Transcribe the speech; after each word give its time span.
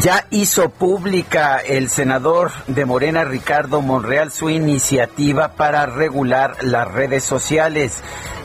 Ya 0.00 0.26
hizo 0.30 0.70
pública 0.70 1.58
el 1.58 1.90
senador 1.90 2.52
de 2.68 2.86
Morena, 2.86 3.24
Ricardo 3.24 3.82
Monreal, 3.82 4.32
su 4.32 4.48
iniciativa 4.48 5.48
para 5.52 5.84
regular 5.84 6.56
las 6.62 6.90
redes 6.90 7.22
sociales. 7.22 8.02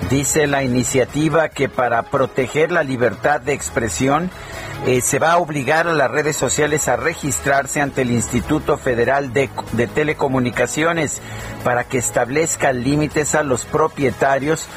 Dice 0.10 0.48
la 0.48 0.64
iniciativa 0.64 1.48
que 1.48 1.70
para 1.70 2.04
proteger 2.04 2.74
la 2.74 2.84
libertad 2.84 3.40
de 3.40 3.54
expresión 3.54 4.32
eh, 4.86 5.00
se 5.00 5.18
va 5.18 5.32
a 5.32 5.38
obligar 5.38 5.88
a 5.88 5.94
las 5.94 6.12
redes 6.12 6.36
sociales 6.36 6.90
a 6.90 6.98
registrarse 6.98 7.80
ante 7.80 8.02
el 8.02 8.12
Instituto 8.12 8.78
Federal 8.78 9.32
de, 9.32 9.50
de 9.72 9.88
Telecomunicaciones 9.88 11.22
para 11.64 11.86
que 11.86 12.00
establezca 12.00 12.74
límites 12.74 13.34
a 13.34 13.44
los 13.44 13.64
propietarios 13.64 14.68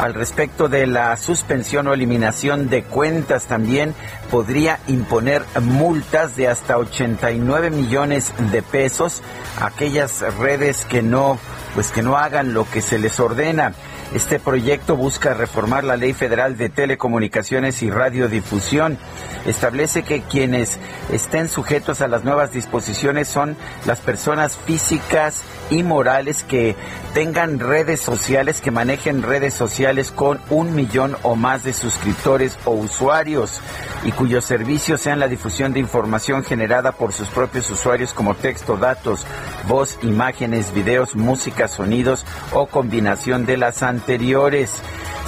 al 0.00 0.14
respecto 0.14 0.70
de 0.70 0.86
la 0.86 1.14
suspensión 1.18 1.86
o 1.86 1.92
eliminación 1.92 2.70
de 2.70 2.84
cuentas 2.84 3.44
también 3.44 3.94
podría 4.30 4.78
imponer 4.88 5.42
multas 5.60 6.36
de 6.36 6.48
hasta 6.48 6.78
89 6.78 7.68
millones 7.68 8.32
de 8.50 8.62
pesos 8.62 9.20
a 9.60 9.66
aquellas 9.66 10.22
redes 10.38 10.86
que 10.86 11.02
no 11.02 11.38
pues 11.74 11.90
que 11.92 12.00
no 12.00 12.16
hagan 12.16 12.54
lo 12.54 12.68
que 12.68 12.80
se 12.80 12.98
les 12.98 13.20
ordena. 13.20 13.74
Este 14.14 14.40
proyecto 14.40 14.96
busca 14.96 15.34
reformar 15.34 15.84
la 15.84 15.96
Ley 15.96 16.14
Federal 16.14 16.56
de 16.56 16.68
Telecomunicaciones 16.68 17.80
y 17.82 17.90
Radiodifusión. 17.90 18.98
Establece 19.46 20.02
que 20.02 20.22
quienes 20.22 20.78
estén 21.12 21.48
sujetos 21.48 22.00
a 22.00 22.08
las 22.08 22.24
nuevas 22.24 22.52
disposiciones 22.52 23.28
son 23.28 23.56
las 23.86 24.00
personas 24.00 24.56
físicas 24.56 25.42
y 25.70 25.84
morales 25.84 26.42
que 26.42 26.74
tengan 27.14 27.60
redes 27.60 28.00
sociales, 28.00 28.60
que 28.60 28.72
manejen 28.72 29.22
redes 29.22 29.54
sociales 29.54 30.10
con 30.10 30.40
un 30.50 30.74
millón 30.74 31.16
o 31.22 31.36
más 31.36 31.62
de 31.62 31.72
suscriptores 31.72 32.58
o 32.64 32.72
usuarios 32.72 33.60
y 34.04 34.10
cuyos 34.10 34.44
servicios 34.44 35.00
sean 35.00 35.20
la 35.20 35.28
difusión 35.28 35.72
de 35.72 35.80
información 35.80 36.42
generada 36.42 36.90
por 36.92 37.12
sus 37.12 37.28
propios 37.28 37.70
usuarios 37.70 38.12
como 38.12 38.34
texto, 38.34 38.76
datos, 38.76 39.24
voz, 39.68 39.98
imágenes, 40.02 40.74
videos, 40.74 41.14
música, 41.14 41.68
sonidos 41.68 42.26
o 42.52 42.66
combinación 42.66 43.46
de 43.46 43.56
las 43.56 43.84
anteriores. 43.84 43.99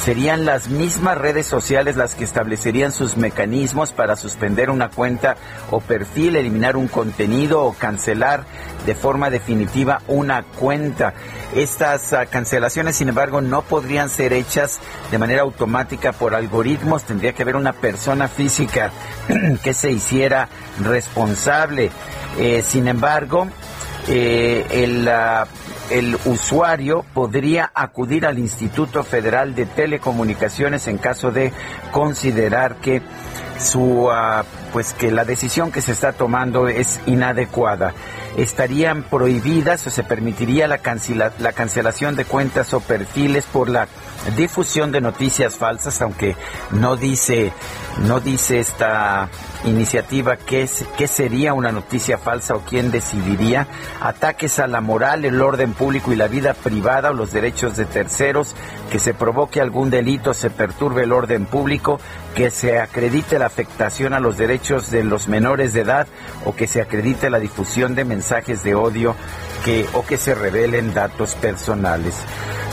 Serían 0.04 0.44
las 0.44 0.66
mismas 0.66 1.16
redes 1.16 1.46
sociales 1.46 1.94
las 1.94 2.16
que 2.16 2.24
establecerían 2.24 2.90
sus 2.90 3.16
mecanismos 3.16 3.92
para 3.92 4.16
suspender 4.16 4.68
una 4.68 4.88
cuenta 4.90 5.36
o 5.70 5.78
perfil, 5.78 6.34
eliminar 6.34 6.76
un 6.76 6.88
contenido 6.88 7.62
o 7.62 7.72
cancelar 7.72 8.44
de 8.84 8.96
forma 8.96 9.30
definitiva 9.30 10.02
una 10.08 10.42
cuenta. 10.42 11.14
Estas 11.54 12.12
uh, 12.12 12.28
cancelaciones, 12.28 12.96
sin 12.96 13.10
embargo, 13.10 13.40
no 13.40 13.62
podrían 13.62 14.08
ser 14.08 14.32
hechas 14.32 14.80
de 15.12 15.18
manera 15.18 15.42
automática 15.42 16.12
por 16.12 16.34
algoritmos. 16.34 17.04
Tendría 17.04 17.32
que 17.32 17.42
haber 17.42 17.54
una 17.54 17.72
persona 17.72 18.26
física 18.26 18.90
que 19.62 19.72
se 19.72 19.92
hiciera 19.92 20.48
responsable. 20.82 21.92
Eh, 22.38 22.64
sin 22.66 22.88
embargo, 22.88 23.46
eh, 24.08 24.66
el, 24.70 25.08
el 25.90 26.18
usuario 26.24 27.04
podría 27.14 27.70
acudir 27.74 28.26
al 28.26 28.38
Instituto 28.38 29.04
Federal 29.04 29.54
de 29.54 29.66
Telecomunicaciones 29.66 30.88
en 30.88 30.98
caso 30.98 31.30
de 31.30 31.52
considerar 31.92 32.76
que 32.76 33.02
su 33.58 34.06
uh, 34.08 34.44
pues 34.72 34.92
que 34.94 35.10
la 35.10 35.24
decisión 35.24 35.70
que 35.70 35.82
se 35.82 35.92
está 35.92 36.12
tomando 36.12 36.68
es 36.68 37.00
inadecuada. 37.06 37.92
Estarían 38.36 39.02
prohibidas 39.02 39.86
o 39.86 39.90
se 39.90 40.02
permitiría 40.02 40.66
la, 40.66 40.78
cancela, 40.78 41.32
la 41.38 41.52
cancelación 41.52 42.16
de 42.16 42.24
cuentas 42.24 42.72
o 42.72 42.80
perfiles 42.80 43.44
por 43.44 43.68
la 43.68 43.86
difusión 44.36 44.92
de 44.92 45.00
noticias 45.00 45.56
falsas, 45.56 46.00
aunque 46.00 46.36
no 46.70 46.96
dice, 46.96 47.52
no 48.06 48.20
dice 48.20 48.60
esta 48.60 49.28
iniciativa 49.64 50.36
qué, 50.36 50.62
es, 50.62 50.84
qué 50.96 51.06
sería 51.06 51.54
una 51.54 51.72
noticia 51.72 52.18
falsa 52.18 52.54
o 52.54 52.60
quién 52.60 52.90
decidiría, 52.90 53.66
ataques 54.00 54.58
a 54.58 54.66
la 54.66 54.80
moral, 54.80 55.24
el 55.24 55.40
orden 55.40 55.72
público 55.72 56.12
y 56.12 56.16
la 56.16 56.28
vida 56.28 56.54
privada 56.54 57.10
o 57.10 57.14
los 57.14 57.32
derechos 57.32 57.76
de 57.76 57.84
terceros, 57.84 58.54
que 58.90 58.98
se 58.98 59.14
provoque 59.14 59.60
algún 59.60 59.90
delito, 59.90 60.34
se 60.34 60.50
perturbe 60.50 61.04
el 61.04 61.12
orden 61.12 61.46
público, 61.46 62.00
que 62.34 62.50
se 62.50 62.78
acredite 62.78 63.38
la 63.38 63.46
afectación 63.46 64.14
a 64.14 64.20
los 64.20 64.38
derechos 64.38 64.90
de 64.90 65.04
los 65.04 65.28
menores 65.28 65.72
de 65.72 65.82
edad 65.82 66.06
o 66.44 66.54
que 66.54 66.66
se 66.66 66.80
acredite 66.80 67.30
la 67.30 67.38
difusión 67.38 67.94
de 67.94 68.04
mensajes 68.04 68.62
de 68.62 68.74
odio 68.74 69.14
que, 69.64 69.86
o 69.92 70.04
que 70.04 70.16
se 70.16 70.34
revelen 70.34 70.94
datos 70.94 71.34
personales. 71.34 72.14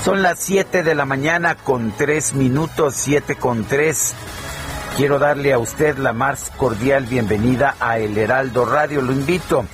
Son 0.04 0.22
las 0.22 0.40
7 0.40 0.84
de 0.84 0.96
la 0.96 1.06
mañana 1.06 1.39
con 1.64 1.94
3 1.98 2.34
minutos, 2.34 2.96
7 2.96 3.36
con 3.36 3.64
3. 3.64 4.14
Quiero 4.98 5.20
darle 5.20 5.54
a 5.54 5.58
usted 5.58 5.98
la 5.98 6.12
más 6.12 6.52
cordial 6.58 7.06
bienvenida 7.06 7.76
a 7.80 7.98
El 7.98 8.18
Heraldo 8.18 8.66
Radio. 8.66 9.02
Lo 9.02 9.14
invito 9.14 9.66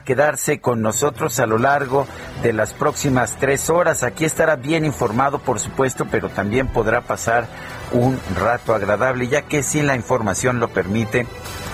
quedarse 0.00 0.60
con 0.60 0.82
nosotros 0.82 1.38
a 1.40 1.46
lo 1.46 1.58
largo 1.58 2.06
de 2.42 2.52
las 2.52 2.72
próximas 2.72 3.36
tres 3.38 3.70
horas. 3.70 4.02
Aquí 4.02 4.24
estará 4.24 4.56
bien 4.56 4.84
informado, 4.84 5.38
por 5.38 5.60
supuesto, 5.60 6.06
pero 6.10 6.28
también 6.28 6.68
podrá 6.68 7.02
pasar 7.02 7.46
un 7.92 8.18
rato 8.34 8.74
agradable, 8.74 9.28
ya 9.28 9.42
que 9.42 9.62
si 9.62 9.82
la 9.82 9.94
información 9.94 10.60
lo 10.60 10.68
permite, 10.68 11.26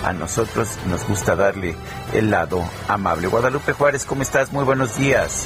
a 0.03 0.13
nosotros 0.13 0.77
nos 0.87 1.07
gusta 1.07 1.35
darle 1.35 1.75
el 2.13 2.29
lado 2.29 2.63
amable. 2.87 3.27
Guadalupe 3.27 3.73
Juárez, 3.73 4.05
¿cómo 4.05 4.21
estás? 4.21 4.51
Muy 4.51 4.63
buenos 4.63 4.97
días. 4.97 5.45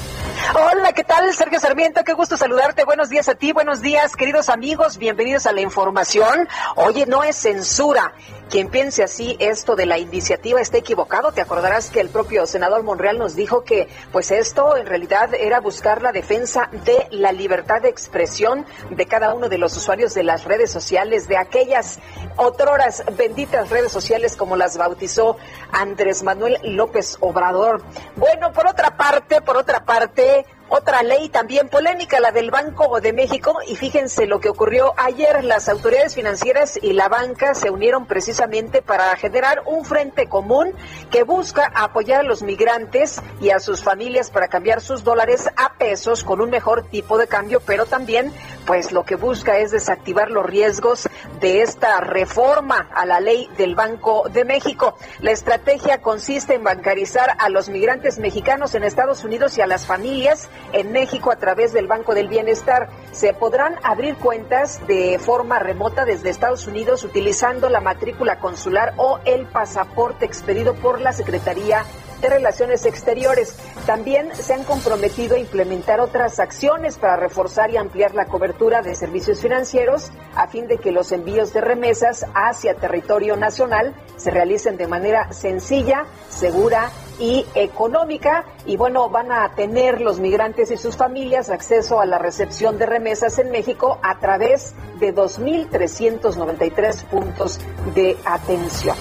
Hola, 0.53 0.93
¿qué 0.93 1.03
tal? 1.03 1.33
Sergio 1.33 1.59
Sarmiento, 1.59 2.03
qué 2.03 2.13
gusto 2.13 2.37
saludarte. 2.37 2.85
Buenos 2.85 3.09
días 3.09 3.29
a 3.29 3.35
ti, 3.35 3.51
buenos 3.51 3.81
días, 3.81 4.15
queridos 4.15 4.49
amigos, 4.49 4.97
bienvenidos 4.97 5.45
a 5.45 5.51
la 5.51 5.61
información. 5.61 6.47
Oye, 6.75 7.05
no 7.05 7.23
es 7.23 7.35
censura. 7.35 8.13
Quien 8.53 8.69
piense 8.69 9.01
así 9.01 9.35
esto 9.39 9.75
de 9.75 9.87
la 9.87 9.97
iniciativa 9.97 10.61
está 10.61 10.77
equivocado. 10.77 11.31
Te 11.31 11.41
acordarás 11.41 11.89
que 11.89 11.99
el 11.99 12.09
propio 12.09 12.45
senador 12.45 12.83
Monreal 12.83 13.17
nos 13.17 13.35
dijo 13.35 13.63
que 13.63 13.89
pues 14.11 14.29
esto 14.29 14.77
en 14.77 14.85
realidad 14.85 15.33
era 15.33 15.59
buscar 15.59 16.03
la 16.03 16.11
defensa 16.11 16.69
de 16.85 17.07
la 17.09 17.31
libertad 17.31 17.81
de 17.81 17.89
expresión 17.89 18.67
de 18.91 19.07
cada 19.07 19.33
uno 19.33 19.49
de 19.49 19.57
los 19.57 19.75
usuarios 19.75 20.13
de 20.13 20.21
las 20.21 20.43
redes 20.43 20.69
sociales, 20.69 21.27
de 21.27 21.37
aquellas 21.37 21.97
otroras 22.35 23.03
benditas 23.17 23.71
redes 23.71 23.91
sociales 23.91 24.35
como 24.35 24.55
las 24.55 24.77
bautizó 24.77 25.35
Andrés 25.71 26.21
Manuel 26.21 26.59
López 26.61 27.17
Obrador. 27.21 27.81
Bueno, 28.17 28.53
por 28.53 28.67
otra 28.67 28.95
parte, 28.95 29.41
por 29.41 29.57
otra 29.57 29.83
parte, 29.83 30.45
otra 30.75 31.03
ley 31.03 31.29
también 31.29 31.69
polémica, 31.69 32.19
la 32.19 32.31
del 32.31 32.49
Banco 32.49 32.99
de 32.99 33.13
México, 33.13 33.59
y 33.67 33.75
fíjense 33.75 34.25
lo 34.25 34.39
que 34.39 34.49
ocurrió 34.49 34.93
ayer. 34.97 35.43
Las 35.43 35.69
autoridades 35.69 36.15
financieras 36.15 36.79
y 36.81 36.93
la 36.93 37.09
banca 37.09 37.53
se 37.53 37.69
unieron 37.69 38.07
precisamente 38.07 38.81
para 38.81 39.15
generar 39.15 39.61
un 39.67 39.85
frente 39.85 40.27
común 40.27 40.73
que 41.11 41.21
busca 41.21 41.71
apoyar 41.75 42.21
a 42.21 42.23
los 42.23 42.41
migrantes 42.41 43.21
y 43.39 43.51
a 43.51 43.59
sus 43.59 43.83
familias 43.83 44.31
para 44.31 44.47
cambiar 44.47 44.81
sus 44.81 45.03
dólares 45.03 45.47
a 45.57 45.73
pesos 45.77 46.23
con 46.23 46.41
un 46.41 46.49
mejor 46.49 46.89
tipo 46.89 47.19
de 47.19 47.27
cambio, 47.27 47.61
pero 47.63 47.85
también 47.85 48.33
pues 48.65 48.91
lo 48.91 49.03
que 49.03 49.15
busca 49.15 49.59
es 49.59 49.71
desactivar 49.71 50.31
los 50.31 50.45
riesgos 50.45 51.07
de 51.39 51.61
esta 51.61 51.99
reforma 51.99 52.89
a 52.95 53.05
la 53.05 53.19
ley 53.19 53.47
del 53.57 53.75
Banco 53.75 54.27
de 54.29 54.43
México. 54.43 54.97
La 55.19 55.31
estrategia 55.31 56.01
consiste 56.01 56.55
en 56.55 56.63
bancarizar 56.63 57.35
a 57.37 57.49
los 57.49 57.69
migrantes 57.69 58.17
mexicanos 58.17 58.73
en 58.73 58.83
Estados 58.83 59.23
Unidos 59.23 59.55
y 59.57 59.61
a 59.61 59.67
las 59.67 59.85
familias 59.85 60.49
en 60.71 60.91
México 60.91 61.31
a 61.31 61.35
través 61.35 61.73
del 61.73 61.87
Banco 61.87 62.13
del 62.13 62.27
Bienestar. 62.27 62.89
Se 63.11 63.33
podrán 63.33 63.75
abrir 63.83 64.15
cuentas 64.15 64.85
de 64.87 65.19
forma 65.19 65.59
remota 65.59 66.05
desde 66.05 66.29
Estados 66.29 66.67
Unidos 66.67 67.03
utilizando 67.03 67.69
la 67.69 67.81
matrícula 67.81 68.39
consular 68.39 68.93
o 68.97 69.19
el 69.25 69.45
pasaporte 69.45 70.25
expedido 70.25 70.75
por 70.75 71.01
la 71.01 71.13
Secretaría 71.13 71.83
de 72.23 72.29
Relaciones 72.29 72.85
Exteriores. 72.85 73.55
También 73.85 74.33
se 74.33 74.53
han 74.53 74.63
comprometido 74.63 75.35
a 75.35 75.39
implementar 75.39 75.99
otras 75.99 76.39
acciones 76.39 76.97
para 76.97 77.17
reforzar 77.17 77.69
y 77.69 77.77
ampliar 77.77 78.15
la 78.15 78.25
cobertura 78.25 78.81
de 78.81 78.95
servicios 78.95 79.41
financieros 79.41 80.09
a 80.35 80.47
fin 80.47 80.67
de 80.67 80.77
que 80.77 80.93
los 80.93 81.11
envíos 81.11 81.51
de 81.53 81.59
remesas 81.59 82.25
hacia 82.33 82.75
territorio 82.75 83.35
nacional 83.35 83.93
se 84.15 84.31
realicen 84.31 84.77
de 84.77 84.87
manera 84.87 85.33
sencilla, 85.33 86.05
segura 86.29 86.89
y 87.19 87.45
económica. 87.55 88.45
Y 88.65 88.77
bueno, 88.77 89.09
van 89.09 89.31
a 89.31 89.53
tener 89.55 90.01
los 90.01 90.19
migrantes 90.19 90.71
y 90.71 90.77
sus 90.77 90.95
familias 90.95 91.49
acceso 91.49 91.99
a 91.99 92.05
la 92.05 92.17
recepción 92.17 92.77
de 92.77 92.85
remesas 92.85 93.39
en 93.39 93.51
México 93.51 93.99
a 94.01 94.19
través 94.19 94.73
de 94.99 95.13
2.393 95.13 97.03
puntos 97.05 97.59
de 97.93 98.17
atención. 98.25 98.95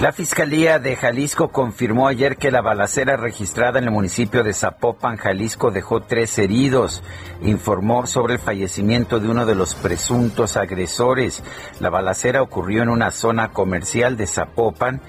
La 0.00 0.12
Fiscalía 0.12 0.78
de 0.78 0.94
Jalisco 0.94 1.48
confirmó 1.48 2.06
ayer 2.06 2.36
que 2.36 2.52
la 2.52 2.60
balacera 2.60 3.16
registrada 3.16 3.80
en 3.80 3.86
el 3.86 3.90
municipio 3.90 4.44
de 4.44 4.54
Zapopan, 4.54 5.16
Jalisco, 5.16 5.72
dejó 5.72 6.02
tres 6.02 6.38
heridos. 6.38 7.02
Informó 7.42 8.06
sobre 8.06 8.34
el 8.34 8.38
fallecimiento 8.38 9.18
de 9.18 9.28
uno 9.28 9.44
de 9.44 9.56
los 9.56 9.74
presuntos 9.74 10.56
agresores. 10.56 11.42
La 11.80 11.90
balacera 11.90 12.42
ocurrió 12.42 12.84
en 12.84 12.90
una 12.90 13.10
zona 13.10 13.48
comercial 13.48 14.16
de 14.16 14.28
Zapopan. 14.28 15.02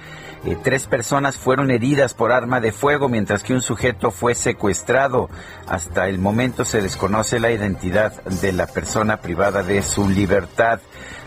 Eh, 0.45 0.57
tres 0.61 0.87
personas 0.87 1.37
fueron 1.37 1.69
heridas 1.69 2.13
por 2.13 2.31
arma 2.31 2.61
de 2.61 2.71
fuego, 2.71 3.09
mientras 3.09 3.43
que 3.43 3.53
un 3.53 3.61
sujeto 3.61 4.11
fue 4.11 4.35
secuestrado. 4.35 5.29
Hasta 5.67 6.07
el 6.07 6.19
momento 6.19 6.63
se 6.63 6.81
desconoce 6.81 7.39
la 7.39 7.51
identidad 7.51 8.23
de 8.23 8.53
la 8.53 8.67
persona 8.67 9.17
privada 9.17 9.63
de 9.63 9.81
su 9.81 10.07
libertad. 10.07 10.79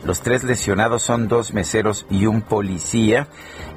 Los 0.04 0.20
tres 0.20 0.42
lesionados 0.42 1.02
son 1.02 1.28
dos 1.28 1.54
meseros 1.54 2.06
y 2.10 2.26
un 2.26 2.42
policía 2.42 3.28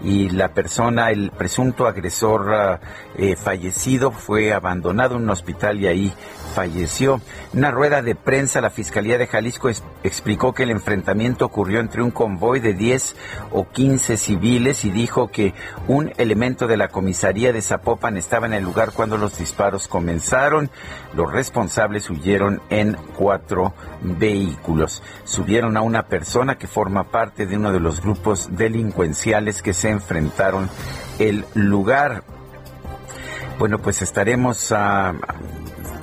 y 0.03 0.29
la 0.29 0.53
persona, 0.53 1.11
el 1.11 1.29
presunto 1.29 1.85
agresor 1.85 2.51
ah, 2.51 2.79
eh, 3.15 3.35
fallecido 3.35 4.11
fue 4.11 4.51
abandonado 4.51 5.17
en 5.17 5.23
un 5.23 5.29
hospital 5.29 5.79
y 5.79 5.87
ahí 5.87 6.13
falleció. 6.55 7.21
Una 7.53 7.69
rueda 7.69 8.01
de 8.01 8.15
prensa, 8.15 8.59
la 8.59 8.71
Fiscalía 8.71 9.19
de 9.19 9.27
Jalisco 9.27 9.69
explicó 10.03 10.53
que 10.53 10.63
el 10.63 10.71
enfrentamiento 10.71 11.45
ocurrió 11.45 11.79
entre 11.79 12.01
un 12.01 12.11
convoy 12.11 12.59
de 12.59 12.73
10 12.73 13.15
o 13.51 13.69
15 13.69 14.17
civiles 14.17 14.83
y 14.83 14.89
dijo 14.89 15.29
que 15.29 15.53
un 15.87 16.11
elemento 16.17 16.65
de 16.65 16.77
la 16.77 16.87
comisaría 16.87 17.53
de 17.53 17.61
Zapopan 17.61 18.17
estaba 18.17 18.47
en 18.47 18.53
el 18.53 18.63
lugar 18.63 18.93
cuando 18.93 19.17
los 19.17 19.37
disparos 19.37 19.87
comenzaron. 19.87 20.71
Los 21.13 21.31
responsables 21.31 22.09
huyeron 22.09 22.61
en 22.69 22.97
cuatro 23.15 23.73
vehículos. 24.01 25.03
Subieron 25.23 25.77
a 25.77 25.81
una 25.81 26.03
persona 26.03 26.14
que 26.57 26.67
forma 26.67 27.05
parte 27.05 27.45
de 27.45 27.57
uno 27.57 27.71
de 27.71 27.79
los 27.79 28.01
grupos 28.01 28.49
delincuenciales 28.51 29.61
que 29.61 29.73
se 29.73 29.89
enfrentaron 29.89 30.69
el 31.19 31.45
lugar. 31.53 32.23
Bueno, 33.57 33.79
pues 33.79 34.01
estaremos 34.01 34.71
a 34.71 35.13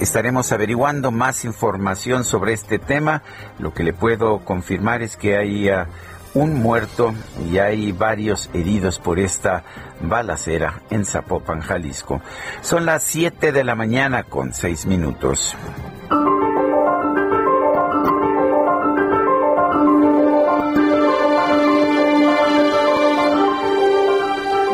Estaremos 0.02 0.50
averiguando 0.50 1.12
más 1.12 1.44
información 1.44 2.24
sobre 2.24 2.54
este 2.54 2.80
tema. 2.80 3.22
Lo 3.60 3.72
que 3.72 3.84
le 3.84 3.92
puedo 3.92 4.40
confirmar 4.40 5.00
es 5.00 5.16
que 5.16 5.36
hay 5.36 5.68
ah, 5.68 5.86
un 6.34 6.54
muerto 6.54 7.14
y 7.48 7.58
hay 7.58 7.92
varios 7.92 8.50
heridos 8.52 8.98
por 8.98 9.20
esta 9.20 9.62
balacera 10.00 10.82
en 10.90 11.04
Zapopan, 11.04 11.60
Jalisco. 11.60 12.20
Son 12.62 12.84
las 12.84 13.04
7 13.04 13.52
de 13.52 13.62
la 13.62 13.76
mañana 13.76 14.24
con 14.24 14.52
6 14.52 14.86
minutos. 14.86 15.56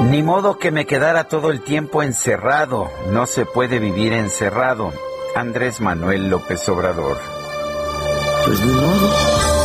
Ni 0.01 0.23
modo 0.23 0.59
que 0.59 0.71
me 0.71 0.87
quedara 0.87 1.25
todo 1.25 1.51
el 1.51 1.61
tiempo 1.61 2.03
encerrado. 2.03 2.89
No 3.11 3.27
se 3.27 3.45
puede 3.45 3.79
vivir 3.79 4.13
encerrado. 4.13 4.93
Andrés 5.35 5.81
Manuel 5.81 6.31
López 6.31 6.69
Obrador. 6.69 7.19
Pues 8.47 8.61
ni 8.61 8.73
modo. 8.73 9.58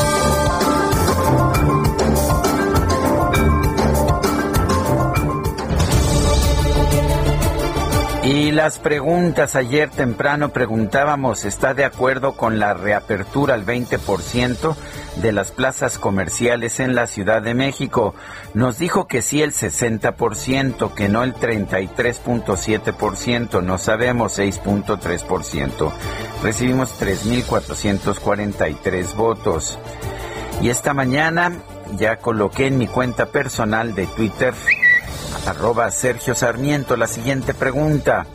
Y 8.24 8.52
las 8.52 8.80
preguntas, 8.80 9.56
ayer 9.56 9.90
temprano 9.90 10.50
preguntábamos, 10.50 11.44
¿está 11.44 11.74
de 11.74 11.84
acuerdo 11.84 12.34
con 12.34 12.58
la 12.58 12.74
reapertura 12.74 13.54
al 13.54 13.66
20%? 13.66 14.75
de 15.18 15.31
las 15.31 15.52
plazas 15.52 16.00
comerciales 16.00 16.80
en 16.80 16.96
la 16.96 17.06
Ciudad 17.08 17.42
de 17.42 17.54
México. 17.54 18.16
Nos 18.54 18.80
dijo 18.80 19.08
que 19.08 19.22
sí 19.22 19.42
el 19.42 19.54
60%, 19.54 20.94
que 20.94 21.08
no 21.10 21.24
el 21.24 21.34
33.7%, 21.36 23.62
no 23.64 23.78
sabemos 23.78 24.40
6.3%. 24.40 25.92
Recibimos 26.42 27.02
3.443 27.02 29.16
votos. 29.16 29.78
Y 30.62 30.70
esta 30.70 30.94
mañana 30.94 31.52
ya 31.98 32.18
coloqué 32.18 32.68
en 32.68 32.78
mi 32.78 32.86
cuenta 32.88 33.25
personal 33.28 33.96
de 33.96 34.06
Twitter, 34.08 34.54
arroba 35.45 35.92
Sergio 35.92 36.34
Sarmiento, 36.36 36.98
la 36.98 37.07
siguiente 37.07 37.54
pregunta. 37.54 38.25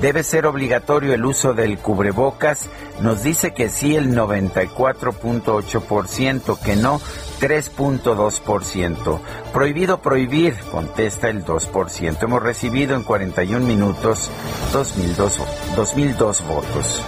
¿Debe 0.00 0.22
ser 0.22 0.46
obligatorio 0.46 1.12
el 1.12 1.22
uso 1.24 1.52
del 1.52 1.76
cubrebocas? 1.78 2.70
Nos 3.00 3.22
dice 3.22 3.52
que 3.52 3.68
sí 3.68 3.94
el 3.94 4.14
94.8%, 4.14 6.58
que 6.58 6.76
no 6.76 6.98
3.2%. 7.40 9.20
Prohibido 9.52 10.00
prohibir, 10.00 10.56
contesta 10.70 11.28
el 11.28 11.44
2%. 11.44 12.22
Hemos 12.22 12.42
recibido 12.42 12.96
en 12.96 13.02
41 13.02 13.66
minutos 13.66 14.30
2002, 14.72 15.40
2002 15.76 16.46
votos. 16.46 17.04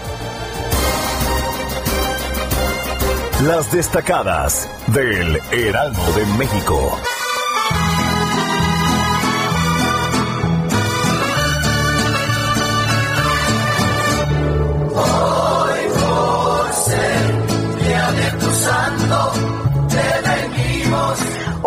Las 3.45 3.73
destacadas 3.73 4.69
del 4.89 5.41
Heraldo 5.50 6.12
de 6.12 6.27
México. 6.39 7.00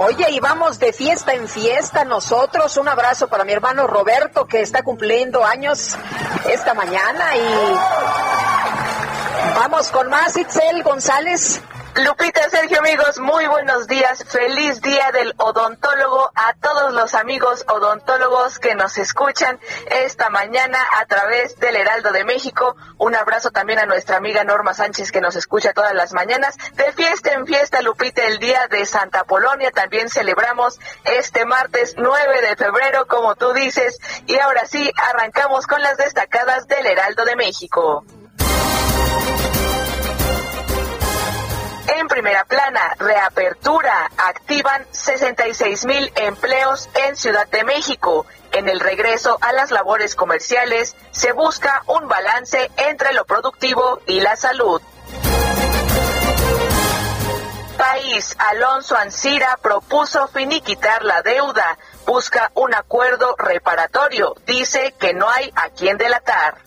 Oye, 0.08 0.32
y 0.32 0.40
vamos 0.40 0.80
de 0.80 0.94
fiesta 0.94 1.34
en 1.34 1.50
fiesta 1.50 2.06
nosotros. 2.06 2.78
Un 2.78 2.88
abrazo 2.88 3.28
para 3.28 3.44
mi 3.44 3.52
hermano 3.52 3.88
Roberto 3.88 4.48
que 4.48 4.62
está 4.62 4.82
cumpliendo 4.82 5.44
años 5.44 5.98
esta 6.50 6.74
mañana 6.74 7.36
y 7.36 7.76
vamos 9.54 9.90
con 9.90 10.10
más 10.10 10.38
Itzel 10.38 10.82
González. 10.84 11.62
Lupita, 12.06 12.48
Sergio, 12.52 12.78
amigos, 12.78 13.18
muy 13.18 13.48
buenos 13.48 13.88
días. 13.88 14.24
Feliz 14.24 14.82
día 14.82 15.12
del 15.12 15.34
odontólogo 15.38 16.30
a 16.36 16.54
todos 16.62 16.94
los 16.94 17.16
amigos 17.16 17.66
odontólogos 17.68 18.60
que 18.60 18.76
nos 18.76 19.00
escuchan 19.00 19.60
esta 19.90 20.30
mañana 20.30 20.78
a 21.00 21.08
través 21.08 21.58
del 21.58 21.76
Heraldo 21.76 22.12
de 22.12 22.24
México. 22.24 22.76
Un 23.00 23.16
abrazo 23.16 23.50
también 23.50 23.80
a 23.80 23.88
nuestra 23.88 24.18
amiga 24.18 24.44
Norma 24.44 24.76
Sánchez 24.76 25.12
que 25.12 25.22
nos 25.22 25.36
escucha 25.36 25.74
todas 25.74 25.96
las 25.96 26.14
mañanas. 26.14 26.56
De 26.74 26.92
fiesta 26.92 27.34
en 27.34 27.48
fiesta, 27.48 27.82
Lupita, 27.82 28.26
el 28.26 28.38
día 28.38 28.68
de 28.68 28.86
Santa 28.86 29.24
Polonia. 29.24 29.72
También 29.72 30.08
celebramos 30.08 30.80
este 31.04 31.46
martes 31.46 31.96
9 31.98 32.42
de 32.42 32.56
febrero, 32.58 33.08
como 33.08 33.34
tú 33.36 33.54
dices. 33.54 33.98
Y 34.28 34.38
ahora 34.38 34.68
sí, 34.68 34.92
arrancamos 34.98 35.66
con 35.66 35.82
las 35.82 35.98
destacadas 35.98 36.68
del 36.68 36.86
Heraldo 36.86 37.26
de 37.26 37.36
México. 37.36 38.06
En 41.98 42.08
primera 42.08 42.46
plana, 42.46 42.96
reapertura, 43.00 44.12
activan 44.18 44.86
66 44.92 45.86
mil 45.86 46.12
empleos 46.16 46.88
en 46.94 47.16
Ciudad 47.16 47.48
de 47.48 47.64
México. 47.64 48.28
En 48.52 48.70
el 48.70 48.80
regreso 48.80 49.40
a 49.42 49.52
las 49.52 49.72
labores 49.72 50.16
comerciales 50.16 50.96
se 51.10 51.32
busca 51.32 51.82
un 51.88 52.08
balance 52.08 52.70
entre 52.78 53.14
lo 53.14 53.26
productivo 53.26 54.00
y 54.06 54.20
la 54.20 54.36
salud. 54.36 54.80
País, 57.80 58.36
Alonso 58.38 58.96
Ancira 58.96 59.58
propuso 59.60 60.28
finiquitar 60.28 61.04
la 61.04 61.24
deuda, 61.24 61.80
busca 62.06 62.52
un 62.54 62.76
acuerdo 62.76 63.36
reparatorio, 63.40 64.36
dice 64.46 64.94
que 65.00 65.16
no 65.16 65.28
hay 65.28 65.52
a 65.56 65.70
quien 65.70 65.98
delatar. 65.98 66.60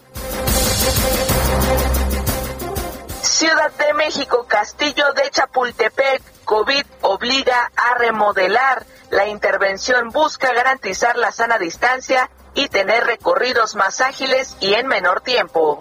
Ciudad 3.40 3.72
de 3.72 3.94
México, 3.94 4.44
Castillo 4.46 5.14
de 5.14 5.30
Chapultepec, 5.30 6.44
COVID 6.44 6.84
obliga 7.00 7.72
a 7.74 7.94
remodelar. 7.94 8.84
La 9.08 9.28
intervención 9.28 10.10
busca 10.10 10.52
garantizar 10.52 11.16
la 11.16 11.32
sana 11.32 11.56
distancia 11.56 12.28
y 12.52 12.68
tener 12.68 13.02
recorridos 13.04 13.76
más 13.76 14.02
ágiles 14.02 14.58
y 14.60 14.74
en 14.74 14.88
menor 14.88 15.22
tiempo. 15.22 15.80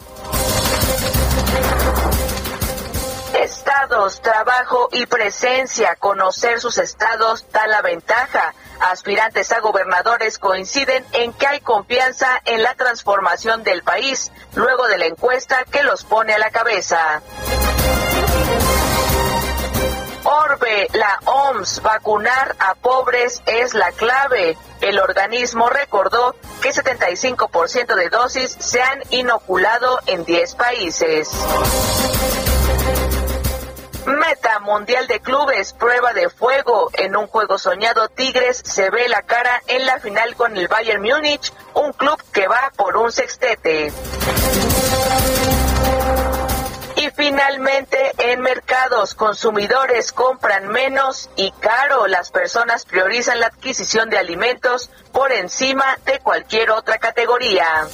Estados, 3.34 4.22
trabajo 4.22 4.88
y 4.94 5.06
presencia. 5.08 5.98
Conocer 5.98 6.62
sus 6.62 6.78
estados 6.78 7.46
da 7.52 7.68
la 7.68 7.82
ventaja. 7.82 8.54
Aspirantes 8.80 9.52
a 9.52 9.60
gobernadores 9.60 10.38
coinciden 10.38 11.06
en 11.14 11.34
que 11.34 11.48
hay 11.48 11.60
confianza 11.60 12.42
en 12.46 12.64
la 12.64 12.76
transformación 12.76 13.64
del 13.64 13.84
país, 13.84 14.32
luego 14.56 14.88
de 14.88 14.98
la 14.98 15.06
encuesta 15.06 15.66
que 15.70 15.84
los 15.84 16.04
pone 16.06 16.34
a 16.34 16.40
la 16.40 16.50
cabeza. 16.50 17.22
Orbe, 20.24 20.88
la 20.94 21.20
OMS, 21.26 21.82
vacunar 21.82 22.56
a 22.60 22.76
pobres 22.76 23.42
es 23.46 23.74
la 23.74 23.92
clave. 23.92 24.58
El 24.82 25.00
organismo 25.00 25.70
recordó 25.70 26.36
que 26.62 26.70
75% 26.70 27.96
de 27.96 28.10
dosis 28.10 28.56
se 28.60 28.82
han 28.82 29.02
inoculado 29.10 30.00
en 30.06 30.26
10 30.26 30.56
países. 30.56 31.30
Meta 34.18 34.60
Mundial 34.60 35.08
de 35.08 35.20
Clubes, 35.20 35.74
prueba 35.74 36.14
de 36.14 36.30
fuego. 36.30 36.90
En 36.94 37.16
un 37.16 37.28
juego 37.28 37.60
soñado, 37.60 38.10
Tigres 38.10 38.62
se 38.66 38.90
ve 38.90 39.08
la 39.08 39.22
cara 39.22 39.62
en 39.68 39.86
la 39.86 40.00
final 40.00 40.36
con 40.36 40.58
el 40.58 40.68
Bayern 40.68 41.02
Múnich, 41.02 41.54
un 41.76 41.94
club 41.94 42.22
que 42.32 42.48
va 42.48 42.72
por 42.76 42.98
un 42.98 43.12
sextete. 43.12 43.94
Y 46.96 47.10
finalmente, 47.12 48.12
en 48.18 48.42
mercados, 48.42 49.16
consumidores 49.16 50.12
compran 50.12 50.68
menos 50.68 51.30
y 51.36 51.52
caro. 51.52 52.08
Las 52.08 52.32
personas 52.32 52.86
priorizan 52.86 53.40
la 53.40 53.48
adquisición 53.48 54.10
de 54.10 54.18
alimentos 54.18 54.90
por 55.12 55.32
encima 55.32 55.86
de 56.06 56.20
cualquier 56.20 56.72
otra 56.72 56.98
categoría. 56.98 57.88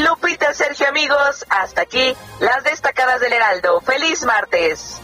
Lupita, 0.00 0.52
Sergio, 0.52 0.88
amigos, 0.88 1.44
hasta 1.48 1.82
aquí 1.82 2.14
las 2.40 2.64
destacadas 2.64 3.20
del 3.20 3.32
Heraldo. 3.32 3.80
Feliz 3.80 4.24
martes. 4.24 5.00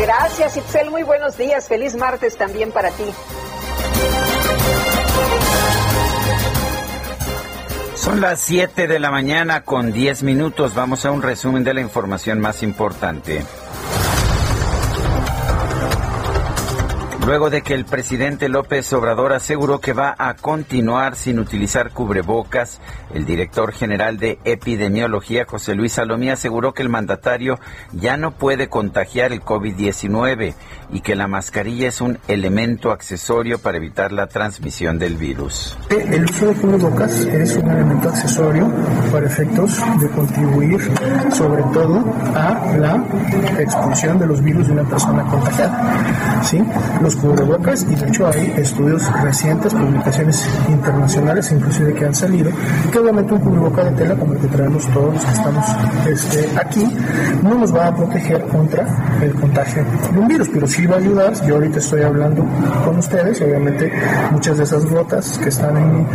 Gracias, 0.00 0.56
Itzel. 0.56 0.90
Muy 0.90 1.02
buenos 1.02 1.36
días. 1.36 1.68
Feliz 1.68 1.94
martes 1.96 2.36
también 2.36 2.72
para 2.72 2.90
ti. 2.90 3.04
Son 7.94 8.20
las 8.20 8.40
7 8.40 8.86
de 8.86 8.98
la 8.98 9.10
mañana 9.10 9.62
con 9.62 9.92
10 9.92 10.22
minutos. 10.22 10.74
Vamos 10.74 11.04
a 11.04 11.10
un 11.10 11.20
resumen 11.20 11.64
de 11.64 11.74
la 11.74 11.80
información 11.80 12.40
más 12.40 12.62
importante. 12.62 13.44
Luego 17.28 17.50
de 17.50 17.60
que 17.60 17.74
el 17.74 17.84
presidente 17.84 18.48
López 18.48 18.90
Obrador 18.94 19.34
aseguró 19.34 19.82
que 19.82 19.92
va 19.92 20.14
a 20.16 20.32
continuar 20.32 21.14
sin 21.14 21.38
utilizar 21.38 21.90
cubrebocas, 21.90 22.80
el 23.12 23.26
director 23.26 23.74
general 23.74 24.16
de 24.16 24.38
epidemiología, 24.44 25.44
José 25.44 25.74
Luis 25.74 25.92
Salomí, 25.92 26.30
aseguró 26.30 26.72
que 26.72 26.80
el 26.80 26.88
mandatario 26.88 27.60
ya 27.92 28.16
no 28.16 28.30
puede 28.30 28.70
contagiar 28.70 29.32
el 29.32 29.42
COVID-19 29.42 30.54
y 30.90 31.00
que 31.00 31.14
la 31.14 31.26
mascarilla 31.26 31.88
es 31.88 32.00
un 32.00 32.18
elemento 32.28 32.90
accesorio 32.90 33.58
para 33.58 33.76
evitar 33.76 34.12
la 34.12 34.26
transmisión 34.26 34.98
del 34.98 35.16
virus. 35.16 35.76
El 35.90 36.24
uso 36.24 36.46
de 36.46 36.54
cubrebocas 36.54 37.12
es 37.24 37.56
un 37.56 37.70
elemento 37.70 38.08
accesorio 38.08 38.72
para 39.12 39.26
efectos 39.26 39.76
de 40.00 40.08
contribuir 40.10 40.80
sobre 41.32 41.62
todo 41.74 42.04
a 42.34 42.76
la 42.78 43.04
expulsión 43.58 44.18
de 44.18 44.26
los 44.26 44.42
virus 44.42 44.66
de 44.66 44.72
una 44.72 44.84
persona 44.84 45.24
contagiada. 45.24 46.42
¿sí? 46.42 46.62
Los 47.02 47.16
cubrebocas 47.16 47.82
y 47.82 47.94
de 47.94 48.08
hecho 48.08 48.26
hay 48.26 48.54
estudios 48.56 49.02
recientes, 49.22 49.74
publicaciones 49.74 50.48
internacionales 50.68 51.52
inclusive 51.52 51.94
que 51.94 52.06
han 52.06 52.14
salido, 52.14 52.50
que 52.90 52.98
obviamente 52.98 53.34
un 53.34 53.40
cubreboca 53.40 53.84
de 53.84 53.90
tela 53.92 54.16
como 54.16 54.32
el 54.32 54.38
que 54.38 54.48
traemos 54.48 54.86
todos 54.92 55.14
los 55.14 55.24
que 55.24 55.32
estamos 55.32 55.66
este, 56.06 56.58
aquí 56.58 56.86
no 57.42 57.54
nos 57.54 57.74
va 57.74 57.88
a 57.88 57.94
proteger 57.94 58.42
contra 58.46 58.86
el 59.22 59.34
contagio 59.34 59.84
de 60.12 60.18
un 60.18 60.28
virus, 60.28 60.48
pero 60.52 60.66
sí 60.66 60.77
va 60.86 60.96
a 60.96 60.98
ayudar. 60.98 61.46
Yo 61.46 61.54
ahorita 61.56 61.78
estoy 61.78 62.02
hablando 62.02 62.44
con 62.84 62.98
ustedes, 62.98 63.40
obviamente 63.40 63.92
muchas 64.30 64.58
de 64.58 64.64
esas 64.64 64.84
gotas 64.86 65.38
que 65.38 65.48
están 65.48 65.76
en 65.76 65.98
mi 65.98 66.06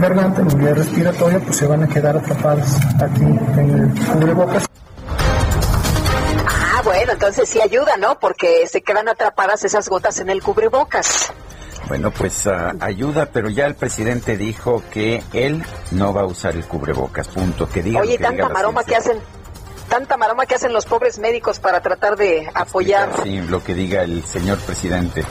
garganta, 0.00 0.40
en 0.40 0.46
mi 0.48 0.54
vía 0.54 0.74
respiratoria, 0.74 1.40
pues 1.40 1.56
se 1.56 1.66
van 1.66 1.82
a 1.82 1.88
quedar 1.88 2.16
atrapadas 2.16 2.78
aquí 3.00 3.22
en 3.22 3.70
el 3.70 4.06
cubrebocas. 4.06 4.66
Ah, 6.46 6.82
bueno, 6.84 7.12
entonces 7.12 7.48
sí 7.48 7.60
ayuda, 7.60 7.96
¿no? 7.96 8.18
Porque 8.18 8.66
se 8.68 8.82
quedan 8.82 9.08
atrapadas 9.08 9.64
esas 9.64 9.88
gotas 9.88 10.18
en 10.20 10.30
el 10.30 10.42
cubrebocas. 10.42 11.32
Bueno, 11.88 12.10
pues 12.10 12.44
uh, 12.44 12.76
ayuda, 12.80 13.26
pero 13.32 13.48
ya 13.48 13.66
el 13.66 13.74
presidente 13.74 14.36
dijo 14.36 14.82
que 14.90 15.22
él 15.32 15.64
no 15.90 16.12
va 16.12 16.22
a 16.22 16.26
usar 16.26 16.54
el 16.54 16.66
cubrebocas, 16.66 17.28
punto. 17.28 17.66
Que 17.66 17.82
diga 17.82 18.00
Oye, 18.00 18.18
que 18.18 18.24
tanta 18.24 18.42
diga 18.42 18.48
maroma 18.50 18.84
que 18.84 18.94
hacen, 18.94 19.16
tanta 19.88 20.16
maroma 20.16 20.46
que 20.46 20.54
hacen 20.54 20.72
los 20.72 20.86
pobres 20.86 21.18
médicos 21.18 21.58
para 21.58 21.80
tratar 21.80 22.16
de 22.16 22.48
apoyar. 22.54 23.10
Sí, 23.22 23.40
lo 23.40 23.62
que 23.62 23.74
diga 23.74 24.02
el 24.02 24.24
señor 24.24 24.58
presidente. 24.58 25.24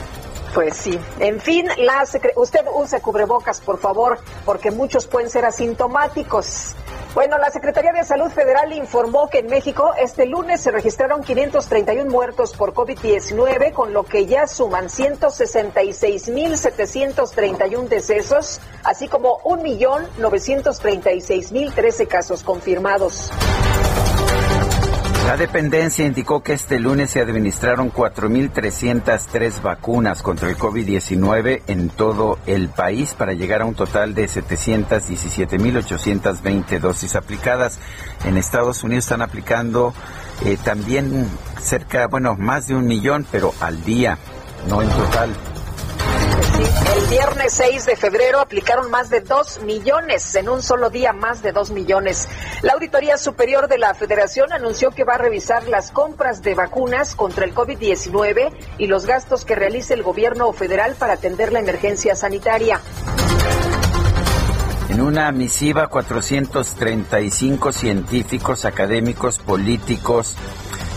Pues 0.54 0.76
sí. 0.76 0.96
En 1.20 1.40
fin, 1.40 1.68
la 1.78 2.04
usted 2.36 2.64
use 2.74 3.00
cubrebocas, 3.00 3.60
por 3.60 3.78
favor, 3.78 4.18
porque 4.44 4.70
muchos 4.70 5.06
pueden 5.06 5.30
ser 5.30 5.44
asintomáticos. 5.44 6.74
Bueno, 7.14 7.38
la 7.38 7.50
Secretaría 7.50 7.92
de 7.92 8.04
Salud 8.04 8.30
Federal 8.30 8.72
informó 8.72 9.28
que 9.28 9.38
en 9.38 9.46
México 9.46 9.92
este 9.98 10.26
lunes 10.26 10.60
se 10.60 10.70
registraron 10.70 11.22
531 11.22 12.10
muertos 12.10 12.52
por 12.54 12.74
COVID-19, 12.74 13.72
con 13.72 13.92
lo 13.92 14.04
que 14.04 14.26
ya 14.26 14.46
suman 14.46 14.88
166.731 14.88 17.88
decesos, 17.88 18.60
así 18.84 19.08
como 19.08 19.40
1.936.013 19.40 22.06
casos 22.06 22.44
confirmados. 22.44 23.32
La 25.28 25.36
dependencia 25.36 26.04
indicó 26.06 26.42
que 26.42 26.54
este 26.54 26.80
lunes 26.80 27.10
se 27.10 27.20
administraron 27.20 27.92
4.303 27.92 29.60
vacunas 29.60 30.22
contra 30.22 30.48
el 30.48 30.56
COVID-19 30.56 31.64
en 31.66 31.90
todo 31.90 32.38
el 32.46 32.70
país 32.70 33.12
para 33.12 33.34
llegar 33.34 33.60
a 33.60 33.66
un 33.66 33.74
total 33.74 34.14
de 34.14 34.26
717.820 34.26 36.80
dosis 36.80 37.14
aplicadas. 37.14 37.78
En 38.24 38.38
Estados 38.38 38.82
Unidos 38.82 39.04
están 39.04 39.20
aplicando 39.20 39.92
eh, 40.46 40.56
también 40.64 41.28
cerca, 41.60 42.06
bueno, 42.06 42.34
más 42.34 42.66
de 42.66 42.76
un 42.76 42.86
millón, 42.86 43.26
pero 43.30 43.52
al 43.60 43.84
día, 43.84 44.16
no 44.66 44.80
en 44.80 44.88
total. 44.88 45.28
El 46.58 47.06
viernes 47.08 47.52
6 47.52 47.86
de 47.86 47.94
febrero 47.94 48.40
aplicaron 48.40 48.90
más 48.90 49.10
de 49.10 49.20
2 49.20 49.62
millones, 49.62 50.34
en 50.34 50.48
un 50.48 50.60
solo 50.60 50.90
día 50.90 51.12
más 51.12 51.40
de 51.40 51.52
2 51.52 51.70
millones. 51.70 52.28
La 52.62 52.72
Auditoría 52.72 53.16
Superior 53.16 53.68
de 53.68 53.78
la 53.78 53.94
Federación 53.94 54.52
anunció 54.52 54.90
que 54.90 55.04
va 55.04 55.14
a 55.14 55.18
revisar 55.18 55.68
las 55.68 55.92
compras 55.92 56.42
de 56.42 56.56
vacunas 56.56 57.14
contra 57.14 57.44
el 57.44 57.54
COVID-19 57.54 58.50
y 58.78 58.86
los 58.88 59.06
gastos 59.06 59.44
que 59.44 59.54
realice 59.54 59.94
el 59.94 60.02
gobierno 60.02 60.52
federal 60.52 60.96
para 60.98 61.12
atender 61.12 61.52
la 61.52 61.60
emergencia 61.60 62.16
sanitaria. 62.16 62.80
En 64.88 65.00
una 65.00 65.30
misiva, 65.30 65.86
435 65.86 67.70
científicos, 67.70 68.64
académicos, 68.64 69.38
políticos 69.38 70.34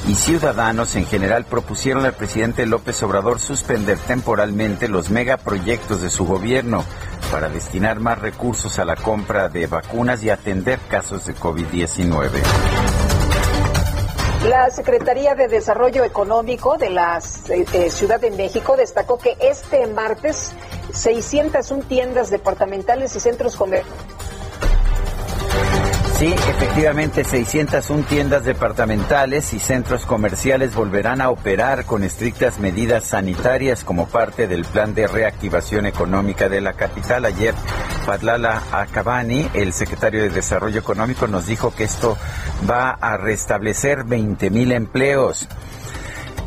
y 0.08 0.16
ciudadanos 0.16 0.96
en 0.96 1.06
general 1.06 1.46
propusieron 1.46 2.06
al 2.06 2.14
presidente 2.14 2.66
López 2.66 3.02
Obrador 3.04 3.40
suspender 3.40 3.98
temporalmente 4.00 4.88
los 4.88 5.10
megaproyectos 5.10 6.02
de 6.02 6.10
su 6.10 6.26
gobierno 6.26 6.84
para 7.32 7.50
destinar 7.50 8.00
más 8.00 8.20
recursos 8.20 8.80
a 8.80 8.86
la 8.86 8.96
compra 8.96 9.50
de 9.50 9.68
vacunas 9.68 10.24
y 10.24 10.30
atender 10.30 10.80
casos 10.90 11.26
de 11.26 11.36
COVID-19. 11.36 12.30
La 14.50 14.72
Secretaría 14.72 15.36
de 15.36 15.48
Desarrollo 15.48 16.04
Económico 16.04 16.78
de 16.78 16.90
la 16.90 17.20
eh, 17.50 17.66
eh, 17.74 17.92
Ciudad 17.92 18.20
de 18.20 18.32
México 18.32 18.76
destacó 18.76 19.20
que 19.20 19.38
este 19.40 19.86
martes 19.86 20.54
601 20.94 21.84
tiendas 21.84 22.32
departamentales 22.32 23.16
y 23.16 23.20
centros 23.20 23.56
comerciales 23.56 24.11
Sí, 26.22 26.28
efectivamente, 26.28 27.24
601 27.24 28.04
tiendas 28.04 28.46
departamentales 28.46 29.54
y 29.54 29.60
centros 29.60 30.06
comerciales 30.06 30.76
volverán 30.76 31.20
a 31.20 31.32
operar 31.32 31.86
con 31.86 32.04
estrictas 32.04 32.60
medidas 32.60 33.06
sanitarias 33.06 33.84
como 33.84 34.08
parte 34.08 34.48
del 34.48 34.64
plan 34.64 34.94
de 34.94 35.08
reactivación 35.08 35.88
económica 35.88 36.48
de 36.48 36.62
la 36.62 36.74
capital. 36.74 37.26
Ayer, 37.26 37.56
Padlala 38.06 38.62
Acabani, 38.72 39.50
el 39.56 39.74
secretario 39.74 40.22
de 40.22 40.30
Desarrollo 40.30 40.82
Económico, 40.82 41.26
nos 41.26 41.48
dijo 41.48 41.74
que 41.74 41.86
esto 41.86 42.16
va 42.70 42.92
a 42.92 43.18
restablecer 43.18 44.04
20 44.04 44.52
mil 44.52 44.74
empleos. 44.74 45.48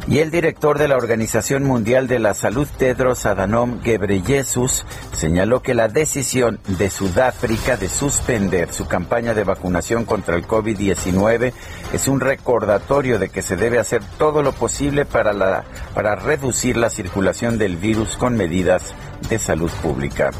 Y 0.07 0.19
el 0.19 0.31
director 0.31 0.79
de 0.79 0.87
la 0.87 0.97
Organización 0.97 1.65
Mundial 1.65 2.09
de 2.09 2.19
la 2.19 2.35
Salud, 2.35 2.69
Tedros 2.77 3.25
Adhanom 3.25 3.81
Ghebreyesus, 3.83 4.85
señaló 5.13 5.63
que 5.63 5.73
la 5.73 5.89
decisión 5.89 6.61
de 6.67 6.91
Sudáfrica 6.91 7.79
de 7.79 7.89
suspender 7.89 8.73
su 8.73 8.87
campaña 8.87 9.33
de 9.33 9.45
vacunación 9.45 10.05
contra 10.05 10.37
el 10.37 10.47
COVID-19 10.47 11.53
es 11.95 12.09
un 12.09 12.21
recordatorio 12.21 13.19
de 13.19 13.31
que 13.31 13.41
se 13.41 13.57
debe 13.57 13.79
hacer 13.79 14.03
todo 14.19 14.43
lo 14.43 14.53
posible 14.53 15.07
para, 15.07 15.33
la, 15.33 15.65
para 15.95 16.17
reducir 16.17 16.77
la 16.77 16.91
circulación 16.91 17.57
del 17.57 17.77
virus 17.77 18.19
con 18.19 18.37
medidas 18.37 18.95
de 19.31 19.39
salud 19.39 19.71
pública. 19.83 20.33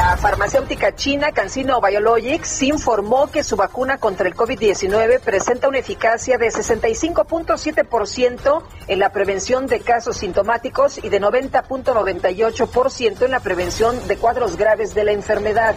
La 0.00 0.16
farmacéutica 0.16 0.94
china 0.94 1.32
CanSino 1.32 1.78
Biologics 1.78 2.62
informó 2.62 3.30
que 3.30 3.44
su 3.44 3.54
vacuna 3.54 3.98
contra 3.98 4.26
el 4.26 4.34
COVID-19 4.34 5.20
presenta 5.20 5.68
una 5.68 5.76
eficacia 5.76 6.38
de 6.38 6.46
65.7% 6.46 8.62
en 8.86 8.98
la 8.98 9.12
prevención 9.12 9.66
de 9.66 9.80
casos 9.80 10.16
sintomáticos 10.16 11.04
y 11.04 11.10
de 11.10 11.20
90.98% 11.20 13.26
en 13.26 13.30
la 13.30 13.40
prevención 13.40 14.08
de 14.08 14.16
cuadros 14.16 14.56
graves 14.56 14.94
de 14.94 15.04
la 15.04 15.12
enfermedad. 15.12 15.74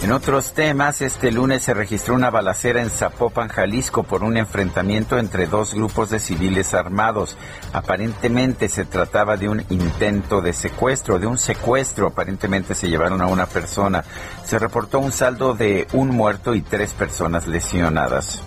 En 0.00 0.12
otros 0.12 0.52
temas, 0.52 1.02
este 1.02 1.32
lunes 1.32 1.64
se 1.64 1.74
registró 1.74 2.14
una 2.14 2.30
balacera 2.30 2.80
en 2.80 2.88
Zapopan, 2.88 3.48
Jalisco, 3.48 4.04
por 4.04 4.22
un 4.22 4.36
enfrentamiento 4.36 5.18
entre 5.18 5.46
dos 5.46 5.74
grupos 5.74 6.08
de 6.10 6.20
civiles 6.20 6.72
armados. 6.72 7.36
Aparentemente 7.72 8.68
se 8.68 8.84
trataba 8.84 9.36
de 9.36 9.48
un 9.48 9.64
intento 9.70 10.40
de 10.40 10.52
secuestro, 10.52 11.18
de 11.18 11.26
un 11.26 11.36
secuestro. 11.36 12.06
Aparentemente 12.06 12.76
se 12.76 12.88
llevaron 12.88 13.20
a 13.20 13.26
una 13.26 13.46
persona. 13.46 14.04
Se 14.44 14.58
reportó 14.58 15.00
un 15.00 15.10
saldo 15.10 15.54
de 15.54 15.88
un 15.92 16.08
muerto 16.10 16.54
y 16.54 16.62
tres 16.62 16.92
personas 16.92 17.48
lesionadas. 17.48 18.42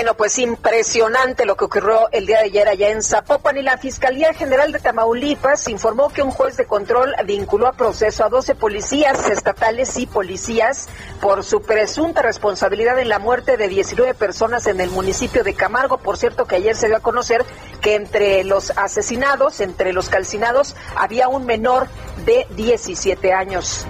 Bueno, 0.00 0.14
pues 0.14 0.38
impresionante 0.38 1.44
lo 1.44 1.58
que 1.58 1.66
ocurrió 1.66 2.08
el 2.10 2.24
día 2.24 2.38
de 2.38 2.44
ayer 2.44 2.68
allá 2.68 2.88
en 2.88 3.02
Zapopan 3.02 3.58
y 3.58 3.62
la 3.62 3.76
Fiscalía 3.76 4.32
General 4.32 4.72
de 4.72 4.78
Tamaulipas 4.78 5.68
informó 5.68 6.08
que 6.08 6.22
un 6.22 6.30
juez 6.30 6.56
de 6.56 6.64
control 6.64 7.14
vinculó 7.26 7.66
a 7.66 7.74
proceso 7.74 8.24
a 8.24 8.30
12 8.30 8.54
policías 8.54 9.28
estatales 9.28 9.98
y 9.98 10.06
policías 10.06 10.88
por 11.20 11.44
su 11.44 11.60
presunta 11.60 12.22
responsabilidad 12.22 12.98
en 12.98 13.10
la 13.10 13.18
muerte 13.18 13.58
de 13.58 13.68
19 13.68 14.14
personas 14.14 14.66
en 14.68 14.80
el 14.80 14.88
municipio 14.88 15.44
de 15.44 15.52
Camargo. 15.52 15.98
Por 15.98 16.16
cierto, 16.16 16.46
que 16.46 16.56
ayer 16.56 16.76
se 16.76 16.86
dio 16.86 16.96
a 16.96 17.00
conocer 17.00 17.44
que 17.82 17.94
entre 17.94 18.42
los 18.44 18.70
asesinados, 18.78 19.60
entre 19.60 19.92
los 19.92 20.08
calcinados, 20.08 20.76
había 20.96 21.28
un 21.28 21.44
menor 21.44 21.88
de 22.24 22.46
17 22.56 23.34
años. 23.34 23.84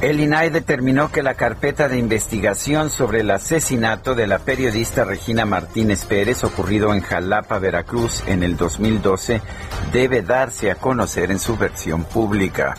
El 0.00 0.18
INAI 0.18 0.48
determinó 0.48 1.12
que 1.12 1.22
la 1.22 1.34
carpeta 1.34 1.86
de 1.86 1.98
investigación 1.98 2.88
sobre 2.88 3.20
el 3.20 3.30
asesinato 3.30 4.14
de 4.14 4.26
la 4.26 4.38
periodista 4.38 5.04
Regina 5.04 5.44
Martínez 5.44 6.06
Pérez, 6.06 6.42
ocurrido 6.42 6.94
en 6.94 7.02
Jalapa, 7.02 7.58
Veracruz, 7.58 8.24
en 8.26 8.42
el 8.42 8.56
2012, 8.56 9.42
debe 9.92 10.22
darse 10.22 10.70
a 10.70 10.76
conocer 10.76 11.30
en 11.30 11.38
su 11.38 11.58
versión 11.58 12.04
pública. 12.04 12.76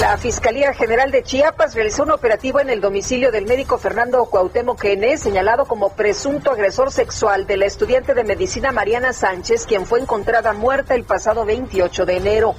La 0.00 0.18
Fiscalía 0.18 0.74
General 0.74 1.12
de 1.12 1.22
Chiapas 1.22 1.76
realizó 1.76 2.02
un 2.02 2.10
operativo 2.10 2.58
en 2.58 2.68
el 2.68 2.80
domicilio 2.80 3.30
del 3.30 3.46
médico 3.46 3.78
Fernando 3.78 4.24
Cuauhtémoc 4.24 4.84
N., 4.84 5.16
señalado 5.18 5.66
como 5.66 5.90
presunto 5.90 6.50
agresor 6.50 6.90
sexual 6.90 7.46
de 7.46 7.56
la 7.56 7.66
estudiante 7.66 8.12
de 8.12 8.24
medicina 8.24 8.72
Mariana 8.72 9.12
Sánchez, 9.12 9.66
quien 9.66 9.86
fue 9.86 10.00
encontrada 10.00 10.52
muerta 10.52 10.96
el 10.96 11.04
pasado 11.04 11.44
28 11.44 12.06
de 12.06 12.16
enero. 12.16 12.56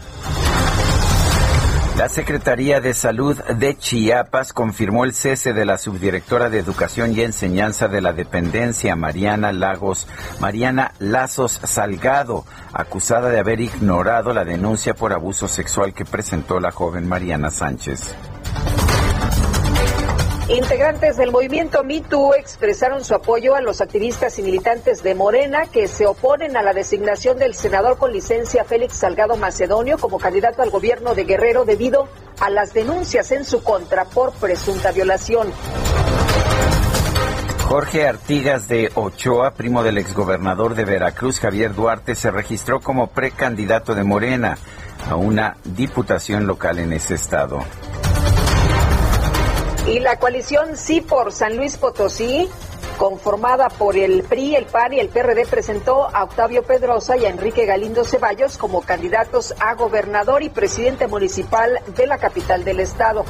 La 1.97 2.09
Secretaría 2.09 2.79
de 2.79 2.93
Salud 2.93 3.35
de 3.43 3.75
Chiapas 3.75 4.53
confirmó 4.53 5.03
el 5.03 5.15
cese 5.15 5.53
de 5.53 5.65
la 5.65 5.79
subdirectora 5.79 6.47
de 6.51 6.59
Educación 6.59 7.17
y 7.17 7.21
Enseñanza 7.21 7.87
de 7.87 8.01
la 8.01 8.13
dependencia, 8.13 8.95
Mariana 8.95 9.51
Lagos, 9.51 10.07
Mariana 10.39 10.93
Lazos 10.99 11.59
Salgado, 11.63 12.45
acusada 12.71 13.31
de 13.31 13.39
haber 13.39 13.61
ignorado 13.61 14.31
la 14.31 14.45
denuncia 14.45 14.93
por 14.93 15.11
abuso 15.11 15.47
sexual 15.47 15.95
que 15.95 16.05
presentó 16.05 16.59
la 16.59 16.69
joven 16.69 17.07
Mariana 17.07 17.49
Sánchez. 17.49 18.15
Integrantes 20.49 21.17
del 21.17 21.33
movimiento 21.33 21.83
MeToo 21.83 22.33
expresaron 22.33 23.03
su 23.03 23.13
apoyo 23.13 23.55
a 23.55 23.61
los 23.61 23.81
activistas 23.81 24.39
y 24.39 24.43
militantes 24.43 25.03
de 25.03 25.13
Morena 25.13 25.65
que 25.65 25.89
se 25.89 26.07
oponen 26.07 26.55
a 26.55 26.61
la 26.61 26.71
designación 26.71 27.37
del 27.37 27.53
senador 27.53 27.97
con 27.97 28.13
licencia 28.13 28.63
Félix 28.63 28.95
Salgado 28.95 29.35
Macedonio 29.35 29.97
como 29.97 30.19
candidato 30.19 30.61
al 30.61 30.69
gobierno 30.69 31.15
de 31.15 31.25
Guerrero 31.25 31.65
debido 31.65 32.07
a 32.39 32.49
las 32.49 32.73
denuncias 32.73 33.29
en 33.31 33.43
su 33.43 33.61
contra 33.61 34.05
por 34.05 34.31
presunta 34.31 34.93
violación. 34.93 35.51
Jorge 37.67 38.07
Artigas 38.07 38.69
de 38.69 38.89
Ochoa, 38.95 39.51
primo 39.51 39.83
del 39.83 39.97
exgobernador 39.97 40.75
de 40.75 40.85
Veracruz, 40.85 41.41
Javier 41.41 41.75
Duarte, 41.75 42.15
se 42.15 42.31
registró 42.31 42.79
como 42.79 43.07
precandidato 43.07 43.93
de 43.95 44.05
Morena 44.05 44.57
a 45.09 45.17
una 45.17 45.57
diputación 45.65 46.47
local 46.47 46.79
en 46.79 46.93
ese 46.93 47.15
estado. 47.15 47.59
Y 49.87 49.99
la 50.01 50.17
coalición 50.17 50.75
Sí 50.75 50.99
por 50.99 51.31
San 51.31 51.55
Luis 51.55 51.77
Potosí, 51.77 52.49
conformada 52.97 53.69
por 53.69 53.95
el 53.95 54.21
PRI, 54.23 54.55
el 54.55 54.65
PAN 54.65 54.91
y 54.91 54.99
el 54.99 55.07
PRD, 55.07 55.45
presentó 55.45 56.13
a 56.13 56.25
Octavio 56.25 56.63
Pedrosa 56.63 57.15
y 57.15 57.25
a 57.25 57.29
Enrique 57.29 57.65
Galindo 57.65 58.03
Ceballos 58.03 58.57
como 58.57 58.81
candidatos 58.81 59.53
a 59.59 59.75
gobernador 59.75 60.43
y 60.43 60.49
presidente 60.49 61.07
municipal 61.07 61.79
de 61.95 62.05
la 62.05 62.17
capital 62.17 62.65
del 62.65 62.81
estado. 62.81 63.23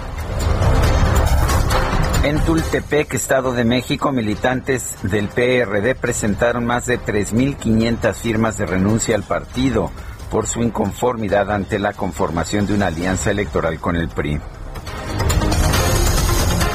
En 2.24 2.40
Tultepec, 2.40 3.14
Estado 3.14 3.54
de 3.54 3.64
México, 3.64 4.12
militantes 4.12 4.96
del 5.04 5.28
PRD 5.28 5.94
presentaron 5.94 6.66
más 6.66 6.88
de 6.88 7.00
3.500 7.00 8.16
firmas 8.16 8.58
de 8.58 8.66
renuncia 8.66 9.16
al 9.16 9.24
partido 9.24 9.92
por 10.32 10.48
su 10.48 10.64
inconformidad 10.64 11.52
ante 11.52 11.78
la 11.78 11.94
conformación 11.94 12.66
de 12.66 12.74
una 12.74 12.88
alianza 12.88 13.30
electoral 13.30 13.80
con 13.80 13.96
el 13.96 14.10
PRI. 14.10 14.42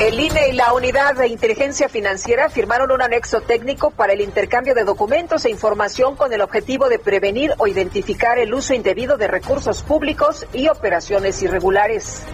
El 0.02 0.18
INE 0.18 0.48
y 0.48 0.52
la 0.54 0.72
Unidad 0.74 1.14
de 1.14 1.28
Inteligencia 1.28 1.88
Financiera 1.88 2.48
firmaron 2.48 2.90
un 2.90 3.00
anexo 3.02 3.40
técnico 3.40 3.92
para 3.92 4.12
el 4.12 4.20
intercambio 4.20 4.74
de 4.74 4.82
documentos 4.82 5.44
e 5.44 5.50
información 5.50 6.16
con 6.16 6.32
el 6.32 6.40
objetivo 6.40 6.88
de 6.88 6.98
prevenir 6.98 7.52
o 7.58 7.68
identificar 7.68 8.36
el 8.40 8.52
uso 8.52 8.74
indebido 8.74 9.16
de 9.16 9.28
recursos 9.28 9.84
públicos 9.84 10.44
y 10.52 10.66
operaciones 10.66 11.40
irregulares. 11.40 12.24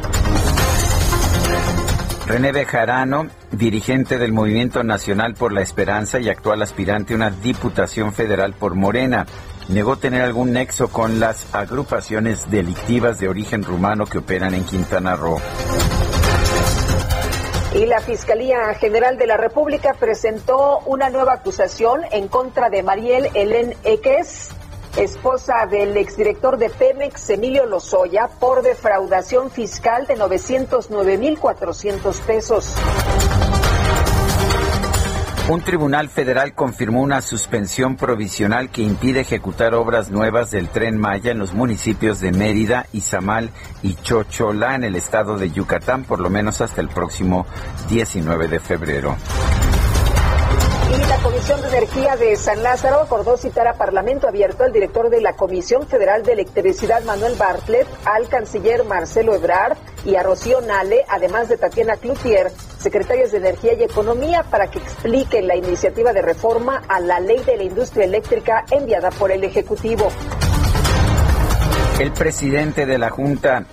René 2.27 2.53
Bejarano, 2.53 3.27
dirigente 3.53 4.17
del 4.17 4.33
Movimiento 4.33 4.83
Nacional 4.83 5.35
por 5.35 5.53
la 5.53 5.61
Esperanza 5.61 6.19
y 6.21 6.31
actual 6.31 6.63
aspirante 6.63 7.13
a 7.13 7.17
una 7.17 7.31
diputación 7.31 8.15
federal 8.15 8.55
por 8.55 8.77
Morena, 8.77 9.27
negó 9.69 9.99
tener 9.99 10.23
algún 10.23 10.55
nexo 10.55 10.89
con 10.89 11.21
las 11.21 11.55
agrupaciones 11.55 12.51
delictivas 12.51 13.19
de 13.19 13.29
origen 13.29 13.63
rumano 13.63 14.07
que 14.07 14.17
operan 14.17 14.55
en 14.55 14.65
Quintana 14.65 15.17
Roo. 15.17 15.39
Y 17.75 17.85
la 17.85 18.01
Fiscalía 18.01 18.73
General 18.75 19.19
de 19.19 19.27
la 19.27 19.37
República 19.37 19.95
presentó 19.95 20.79
una 20.87 21.11
nueva 21.11 21.35
acusación 21.35 22.01
en 22.13 22.29
contra 22.29 22.71
de 22.71 22.83
Mariel 22.83 23.29
Helen 23.35 23.75
Eques, 23.85 24.49
esposa 24.97 25.67
del 25.71 25.95
exdirector 25.97 26.57
de 26.57 26.71
Pemex, 26.71 27.29
Emilio 27.29 27.67
Lozoya, 27.67 28.29
por 28.41 28.63
defraudación 28.63 29.51
fiscal 29.51 30.07
de 30.07 30.17
909.400 30.17 32.21
pesos. 32.23 32.75
Un 35.49 35.63
tribunal 35.63 36.11
federal 36.11 36.53
confirmó 36.53 37.01
una 37.01 37.23
suspensión 37.23 37.97
provisional 37.97 38.69
que 38.69 38.83
impide 38.83 39.21
ejecutar 39.21 39.75
obras 39.75 40.11
nuevas 40.11 40.51
del 40.51 40.69
tren 40.69 40.99
Maya 40.99 41.31
en 41.31 41.39
los 41.39 41.55
municipios 41.55 42.21
de 42.21 42.33
Mérida, 42.33 42.85
Izamal 42.93 43.49
y 43.83 43.95
Chocholá 43.95 44.75
en 44.75 44.85
el 44.85 44.95
estado 44.95 45.39
de 45.39 45.51
Yucatán, 45.51 46.05
por 46.05 46.21
lo 46.21 46.29
menos 46.29 46.61
hasta 46.61 46.83
el 46.83 46.91
próximo 46.91 47.47
19 47.89 48.47
de 48.49 48.61
febrero. 48.61 49.17
Y 50.95 51.07
la 51.09 51.17
Comisión 51.17 51.63
de 51.63 51.69
Energía 51.69 52.17
de 52.17 52.37
San 52.37 52.63
Lázaro 52.63 53.01
acordó 53.01 53.39
citar 53.39 53.69
a 53.69 53.73
Parlamento 53.73 54.29
Abierto 54.29 54.65
al 54.65 54.73
director 54.73 55.09
de 55.09 55.23
la 55.23 55.33
Comisión 55.33 55.87
Federal 55.87 56.25
de 56.25 56.33
Electricidad, 56.33 57.03
Manuel 57.05 57.37
Bartlett, 57.39 57.87
al 58.05 58.29
canciller 58.29 58.85
Marcelo 58.85 59.35
Ebrard 59.35 59.79
y 60.05 60.15
a 60.17 60.23
Rocío 60.23 60.61
Nale, 60.61 61.07
además 61.09 61.49
de 61.49 61.57
Tatiana 61.57 61.97
Cloutier, 61.97 62.53
secretarias 62.79 63.33
de 63.33 63.39
Energía 63.39 63.75
y 63.75 63.83
Economía 63.83 64.45
para 64.51 64.71
que 64.71 64.79
expliquen 64.79 65.47
la 65.47 65.57
iniciativa 65.57 66.13
de 66.13 66.23
reforma 66.23 66.83
a 66.89 67.01
la 67.01 67.21
ley 67.21 67.43
de 67.45 67.57
la 67.57 67.65
industria 67.65 68.05
eléctrica 68.05 68.65
enviada 68.71 69.11
por 69.11 69.31
el 69.31 69.45
Ejecutivo. 69.45 70.09
El 71.99 72.13
presidente 72.13 72.87
de 72.87 72.99
la 72.99 73.11
Junta 73.11 73.65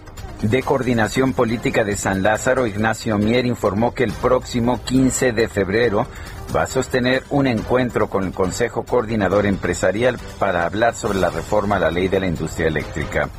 de 0.41 0.63
Coordinación 0.63 1.33
Política 1.33 1.83
de 1.83 1.95
San 1.95 2.23
Lázaro, 2.23 2.67
Ignacio 2.67 3.17
Mier, 3.17 3.45
informó 3.45 3.93
que 3.93 4.03
el 4.03 4.11
próximo 4.11 4.81
15 4.83 5.31
de 5.31 5.47
febrero 5.47 6.07
va 6.55 6.63
a 6.63 6.67
sostener 6.67 7.23
un 7.29 7.47
encuentro 7.47 8.09
con 8.09 8.23
el 8.25 8.31
Consejo 8.31 8.83
Coordinador 8.83 9.45
Empresarial 9.45 10.19
para 10.39 10.65
hablar 10.65 10.95
sobre 10.95 11.19
la 11.19 11.29
reforma 11.29 11.77
a 11.77 11.79
la 11.79 11.91
ley 11.91 12.07
de 12.07 12.19
la 12.19 12.27
industria 12.27 12.67
eléctrica. 12.67 13.29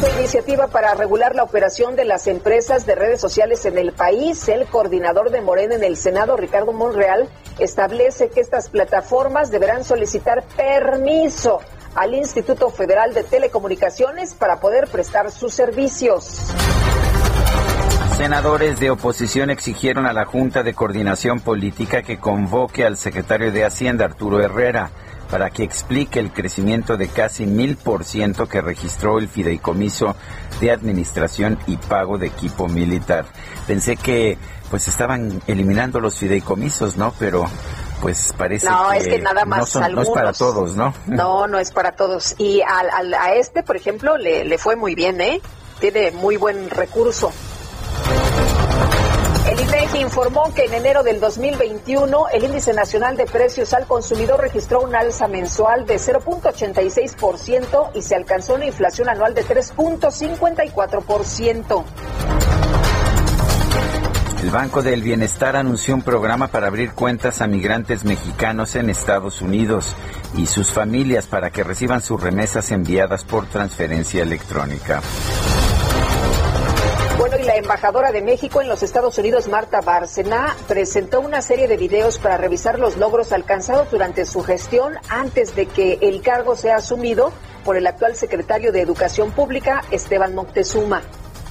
Su 0.00 0.06
iniciativa 0.18 0.68
para 0.68 0.94
regular 0.94 1.34
la 1.34 1.42
operación 1.42 1.94
de 1.94 2.06
las 2.06 2.26
empresas 2.26 2.86
de 2.86 2.94
redes 2.94 3.20
sociales 3.20 3.66
en 3.66 3.76
el 3.76 3.92
país, 3.92 4.48
el 4.48 4.64
coordinador 4.64 5.30
de 5.30 5.42
Morena 5.42 5.74
en 5.74 5.84
el 5.84 5.98
Senado, 5.98 6.38
Ricardo 6.38 6.72
Monreal, 6.72 7.28
establece 7.58 8.30
que 8.30 8.40
estas 8.40 8.70
plataformas 8.70 9.50
deberán 9.50 9.84
solicitar 9.84 10.42
permiso 10.56 11.60
al 11.94 12.14
Instituto 12.14 12.70
Federal 12.70 13.12
de 13.12 13.24
Telecomunicaciones 13.24 14.32
para 14.32 14.58
poder 14.58 14.88
prestar 14.88 15.30
sus 15.30 15.52
servicios. 15.52 16.50
Senadores 18.16 18.80
de 18.80 18.90
oposición 18.90 19.50
exigieron 19.50 20.06
a 20.06 20.14
la 20.14 20.24
Junta 20.24 20.62
de 20.62 20.72
Coordinación 20.72 21.40
Política 21.40 22.00
que 22.00 22.18
convoque 22.18 22.86
al 22.86 22.96
secretario 22.96 23.52
de 23.52 23.66
Hacienda, 23.66 24.06
Arturo 24.06 24.42
Herrera, 24.42 24.92
para 25.30 25.50
que 25.50 25.62
explique 25.62 26.18
el 26.18 26.32
crecimiento 26.32 26.96
de 26.96 27.08
casi 27.08 27.46
mil 27.46 27.76
por 27.76 28.04
ciento 28.04 28.46
que 28.46 28.60
registró 28.60 29.18
el 29.18 29.28
fideicomiso 29.28 30.16
de 30.60 30.72
administración 30.72 31.58
y 31.66 31.76
pago 31.76 32.18
de 32.18 32.26
equipo 32.26 32.68
militar. 32.68 33.26
Pensé 33.66 33.96
que 33.96 34.38
pues 34.70 34.88
estaban 34.88 35.42
eliminando 35.46 36.00
los 36.00 36.18
fideicomisos, 36.18 36.96
¿no? 36.96 37.12
Pero 37.18 37.44
pues 38.00 38.32
parece 38.36 38.68
no, 38.68 38.92
es 38.92 39.06
que 39.06 39.18
nada 39.18 39.44
más 39.44 39.74
no, 39.74 40.02
es 40.02 40.10
para 40.10 40.32
todos, 40.32 40.76
¿no? 40.76 40.94
No, 41.06 41.46
no 41.48 41.58
es 41.58 41.70
para 41.70 41.92
todos. 41.92 42.34
Y 42.38 42.62
al, 42.62 43.14
a 43.14 43.34
este, 43.34 43.62
por 43.62 43.76
ejemplo, 43.76 44.16
le, 44.16 44.44
le 44.44 44.58
fue 44.58 44.76
muy 44.76 44.94
bien, 44.94 45.20
¿eh? 45.20 45.40
Tiene 45.80 46.10
muy 46.10 46.36
buen 46.36 46.70
recurso. 46.70 47.32
El 49.48 49.60
INEGI 49.60 50.00
informó 50.00 50.52
que 50.54 50.64
en 50.64 50.74
enero 50.74 51.02
del 51.02 51.18
2021 51.18 52.28
el 52.28 52.44
índice 52.44 52.74
nacional 52.74 53.16
de 53.16 53.24
precios 53.26 53.72
al 53.72 53.86
consumidor 53.86 54.40
registró 54.40 54.82
un 54.82 54.94
alza 54.94 55.26
mensual 55.28 55.86
de 55.86 55.96
0.86% 55.96 57.90
y 57.94 58.02
se 58.02 58.14
alcanzó 58.14 58.54
una 58.54 58.66
inflación 58.66 59.08
anual 59.08 59.34
de 59.34 59.44
3.54%. 59.44 61.84
El 64.42 64.50
Banco 64.50 64.82
del 64.82 65.02
Bienestar 65.02 65.56
anunció 65.56 65.94
un 65.94 66.02
programa 66.02 66.48
para 66.48 66.68
abrir 66.68 66.92
cuentas 66.92 67.42
a 67.42 67.46
migrantes 67.46 68.04
mexicanos 68.04 68.74
en 68.74 68.88
Estados 68.88 69.42
Unidos 69.42 69.94
y 70.34 70.46
sus 70.46 70.72
familias 70.72 71.26
para 71.26 71.50
que 71.50 71.62
reciban 71.62 72.00
sus 72.00 72.18
remesas 72.20 72.70
enviadas 72.70 73.24
por 73.24 73.46
transferencia 73.46 74.22
electrónica. 74.22 75.02
Embajadora 77.60 78.10
de 78.10 78.22
México 78.22 78.62
en 78.62 78.68
los 78.68 78.82
Estados 78.82 79.18
Unidos, 79.18 79.46
Marta 79.46 79.82
Bárcena, 79.82 80.56
presentó 80.66 81.20
una 81.20 81.42
serie 81.42 81.68
de 81.68 81.76
videos 81.76 82.18
para 82.18 82.38
revisar 82.38 82.78
los 82.78 82.96
logros 82.96 83.32
alcanzados 83.32 83.90
durante 83.90 84.24
su 84.24 84.42
gestión 84.42 84.94
antes 85.10 85.54
de 85.54 85.66
que 85.66 85.98
el 86.00 86.22
cargo 86.22 86.56
sea 86.56 86.76
asumido 86.76 87.32
por 87.64 87.76
el 87.76 87.86
actual 87.86 88.16
secretario 88.16 88.72
de 88.72 88.80
Educación 88.80 89.32
Pública, 89.32 89.84
Esteban 89.90 90.34
Moctezuma. 90.34 91.02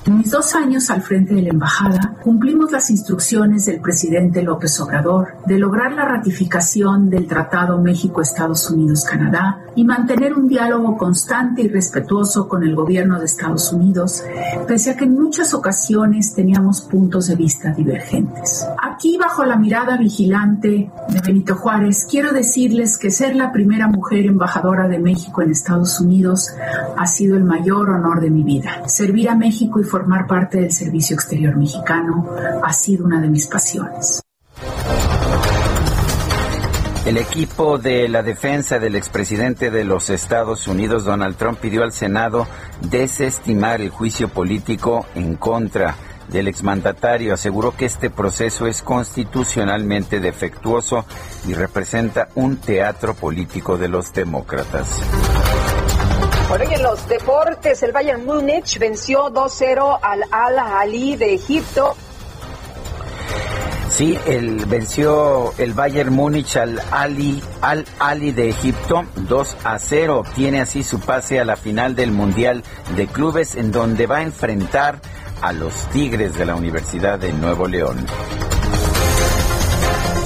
En 0.09 0.17
mis 0.17 0.31
dos 0.31 0.55
años 0.55 0.89
al 0.89 1.03
frente 1.03 1.35
de 1.35 1.43
la 1.43 1.49
embajada, 1.49 2.15
cumplimos 2.23 2.71
las 2.71 2.89
instrucciones 2.89 3.67
del 3.67 3.79
presidente 3.79 4.41
López 4.41 4.79
Obrador 4.79 5.35
de 5.45 5.59
lograr 5.59 5.91
la 5.91 6.03
ratificación 6.03 7.11
del 7.11 7.27
Tratado 7.27 7.77
México-Estados 7.77 8.71
Unidos-Canadá 8.71 9.59
y 9.75 9.83
mantener 9.83 10.33
un 10.33 10.47
diálogo 10.47 10.97
constante 10.97 11.61
y 11.61 11.67
respetuoso 11.67 12.47
con 12.47 12.63
el 12.63 12.73
gobierno 12.73 13.19
de 13.19 13.25
Estados 13.25 13.71
Unidos, 13.71 14.23
pese 14.67 14.89
a 14.89 14.97
que 14.97 15.05
en 15.05 15.13
muchas 15.13 15.53
ocasiones 15.53 16.33
teníamos 16.33 16.81
puntos 16.81 17.27
de 17.27 17.35
vista 17.35 17.71
divergentes. 17.71 18.65
Aquí, 18.81 19.15
bajo 19.15 19.45
la 19.45 19.57
mirada 19.57 19.95
vigilante 19.95 20.89
de 21.07 21.21
Benito 21.21 21.55
Juárez, 21.55 22.07
quiero 22.09 22.33
decirles 22.33 22.97
que 22.97 23.11
ser 23.11 23.35
la 23.35 23.51
primera 23.51 23.87
mujer 23.87 24.25
embajadora 24.25 24.87
de 24.87 24.97
México 24.97 25.43
en 25.43 25.51
Estados 25.51 26.01
Unidos 26.01 26.49
ha 26.97 27.05
sido 27.05 27.37
el 27.37 27.43
mayor 27.43 27.91
honor 27.91 28.21
de 28.21 28.31
mi 28.31 28.41
vida. 28.41 28.87
Servir 28.87 29.29
a 29.29 29.35
México 29.35 29.79
y 29.79 29.83
formar 29.99 30.27
parte 30.27 30.61
del 30.61 30.71
Servicio 30.71 31.13
Exterior 31.13 31.57
Mexicano 31.57 32.25
ha 32.63 32.71
sido 32.71 33.03
una 33.03 33.19
de 33.19 33.27
mis 33.27 33.47
pasiones. 33.47 34.21
El 37.05 37.17
equipo 37.17 37.77
de 37.77 38.07
la 38.07 38.23
defensa 38.23 38.79
del 38.79 38.95
expresidente 38.95 39.69
de 39.69 39.83
los 39.83 40.09
Estados 40.09 40.69
Unidos, 40.69 41.03
Donald 41.03 41.35
Trump, 41.35 41.59
pidió 41.59 41.83
al 41.83 41.91
Senado 41.91 42.47
desestimar 42.89 43.81
el 43.81 43.89
juicio 43.89 44.29
político 44.29 45.05
en 45.15 45.35
contra 45.35 45.95
del 46.29 46.47
exmandatario. 46.47 47.33
Aseguró 47.33 47.75
que 47.75 47.83
este 47.83 48.09
proceso 48.09 48.67
es 48.67 48.81
constitucionalmente 48.81 50.21
defectuoso 50.21 51.03
y 51.45 51.55
representa 51.55 52.29
un 52.35 52.55
teatro 52.55 53.15
político 53.15 53.77
de 53.77 53.89
los 53.89 54.13
demócratas. 54.13 55.01
Bueno, 56.49 56.65
y 56.67 56.73
en 56.73 56.81
los 56.81 57.07
deportes, 57.07 57.83
el 57.83 57.91
Bayern 57.91 58.25
Múnich 58.25 58.79
venció 58.79 59.29
2-0 59.29 59.99
al 60.01 60.23
Al-Ali 60.31 61.15
de 61.15 61.35
Egipto. 61.35 61.95
Sí, 63.91 64.17
el, 64.25 64.65
venció 64.65 65.53
el 65.59 65.73
Bayern 65.73 66.11
Múnich 66.11 66.57
al 66.57 66.81
Ali, 66.89 67.39
al 67.61 67.85
Ali 67.99 68.31
de 68.31 68.49
Egipto 68.49 69.05
2 69.15 69.57
a 69.63 69.77
0. 69.77 70.23
Tiene 70.33 70.61
así 70.61 70.81
su 70.81 70.99
pase 70.99 71.39
a 71.39 71.45
la 71.45 71.55
final 71.55 71.95
del 71.95 72.11
Mundial 72.11 72.63
de 72.95 73.05
Clubes 73.05 73.53
en 73.53 73.71
donde 73.71 74.07
va 74.07 74.17
a 74.17 74.23
enfrentar 74.23 74.99
a 75.43 75.53
los 75.53 75.73
Tigres 75.91 76.35
de 76.35 76.45
la 76.45 76.55
Universidad 76.55 77.19
de 77.19 77.31
Nuevo 77.31 77.67
León. 77.67 78.07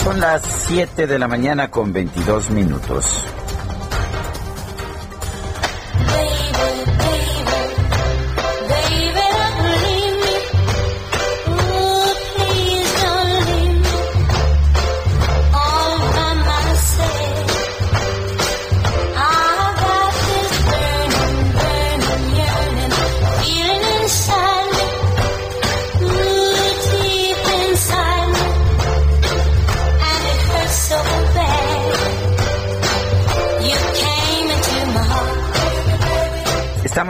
Son 0.06 0.22
las 0.22 0.42
7 0.68 1.06
de 1.06 1.20
la 1.20 1.28
mañana 1.28 1.70
con 1.70 1.92
22 1.92 2.50
minutos. 2.52 3.26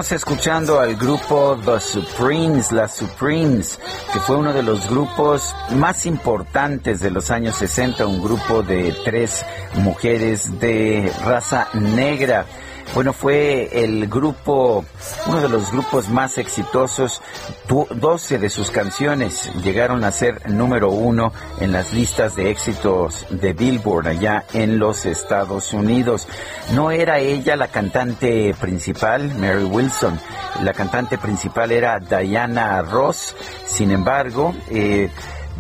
Estamos 0.03 0.21
escuchando 0.27 0.79
al 0.81 0.97
grupo 0.97 1.57
The 1.63 1.79
Supremes, 1.79 2.73
las 2.73 2.97
Supremes, 2.97 3.79
que 4.11 4.19
fue 4.19 4.35
uno 4.35 4.51
de 4.51 4.61
los 4.61 4.89
grupos 4.89 5.55
más 5.77 6.05
importantes 6.05 6.99
de 6.99 7.09
los 7.09 7.31
años 7.31 7.55
60, 7.55 8.05
un 8.05 8.21
grupo 8.21 8.63
de 8.63 8.93
tres 9.05 9.45
mujeres 9.75 10.59
de 10.59 11.09
raza 11.23 11.69
negra. 11.75 12.45
Bueno, 12.93 13.11
fue 13.11 13.83
el 13.83 14.07
grupo, 14.07 14.85
uno 15.25 15.41
de 15.41 15.49
los 15.49 15.71
grupos 15.71 16.09
más 16.09 16.37
exitosos. 16.37 17.21
12 17.67 18.37
de 18.37 18.49
sus 18.49 18.69
canciones 18.69 19.51
llegaron 19.63 20.03
a 20.03 20.11
ser 20.11 20.49
número 20.51 20.91
uno 20.91 21.33
en 21.59 21.71
las 21.71 21.91
listas 21.91 22.35
de 22.35 22.51
éxitos 22.51 23.25
de 23.29 23.53
Billboard 23.53 24.07
allá 24.09 24.45
en 24.53 24.77
los 24.77 25.05
Estados 25.05 25.73
Unidos. 25.73 26.27
No 26.73 26.91
era 26.91 27.19
ella 27.19 27.55
la 27.55 27.67
cantante 27.67 28.53
principal, 28.59 29.33
Mary 29.39 29.63
Wilson. 29.63 30.19
La 30.61 30.73
cantante 30.73 31.17
principal 31.17 31.71
era 31.71 31.99
Diana 31.99 32.81
Ross. 32.83 33.35
Sin 33.65 33.89
embargo, 33.89 34.53
eh, 34.69 35.09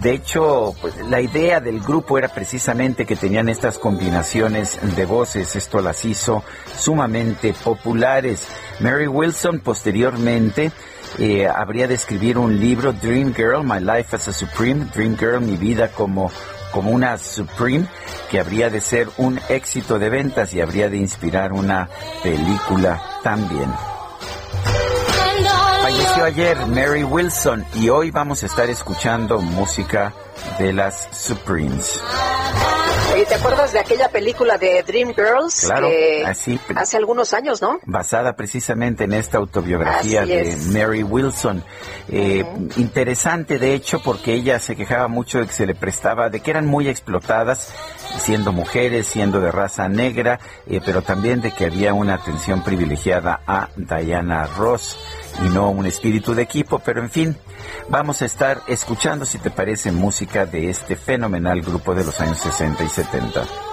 de 0.01 0.13
hecho, 0.13 0.75
pues, 0.81 0.95
la 1.07 1.21
idea 1.21 1.59
del 1.59 1.79
grupo 1.79 2.17
era 2.17 2.27
precisamente 2.27 3.05
que 3.05 3.15
tenían 3.15 3.49
estas 3.49 3.77
combinaciones 3.77 4.79
de 4.95 5.05
voces. 5.05 5.55
Esto 5.55 5.81
las 5.81 6.03
hizo 6.05 6.43
sumamente 6.77 7.53
populares. 7.53 8.47
Mary 8.79 9.07
Wilson 9.07 9.59
posteriormente 9.59 10.71
eh, 11.19 11.47
habría 11.47 11.87
de 11.87 11.93
escribir 11.93 12.37
un 12.37 12.59
libro, 12.59 12.91
Dream 12.91 13.33
Girl, 13.33 13.63
My 13.63 13.79
Life 13.79 14.15
as 14.15 14.27
a 14.27 14.33
Supreme, 14.33 14.85
Dream 14.93 15.17
Girl, 15.17 15.41
mi 15.41 15.57
vida 15.57 15.89
como 15.89 16.31
como 16.71 16.89
una 16.89 17.19
Supreme 17.19 17.85
que 18.31 18.39
habría 18.39 18.71
de 18.71 18.81
ser 18.81 19.07
un 19.17 19.39
éxito 19.47 19.99
de 19.99 20.09
ventas 20.09 20.55
y 20.55 20.61
habría 20.61 20.89
de 20.89 20.97
inspirar 20.97 21.53
una 21.53 21.87
película 22.23 22.99
también 23.21 23.71
Falleció 25.93 26.25
ayer 26.25 26.57
Mary 26.65 27.03
Wilson 27.03 27.63
y 27.75 27.89
hoy 27.89 28.09
vamos 28.09 28.41
a 28.41 28.47
estar 28.47 28.67
escuchando 28.67 29.39
música 29.39 30.11
de 30.57 30.73
las 30.73 31.07
Supremes. 31.11 32.01
¿te 33.27 33.35
acuerdas 33.35 33.71
de 33.73 33.79
aquella 33.79 34.09
película 34.09 34.57
de 34.57 34.83
Dream 34.83 35.13
Girls? 35.13 35.67
Claro, 35.67 35.87
así. 36.25 36.59
Hace 36.75 36.97
algunos 36.97 37.33
años, 37.33 37.61
¿no? 37.61 37.79
Basada 37.85 38.35
precisamente 38.35 39.03
en 39.03 39.13
esta 39.13 39.37
autobiografía 39.37 40.25
de 40.25 40.57
Mary 40.71 41.03
Wilson. 41.03 41.63
Eh, 42.09 42.43
interesante, 42.77 43.59
de 43.59 43.75
hecho, 43.75 44.01
porque 44.01 44.33
ella 44.33 44.59
se 44.59 44.75
quejaba 44.75 45.07
mucho 45.07 45.39
de 45.39 45.45
que 45.45 45.53
se 45.53 45.65
le 45.65 45.75
prestaba, 45.75 46.29
de 46.29 46.39
que 46.39 46.51
eran 46.51 46.65
muy 46.65 46.89
explotadas, 46.89 47.71
siendo 48.17 48.51
mujeres, 48.51 49.07
siendo 49.07 49.39
de 49.39 49.51
raza 49.51 49.87
negra, 49.89 50.39
eh, 50.67 50.79
pero 50.85 51.01
también 51.01 51.41
de 51.41 51.51
que 51.51 51.65
había 51.65 51.93
una 51.93 52.15
atención 52.15 52.63
privilegiada 52.63 53.41
a 53.45 53.69
Diana 53.75 54.45
Ross 54.45 54.97
y 55.43 55.49
no 55.49 55.69
un 55.69 55.85
espíritu 55.85 56.33
de 56.33 56.43
equipo, 56.43 56.79
pero 56.79 57.01
en 57.01 57.09
fin, 57.09 57.37
vamos 57.89 58.21
a 58.21 58.25
estar 58.25 58.61
escuchando, 58.67 59.25
si 59.25 59.37
te 59.39 59.49
parece, 59.49 59.91
música 59.91 60.45
de 60.45 60.69
este 60.69 60.95
fenomenal 60.95 61.61
grupo 61.61 61.95
de 61.95 62.05
los 62.05 62.19
años 62.21 62.37
60 62.39 62.83
y 62.83 62.89
70. 62.89 63.72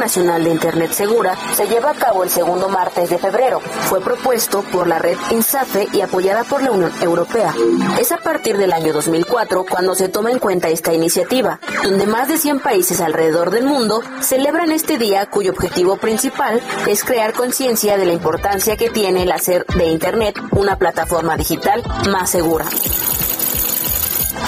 Nacional 0.00 0.42
de 0.42 0.50
Internet 0.50 0.92
Segura 0.92 1.36
se 1.54 1.66
lleva 1.66 1.90
a 1.90 1.94
cabo 1.94 2.24
el 2.24 2.30
segundo 2.30 2.68
martes 2.70 3.10
de 3.10 3.18
febrero. 3.18 3.60
Fue 3.60 4.00
propuesto 4.00 4.62
por 4.62 4.86
la 4.86 4.98
red 4.98 5.16
INSAFE 5.30 5.88
y 5.92 6.00
apoyada 6.00 6.42
por 6.44 6.62
la 6.62 6.72
Unión 6.72 6.90
Europea. 7.02 7.54
Es 8.00 8.10
a 8.10 8.16
partir 8.16 8.56
del 8.56 8.72
año 8.72 8.94
2004 8.94 9.66
cuando 9.68 9.94
se 9.94 10.08
toma 10.08 10.32
en 10.32 10.38
cuenta 10.38 10.68
esta 10.68 10.94
iniciativa, 10.94 11.60
donde 11.84 12.06
más 12.06 12.28
de 12.28 12.38
100 12.38 12.60
países 12.60 13.00
alrededor 13.00 13.50
del 13.50 13.66
mundo 13.66 14.02
celebran 14.20 14.72
este 14.72 14.96
día 14.96 15.26
cuyo 15.26 15.52
objetivo 15.52 15.98
principal 15.98 16.62
es 16.88 17.04
crear 17.04 17.34
conciencia 17.34 17.98
de 17.98 18.06
la 18.06 18.14
importancia 18.14 18.78
que 18.78 18.88
tiene 18.88 19.24
el 19.24 19.32
hacer 19.32 19.66
de 19.66 19.84
Internet 19.84 20.34
una 20.52 20.76
plataforma 20.76 21.36
digital 21.36 21.82
más 22.10 22.30
segura. 22.30 22.64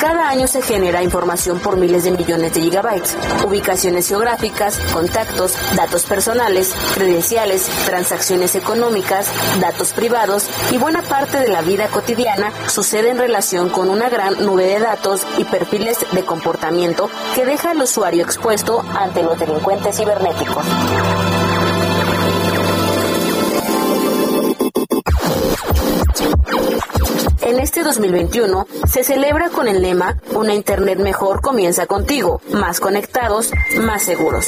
Cada 0.02 0.28
año 0.28 0.48
se 0.48 0.62
genera 0.62 1.00
información 1.00 1.60
por 1.60 1.76
miles 1.76 2.02
de 2.02 2.10
millones 2.10 2.52
de 2.54 2.60
gigabytes, 2.60 3.16
ubicaciones 3.46 4.08
geográficas, 4.08 4.76
contactos, 4.92 5.54
datos 5.76 6.02
personales, 6.02 6.74
credenciales, 6.94 7.70
transacciones 7.86 8.56
económicas, 8.56 9.30
datos 9.60 9.92
privados 9.92 10.50
y 10.72 10.78
buena 10.78 11.02
parte 11.02 11.38
de 11.38 11.46
la 11.46 11.62
vida 11.62 11.86
cotidiana 11.86 12.50
sucede 12.66 13.10
en 13.10 13.18
relación 13.18 13.68
con 13.68 13.88
una 13.90 14.08
gran 14.08 14.44
nube 14.44 14.66
de 14.66 14.80
datos 14.80 15.24
y 15.38 15.44
perfiles 15.44 15.98
de 16.10 16.24
comportamiento 16.24 17.08
que 17.36 17.46
deja 17.46 17.70
al 17.70 17.80
usuario 17.80 18.24
expuesto 18.24 18.84
ante 18.98 19.22
los 19.22 19.38
delincuentes 19.38 19.96
cibernéticos. 19.96 20.66
En 27.42 27.58
este 27.58 27.82
2021 27.82 28.66
se 28.86 29.04
celebra 29.04 29.50
con 29.50 29.68
el 29.68 29.82
lema 29.82 30.16
Una 30.34 30.54
Internet 30.54 30.98
mejor 30.98 31.40
comienza 31.40 31.86
contigo, 31.86 32.40
más 32.52 32.80
conectados, 32.80 33.50
más 33.80 34.02
seguros. 34.02 34.46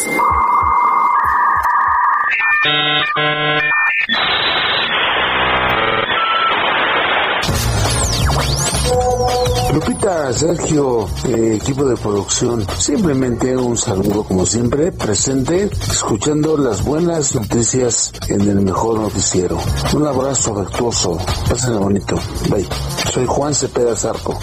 Lupita, 9.74 10.32
Sergio, 10.32 11.08
eh, 11.26 11.58
equipo 11.60 11.84
de 11.84 11.96
producción, 11.96 12.64
simplemente 12.78 13.56
un 13.56 13.76
saludo 13.76 14.22
como 14.22 14.46
siempre, 14.46 14.92
presente, 14.92 15.64
escuchando 15.64 16.56
las 16.56 16.84
buenas 16.84 17.34
noticias 17.34 18.12
en 18.28 18.42
el 18.42 18.60
mejor 18.60 19.00
noticiero. 19.00 19.58
Un 19.96 20.06
abrazo 20.06 20.56
afectuoso, 20.60 21.18
pásenlo 21.48 21.80
bonito. 21.80 22.14
Bye. 22.50 22.68
Soy 23.12 23.26
Juan 23.26 23.52
Cepeda 23.52 23.96
Zarco. 23.96 24.38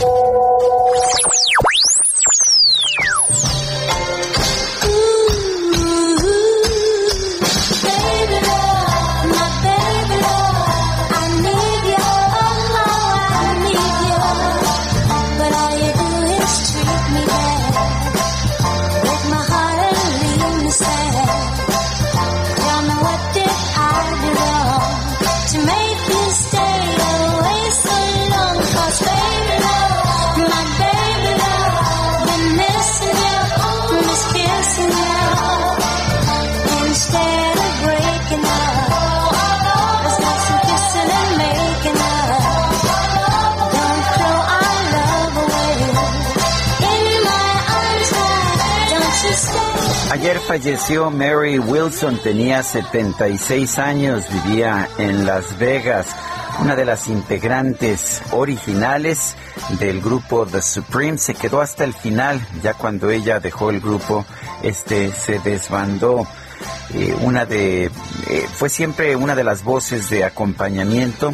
Ayer 50.21 50.37
falleció 50.37 51.09
Mary 51.09 51.57
Wilson, 51.57 52.19
tenía 52.21 52.61
76 52.61 53.79
años, 53.79 54.23
vivía 54.31 54.87
en 54.99 55.25
Las 55.25 55.57
Vegas, 55.57 56.05
una 56.59 56.75
de 56.75 56.85
las 56.85 57.07
integrantes 57.07 58.21
originales 58.29 59.35
del 59.79 59.99
grupo 59.99 60.45
The 60.45 60.61
Supreme, 60.61 61.17
se 61.17 61.33
quedó 61.33 61.59
hasta 61.59 61.85
el 61.85 61.95
final, 61.95 62.39
ya 62.61 62.75
cuando 62.75 63.09
ella 63.09 63.39
dejó 63.39 63.71
el 63.71 63.79
grupo, 63.79 64.23
este 64.61 65.11
se 65.11 65.39
desbandó. 65.39 66.27
Eh, 66.93 67.17
una 67.21 67.47
de 67.47 67.85
eh, 67.85 68.47
fue 68.53 68.69
siempre 68.69 69.15
una 69.15 69.33
de 69.33 69.43
las 69.43 69.63
voces 69.63 70.11
de 70.11 70.23
acompañamiento, 70.23 71.33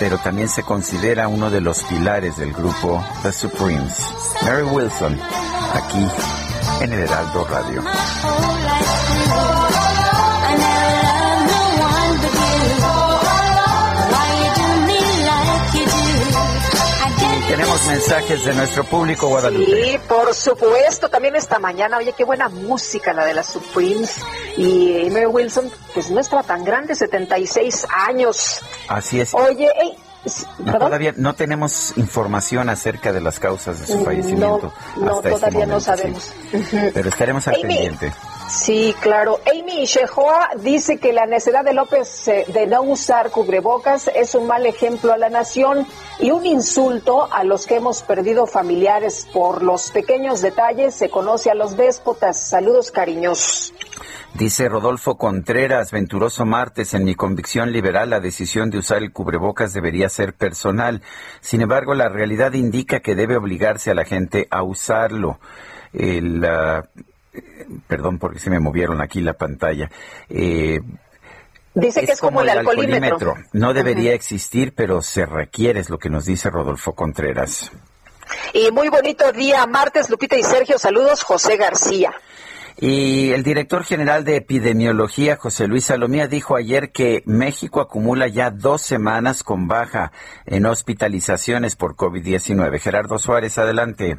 pero 0.00 0.18
también 0.18 0.48
se 0.48 0.64
considera 0.64 1.28
uno 1.28 1.50
de 1.50 1.60
los 1.60 1.84
pilares 1.84 2.36
del 2.36 2.52
grupo 2.52 3.00
The 3.22 3.30
Supremes. 3.30 3.96
Mary 4.42 4.64
Wilson, 4.64 5.20
aquí 5.72 6.04
en 6.84 6.92
el 6.92 7.00
Heraldo 7.00 7.44
Radio. 7.46 7.82
tenemos 17.46 17.86
mensajes 17.86 18.44
de 18.44 18.54
nuestro 18.54 18.84
público 18.84 19.28
Guadalupe. 19.28 19.64
Sí, 19.64 19.98
por 20.08 20.34
supuesto, 20.34 21.08
también 21.08 21.36
esta 21.36 21.58
mañana, 21.58 21.98
oye, 21.98 22.12
qué 22.12 22.24
buena 22.24 22.48
música 22.48 23.12
la 23.12 23.24
de 23.24 23.34
las 23.34 23.46
Supremes. 23.46 24.16
Y 24.56 25.08
Mary 25.10 25.26
Wilson, 25.26 25.70
pues 25.92 26.10
no 26.10 26.20
estaba 26.20 26.42
tan 26.42 26.64
grande, 26.64 26.94
76 26.94 27.86
años. 28.08 28.60
Así 28.88 29.20
es. 29.20 29.32
Oye, 29.34 29.70
hey, 29.76 29.96
no, 30.58 30.78
todavía 30.78 31.14
no 31.16 31.34
tenemos 31.34 31.96
información 31.96 32.68
acerca 32.68 33.12
de 33.12 33.20
las 33.20 33.38
causas 33.38 33.80
de 33.80 33.86
su 33.86 34.04
fallecimiento. 34.04 34.72
No, 34.96 35.20
todavía 35.20 35.66
no 35.66 35.80
sabemos. 35.80 36.32
Pero 36.94 37.08
estaremos 37.08 37.46
al 37.48 37.56
pendiente. 37.60 38.12
Sí, 38.48 38.94
claro. 39.00 39.40
Amy 39.50 39.86
Shehoa 39.86 40.50
dice 40.58 40.98
que 40.98 41.12
la 41.12 41.26
necesidad 41.26 41.64
de 41.64 41.72
López 41.72 42.28
eh, 42.28 42.44
de 42.52 42.66
no 42.66 42.82
usar 42.82 43.30
cubrebocas 43.30 44.10
es 44.14 44.34
un 44.34 44.46
mal 44.46 44.66
ejemplo 44.66 45.12
a 45.12 45.18
la 45.18 45.30
nación 45.30 45.86
y 46.20 46.30
un 46.30 46.44
insulto 46.44 47.32
a 47.32 47.42
los 47.42 47.66
que 47.66 47.76
hemos 47.76 48.02
perdido 48.02 48.46
familiares 48.46 49.26
por 49.32 49.62
los 49.62 49.90
pequeños 49.90 50.42
detalles. 50.42 50.94
Se 50.94 51.08
conoce 51.08 51.50
a 51.50 51.54
los 51.54 51.76
déspotas. 51.76 52.38
Saludos 52.38 52.90
cariñosos. 52.90 53.72
Dice 54.34 54.68
Rodolfo 54.68 55.16
Contreras, 55.16 55.90
venturoso 55.90 56.44
martes, 56.44 56.92
en 56.92 57.04
mi 57.04 57.14
convicción 57.14 57.72
liberal, 57.72 58.10
la 58.10 58.20
decisión 58.20 58.68
de 58.68 58.78
usar 58.78 58.98
el 58.98 59.12
cubrebocas 59.12 59.72
debería 59.72 60.08
ser 60.08 60.34
personal. 60.34 61.02
Sin 61.40 61.62
embargo, 61.62 61.94
la 61.94 62.08
realidad 62.08 62.52
indica 62.52 63.00
que 63.00 63.14
debe 63.14 63.36
obligarse 63.36 63.90
a 63.92 63.94
la 63.94 64.04
gente 64.04 64.48
a 64.50 64.64
usarlo. 64.64 65.38
El, 65.92 66.44
ah, 66.44 66.82
perdón 67.86 68.18
porque 68.18 68.38
se 68.38 68.50
me 68.50 68.58
movieron 68.58 69.00
aquí 69.00 69.20
la 69.20 69.34
pantalla. 69.34 69.90
Eh, 70.28 70.80
dice 71.74 72.04
que 72.04 72.12
es 72.12 72.20
como, 72.20 72.40
el, 72.40 72.50
alcoholímetro. 72.50 73.36
No 73.52 73.74
debería 73.74 74.14
existir, 74.14 74.74
pero 74.74 75.02
se 75.02 75.26
requiere, 75.26 75.80
es 75.80 75.90
lo 75.90 75.98
que 75.98 76.10
nos 76.10 76.24
dice 76.24 76.50
Rodolfo 76.50 76.94
Contreras. 76.94 77.70
Y 78.52 78.70
muy 78.70 78.88
bonito 78.88 79.32
día, 79.32 79.66
martes, 79.66 80.10
Lupita 80.10 80.36
y 80.36 80.42
Sergio. 80.42 80.78
Saludos, 80.78 81.22
José 81.22 81.56
García. 81.56 82.12
Y 82.76 83.30
el 83.30 83.44
director 83.44 83.84
general 83.84 84.24
de 84.24 84.36
epidemiología, 84.36 85.36
José 85.36 85.68
Luis 85.68 85.84
Salomía, 85.84 86.26
dijo 86.26 86.56
ayer 86.56 86.90
que 86.90 87.22
México 87.24 87.80
acumula 87.80 88.26
ya 88.26 88.50
dos 88.50 88.82
semanas 88.82 89.44
con 89.44 89.68
baja 89.68 90.10
en 90.44 90.66
hospitalizaciones 90.66 91.76
por 91.76 91.94
COVID-19. 91.94 92.80
Gerardo 92.80 93.18
Suárez, 93.18 93.58
adelante. 93.58 94.18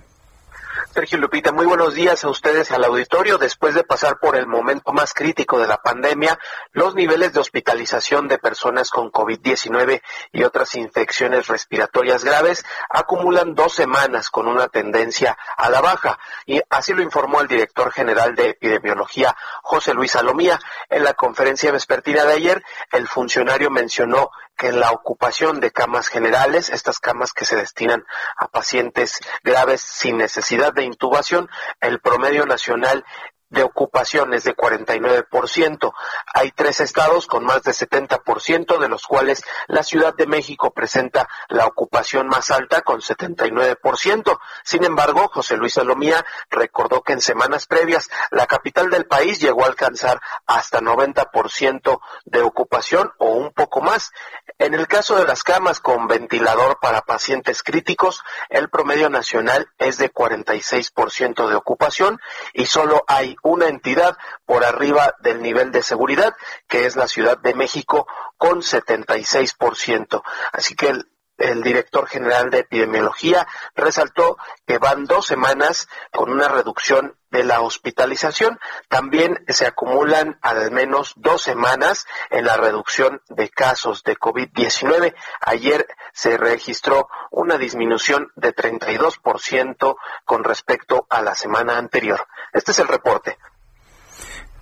Sergio 0.93 1.17
Lupita, 1.17 1.51
muy 1.51 1.65
buenos 1.65 1.93
días 1.93 2.23
a 2.23 2.29
ustedes 2.29 2.71
al 2.71 2.83
auditorio. 2.83 3.37
Después 3.37 3.75
de 3.75 3.83
pasar 3.83 4.19
por 4.19 4.35
el 4.35 4.47
momento 4.47 4.93
más 4.93 5.13
crítico 5.13 5.59
de 5.59 5.67
la 5.67 5.77
pandemia, 5.77 6.39
los 6.71 6.95
niveles 6.95 7.33
de 7.33 7.39
hospitalización 7.39 8.27
de 8.27 8.37
personas 8.37 8.89
con 8.89 9.11
COVID-19 9.11 10.01
y 10.31 10.43
otras 10.43 10.75
infecciones 10.75 11.47
respiratorias 11.47 12.23
graves 12.23 12.65
acumulan 12.89 13.55
dos 13.55 13.73
semanas 13.73 14.29
con 14.29 14.47
una 14.47 14.67
tendencia 14.67 15.37
a 15.57 15.69
la 15.69 15.81
baja. 15.81 16.17
Y 16.45 16.61
así 16.69 16.93
lo 16.93 17.03
informó 17.03 17.41
el 17.41 17.47
director 17.47 17.91
general 17.91 18.35
de 18.35 18.49
epidemiología, 18.49 19.35
José 19.63 19.93
Luis 19.93 20.11
Salomía. 20.11 20.59
En 20.89 21.03
la 21.03 21.13
conferencia 21.13 21.71
vespertina 21.71 22.23
de 22.25 22.33
ayer, 22.33 22.63
el 22.91 23.07
funcionario 23.07 23.69
mencionó 23.69 24.31
que 24.57 24.71
la 24.71 24.91
ocupación 24.91 25.59
de 25.59 25.71
camas 25.71 26.07
generales, 26.07 26.69
estas 26.69 26.99
camas 26.99 27.33
que 27.33 27.45
se 27.45 27.55
destinan 27.55 28.05
a 28.37 28.47
pacientes 28.47 29.19
graves 29.43 29.81
sin 29.81 30.17
necesidad 30.17 30.73
de 30.73 30.83
intubación, 30.83 31.49
el 31.81 31.99
promedio 31.99 32.45
nacional 32.45 33.05
de 33.49 33.63
ocupación 33.63 34.33
es 34.33 34.43
de 34.43 34.55
49%. 34.55 35.93
Hay 36.33 36.51
tres 36.51 36.79
estados 36.79 37.27
con 37.27 37.43
más 37.43 37.63
de 37.63 37.71
70%, 37.71 38.77
de 38.79 38.89
los 38.89 39.05
cuales 39.05 39.43
la 39.67 39.83
Ciudad 39.83 40.13
de 40.15 40.27
México 40.27 40.71
presenta 40.71 41.27
la 41.49 41.65
ocupación 41.65 42.27
más 42.27 42.51
alta 42.51 42.81
con 42.81 43.01
79%. 43.01 44.39
Sin 44.63 44.83
embargo, 44.83 45.29
José 45.31 45.57
Luis 45.57 45.73
Salomía 45.73 46.25
recordó 46.49 47.01
que 47.01 47.13
en 47.13 47.21
semanas 47.21 47.65
previas 47.67 48.09
la 48.31 48.47
capital 48.47 48.89
del 48.89 49.05
país 49.05 49.39
llegó 49.39 49.63
a 49.63 49.67
alcanzar 49.67 50.21
hasta 50.45 50.81
90% 50.81 51.99
de 52.25 52.41
ocupación 52.41 53.11
o 53.17 53.31
un 53.31 53.51
poco 53.51 53.81
más. 53.81 54.11
En 54.57 54.73
el 54.73 54.87
caso 54.87 55.15
de 55.15 55.25
las 55.25 55.43
camas 55.43 55.79
con 55.79 56.07
ventilador 56.07 56.79
para 56.79 57.01
pacientes 57.01 57.61
críticos, 57.61 58.23
el 58.49 58.69
promedio 58.69 59.09
nacional 59.09 59.67
es 59.77 59.97
de 59.97 60.11
46% 60.11 61.47
de 61.47 61.55
ocupación 61.55 62.19
y 62.53 62.65
solo 62.65 63.03
hay 63.07 63.35
una 63.45 63.67
entidad 63.67 64.17
por 64.45 64.65
arriba 64.65 65.15
del 65.19 65.41
nivel 65.41 65.71
de 65.71 65.83
seguridad, 65.83 66.33
que 66.67 66.85
es 66.85 66.95
la 66.95 67.07
Ciudad 67.07 67.37
de 67.37 67.53
México 67.53 68.07
con 68.37 68.61
76%. 68.61 70.23
Así 70.51 70.75
que 70.75 70.89
el, 70.89 71.07
el 71.37 71.63
director 71.63 72.07
general 72.07 72.49
de 72.49 72.59
epidemiología 72.59 73.47
resaltó 73.75 74.37
que 74.65 74.77
van 74.77 75.05
dos 75.05 75.27
semanas 75.27 75.87
con 76.11 76.31
una 76.31 76.47
reducción 76.47 77.17
de 77.31 77.43
la 77.43 77.61
hospitalización. 77.61 78.59
También 78.87 79.43
se 79.47 79.65
acumulan 79.65 80.39
al 80.41 80.71
menos 80.71 81.13
dos 81.17 81.41
semanas 81.41 82.05
en 82.29 82.45
la 82.45 82.55
reducción 82.57 83.21
de 83.29 83.49
casos 83.49 84.03
de 84.03 84.17
COVID-19. 84.17 85.13
Ayer 85.41 85.87
se 86.13 86.37
registró 86.37 87.09
una 87.31 87.57
disminución 87.57 88.31
de 88.35 88.55
32% 88.55 89.95
con 90.23 90.43
respecto 90.43 91.05
a 91.09 91.21
la 91.21 91.35
semana 91.35 91.77
anterior. 91.77 92.25
Este 92.53 92.71
es 92.71 92.79
el 92.79 92.87
reporte. 92.87 93.37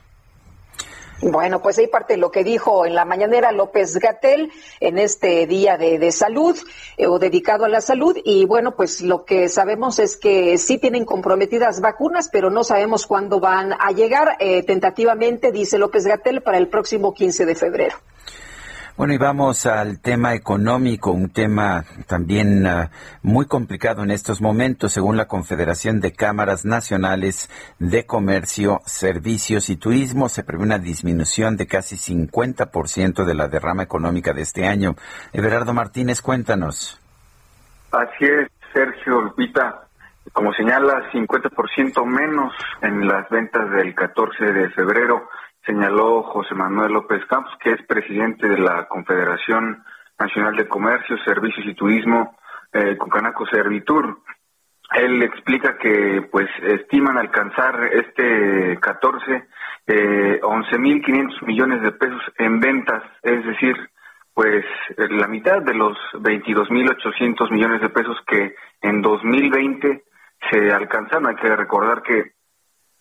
Bueno, 1.22 1.62
pues 1.62 1.78
ahí 1.78 1.86
parte 1.86 2.18
lo 2.18 2.30
que 2.30 2.44
dijo 2.44 2.84
en 2.84 2.94
la 2.94 3.06
mañanera 3.06 3.50
López 3.50 3.96
Gatel 3.96 4.52
en 4.80 4.98
este 4.98 5.46
día 5.46 5.78
de, 5.78 6.12
salud 6.12 6.56
eh, 6.98 7.06
o 7.06 7.18
dedicado 7.18 7.64
a 7.64 7.68
la 7.68 7.80
salud. 7.80 8.18
Y 8.22 8.44
bueno, 8.44 8.76
pues 8.76 9.00
lo 9.00 9.24
que 9.24 9.48
sabemos 9.48 9.98
es 9.98 10.16
que 10.16 10.58
sí 10.58 10.76
tienen 10.76 11.06
comprometidas 11.06 11.80
vacunas, 11.80 12.28
pero 12.30 12.50
no 12.50 12.64
sabemos 12.64 13.06
cuándo 13.06 13.40
van 13.40 13.72
a 13.72 13.92
llegar. 13.92 14.36
Eh, 14.40 14.62
tentativamente, 14.62 15.52
dice 15.52 15.78
López 15.78 16.06
Gatel, 16.06 16.42
para 16.42 16.58
el 16.58 16.68
próximo 16.68 17.14
15 17.14 17.46
de 17.46 17.54
febrero. 17.54 17.96
Bueno, 18.96 19.12
y 19.12 19.18
vamos 19.18 19.66
al 19.66 20.00
tema 20.00 20.32
económico, 20.32 21.10
un 21.10 21.28
tema 21.28 21.84
también 22.06 22.66
ah, 22.66 22.90
muy 23.22 23.44
complicado 23.44 24.02
en 24.02 24.10
estos 24.10 24.40
momentos. 24.40 24.94
Según 24.94 25.18
la 25.18 25.28
Confederación 25.28 26.00
de 26.00 26.14
Cámaras 26.14 26.64
Nacionales 26.64 27.50
de 27.78 28.06
Comercio, 28.06 28.80
Servicios 28.86 29.68
y 29.68 29.76
Turismo, 29.76 30.30
se 30.30 30.44
prevé 30.44 30.62
una 30.62 30.78
disminución 30.78 31.58
de 31.58 31.66
casi 31.66 31.96
50% 31.96 33.26
de 33.26 33.34
la 33.34 33.48
derrama 33.48 33.82
económica 33.82 34.32
de 34.32 34.40
este 34.40 34.66
año. 34.66 34.94
Everardo 35.34 35.74
Martínez, 35.74 36.22
cuéntanos. 36.22 36.98
Así 37.92 38.24
es, 38.24 38.48
Sergio 38.72 39.20
Lupita. 39.20 39.88
Como 40.32 40.54
señala, 40.54 41.10
50% 41.12 42.02
menos 42.06 42.54
en 42.80 43.06
las 43.06 43.28
ventas 43.28 43.70
del 43.72 43.94
14 43.94 44.42
de 44.42 44.70
febrero 44.70 45.28
señaló 45.66 46.22
José 46.22 46.54
Manuel 46.54 46.92
López 46.92 47.24
Campos, 47.26 47.52
que 47.60 47.72
es 47.72 47.82
presidente 47.86 48.46
de 48.46 48.58
la 48.58 48.86
Confederación 48.86 49.84
Nacional 50.18 50.56
de 50.56 50.68
Comercio, 50.68 51.18
Servicios 51.24 51.66
y 51.66 51.74
Turismo, 51.74 52.36
eh, 52.72 52.96
Concanaco 52.96 53.46
Servitur. 53.46 54.20
él 54.94 55.22
explica 55.24 55.76
que 55.78 56.28
pues 56.30 56.48
estiman 56.62 57.18
alcanzar 57.18 57.90
este 57.92 58.78
14 58.80 59.48
eh, 59.88 60.40
11.500 60.40 61.46
millones 61.46 61.82
de 61.82 61.92
pesos 61.92 62.22
en 62.38 62.60
ventas, 62.60 63.02
es 63.22 63.44
decir, 63.44 63.76
pues 64.34 64.64
la 64.96 65.26
mitad 65.28 65.62
de 65.62 65.74
los 65.74 65.96
22.800 66.14 67.50
millones 67.50 67.80
de 67.80 67.88
pesos 67.88 68.16
que 68.26 68.54
en 68.82 69.00
2020 69.00 70.04
se 70.50 70.70
alcanzaron. 70.70 71.28
Hay 71.28 71.36
que 71.36 71.56
recordar 71.56 72.02
que 72.02 72.35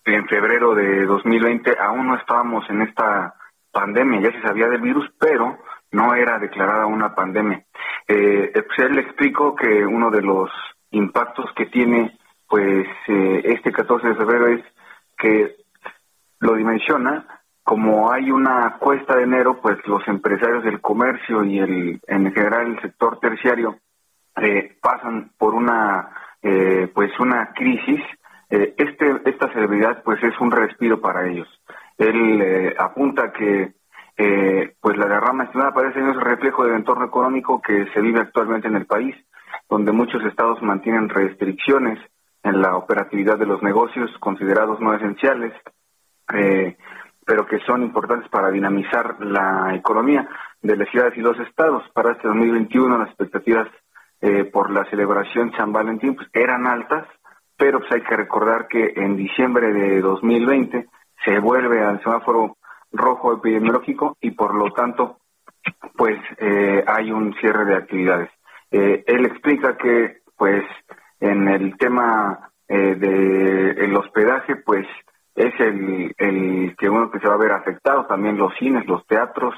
en 0.06 0.28
febrero 0.28 0.76
de 0.76 1.06
2020 1.06 1.76
aún 1.80 2.08
no 2.08 2.16
estábamos 2.16 2.70
en 2.70 2.84
esta 2.84 3.36
pandemia, 3.72 4.22
ya 4.22 4.32
se 4.32 4.48
sabía 4.48 4.68
del 4.68 4.82
virus, 4.82 5.10
pero 5.20 5.58
no 5.92 6.14
era 6.14 6.40
declarada 6.40 6.86
una 6.86 7.14
pandemia. 7.16 7.66
Eh, 8.08 8.52
pues 8.54 8.80
él 8.80 8.96
le 8.96 9.02
explicó 9.02 9.56
que 9.56 9.86
uno 9.86 10.12
de 10.12 10.22
los 10.22 10.50
impactos 10.92 11.52
que 11.56 11.66
tiene 11.66 12.18
pues 12.48 12.88
eh, 13.08 13.42
este 13.46 13.72
14 13.72 14.10
de 14.10 14.16
febrero 14.16 14.48
es 14.48 14.64
que 15.18 15.56
lo 16.40 16.56
dimensiona 16.56 17.26
como 17.64 18.12
hay 18.12 18.30
una 18.30 18.78
cuesta 18.78 19.16
de 19.16 19.24
enero 19.24 19.60
pues 19.62 19.78
los 19.88 20.08
empresarios 20.08 20.64
del 20.64 20.82
comercio 20.82 21.44
y 21.44 21.60
el 21.60 22.00
en 22.08 22.32
general 22.32 22.68
el 22.68 22.82
sector 22.82 23.20
terciario 23.20 23.78
eh, 24.38 24.78
pasan 24.82 25.32
por 25.38 25.56
una 25.56 26.10
eh, 26.44 26.92
pues 26.94 27.12
una 27.20 27.52
crisis 27.54 28.02
este 28.50 29.22
esta 29.26 29.52
celebridad 29.54 30.04
pues 30.04 30.24
es 30.24 30.40
un 30.40 30.52
respiro 30.52 31.02
para 31.02 31.28
ellos 31.28 31.48
él 31.98 32.74
apunta 32.78 33.32
que 33.32 33.74
pues 34.80 34.98
la 34.98 35.08
derrama 35.08 35.46
estimada 35.46 35.74
parece 35.74 36.02
un 36.02 36.20
reflejo 36.20 36.64
del 36.64 36.76
entorno 36.76 37.06
económico 37.06 37.62
que 37.62 37.88
se 37.94 38.02
vive 38.02 38.22
actualmente 38.22 38.68
en 38.68 38.76
el 38.76 38.86
país 38.86 39.16
donde 39.70 39.92
muchos 39.92 40.24
estados 40.24 40.62
mantienen 40.62 41.10
restricciones 41.10 42.00
en 42.44 42.62
la 42.62 42.78
operatividad 42.78 43.38
de 43.40 43.48
los 43.48 43.62
negocios 43.64 44.12
considerados 44.20 44.80
no 44.80 44.94
esenciales, 44.94 45.52
eh, 46.34 46.78
pero 47.26 47.48
que 47.48 47.60
son 47.62 47.82
importantes 47.82 48.30
para 48.30 48.52
dinamizar 48.52 49.20
la 49.20 49.74
economía 49.74 50.30
de 50.62 50.78
las 50.78 50.88
ciudades 50.90 51.18
y 51.18 51.22
los 51.22 51.40
estados. 51.40 51.84
Para 51.94 52.12
este 52.12 52.28
2021 52.28 53.00
las 53.00 53.08
expectativas 53.08 53.68
eh, 54.22 54.46
por 54.46 54.70
la 54.70 54.86
celebración 54.92 55.52
San 55.58 55.74
Valentín 55.74 56.16
pues, 56.16 56.28
eran 56.34 56.68
altas, 56.68 57.08
pero 57.58 57.80
pues 57.80 57.92
hay 57.92 58.02
que 58.02 58.16
recordar 58.16 58.68
que 58.68 58.94
en 58.96 59.16
diciembre 59.16 59.72
de 59.72 60.02
2020 60.02 60.88
se 61.24 61.40
vuelve 61.40 61.84
al 61.84 62.02
semáforo 62.02 62.58
rojo 62.92 63.34
epidemiológico 63.34 64.18
y 64.22 64.32
por 64.32 64.56
lo 64.56 64.72
tanto 64.72 65.18
pues 65.96 66.18
eh, 66.38 66.84
hay 66.88 67.12
un 67.12 67.34
cierre 67.36 67.66
de 67.66 67.76
actividades. 67.76 68.30
Eh, 68.72 69.04
él 69.08 69.26
explica 69.26 69.78
que, 69.78 70.18
pues, 70.38 70.64
en 71.20 71.48
el 71.48 71.78
tema 71.78 72.52
eh, 72.68 72.96
del 72.96 73.96
hospedaje, 73.96 74.58
pues, 74.58 74.86
es 75.36 75.54
el, 75.60 76.14
el 76.18 76.76
que 76.78 76.90
uno 76.90 77.12
que 77.12 77.20
se 77.20 77.28
va 77.28 77.36
a 77.36 77.38
ver 77.38 77.52
afectado, 77.52 78.06
también 78.06 78.38
los 78.38 78.54
cines, 78.58 78.86
los 78.88 79.06
teatros, 79.08 79.54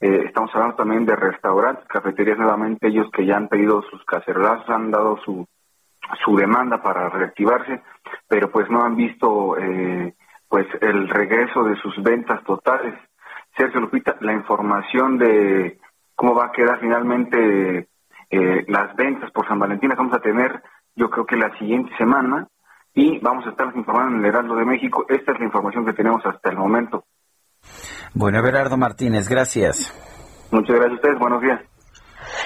eh, 0.00 0.24
estamos 0.26 0.50
hablando 0.54 0.76
también 0.76 1.06
de 1.06 1.16
restaurantes, 1.16 1.86
cafeterías 1.88 2.38
nuevamente, 2.38 2.88
ellos 2.88 3.08
que 3.12 3.26
ya 3.26 3.36
han 3.36 3.48
pedido 3.48 3.82
sus 3.82 4.04
cacerolazos, 4.04 4.68
han 4.68 4.90
dado 4.90 5.16
su, 5.24 5.46
su 6.24 6.36
demanda 6.36 6.82
para 6.82 7.08
reactivarse, 7.08 7.82
pero 8.28 8.50
pues 8.50 8.68
no 8.70 8.82
han 8.82 8.96
visto 8.96 9.56
eh, 9.58 10.14
pues 10.48 10.66
el 10.80 11.08
regreso 11.08 11.64
de 11.64 11.76
sus 11.76 12.02
ventas 12.02 12.42
totales. 12.44 12.94
Sergio 13.56 13.80
Lupita, 13.80 14.16
la 14.20 14.32
información 14.32 15.18
de 15.18 15.78
cómo 16.14 16.34
va 16.34 16.46
a 16.46 16.52
quedar 16.52 16.80
finalmente 16.80 17.88
eh, 18.30 18.64
las 18.68 18.94
ventas 18.96 19.30
por 19.32 19.46
San 19.46 19.58
Valentín 19.58 19.88
las 19.88 19.98
vamos 19.98 20.14
a 20.14 20.20
tener 20.20 20.62
yo 20.98 21.08
creo 21.10 21.24
que 21.24 21.36
la 21.36 21.56
siguiente 21.58 21.96
semana 21.96 22.48
y 22.92 23.20
vamos 23.20 23.46
a 23.46 23.50
estar 23.50 23.68
informando 23.74 24.16
en 24.16 24.24
el 24.24 24.26
Heraldo 24.26 24.56
de 24.56 24.64
México. 24.64 25.06
Esta 25.08 25.32
es 25.32 25.38
la 25.38 25.46
información 25.46 25.86
que 25.86 25.92
tenemos 25.92 26.24
hasta 26.26 26.50
el 26.50 26.56
momento. 26.56 27.04
Bueno, 28.14 28.38
Everardo 28.38 28.76
Martínez, 28.76 29.28
gracias. 29.28 29.94
Muchas 30.50 30.76
gracias 30.76 30.92
a 30.92 30.94
ustedes, 30.96 31.18
buenos 31.18 31.40
días. 31.40 31.60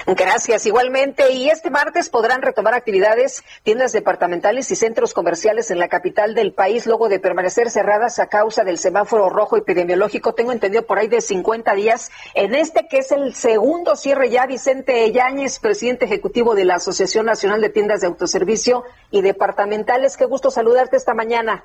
Gracias, 0.05 0.65
igualmente. 0.65 1.31
Y 1.31 1.49
este 1.49 1.69
martes 1.69 2.09
podrán 2.09 2.41
retomar 2.41 2.73
actividades 2.73 3.43
tiendas 3.63 3.93
departamentales 3.93 4.69
y 4.71 4.75
centros 4.75 5.13
comerciales 5.13 5.71
en 5.71 5.79
la 5.79 5.87
capital 5.87 6.35
del 6.35 6.53
país 6.53 6.85
luego 6.85 7.07
de 7.07 7.19
permanecer 7.19 7.69
cerradas 7.69 8.19
a 8.19 8.27
causa 8.27 8.65
del 8.65 8.77
semáforo 8.77 9.29
rojo 9.29 9.55
epidemiológico. 9.55 10.33
Tengo 10.33 10.51
entendido 10.51 10.85
por 10.85 10.99
ahí 10.99 11.07
de 11.07 11.21
50 11.21 11.73
días. 11.75 12.11
En 12.33 12.53
este 12.53 12.87
que 12.89 12.97
es 12.99 13.11
el 13.13 13.33
segundo 13.33 13.95
cierre 13.95 14.29
ya, 14.29 14.45
Vicente 14.45 15.09
Yáñez, 15.11 15.59
presidente 15.59 16.05
ejecutivo 16.05 16.53
de 16.53 16.65
la 16.65 16.75
Asociación 16.75 17.25
Nacional 17.25 17.61
de 17.61 17.69
Tiendas 17.69 18.01
de 18.01 18.07
Autoservicio 18.07 18.83
y 19.09 19.21
Departamentales. 19.21 20.17
Qué 20.17 20.25
gusto 20.25 20.51
saludarte 20.51 20.97
esta 20.97 21.13
mañana. 21.13 21.63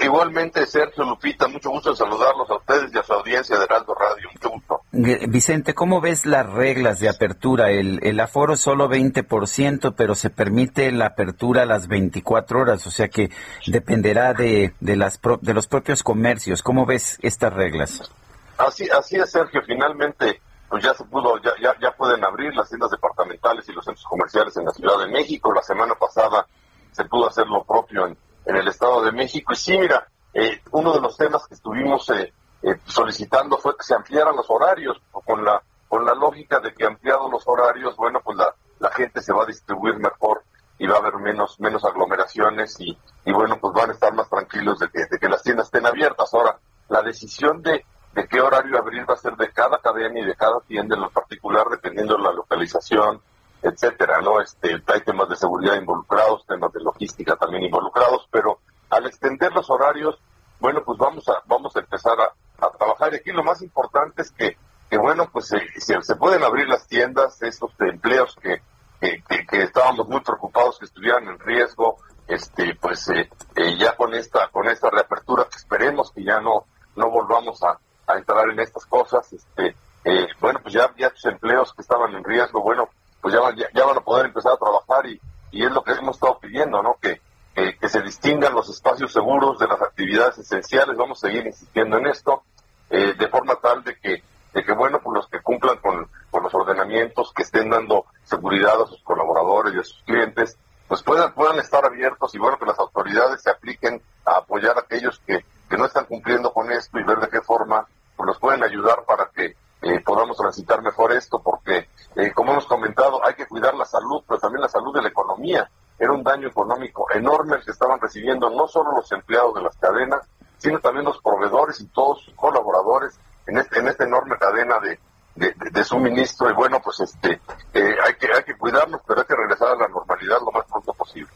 Igualmente, 0.00 0.66
Sergio 0.66 1.04
Lupita, 1.04 1.46
mucho 1.46 1.70
gusto 1.70 1.94
saludarlos 1.94 2.50
a 2.50 2.56
ustedes 2.56 2.92
y 2.92 2.98
a 2.98 3.02
su 3.02 3.12
audiencia 3.12 3.56
de 3.56 3.64
Heraldo 3.64 3.94
Radio. 3.94 4.28
Mucho 4.32 4.50
gusto. 4.50 4.80
Vicente, 4.90 5.74
¿cómo 5.74 6.00
ves 6.00 6.26
las 6.26 6.50
reglas 6.50 6.98
de 6.98 7.08
apertura? 7.08 7.70
El, 7.70 8.00
el 8.02 8.18
aforo 8.18 8.54
es 8.54 8.60
solo 8.60 8.88
20%, 8.88 9.94
pero 9.96 10.14
se 10.14 10.30
permite 10.30 10.90
la 10.90 11.06
apertura 11.06 11.62
a 11.62 11.66
las 11.66 11.86
24 11.86 12.60
horas, 12.60 12.86
o 12.86 12.90
sea 12.90 13.08
que 13.08 13.30
dependerá 13.66 14.34
de, 14.34 14.74
de, 14.80 14.96
las 14.96 15.20
de 15.40 15.54
los 15.54 15.68
propios 15.68 16.02
comercios. 16.02 16.62
¿Cómo 16.62 16.84
ves 16.84 17.18
estas 17.22 17.52
reglas? 17.52 18.10
Así, 18.56 18.88
así 18.90 19.16
es, 19.16 19.30
Sergio. 19.30 19.62
Finalmente, 19.64 20.40
pues 20.68 20.82
ya 20.82 20.92
se 20.94 21.04
pudo, 21.04 21.38
ya, 21.40 21.52
ya, 21.62 21.74
ya 21.80 21.92
pueden 21.92 22.24
abrir 22.24 22.54
las 22.54 22.68
tiendas 22.68 22.90
departamentales 22.90 23.68
y 23.68 23.72
los 23.72 23.84
centros 23.84 24.06
comerciales 24.06 24.56
en 24.56 24.64
la 24.64 24.72
Ciudad 24.72 24.98
de 24.98 25.06
México. 25.06 25.52
La 25.52 25.62
semana 25.62 25.94
pasada 25.94 26.46
se 26.90 27.04
pudo 27.04 27.28
hacer 27.28 27.46
lo 27.46 27.62
propio 27.62 28.06
en 28.06 28.16
en 28.48 28.56
el 28.56 28.66
Estado 28.66 29.04
de 29.04 29.12
México. 29.12 29.52
Y 29.52 29.56
sí, 29.56 29.78
mira, 29.78 30.08
eh, 30.34 30.60
uno 30.72 30.92
de 30.92 31.00
los 31.00 31.16
temas 31.16 31.46
que 31.46 31.54
estuvimos 31.54 32.08
eh, 32.10 32.32
eh, 32.62 32.76
solicitando 32.86 33.58
fue 33.58 33.76
que 33.76 33.84
se 33.84 33.94
ampliaran 33.94 34.34
los 34.34 34.48
horarios, 34.48 35.00
con 35.12 35.44
la, 35.44 35.62
con 35.86 36.04
la 36.04 36.14
lógica 36.14 36.58
de 36.58 36.72
que 36.72 36.86
ampliados 36.86 37.30
los 37.30 37.46
horarios, 37.46 37.94
bueno, 37.96 38.20
pues 38.24 38.38
la, 38.38 38.52
la 38.80 38.90
gente 38.90 39.20
se 39.20 39.32
va 39.32 39.42
a 39.42 39.46
distribuir 39.46 39.96
mejor 39.96 40.42
y 40.78 40.86
va 40.86 40.96
a 40.96 40.98
haber 40.98 41.16
menos, 41.16 41.60
menos 41.60 41.84
aglomeraciones 41.84 42.80
y, 42.80 42.96
y 43.24 43.32
bueno, 43.32 43.58
pues 43.60 43.74
van 43.74 43.90
a 43.90 43.92
estar 43.92 44.14
más 44.14 44.28
tranquilos 44.30 44.78
de 44.78 44.88
que, 44.88 45.00
de 45.10 45.18
que 45.18 45.28
las 45.28 45.42
tiendas 45.42 45.66
estén 45.66 45.86
abiertas. 45.86 46.32
Ahora, 46.32 46.58
la 46.88 47.02
decisión 47.02 47.60
de, 47.62 47.84
de 48.14 48.28
qué 48.28 48.40
horario 48.40 48.78
abrir 48.78 49.08
va 49.08 49.14
a 49.14 49.18
ser 49.18 49.36
de 49.36 49.52
cada 49.52 49.78
cadena 49.78 50.20
y 50.20 50.24
de 50.24 50.34
cada 50.34 50.60
tienda 50.60 50.94
en 50.94 51.02
lo 51.02 51.10
particular, 51.10 51.66
dependiendo 51.68 52.16
de 52.16 52.22
la 52.22 52.32
localización, 52.32 53.20
etcétera, 53.62 54.20
¿no? 54.20 54.40
Este, 54.40 54.82
hay 54.86 55.00
temas 55.02 55.28
de 55.28 55.36
seguridad 55.36 55.76
involucrados, 55.76 56.46
temas 56.46 56.72
de 56.72 56.80
logística 56.80 57.36
también 57.36 57.64
involucrados, 57.64 58.28
pero 58.30 58.58
al 58.90 59.06
extender 59.06 59.52
los 59.52 59.68
horarios, 59.70 60.18
bueno, 60.60 60.82
pues 60.84 60.98
vamos 60.98 61.28
a, 61.28 61.42
vamos 61.46 61.74
a 61.76 61.80
empezar 61.80 62.16
a, 62.20 62.32
trabajar. 62.76 63.12
Y 63.12 63.16
aquí 63.16 63.30
lo 63.30 63.44
más 63.44 63.62
importante 63.62 64.22
es 64.22 64.32
que, 64.32 64.56
que 64.90 64.98
bueno, 64.98 65.28
pues 65.32 65.46
se, 65.46 66.02
se 66.02 66.16
pueden 66.16 66.42
abrir 66.42 66.68
las 66.68 66.86
tiendas, 66.88 67.40
esos 67.42 67.70
empleos 67.78 68.36
que, 68.42 68.62
que, 69.00 69.62
estábamos 69.62 70.08
muy 70.08 70.20
preocupados 70.20 70.78
que 70.78 70.86
estuvieran 70.86 71.28
en 71.28 71.38
riesgo, 71.38 71.98
este, 72.26 72.74
pues 72.80 73.08
eh, 73.10 73.30
eh, 73.56 73.76
ya 73.78 73.96
con 73.96 74.14
esta, 74.14 74.48
con 74.48 74.66
esta 74.68 74.90
reapertura, 74.90 75.46
esperemos 75.54 76.10
que 76.12 76.24
ya 76.24 76.40
no, 76.40 76.64
no 76.96 77.10
volvamos 77.10 77.62
a, 77.62 77.78
a 78.06 78.18
entrar 78.18 78.50
en 78.50 78.60
estas 78.60 78.86
cosas, 78.86 79.32
este, 79.32 79.76
eh, 80.04 80.26
bueno, 80.40 80.60
pues 80.62 80.74
ya, 80.74 80.92
ya 80.96 81.10
sus 81.10 81.26
empleos 81.26 81.72
que 81.74 81.82
estaban 81.82 82.14
en 82.14 82.24
riesgo, 82.24 82.62
bueno, 82.62 82.88
pues 83.28 83.56
ya, 83.56 83.68
ya, 83.74 83.84
van 83.84 83.98
a 83.98 84.00
poder 84.00 84.26
empezar 84.26 84.52
a 84.52 84.56
trabajar 84.56 85.06
y, 85.06 85.20
y 85.50 85.64
es 85.64 85.70
lo 85.70 85.82
que 85.82 85.92
hemos 85.92 86.16
estado 86.16 86.38
pidiendo, 86.38 86.82
¿no? 86.82 86.96
Que, 87.00 87.20
que, 87.54 87.88
se 87.88 88.00
distingan 88.02 88.54
los 88.54 88.68
espacios 88.70 89.12
seguros 89.12 89.58
de 89.58 89.66
las 89.66 89.82
actividades 89.82 90.38
esenciales, 90.38 90.96
vamos 90.96 91.22
a 91.22 91.28
seguir 91.28 91.46
insistiendo 91.46 91.98
en 91.98 92.06
esto, 92.06 92.42
eh, 92.88 93.14
de 93.18 93.28
forma 93.28 93.56
tal 93.56 93.82
de 93.82 93.96
que, 93.96 94.22
de 94.54 94.64
que, 94.64 94.72
bueno, 94.72 95.00
pues 95.02 95.14
los 95.14 95.28
que 95.28 95.42
cumplan 95.42 95.78
con, 95.78 96.08
con 96.30 96.42
los 96.42 96.54
ordenamientos, 96.54 97.32
que 97.34 97.42
estén 97.42 97.68
dando 97.68 98.06
seguridad 98.24 98.80
a 98.80 98.86
sus 98.86 99.02
colaboradores 99.02 99.74
y 99.74 99.78
a 99.78 99.84
sus 99.84 100.02
clientes, 100.04 100.56
pues 100.86 101.02
puedan, 101.02 101.34
puedan 101.34 101.58
estar 101.58 101.84
abiertos 101.84 102.34
y 102.34 102.38
bueno, 102.38 102.58
que 102.58 102.66
las 102.66 102.78
autoridades 102.78 103.42
se 103.42 103.50
apliquen 103.50 104.00
a 104.24 104.38
apoyar 104.38 104.76
a 104.78 104.82
aquellos 104.82 105.20
que, 105.26 105.44
que 105.68 105.76
no 105.76 105.84
están 105.84 106.06
cumpliendo 106.06 106.52
con 106.52 106.70
esto 106.70 106.98
y 106.98 107.02
ver 107.02 107.18
de 107.18 107.28
qué 107.28 107.42
forma 107.42 107.86
pues, 108.16 108.26
los 108.26 108.38
pueden 108.38 108.62
ayudar 108.62 109.04
para 109.04 109.30
que 109.34 109.54
eh, 109.82 110.00
podamos 110.00 110.36
transitar 110.36 110.82
mejor 110.82 111.12
esto, 111.12 111.40
porque, 111.40 111.88
eh, 112.16 112.32
como 112.32 112.52
hemos 112.52 112.66
comentado, 112.66 113.24
hay 113.24 113.34
que 113.34 113.46
cuidar 113.46 113.74
la 113.74 113.84
salud, 113.84 114.22
pero 114.26 114.40
también 114.40 114.62
la 114.62 114.68
salud 114.68 114.92
de 114.94 115.02
la 115.02 115.08
economía. 115.08 115.70
Era 115.98 116.12
un 116.12 116.22
daño 116.22 116.48
económico 116.48 117.06
enorme 117.12 117.56
el 117.56 117.64
que 117.64 117.70
estaban 117.70 118.00
recibiendo 118.00 118.50
no 118.50 118.66
solo 118.68 118.92
los 118.92 119.10
empleados 119.12 119.54
de 119.54 119.62
las 119.62 119.76
cadenas, 119.76 120.20
sino 120.58 120.80
también 120.80 121.04
los 121.04 121.20
proveedores 121.22 121.80
y 121.80 121.86
todos 121.86 122.22
sus 122.22 122.34
colaboradores 122.34 123.18
en, 123.46 123.58
este, 123.58 123.78
en 123.78 123.88
esta 123.88 124.04
enorme 124.04 124.36
cadena 124.36 124.78
de, 124.80 124.98
de, 125.36 125.84
suministro. 125.84 126.50
Y 126.50 126.54
bueno, 126.54 126.80
pues 126.82 127.00
este 127.00 127.40
eh, 127.72 127.96
hay, 128.04 128.14
que, 128.14 128.32
hay 128.32 128.42
que 128.44 128.56
cuidarnos, 128.56 129.00
pero 129.06 129.20
hay 129.20 129.26
que 129.26 129.36
regresar 129.36 129.68
a 129.68 129.76
la 129.76 129.88
normalidad 129.88 130.38
lo 130.44 130.52
más 130.52 130.66
pronto 130.66 130.92
posible. 130.92 131.30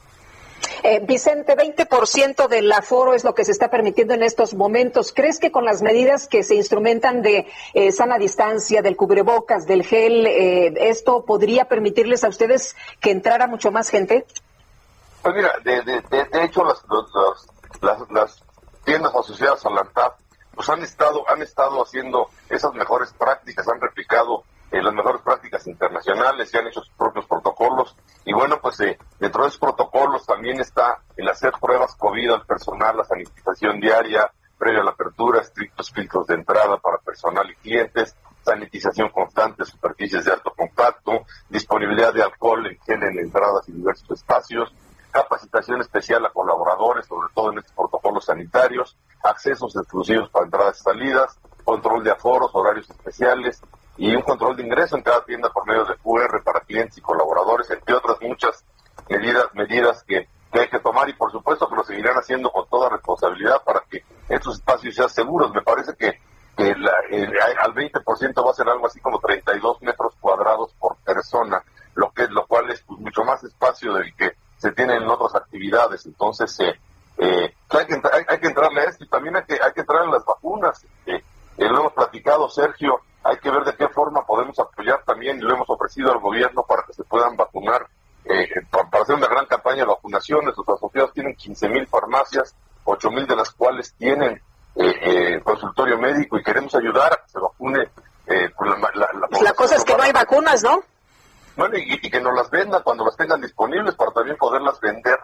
Eh, 0.81 1.01
Vicente, 1.05 1.55
20% 1.55 2.47
del 2.47 2.71
aforo 2.71 3.13
es 3.13 3.23
lo 3.23 3.35
que 3.35 3.45
se 3.45 3.51
está 3.51 3.69
permitiendo 3.69 4.13
en 4.13 4.23
estos 4.23 4.53
momentos. 4.53 5.13
¿Crees 5.13 5.39
que 5.39 5.51
con 5.51 5.65
las 5.65 5.81
medidas 5.81 6.27
que 6.27 6.43
se 6.43 6.55
instrumentan 6.55 7.21
de 7.21 7.47
eh, 7.73 7.91
sana 7.91 8.17
distancia, 8.17 8.81
del 8.81 8.95
cubrebocas, 8.95 9.65
del 9.65 9.83
gel, 9.83 10.25
eh, 10.25 10.73
esto 10.89 11.25
podría 11.25 11.65
permitirles 11.65 12.23
a 12.23 12.29
ustedes 12.29 12.75
que 12.99 13.11
entrara 13.11 13.47
mucho 13.47 13.71
más 13.71 13.89
gente? 13.89 14.25
Pues 15.21 15.35
mira, 15.35 15.53
de, 15.63 15.81
de, 15.83 16.43
hecho 16.43 16.63
las, 16.63 16.83
las, 17.81 18.11
las, 18.11 18.43
tiendas 18.83 19.15
asociadas 19.15 19.65
a 19.65 19.69
la 19.69 19.81
ANTAP 19.81 20.19
pues 20.53 20.69
han 20.69 20.83
estado, 20.83 21.27
han 21.29 21.41
estado 21.41 21.81
haciendo 21.81 22.29
esas 22.49 22.73
mejores 22.73 23.13
prácticas, 23.13 23.67
han 23.67 23.79
replicado 23.79 24.43
eh, 24.73 24.81
las 24.81 24.93
mejores 24.95 25.21
prácticas 25.21 25.67
internacionales 25.67 26.51
y 26.51 26.57
han 26.57 26.65
hecho 26.65 26.81
sus 26.81 26.95
propios 26.95 27.27
protocolos. 27.27 27.95
Y 28.25 28.33
bueno, 28.33 28.59
pues 28.59 28.79
eh, 28.79 28.97
dentro 29.19 29.43
de 29.43 29.49
esos 29.49 29.59
protocolos 29.59 30.25
también 30.25 30.59
está 30.59 30.99
el 31.15 31.29
hacer 31.29 31.53
pruebas 31.61 31.95
COVID 31.95 32.31
al 32.31 32.45
personal, 32.47 32.97
la 32.97 33.03
sanitización 33.03 33.79
diaria, 33.79 34.31
previa 34.57 34.81
a 34.81 34.85
la 34.85 34.89
apertura, 34.89 35.41
estrictos 35.41 35.91
filtros 35.91 36.25
de 36.25 36.33
entrada 36.33 36.77
para 36.77 36.97
personal 36.97 37.47
y 37.51 37.55
clientes, 37.57 38.15
sanitización 38.43 39.09
constante 39.09 39.61
de 39.61 39.69
superficies 39.69 40.25
de 40.25 40.31
alto 40.31 40.51
compacto, 40.57 41.21
disponibilidad 41.49 42.11
de 42.11 42.23
alcohol 42.23 42.65
en 42.65 42.79
gel 42.79 43.03
en 43.03 43.19
entradas 43.19 43.69
y 43.69 43.73
diversos 43.73 44.09
espacios, 44.09 44.73
capacitación 45.11 45.81
especial 45.81 46.25
a 46.25 46.31
colaboradores, 46.31 47.05
sobre 47.05 47.27
todo 47.35 47.51
en 47.51 47.59
estos 47.59 47.73
protocolos 47.73 48.25
sanitarios, 48.25 48.97
accesos 49.23 49.75
exclusivos 49.75 50.31
para 50.31 50.45
entradas 50.45 50.79
y 50.79 50.83
salidas, 50.83 51.39
control 51.63 52.03
de 52.03 52.09
aforos, 52.09 52.49
horarios 52.55 52.89
especiales 52.89 53.61
y 53.97 54.15
un 54.15 54.21
control 54.21 54.55
de 54.55 54.63
ingreso 54.63 54.97
en 54.97 55.03
cada 55.03 55.23
tienda 55.23 55.49
por 55.51 55.67
medio 55.67 55.85
de 55.85 55.95
QR 55.97 56.43
para 56.43 56.61
clientes 56.61 56.97
y 56.97 57.01
colaboradores, 57.01 57.69
entre 57.69 57.95
otras 57.95 58.17
muchas 58.21 58.65
medidas, 59.09 59.45
medidas 59.53 60.03
que, 60.03 60.27
hay 60.51 60.69
que 60.69 60.79
tomar 60.79 61.09
y 61.09 61.13
por 61.13 61.31
supuesto 61.31 61.67
que 61.67 61.75
lo 61.75 61.83
seguirán 61.83 62.15
haciendo 62.15 62.51
con 62.51 62.67
toda 62.69 62.89
responsabilidad 62.89 63.63
para 63.63 63.81
que 63.89 64.03
estos 64.29 64.57
espacios 64.57 64.93
sean 64.93 65.09
seguros. 65.09 65.51
Me 65.51 65.63
parece 65.63 65.95
que, 65.95 66.19
que 66.55 66.75
la, 66.75 66.91
al 67.59 67.73
20% 67.73 68.45
va 68.45 68.51
a 68.51 68.53
ser 68.53 68.69
algo 68.69 68.85
así 68.85 68.99
como 68.99 69.19
32 69.19 69.81
metros 69.81 70.13
cuadrados 70.19 70.71
por 70.79 70.97
persona, 70.97 71.63
lo 71.95 72.11
que 72.11 72.27
lo 72.27 72.45
cual 72.45 72.69
es 72.69 72.83
pues, 72.83 72.99
mucho 72.99 73.23
más 73.23 73.43
espacio 73.43 73.93
del 73.95 74.15
que 74.15 74.33
se 74.57 74.71
tiene 74.73 74.95
en 74.95 75.09
otras 75.09 75.33
actividades. 75.35 76.05
Entonces, 76.05 76.55
eh, 76.59 76.79
eh, 77.17 77.53
hay, 77.69 77.85
que, 77.87 78.01
hay, 78.27 78.39
que 78.39 78.47
entrarle 78.47 78.81
a 78.81 78.85
esto 78.85 79.03
y 79.03 79.09
también 79.09 79.35
hay 79.35 79.43
que, 79.45 79.53
hay 79.53 79.73
que 79.73 79.81
entrar 79.81 80.05
en 80.05 80.11
las 80.11 80.23
vacunas. 80.23 80.85
Eh, 81.07 81.23
lo 81.57 81.79
hemos 81.79 81.93
platicado, 81.93 82.47
Sergio, 82.47 83.01
hay 83.23 83.37
que 83.37 83.51
ver 83.51 83.63
de 83.63 83.75
qué 83.75 83.87
forma 83.89 84.25
podemos 84.25 84.57
apoyar 84.59 85.03
también 85.05 85.37
y 85.37 85.41
lo 85.41 85.53
hemos 85.53 85.69
ofrecido 85.69 86.11
al 86.11 86.19
gobierno 86.19 86.63
para 86.63 86.83
que 86.83 86.93
se 86.93 87.03
puedan 87.03 87.35
vacunar, 87.35 87.87
para, 88.69 89.03
hacer 89.03 89.15
una 89.15 89.27
gran 89.27 89.45
campaña 89.45 89.83
de 89.83 89.87
vacunaciones. 89.87 90.53
Los 90.57 90.69
asociados 90.69 91.13
tienen 91.13 91.35
15 91.35 91.69
mil 91.69 91.87
farmacias, 91.87 92.55
8 92.83 93.11
mil 93.11 93.25
de 93.27 93.35
las 93.35 93.51
cuales 93.51 93.93
tienen 93.93 94.41
consultorio 95.43 95.97
médico 95.99 96.37
y 96.37 96.43
queremos 96.43 96.73
ayudar 96.75 97.13
a 97.13 97.17
que 97.17 97.29
se 97.29 97.39
vacune. 97.39 97.89
la, 98.27 99.41
la 99.41 99.53
cosa 99.53 99.75
es 99.75 99.83
que 99.83 99.95
no 99.95 100.03
hay 100.03 100.11
vacunas, 100.11 100.63
¿no? 100.63 100.81
Bueno, 101.55 101.77
y, 101.77 102.09
que 102.09 102.19
nos 102.19 102.35
las 102.35 102.49
vendan 102.49 102.81
cuando 102.83 103.05
las 103.05 103.15
tengan 103.15 103.39
disponibles 103.39 103.95
para 103.95 104.11
también 104.11 104.37
poderlas 104.37 104.79
vender. 104.79 105.19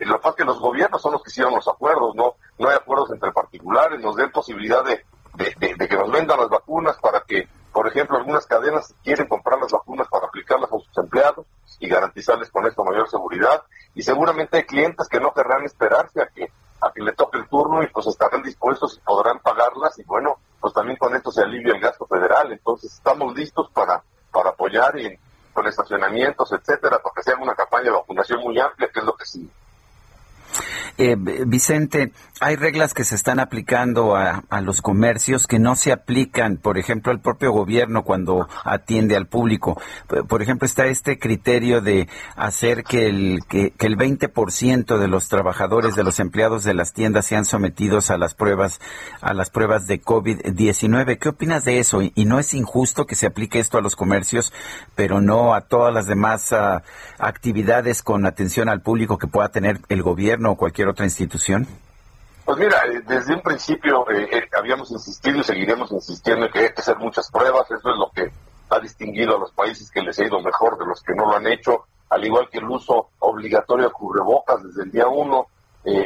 Y 0.00 0.04
lo 0.06 0.14
que 0.14 0.22
pasa 0.22 0.30
es 0.30 0.36
que 0.36 0.44
los 0.44 0.58
gobiernos 0.58 1.00
son 1.00 1.12
los 1.12 1.22
que 1.22 1.30
hicieron 1.30 1.54
los 1.54 1.68
acuerdos, 1.68 2.14
¿no? 2.14 2.34
No 2.58 2.68
hay 2.68 2.76
acuerdos 2.76 3.10
entre 3.12 3.32
particulares, 3.32 4.00
nos 4.00 4.16
den 4.16 4.30
posibilidad 4.30 4.82
de, 4.84 5.04
de, 5.34 5.88
que 5.88 5.96
nos 5.96 6.10
vendan 6.10 6.38
las 6.38 6.48
vacunas 6.48 6.96
para 7.00 7.22
que, 7.22 7.48
por 7.72 7.88
ejemplo, 7.88 8.16
algunas 8.16 8.46
cadenas 8.46 8.94
quieren 9.02 9.26
comprar 9.26 9.58
las 9.60 9.72
vacunas 9.72 10.08
para 10.08 10.26
aplicarlas 10.26 10.72
a 10.72 10.78
sus 10.78 10.98
empleados 10.98 11.46
y 11.80 11.88
garantizarles 11.88 12.50
con 12.50 12.66
esto 12.66 12.84
mayor 12.84 13.08
seguridad. 13.08 13.62
Y 13.94 14.02
seguramente 14.02 14.58
hay 14.58 14.64
clientes 14.64 15.08
que 15.08 15.20
no 15.20 15.32
querrán 15.32 15.64
esperarse 15.64 16.22
a 16.22 16.28
que 16.28 16.50
a 16.80 16.92
que 16.92 17.02
le 17.02 17.12
toque 17.12 17.38
el 17.38 17.48
turno 17.48 17.82
y 17.82 17.86
pues 17.86 18.06
estarán 18.08 18.42
dispuestos 18.42 18.98
y 18.98 19.00
podrán 19.00 19.38
pagarlas 19.38 19.98
y 19.98 20.04
bueno, 20.04 20.36
pues 20.60 20.74
también 20.74 20.98
con 20.98 21.14
esto 21.14 21.32
se 21.32 21.40
alivia 21.40 21.72
el 21.72 21.80
gasto 21.80 22.04
federal. 22.06 22.52
Entonces 22.52 22.92
estamos 22.92 23.34
listos 23.34 23.70
para, 23.72 24.02
para 24.30 24.50
apoyar 24.50 24.98
y 24.98 25.18
con 25.54 25.66
estacionamientos, 25.66 26.52
etcétera, 26.52 27.00
porque 27.02 27.22
se 27.22 27.32
haga 27.32 27.42
una 27.42 27.54
campaña 27.54 27.84
de 27.84 27.90
vacunación 27.92 28.40
muy 28.42 28.60
amplia, 28.60 28.90
que 28.92 29.00
es 29.00 29.06
lo 29.06 29.14
que 29.16 29.24
sí 29.24 29.50
eh, 30.98 31.16
Vicente, 31.18 32.12
hay 32.40 32.56
reglas 32.56 32.94
que 32.94 33.04
se 33.04 33.14
están 33.14 33.40
aplicando 33.40 34.16
a, 34.16 34.42
los 34.60 34.82
comercios 34.82 35.46
que 35.46 35.58
no 35.58 35.76
se 35.76 35.92
aplican, 35.92 36.56
por 36.56 36.78
ejemplo, 36.78 37.12
al 37.12 37.20
propio 37.20 37.52
gobierno 37.52 38.02
cuando 38.02 38.48
atiende 38.64 39.16
al 39.16 39.26
público. 39.26 39.80
Por 40.28 40.42
ejemplo, 40.42 40.66
está 40.66 40.86
este 40.86 41.18
criterio 41.18 41.80
de 41.80 42.08
hacer 42.36 42.84
que 42.84 43.08
el, 43.08 43.40
que, 43.48 43.72
que 43.72 43.86
el 43.86 43.96
20% 43.96 44.98
de 44.98 45.08
los 45.08 45.28
trabajadores, 45.28 45.96
de 45.96 46.04
los 46.04 46.20
empleados 46.20 46.64
de 46.64 46.74
las 46.74 46.92
tiendas 46.92 47.26
sean 47.26 47.44
sometidos 47.44 48.10
a 48.10 48.18
las 48.18 48.34
pruebas, 48.34 48.80
a 49.20 49.34
las 49.34 49.50
pruebas 49.50 49.86
de 49.86 50.00
COVID-19. 50.02 51.18
¿Qué 51.18 51.28
opinas 51.28 51.64
de 51.64 51.78
eso? 51.78 52.02
Y, 52.02 52.24
no 52.24 52.38
es 52.38 52.54
injusto 52.54 53.06
que 53.06 53.16
se 53.16 53.26
aplique 53.26 53.58
esto 53.58 53.76
a 53.76 53.82
los 53.82 53.96
comercios, 53.96 54.52
pero 54.94 55.20
no 55.20 55.54
a 55.54 55.62
todas 55.62 55.92
las 55.92 56.06
demás 56.06 56.52
ah, 56.52 56.82
actividades 57.18 58.02
con 58.02 58.24
atención 58.24 58.68
al 58.68 58.80
público 58.80 59.18
que 59.18 59.26
pueda 59.26 59.50
tener 59.50 59.80
el 59.88 60.02
gobierno 60.02 60.43
o 60.52 60.56
cualquier 60.56 60.88
otra 60.88 61.04
institución? 61.04 61.66
Pues 62.44 62.58
mira, 62.58 62.76
eh, 62.86 63.00
desde 63.06 63.34
un 63.34 63.40
principio 63.40 64.08
eh, 64.10 64.28
eh, 64.30 64.48
habíamos 64.58 64.90
insistido 64.90 65.38
y 65.38 65.44
seguiremos 65.44 65.90
insistiendo 65.92 66.44
en 66.44 66.52
que 66.52 66.58
hay 66.58 66.72
que 66.74 66.82
hacer 66.82 66.98
muchas 66.98 67.30
pruebas, 67.30 67.70
eso 67.70 67.90
es 67.90 67.96
lo 67.96 68.10
que 68.14 68.30
ha 68.68 68.78
distinguido 68.80 69.36
a 69.36 69.38
los 69.38 69.52
países 69.52 69.90
que 69.90 70.02
les 70.02 70.18
ha 70.18 70.24
ido 70.26 70.40
mejor 70.40 70.78
de 70.78 70.84
los 70.84 71.02
que 71.02 71.14
no 71.14 71.24
lo 71.24 71.36
han 71.36 71.46
hecho, 71.46 71.86
al 72.10 72.22
igual 72.24 72.50
que 72.50 72.58
el 72.58 72.64
uso 72.64 73.08
obligatorio 73.20 73.86
de 73.86 73.92
cubrebocas 73.92 74.62
desde 74.62 74.82
el 74.82 74.90
día 74.90 75.08
uno, 75.08 75.46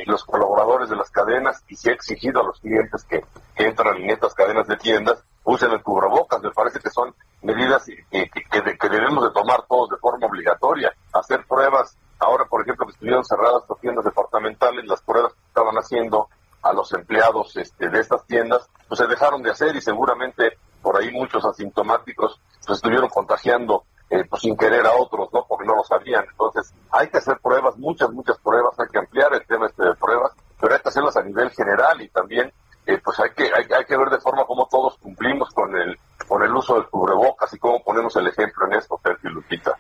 los 0.07 0.25
colaboradores 0.25 0.89
de 0.89 0.97
las 0.97 1.09
cadenas 1.11 1.63
y 1.69 1.77
se 1.77 1.91
ha 1.91 1.95
exigido 1.95 2.41
a 2.41 2.45
los 2.45 2.59
clientes 2.59 3.05
que, 3.05 3.25
entran 3.55 3.97
en 3.97 4.11
estas 4.11 4.35
cadenas 4.35 4.67
de 4.67 4.77
tiendas 4.77 5.23
usen 5.45 5.71
el 5.73 5.83
cubrebocas, 5.83 6.43
me 6.43 6.51
parece 6.51 6.79
que 6.79 6.91
son 6.91 7.15
medidas 7.43 7.85
que, 7.85 8.29
que 8.31 8.89
debemos 8.89 9.25
de 9.25 9.31
tomar 9.31 9.65
todos 9.69 9.91
de 9.91 9.97
forma 9.97 10.27
obligatoria, 10.27 10.93
hacer 11.13 11.45
pruebas 11.47 11.97
Ahora, 12.19 12.45
por 12.47 12.63
ejemplo, 12.63 12.87
que 12.87 12.93
estuvieron 12.93 13.25
cerradas 13.25 13.63
las 13.69 13.81
tiendas 13.81 14.05
departamentales, 14.05 14.85
las 14.87 15.03
pruebas 15.03 15.33
que 15.33 15.47
estaban 15.49 15.77
haciendo 15.77 16.29
a 16.63 16.73
los 16.73 16.93
empleados 16.93 17.57
este, 17.57 17.89
de 17.89 18.01
estas 18.01 18.27
tiendas, 18.27 18.69
pues 18.89 18.99
se 18.99 19.07
dejaron 19.07 19.43
de 19.43 19.51
hacer 19.51 19.77
y 19.77 19.81
seguramente 19.81 20.59
por 20.83 20.97
ahí 20.97 21.11
muchos 21.13 21.45
asintomáticos 21.45 22.41
pues 22.67 22.79
estuvieron 22.79 23.09
contagiando 23.09 23.85
eh, 24.11 24.25
pues 24.29 24.43
sin 24.43 24.57
querer 24.57 24.87
a 24.87 24.97
otros, 24.97 25.29
¿no? 25.33 25.45
Porque 25.47 25.67
no 25.67 25.77
lo 25.77 25.85
sabían. 25.85 26.25
Entonces, 26.31 26.73
hay 26.91 27.09
que 27.09 27.19
hacer 27.19 27.39
pruebas, 27.41 27.77
muchas, 27.77 28.11
muchas 28.11 28.39
pruebas, 28.39 28.79
hay 28.79 28.89
que 28.89 28.99
ampliar 28.99 29.35
el 29.35 29.47
tema 29.47 29.67
este 29.67 29.85
de 29.85 29.95
pruebas, 29.95 30.33
pero 30.59 30.75
hay 30.75 30.81
que 30.81 30.89
hacerlas 30.89 31.17
a 31.17 31.23
nivel 31.23 31.51
general 31.51 32.01
y 32.01 32.09
también 32.09 32.53
eh, 32.87 32.99
pues 33.05 33.21
hay 33.21 33.31
que, 33.33 33.45
hay, 33.45 33.67
hay, 33.77 33.85
que 33.85 33.97
ver 33.99 34.09
de 34.09 34.19
forma 34.19 34.47
como 34.47 34.67
todos 34.67 34.97
cumplimos 34.97 35.51
con 35.51 35.77
el, 35.77 35.99
con 36.27 36.43
el 36.43 36.55
uso 36.55 36.77
del 36.77 36.87
cubrebocas 36.89 37.53
y 37.53 37.59
cómo 37.59 37.83
ponemos 37.85 38.17
el 38.17 38.27
ejemplo 38.29 38.67
en 38.67 38.79
esto, 38.79 38.99
Sergio 39.03 39.29
Lupita. 39.29 39.77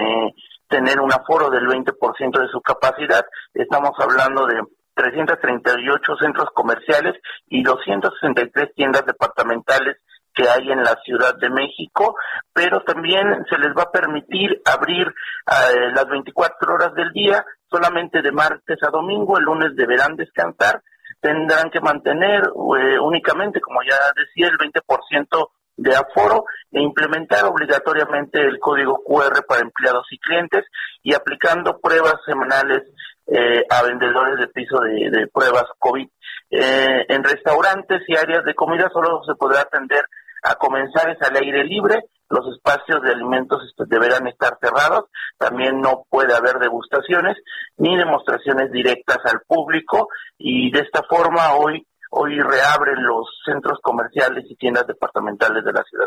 tener 0.70 1.00
un 1.00 1.12
aforo 1.12 1.50
del 1.50 1.66
20% 1.66 2.40
de 2.40 2.48
su 2.48 2.60
capacidad. 2.62 3.24
Estamos 3.52 3.90
hablando 3.98 4.46
de 4.46 4.62
338 4.94 6.16
centros 6.20 6.48
comerciales 6.54 7.16
y 7.48 7.62
263 7.62 8.74
tiendas 8.74 9.04
departamentales 9.04 9.96
que 10.32 10.48
hay 10.48 10.70
en 10.70 10.82
la 10.82 10.96
Ciudad 11.04 11.34
de 11.38 11.50
México, 11.50 12.14
pero 12.52 12.82
también 12.82 13.44
se 13.50 13.58
les 13.58 13.76
va 13.76 13.82
a 13.82 13.90
permitir 13.90 14.62
abrir 14.64 15.08
eh, 15.08 15.90
las 15.92 16.06
24 16.08 16.74
horas 16.74 16.94
del 16.94 17.12
día, 17.12 17.44
solamente 17.68 18.22
de 18.22 18.30
martes 18.30 18.78
a 18.82 18.90
domingo, 18.90 19.38
el 19.38 19.44
lunes 19.44 19.74
deberán 19.74 20.14
descansar. 20.16 20.82
tendrán 21.20 21.68
que 21.70 21.80
mantener 21.80 22.44
eh, 22.44 22.98
únicamente, 23.00 23.60
como 23.60 23.80
ya 23.82 23.96
decía, 24.16 24.48
el 24.48 24.56
20% 24.56 25.48
de 25.80 25.96
aforo 25.96 26.44
e 26.70 26.80
implementar 26.82 27.46
obligatoriamente 27.46 28.38
el 28.38 28.58
código 28.58 29.02
QR 29.02 29.44
para 29.48 29.62
empleados 29.62 30.06
y 30.10 30.18
clientes 30.18 30.66
y 31.02 31.14
aplicando 31.14 31.80
pruebas 31.80 32.16
semanales 32.26 32.82
eh, 33.26 33.64
a 33.68 33.82
vendedores 33.82 34.38
de 34.38 34.48
piso 34.48 34.78
de, 34.80 35.26
pruebas 35.32 35.64
COVID. 35.78 36.06
Eh, 36.50 37.06
en 37.08 37.24
restaurantes 37.24 38.02
y 38.08 38.16
áreas 38.16 38.44
de 38.44 38.54
comida 38.54 38.90
solo 38.92 39.22
se 39.24 39.34
podrá 39.36 39.60
atender 39.60 40.04
a 40.42 40.54
comenzar 40.56 41.10
es 41.10 41.20
al 41.22 41.36
aire 41.36 41.64
libre, 41.64 42.04
los 42.28 42.46
espacios 42.54 43.02
de 43.02 43.12
alimentos 43.12 43.74
deberán 43.88 44.26
estar 44.26 44.56
cerrados, 44.60 45.06
también 45.36 45.80
no 45.80 46.04
puede 46.08 46.34
haber 46.34 46.58
degustaciones 46.58 47.36
ni 47.76 47.96
demostraciones 47.96 48.70
directas 48.70 49.18
al 49.24 49.40
público. 49.46 50.08
Y 50.38 50.70
de 50.70 50.80
esta 50.80 51.02
forma 51.02 51.54
hoy 51.54 51.86
hoy 52.10 52.38
reabren 52.38 53.02
los 53.04 53.26
centros 53.44 53.78
comerciales 53.82 54.44
y 54.48 54.56
tiendas 54.56 54.86
departamentales 54.86 55.64
de 55.64 55.72
la 55.72 55.82
ciudad. 55.84 56.06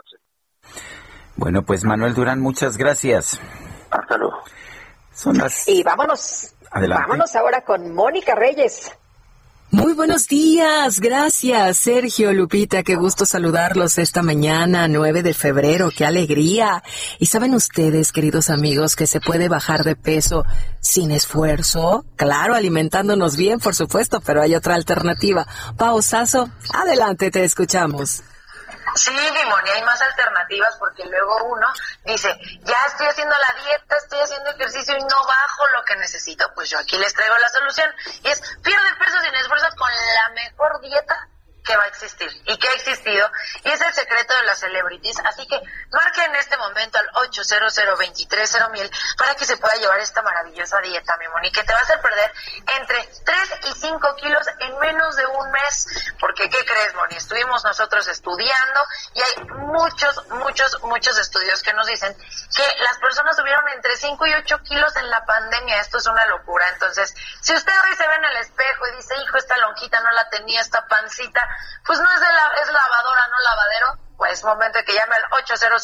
Bueno, 1.35 1.63
pues 1.63 1.83
Manuel 1.83 2.13
Durán, 2.13 2.39
muchas 2.41 2.77
gracias. 2.77 3.39
Hasta 3.89 4.17
luego. 4.17 4.39
Y 5.67 5.83
vámonos. 5.83 6.55
Vámonos 6.71 7.35
ahora 7.35 7.63
con 7.63 7.93
Mónica 7.93 8.35
Reyes. 8.35 8.91
Muy 9.71 9.93
buenos 9.93 10.27
días, 10.27 10.99
gracias 10.99 11.77
Sergio 11.77 12.31
Lupita, 12.31 12.83
qué 12.83 12.95
gusto 12.95 13.25
saludarlos 13.25 13.97
esta 13.97 14.21
mañana, 14.21 14.87
9 14.87 15.23
de 15.23 15.33
febrero, 15.33 15.89
qué 15.95 16.05
alegría. 16.05 16.83
Y 17.17 17.25
saben 17.25 17.55
ustedes, 17.55 18.11
queridos 18.11 18.49
amigos, 18.51 18.95
que 18.95 19.07
se 19.07 19.19
puede 19.19 19.49
bajar 19.49 19.83
de 19.83 19.95
peso 19.95 20.45
sin 20.79 21.11
esfuerzo, 21.11 22.05
claro, 22.15 22.53
alimentándonos 22.53 23.35
bien, 23.35 23.59
por 23.59 23.73
supuesto, 23.73 24.21
pero 24.21 24.41
hay 24.41 24.53
otra 24.53 24.75
alternativa. 24.75 25.47
Pausazo, 25.75 26.49
adelante, 26.71 27.31
te 27.31 27.43
escuchamos. 27.43 28.21
Sí, 28.95 29.11
Dimoni, 29.11 29.69
hay 29.69 29.81
más 29.83 30.01
alternativas 30.01 30.75
porque 30.77 31.03
luego 31.05 31.45
uno 31.45 31.67
dice, 32.05 32.37
ya 32.61 32.77
estoy 32.87 33.07
haciendo 33.07 33.35
la 33.35 33.63
dieta, 33.63 33.97
estoy 33.97 34.19
haciendo 34.19 34.51
ejercicio 34.51 34.95
y 34.97 35.01
no 35.01 35.25
bajo 35.25 35.67
lo 35.69 35.83
que 35.83 35.95
necesito. 35.95 36.45
Pues 36.53 36.69
yo 36.69 36.77
aquí 36.77 36.97
les 36.97 37.13
traigo 37.13 37.37
la 37.37 37.49
solución 37.49 37.89
y 38.23 38.27
es 38.29 38.41
pierde 38.61 38.95
peso 38.99 39.19
sin 39.21 39.33
esfuerzos 39.35 39.73
con 39.75 39.89
la 39.89 40.29
mejor 40.35 40.81
dieta 40.81 41.27
que 41.63 41.75
va 41.75 41.83
a 41.83 41.87
existir 41.87 42.29
y 42.45 42.57
que 42.57 42.67
ha 42.67 42.73
existido 42.73 43.29
y 43.63 43.69
es 43.69 43.81
el 43.81 43.93
secreto 43.93 44.33
de 44.35 44.43
las 44.43 44.59
celebrities. 44.59 45.19
Así 45.25 45.47
que 45.47 45.59
marque 45.91 46.23
en 46.23 46.35
este 46.35 46.57
momento 46.57 46.99
al 46.99 47.09
800 47.13 47.73
mil 48.71 48.91
para 49.17 49.35
que 49.35 49.45
se 49.45 49.57
pueda 49.57 49.75
llevar 49.75 49.99
esta 49.99 50.21
maravillosa 50.21 50.79
dieta, 50.79 51.17
mi 51.17 51.27
Moni, 51.29 51.51
que 51.51 51.63
te 51.63 51.73
va 51.73 51.79
a 51.79 51.81
hacer 51.83 52.01
perder 52.01 52.33
entre 52.79 53.09
3 53.25 53.37
y 53.69 53.73
5 53.79 54.15
kilos 54.15 54.47
en 54.59 54.77
menos 54.79 55.15
de 55.15 55.25
un 55.25 55.51
mes. 55.51 55.87
Porque, 56.19 56.49
¿qué 56.49 56.65
crees, 56.65 56.93
Moni? 56.95 57.15
Estuvimos 57.15 57.63
nosotros 57.63 58.07
estudiando 58.07 58.81
y 59.13 59.21
hay 59.21 59.45
muchos, 59.45 60.27
muchos, 60.29 60.81
muchos 60.83 61.17
estudios 61.17 61.61
que 61.63 61.73
nos 61.73 61.87
dicen 61.87 62.15
que 62.15 62.83
las 62.83 62.97
personas 62.99 63.35
subieron 63.35 63.67
entre 63.69 63.95
5 63.95 64.27
y 64.27 64.33
8 64.33 64.59
kilos 64.63 64.95
en 64.97 65.09
la 65.09 65.25
pandemia. 65.25 65.79
Esto 65.79 65.97
es 65.97 66.05
una 66.07 66.25
locura. 66.27 66.67
Entonces, 66.69 67.13
si 67.41 67.53
usted 67.53 67.73
hoy 67.85 67.95
se 67.95 68.07
ve 68.07 68.15
en 68.15 68.25
el 68.25 68.37
espejo 68.37 68.87
y 68.87 68.95
dice, 68.97 69.15
hijo, 69.23 69.37
esta 69.37 69.57
lonjita 69.57 69.99
no 70.01 70.11
la 70.11 70.29
tenía, 70.29 70.61
esta 70.61 70.85
pancita, 70.87 71.47
pues 71.85 71.99
no 71.99 72.11
es, 72.11 72.19
de 72.19 72.27
la, 72.27 72.51
es 72.61 72.71
lavadora, 72.71 73.27
no 73.27 73.39
lavadero, 73.39 74.03
pues 74.17 74.43
momento 74.43 74.77
de 74.77 74.85
que 74.85 74.93
llame 74.93 75.15
al 75.15 75.25
800 75.31 75.83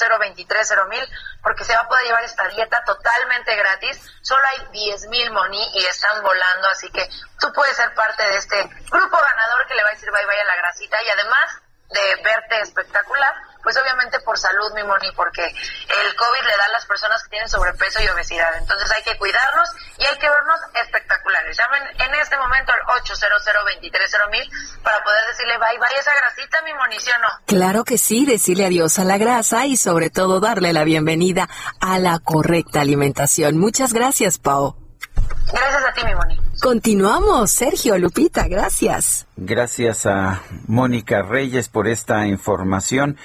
mil 0.88 1.09
porque 1.41 1.65
se 1.65 1.76
va 1.76 1.82
a 1.82 1.88
poder 1.88 2.05
llevar 2.05 2.24
esta 2.24 2.47
dieta 2.47 2.84
totalmente 2.86 3.55
gratis. 3.55 4.01
Solo 4.22 4.41
hay 4.47 4.67
10 4.72 5.07
mil 5.07 5.32
moni 5.32 5.70
y 5.74 5.86
están 5.86 6.22
volando, 6.22 6.67
así 6.67 6.89
que 6.91 7.09
tú 7.39 7.51
puedes 7.53 7.76
ser 7.76 7.93
parte 7.93 8.24
de 8.24 8.38
este 8.38 8.63
grupo 8.91 9.17
ganador 9.17 9.67
que 9.67 9.76
le 9.76 9.84
va 9.84 9.89
a 9.89 9.93
decir 9.93 10.11
bye 10.11 10.26
bye 10.26 10.39
a 10.39 10.45
la 10.45 10.55
grasita 10.55 11.01
y 11.03 11.09
además 11.09 11.61
de 11.89 12.22
verte 12.24 12.61
espectacular, 12.61 13.34
pues 13.64 13.78
obviamente 13.78 14.20
por 14.22 14.38
salud, 14.38 14.72
mi 14.74 14.84
Moni, 14.84 15.12
porque 15.16 15.45
el 15.45 16.16
COVID 16.16 16.43
le 16.43 16.57
da 16.57 16.66
a 16.66 16.72
las 16.72 16.86
personas 16.86 17.24
que 17.24 17.30
tienen 17.30 17.49
sobrepeso 17.49 18.01
y 18.01 18.07
obesidad. 18.07 18.55
Entonces 18.57 18.91
hay 18.95 19.03
que 19.03 19.18
cuidarnos 19.18 19.70
y 19.97 20.05
hay 20.05 20.18
que 20.18 20.30
vernos 20.30 20.60
espectaculares. 20.84 21.57
Llamen 21.57 21.84
en 21.99 22.14
este 22.22 22.38
momento 22.38 22.72
al 22.72 23.01
800 23.01 23.39
mil 24.32 24.49
para 24.84 25.03
poder 25.03 25.28
decirle 25.28 25.57
bye 25.57 25.78
bye 25.78 25.95
a 25.95 25.99
esa 25.99 26.12
grasita, 26.16 26.62
mi 26.64 26.74
Moni, 26.74 26.99
¿sí 26.99 27.12
o 27.12 27.20
no? 27.20 27.28
Claro 27.45 27.84
que 27.84 27.97
sí, 27.97 28.26
decirle 28.26 28.66
adiós 28.66 28.99
a 28.99 29.03
la 29.03 29.18
grasa 29.18 29.66
y 29.66 29.78
sobre 29.78 30.10
todo 30.10 30.39
darle 30.39 30.74
la 30.74 30.84
bienvenida 30.84 31.49
a 31.80 31.99
la 31.99 32.20
correcta 32.20 32.82
alimentación. 32.82 33.57
Muchas 33.57 33.93
gracias, 33.93 34.38
Pau. 34.38 34.76
Gracias 35.51 35.84
a 35.84 35.93
ti, 35.93 36.05
mi 36.05 36.14
Moni. 36.14 36.39
Continuamos, 36.62 37.51
Sergio 37.51 37.97
Lupita, 37.97 38.47
gracias. 38.47 39.28
Gracias 39.36 40.05
a 40.05 40.41
Mónica 40.68 41.22
Reyes 41.22 41.70
por 41.70 41.88
esta 41.88 42.28
información. 42.28 43.18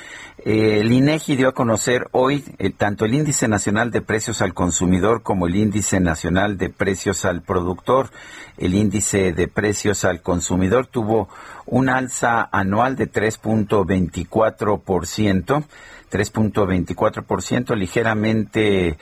El 0.45 0.93
INEGI 0.93 1.35
dio 1.37 1.49
a 1.49 1.55
conocer 1.55 2.09
hoy 2.13 2.45
eh, 2.59 2.69
tanto 2.69 3.07
el 3.07 3.15
índice 3.15 3.49
nacional 3.49 3.91
de 3.91 4.03
precios 4.03 4.43
al 4.43 4.53
consumidor 4.53 5.23
como 5.23 5.47
el 5.47 5.57
índice 5.57 6.01
nacional 6.01 6.59
de 6.59 6.69
precios 6.69 7.25
al 7.25 7.41
productor. 7.41 8.11
El 8.59 8.75
índice 8.75 9.33
de 9.33 9.49
precios 9.49 10.05
al 10.05 10.21
consumidor 10.21 10.87
tuvo 10.87 11.31
un 11.65 11.89
alza 11.89 12.47
anual 12.53 12.95
de 12.95 13.11
3.24%, 13.11 15.65
3.24%, 16.13 17.75
ligeramente 17.75 18.99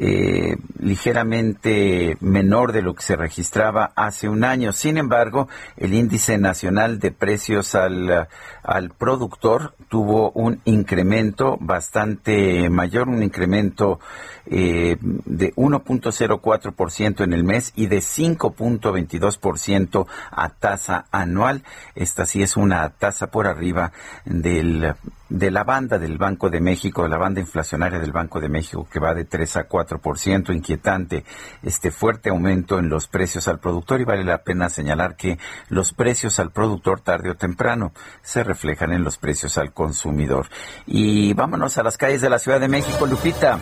eh, 0.00 0.56
ligeramente 0.78 2.16
menor 2.20 2.72
de 2.72 2.82
lo 2.82 2.94
que 2.94 3.02
se 3.02 3.16
registraba 3.16 3.92
hace 3.94 4.28
un 4.28 4.44
año. 4.44 4.72
Sin 4.72 4.98
embargo, 4.98 5.48
el 5.76 5.94
índice 5.94 6.38
nacional 6.38 6.98
de 6.98 7.12
precios 7.12 7.74
al, 7.74 8.28
al 8.62 8.90
productor 8.90 9.74
tuvo 9.88 10.30
un 10.32 10.60
incremento 10.64 11.56
bastante 11.60 12.68
mayor, 12.70 13.08
un 13.08 13.22
incremento 13.22 14.00
eh, 14.46 14.96
de 15.00 15.54
1.04% 15.54 17.24
en 17.24 17.32
el 17.32 17.44
mes 17.44 17.72
y 17.76 17.86
de 17.86 17.98
5.22% 17.98 20.06
a 20.30 20.48
tasa 20.50 21.06
anual. 21.10 21.62
Esta 21.94 22.26
sí 22.26 22.42
es 22.42 22.56
una 22.56 22.90
tasa 22.90 23.28
por 23.28 23.46
arriba 23.46 23.92
del, 24.26 24.94
de 25.34 25.50
la 25.50 25.64
banda 25.64 25.98
del 25.98 26.16
Banco 26.16 26.48
de 26.48 26.60
México, 26.60 27.02
de 27.02 27.08
la 27.08 27.16
banda 27.16 27.40
inflacionaria 27.40 27.98
del 27.98 28.12
Banco 28.12 28.40
de 28.40 28.48
México, 28.48 28.86
que 28.90 29.00
va 29.00 29.14
de 29.14 29.24
3 29.24 29.56
a 29.56 29.68
4%, 29.68 30.54
inquietante 30.54 31.24
este 31.64 31.90
fuerte 31.90 32.30
aumento 32.30 32.78
en 32.78 32.88
los 32.88 33.08
precios 33.08 33.48
al 33.48 33.58
productor 33.58 34.00
y 34.00 34.04
vale 34.04 34.22
la 34.22 34.44
pena 34.44 34.68
señalar 34.68 35.16
que 35.16 35.38
los 35.68 35.92
precios 35.92 36.38
al 36.38 36.52
productor 36.52 37.00
tarde 37.00 37.30
o 37.30 37.34
temprano 37.34 37.92
se 38.22 38.44
reflejan 38.44 38.92
en 38.92 39.02
los 39.02 39.18
precios 39.18 39.58
al 39.58 39.72
consumidor. 39.72 40.46
Y 40.86 41.34
vámonos 41.34 41.78
a 41.78 41.82
las 41.82 41.98
calles 41.98 42.20
de 42.20 42.30
la 42.30 42.38
Ciudad 42.38 42.60
de 42.60 42.68
México, 42.68 43.04
Lupita. 43.04 43.58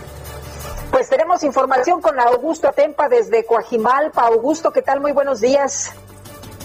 Pues 0.91 1.09
tenemos 1.09 1.43
información 1.43 2.03
con 2.03 2.21
Augusto 2.21 2.69
Atempa 2.69 3.09
desde 3.09 3.47
Coajimalpa. 3.47 4.27
Augusto, 4.27 4.73
¿qué 4.73 4.83
tal? 4.83 5.01
Muy 5.01 5.13
buenos 5.13 5.41
días. 5.41 5.95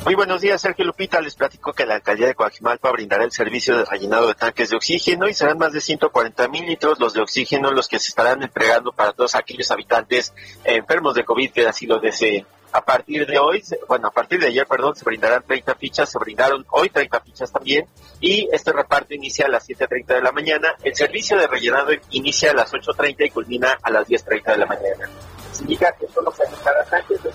Muy 0.07 0.15
buenos 0.15 0.39
días, 0.39 0.61
Sergio 0.61 0.85
Lupita. 0.85 1.19
Les 1.19 1.35
platico 1.35 1.73
que 1.73 1.85
la 1.85 1.95
alcaldía 1.95 2.27
de 2.27 2.33
Coajimalpa 2.33 2.93
brindará 2.93 3.25
el 3.25 3.31
servicio 3.33 3.77
de 3.77 3.83
rellenado 3.83 4.29
de 4.29 4.35
tanques 4.35 4.69
de 4.69 4.77
oxígeno 4.77 5.27
y 5.27 5.33
serán 5.33 5.57
más 5.57 5.73
de 5.73 5.81
140 5.81 6.47
mil 6.47 6.65
litros 6.65 6.97
los 6.97 7.11
de 7.11 7.19
oxígeno 7.19 7.71
los 7.71 7.89
que 7.89 7.99
se 7.99 8.07
estarán 8.07 8.41
entregando 8.41 8.93
para 8.93 9.11
todos 9.11 9.35
aquellos 9.35 9.69
habitantes 9.69 10.33
enfermos 10.63 11.13
de 11.13 11.25
COVID 11.25 11.51
que 11.51 11.67
así 11.67 11.87
lo 11.87 11.99
deseen. 11.99 12.47
A 12.71 12.85
partir 12.85 13.27
de 13.27 13.37
hoy, 13.37 13.61
bueno, 13.89 14.07
a 14.07 14.11
partir 14.11 14.39
de 14.39 14.47
ayer, 14.47 14.65
perdón, 14.65 14.95
se 14.95 15.03
brindarán 15.03 15.43
30 15.45 15.75
fichas, 15.75 16.09
se 16.09 16.19
brindaron 16.19 16.65
hoy 16.69 16.89
30 16.89 17.19
fichas 17.19 17.51
también 17.51 17.85
y 18.21 18.47
este 18.53 18.71
reparto 18.71 19.13
inicia 19.13 19.47
a 19.47 19.49
las 19.49 19.67
7.30 19.67 20.05
de 20.05 20.21
la 20.21 20.31
mañana. 20.31 20.73
El 20.83 20.95
servicio 20.95 21.37
de 21.37 21.47
rellenado 21.47 21.91
inicia 22.11 22.51
a 22.51 22.53
las 22.53 22.71
8.30 22.71 23.25
y 23.25 23.29
culmina 23.29 23.77
a 23.83 23.91
las 23.91 24.07
10.30 24.07 24.51
de 24.53 24.57
la 24.57 24.65
mañana. 24.67 25.09
Significa 25.51 25.93
que 25.99 26.07
solo 26.07 26.31
se 26.31 26.43
tanques 26.89 27.21
de 27.23 27.31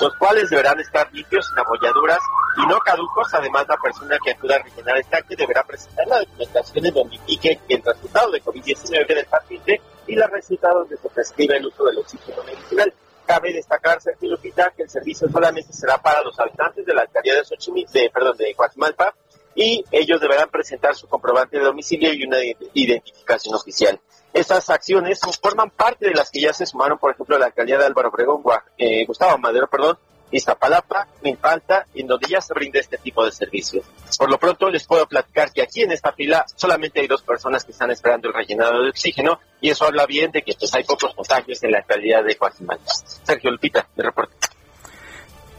los 0.00 0.14
cuales 0.16 0.50
deberán 0.50 0.78
estar 0.80 1.12
limpios, 1.12 1.46
sin 1.46 1.58
abolladuras 1.58 2.18
y 2.56 2.66
no 2.66 2.78
caducos. 2.80 3.32
Además, 3.34 3.66
la 3.68 3.76
persona 3.76 4.18
que 4.22 4.32
acuda 4.32 4.56
a 4.56 4.62
rellenar 4.62 4.96
el 4.96 5.06
tanque 5.06 5.36
deberá 5.36 5.62
presentar 5.64 6.06
la 6.06 6.18
documentación 6.20 6.86
en 6.86 6.94
donde 6.94 7.16
indique 7.16 7.60
el 7.68 7.82
resultado 7.82 8.30
de 8.30 8.42
COVID-19 8.42 9.06
del 9.06 9.26
paciente 9.26 9.80
y 10.06 10.14
los 10.14 10.30
resultados 10.30 10.88
de 10.88 10.96
se 10.96 11.08
prescribe 11.08 11.56
el 11.56 11.66
uso 11.66 11.84
del 11.84 11.98
oxígeno 11.98 12.42
medicinal. 12.44 12.92
Cabe 13.26 13.52
destacar, 13.52 14.00
Sergio 14.00 14.30
Lupita, 14.30 14.72
que 14.74 14.84
el 14.84 14.90
servicio 14.90 15.28
solamente 15.28 15.72
será 15.72 15.98
para 15.98 16.22
los 16.22 16.38
habitantes 16.40 16.86
de 16.86 16.94
la 16.94 17.02
alcaldía 17.02 17.34
de 17.34 17.44
Xochimilco, 17.44 17.92
de, 17.92 18.10
perdón, 18.10 18.36
de 18.38 18.54
Guatemala, 18.54 19.14
y 19.58 19.84
ellos 19.90 20.20
deberán 20.20 20.48
presentar 20.50 20.94
su 20.94 21.08
comprobante 21.08 21.58
de 21.58 21.64
domicilio 21.64 22.12
y 22.12 22.22
una 22.22 22.38
identificación 22.74 23.56
oficial. 23.56 24.00
Estas 24.32 24.70
acciones 24.70 25.20
forman 25.42 25.70
parte 25.70 26.06
de 26.06 26.14
las 26.14 26.30
que 26.30 26.40
ya 26.40 26.52
se 26.52 26.64
sumaron, 26.64 26.96
por 26.98 27.10
ejemplo, 27.10 27.36
la 27.38 27.46
alcaldía 27.46 27.76
de 27.76 27.86
Álvaro 27.86 28.10
Obregón, 28.10 28.42
eh, 28.76 29.04
Gustavo 29.04 29.36
Madero, 29.38 29.66
perdón, 29.66 29.98
Iztapalapa, 30.30 31.08
Infanta, 31.24 31.86
en 31.92 32.06
donde 32.06 32.28
ya 32.28 32.40
se 32.40 32.54
brinda 32.54 32.78
este 32.78 32.98
tipo 32.98 33.24
de 33.24 33.32
servicios. 33.32 33.84
Por 34.16 34.30
lo 34.30 34.38
pronto 34.38 34.70
les 34.70 34.86
puedo 34.86 35.06
platicar 35.06 35.52
que 35.52 35.62
aquí 35.62 35.82
en 35.82 35.90
esta 35.90 36.12
fila 36.12 36.44
solamente 36.54 37.00
hay 37.00 37.08
dos 37.08 37.22
personas 37.22 37.64
que 37.64 37.72
están 37.72 37.90
esperando 37.90 38.28
el 38.28 38.34
rellenado 38.34 38.80
de 38.84 38.90
oxígeno 38.90 39.40
y 39.60 39.70
eso 39.70 39.86
habla 39.86 40.06
bien 40.06 40.30
de 40.30 40.42
que 40.42 40.54
pues 40.56 40.72
hay 40.74 40.84
pocos 40.84 41.14
contagios 41.14 41.60
en 41.64 41.72
la 41.72 41.82
calidad 41.82 42.22
de 42.22 42.34
Guatemala. 42.34 42.80
Sergio 43.24 43.50
Lupita, 43.50 43.88
de 43.96 44.02
reporte. 44.04 44.36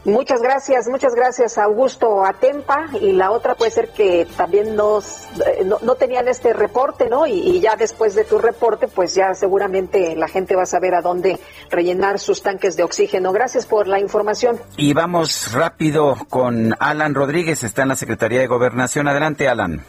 Muchas 0.06 0.42
gracias, 0.42 0.88
muchas 0.88 1.14
gracias 1.14 1.58
Augusto 1.58 2.26
Atempa 2.26 2.86
y 3.02 3.12
la 3.12 3.32
otra 3.32 3.56
puede 3.56 3.72
ser 3.72 3.90
que 3.90 4.26
también 4.38 4.70
eh, 4.70 5.66
no, 5.66 5.96
tenían 5.96 6.30
este 6.30 6.54
reporte, 6.54 7.10
¿no? 7.10 7.28
Y, 7.28 7.60
ya 7.60 7.76
después 7.76 8.16
de 8.16 8.24
tu 8.24 8.38
reporte, 8.38 8.88
pues 8.88 9.14
ya 9.14 9.34
seguramente 9.34 10.16
la 10.16 10.30
gente 10.30 10.56
va 10.56 10.64
a 10.64 10.66
saber 10.66 10.96
a 10.96 11.02
dónde 11.02 11.40
rellenar 11.70 12.20
sus 12.20 12.42
tanques 12.42 12.78
de 12.78 12.84
oxígeno. 12.84 13.34
Gracias 13.34 13.66
por 13.66 13.88
la 13.88 14.00
información. 14.00 14.58
Y 14.78 14.94
vamos 14.94 15.52
rápido 15.52 16.16
con 16.30 16.74
Alan 16.80 17.14
Rodríguez, 17.14 17.64
está 17.64 17.82
en 17.82 17.90
la 17.90 17.96
Secretaría 17.98 18.40
de 18.40 18.48
Gobernación. 18.48 19.10
Adelante, 19.10 19.50
Alan. 19.50 19.84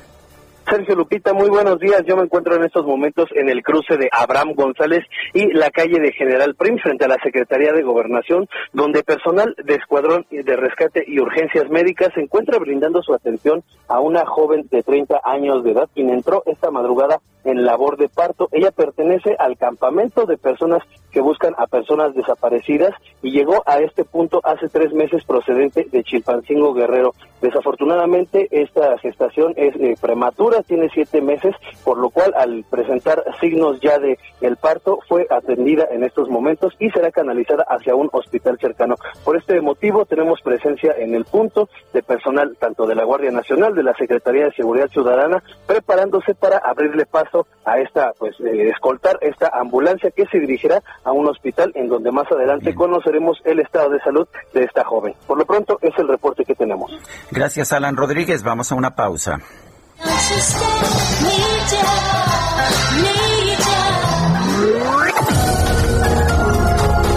Sergio 0.71 0.95
Lupita, 0.95 1.33
muy 1.33 1.49
buenos 1.49 1.81
días. 1.81 2.05
Yo 2.07 2.17
me 2.17 2.23
encuentro 2.23 2.55
en 2.55 2.63
estos 2.63 2.87
momentos 2.87 3.29
en 3.35 3.49
el 3.49 3.61
cruce 3.61 3.97
de 3.97 4.09
Abraham 4.13 4.53
González 4.55 5.01
y 5.35 5.53
la 5.53 5.69
calle 5.71 5.99
de 5.99 6.13
General 6.13 6.55
Prim 6.55 6.79
frente 6.79 7.07
a 7.07 7.09
la 7.09 7.17
Secretaría 7.25 7.73
de 7.73 7.83
Gobernación, 7.83 8.47
donde 8.73 9.03
personal 9.03 9.57
de 9.65 9.75
Escuadrón 9.75 10.27
de 10.31 10.57
Rescate 10.57 11.03
y 11.09 11.19
Urgencias 11.19 11.69
Médicas 11.71 12.11
se 12.15 12.21
encuentra 12.21 12.61
brindando 12.61 13.03
su 13.03 13.13
atención 13.13 13.65
a 13.89 13.99
una 13.99 14.25
joven 14.27 14.69
de 14.71 14.85
30 14.85 15.21
años 15.25 15.65
de 15.65 15.73
edad 15.73 15.89
quien 15.93 16.11
entró 16.11 16.45
esta 16.47 16.71
madrugada 16.71 17.21
en 17.45 17.65
labor 17.65 17.97
de 17.97 18.09
parto. 18.09 18.49
Ella 18.53 18.71
pertenece 18.71 19.37
al 19.39 19.57
campamento 19.57 20.27
de 20.27 20.37
personas 20.37 20.83
que 21.11 21.21
buscan 21.21 21.55
a 21.59 21.67
personas 21.67 22.15
desaparecidas 22.15 22.95
y 23.23 23.33
llegó 23.33 23.63
a 23.67 23.81
este 23.81 24.05
punto 24.05 24.41
hace 24.45 24.69
tres 24.69 24.93
meses 24.93 25.25
procedente 25.25 25.87
de 25.91 26.05
Chilpancingo 26.05 26.73
Guerrero. 26.73 27.15
Desafortunadamente 27.41 28.49
esta 28.51 28.97
gestación 28.99 29.55
es 29.57 29.75
eh, 29.77 29.97
prematura, 30.01 30.63
tiene 30.63 30.89
siete 30.93 31.21
meses, 31.21 31.55
por 31.85 31.99
lo 31.99 32.11
cual 32.11 32.35
al 32.37 32.65
presentar 32.71 33.25
signos 33.41 33.81
ya 33.81 33.99
de 33.99 34.19
el 34.41 34.57
parto 34.57 34.99
fue 35.09 35.27
atendida 35.31 35.89
en 35.91 36.05
estos 36.05 36.29
momentos 36.29 36.75
y 36.79 36.91
será 36.91 37.11
canalizada 37.11 37.65
hacia 37.69 37.95
un 37.95 38.11
hospital 38.13 38.59
cercano. 38.61 38.97
Por 39.25 39.37
este 39.37 39.61
motivo 39.61 40.05
tenemos 40.05 40.41
presencia 40.43 40.95
en 40.99 41.15
el 41.15 41.25
punto 41.25 41.69
de 41.93 42.03
personal 42.03 42.57
tanto 42.59 42.87
de 42.87 42.95
la 42.95 43.05
Guardia 43.05 43.31
Nacional, 43.31 43.75
de 43.75 43.83
la 43.83 43.95
Secretaría 43.95 44.45
de 44.45 44.53
Seguridad 44.53 44.89
Ciudadana, 44.89 45.43
preparándose 45.67 46.35
para 46.35 46.59
abrirle 46.59 47.07
paso 47.07 47.30
a 47.65 47.79
esta, 47.79 48.13
pues, 48.19 48.35
eh, 48.41 48.71
escoltar 48.71 49.19
esta 49.21 49.51
ambulancia 49.55 50.11
que 50.11 50.27
se 50.27 50.39
dirigirá 50.39 50.83
a 51.05 51.13
un 51.13 51.29
hospital 51.29 51.73
en 51.75 51.89
donde 51.89 52.11
más 52.11 52.31
adelante 52.31 52.75
conoceremos 52.75 53.41
el 53.45 53.61
estado 53.61 53.91
de 53.91 54.01
salud 54.01 54.27
de 54.53 54.65
esta 54.65 54.85
joven. 54.85 55.15
Por 55.27 55.39
lo 55.39 55.45
pronto 55.45 55.79
es 55.83 55.97
el 55.99 56.09
reporte 56.09 56.45
que 56.45 56.55
tenemos. 56.55 56.91
Gracias, 57.31 57.73
Alan 57.73 57.97
Rodríguez. 57.97 58.43
Vamos 58.43 58.73
a 58.73 58.75
una 58.75 58.95
pausa. 58.95 59.39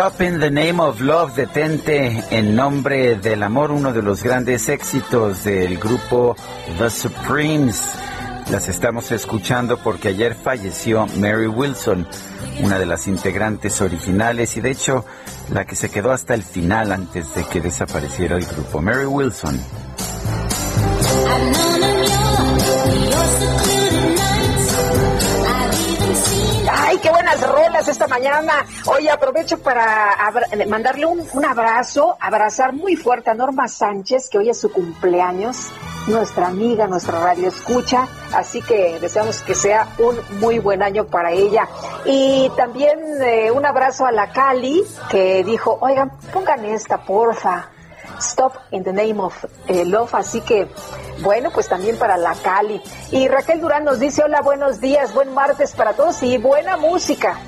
Stop 0.00 0.22
in 0.22 0.40
the 0.40 0.50
Name 0.50 0.80
of 0.80 0.98
Love, 1.02 1.34
detente 1.36 2.24
en 2.30 2.56
nombre 2.56 3.16
del 3.16 3.42
amor, 3.42 3.70
uno 3.70 3.92
de 3.92 4.00
los 4.00 4.22
grandes 4.22 4.70
éxitos 4.70 5.44
del 5.44 5.76
grupo 5.76 6.34
The 6.78 6.88
Supremes. 6.88 7.98
Las 8.50 8.68
estamos 8.68 9.12
escuchando 9.12 9.76
porque 9.76 10.08
ayer 10.08 10.34
falleció 10.34 11.06
Mary 11.18 11.48
Wilson, 11.48 12.08
una 12.62 12.78
de 12.78 12.86
las 12.86 13.08
integrantes 13.08 13.82
originales 13.82 14.56
y 14.56 14.62
de 14.62 14.70
hecho 14.70 15.04
la 15.52 15.66
que 15.66 15.76
se 15.76 15.90
quedó 15.90 16.12
hasta 16.12 16.32
el 16.32 16.44
final 16.44 16.92
antes 16.92 17.34
de 17.34 17.44
que 17.44 17.60
desapareciera 17.60 18.38
el 18.38 18.46
grupo. 18.46 18.80
Mary 18.80 19.04
Wilson. 19.04 19.60
Buenas 27.30 27.50
rolas 27.50 27.88
esta 27.88 28.08
mañana. 28.08 28.66
Oye, 28.86 29.10
aprovecho 29.10 29.58
para 29.58 30.16
mandarle 30.66 31.06
un, 31.06 31.24
un, 31.32 31.44
abrazo, 31.44 32.16
abrazar 32.18 32.72
muy 32.72 32.96
fuerte 32.96 33.30
a 33.30 33.34
Norma 33.34 33.68
Sánchez, 33.68 34.28
que 34.28 34.38
hoy 34.38 34.50
es 34.50 34.58
su 34.58 34.72
cumpleaños, 34.72 35.68
nuestra 36.08 36.48
amiga, 36.48 36.88
nuestra 36.88 37.20
radio 37.20 37.48
escucha, 37.48 38.08
así 38.32 38.60
que 38.62 38.98
deseamos 39.00 39.42
que 39.42 39.54
sea 39.54 39.86
un 39.98 40.16
muy 40.40 40.58
buen 40.58 40.82
año 40.82 41.04
para 41.06 41.30
ella. 41.30 41.68
Y 42.04 42.50
también 42.56 42.98
eh, 43.22 43.50
un 43.50 43.64
abrazo 43.64 44.06
a 44.06 44.12
la 44.12 44.32
Cali, 44.32 44.82
que 45.10 45.44
dijo, 45.44 45.78
oigan, 45.80 46.10
pongan 46.32 46.64
esta, 46.64 46.98
porfa. 46.98 47.68
Stop 48.20 48.54
in 48.70 48.84
the 48.84 48.92
Name 48.92 49.20
of 49.20 49.44
eh, 49.66 49.84
Love. 49.84 50.14
Así 50.14 50.40
que, 50.40 50.68
bueno, 51.22 51.50
pues 51.50 51.68
también 51.68 51.96
para 51.96 52.16
la 52.16 52.34
Cali. 52.34 52.80
Y 53.10 53.28
Raquel 53.28 53.60
Durán 53.60 53.84
nos 53.84 53.98
dice, 53.98 54.22
hola, 54.22 54.40
buenos 54.42 54.80
días, 54.80 55.14
buen 55.14 55.34
martes 55.34 55.72
para 55.72 55.94
todos 55.94 56.22
y 56.22 56.38
buena 56.38 56.76
música. 56.76 57.38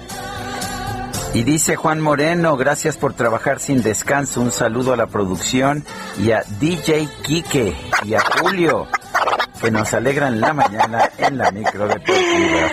Y 1.35 1.45
dice 1.45 1.77
Juan 1.77 2.01
Moreno, 2.01 2.59
gracias 2.59 2.99
por 2.99 3.15
trabajar 3.15 3.59
sin 3.59 3.83
descanso. 3.83 4.43
Un 4.43 4.53
saludo 4.53 4.93
a 4.93 4.97
la 4.97 5.07
producción 5.07 5.83
y 6.19 6.33
a 6.33 6.45
DJ 6.61 7.09
Quique 7.23 7.75
y 8.05 8.15
a 8.15 8.21
Julio, 8.21 8.87
que 9.61 9.71
nos 9.71 9.95
alegran 9.95 10.41
la 10.43 10.53
mañana 10.53 11.11
en 11.17 11.39
la 11.39 11.51
micro 11.51 11.89
deportiva. 11.89 12.69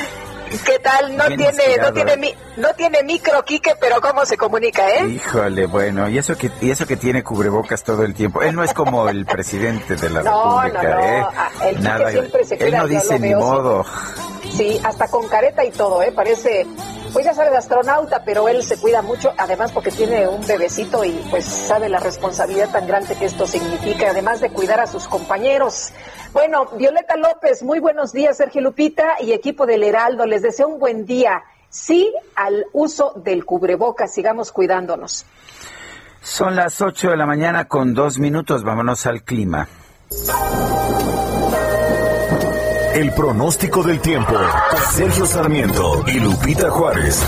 ¿Qué 0.65 0.79
tal? 0.79 1.15
No 1.15 1.25
tiene, 1.27 1.77
no 1.79 1.93
tiene, 1.93 2.35
no 2.57 2.73
tiene 2.73 3.03
micro, 3.03 3.43
Quique, 3.45 3.73
pero 3.79 4.01
cómo 4.01 4.25
se 4.25 4.35
comunica, 4.35 4.87
¿eh? 4.89 5.07
Híjole, 5.07 5.67
bueno, 5.67 6.09
y 6.09 6.17
eso 6.17 6.35
que, 6.37 6.51
y 6.61 6.71
eso 6.71 6.85
que 6.85 6.97
tiene 6.97 7.23
cubrebocas 7.23 7.83
todo 7.83 8.03
el 8.03 8.13
tiempo. 8.13 8.41
Él 8.41 8.55
no 8.55 8.63
es 8.63 8.73
como 8.73 9.07
el 9.09 9.25
presidente 9.25 9.95
de 9.95 10.09
la 10.09 10.21
República, 10.23 11.17
¿eh? 11.17 11.25
Ah, 11.35 11.49
el 11.65 11.83
Nada, 11.83 12.11
siempre 12.11 12.43
se 12.43 12.55
él 12.55 12.75
no 12.75 12.87
dice 12.87 13.19
ni 13.19 13.35
modo. 13.35 13.85
Sí, 14.55 14.79
hasta 14.83 15.07
con 15.07 15.27
careta 15.27 15.63
y 15.63 15.71
todo, 15.71 16.01
¿eh? 16.01 16.11
Parece, 16.11 16.65
pues 17.13 17.25
ya 17.25 17.33
sabe 17.33 17.49
de 17.49 17.57
astronauta, 17.57 18.23
pero 18.23 18.47
él 18.47 18.63
se 18.63 18.77
cuida 18.79 19.01
mucho, 19.01 19.33
además 19.37 19.71
porque 19.71 19.91
tiene 19.91 20.27
un 20.27 20.45
bebecito 20.45 21.03
y 21.03 21.11
pues 21.29 21.45
sabe 21.45 21.89
la 21.89 21.99
responsabilidad 21.99 22.71
tan 22.71 22.87
grande 22.87 23.15
que 23.15 23.25
esto 23.25 23.47
significa, 23.47 24.11
además 24.11 24.41
de 24.41 24.49
cuidar 24.49 24.79
a 24.79 24.87
sus 24.87 25.07
compañeros. 25.07 25.91
Bueno, 26.33 26.67
Violeta 26.77 27.15
López, 27.15 27.63
muy 27.63 27.79
buenos 27.79 28.11
días, 28.11 28.37
Sergio 28.37 28.61
Lupita 28.61 29.15
y 29.19 29.31
equipo 29.31 29.65
del 29.65 29.83
Heraldo. 29.83 30.25
Les 30.25 30.41
deseo 30.41 30.67
un 30.67 30.79
buen 30.79 31.05
día. 31.05 31.43
Sí 31.69 32.11
al 32.35 32.65
uso 32.73 33.13
del 33.15 33.45
cubreboca, 33.45 34.07
sigamos 34.07 34.51
cuidándonos. 34.51 35.25
Son 36.21 36.55
las 36.55 36.81
8 36.81 37.11
de 37.11 37.17
la 37.17 37.25
mañana 37.25 37.65
con 37.65 37.93
dos 37.93 38.19
minutos, 38.19 38.63
vámonos 38.63 39.05
al 39.05 39.23
clima. 39.23 39.67
El 42.93 43.11
pronóstico 43.11 43.83
del 43.83 43.99
tiempo. 43.99 44.33
Sergio 44.91 45.25
Sarmiento 45.25 46.03
y 46.07 46.19
Lupita 46.19 46.69
Juárez. 46.69 47.23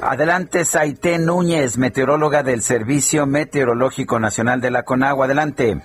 Adelante, 0.00 0.64
Saité 0.64 1.18
Núñez, 1.18 1.76
meteoróloga 1.76 2.42
del 2.42 2.62
Servicio 2.62 3.26
Meteorológico 3.26 4.20
Nacional 4.20 4.60
de 4.60 4.70
la 4.70 4.84
CONAGUA. 4.84 5.24
Adelante. 5.24 5.80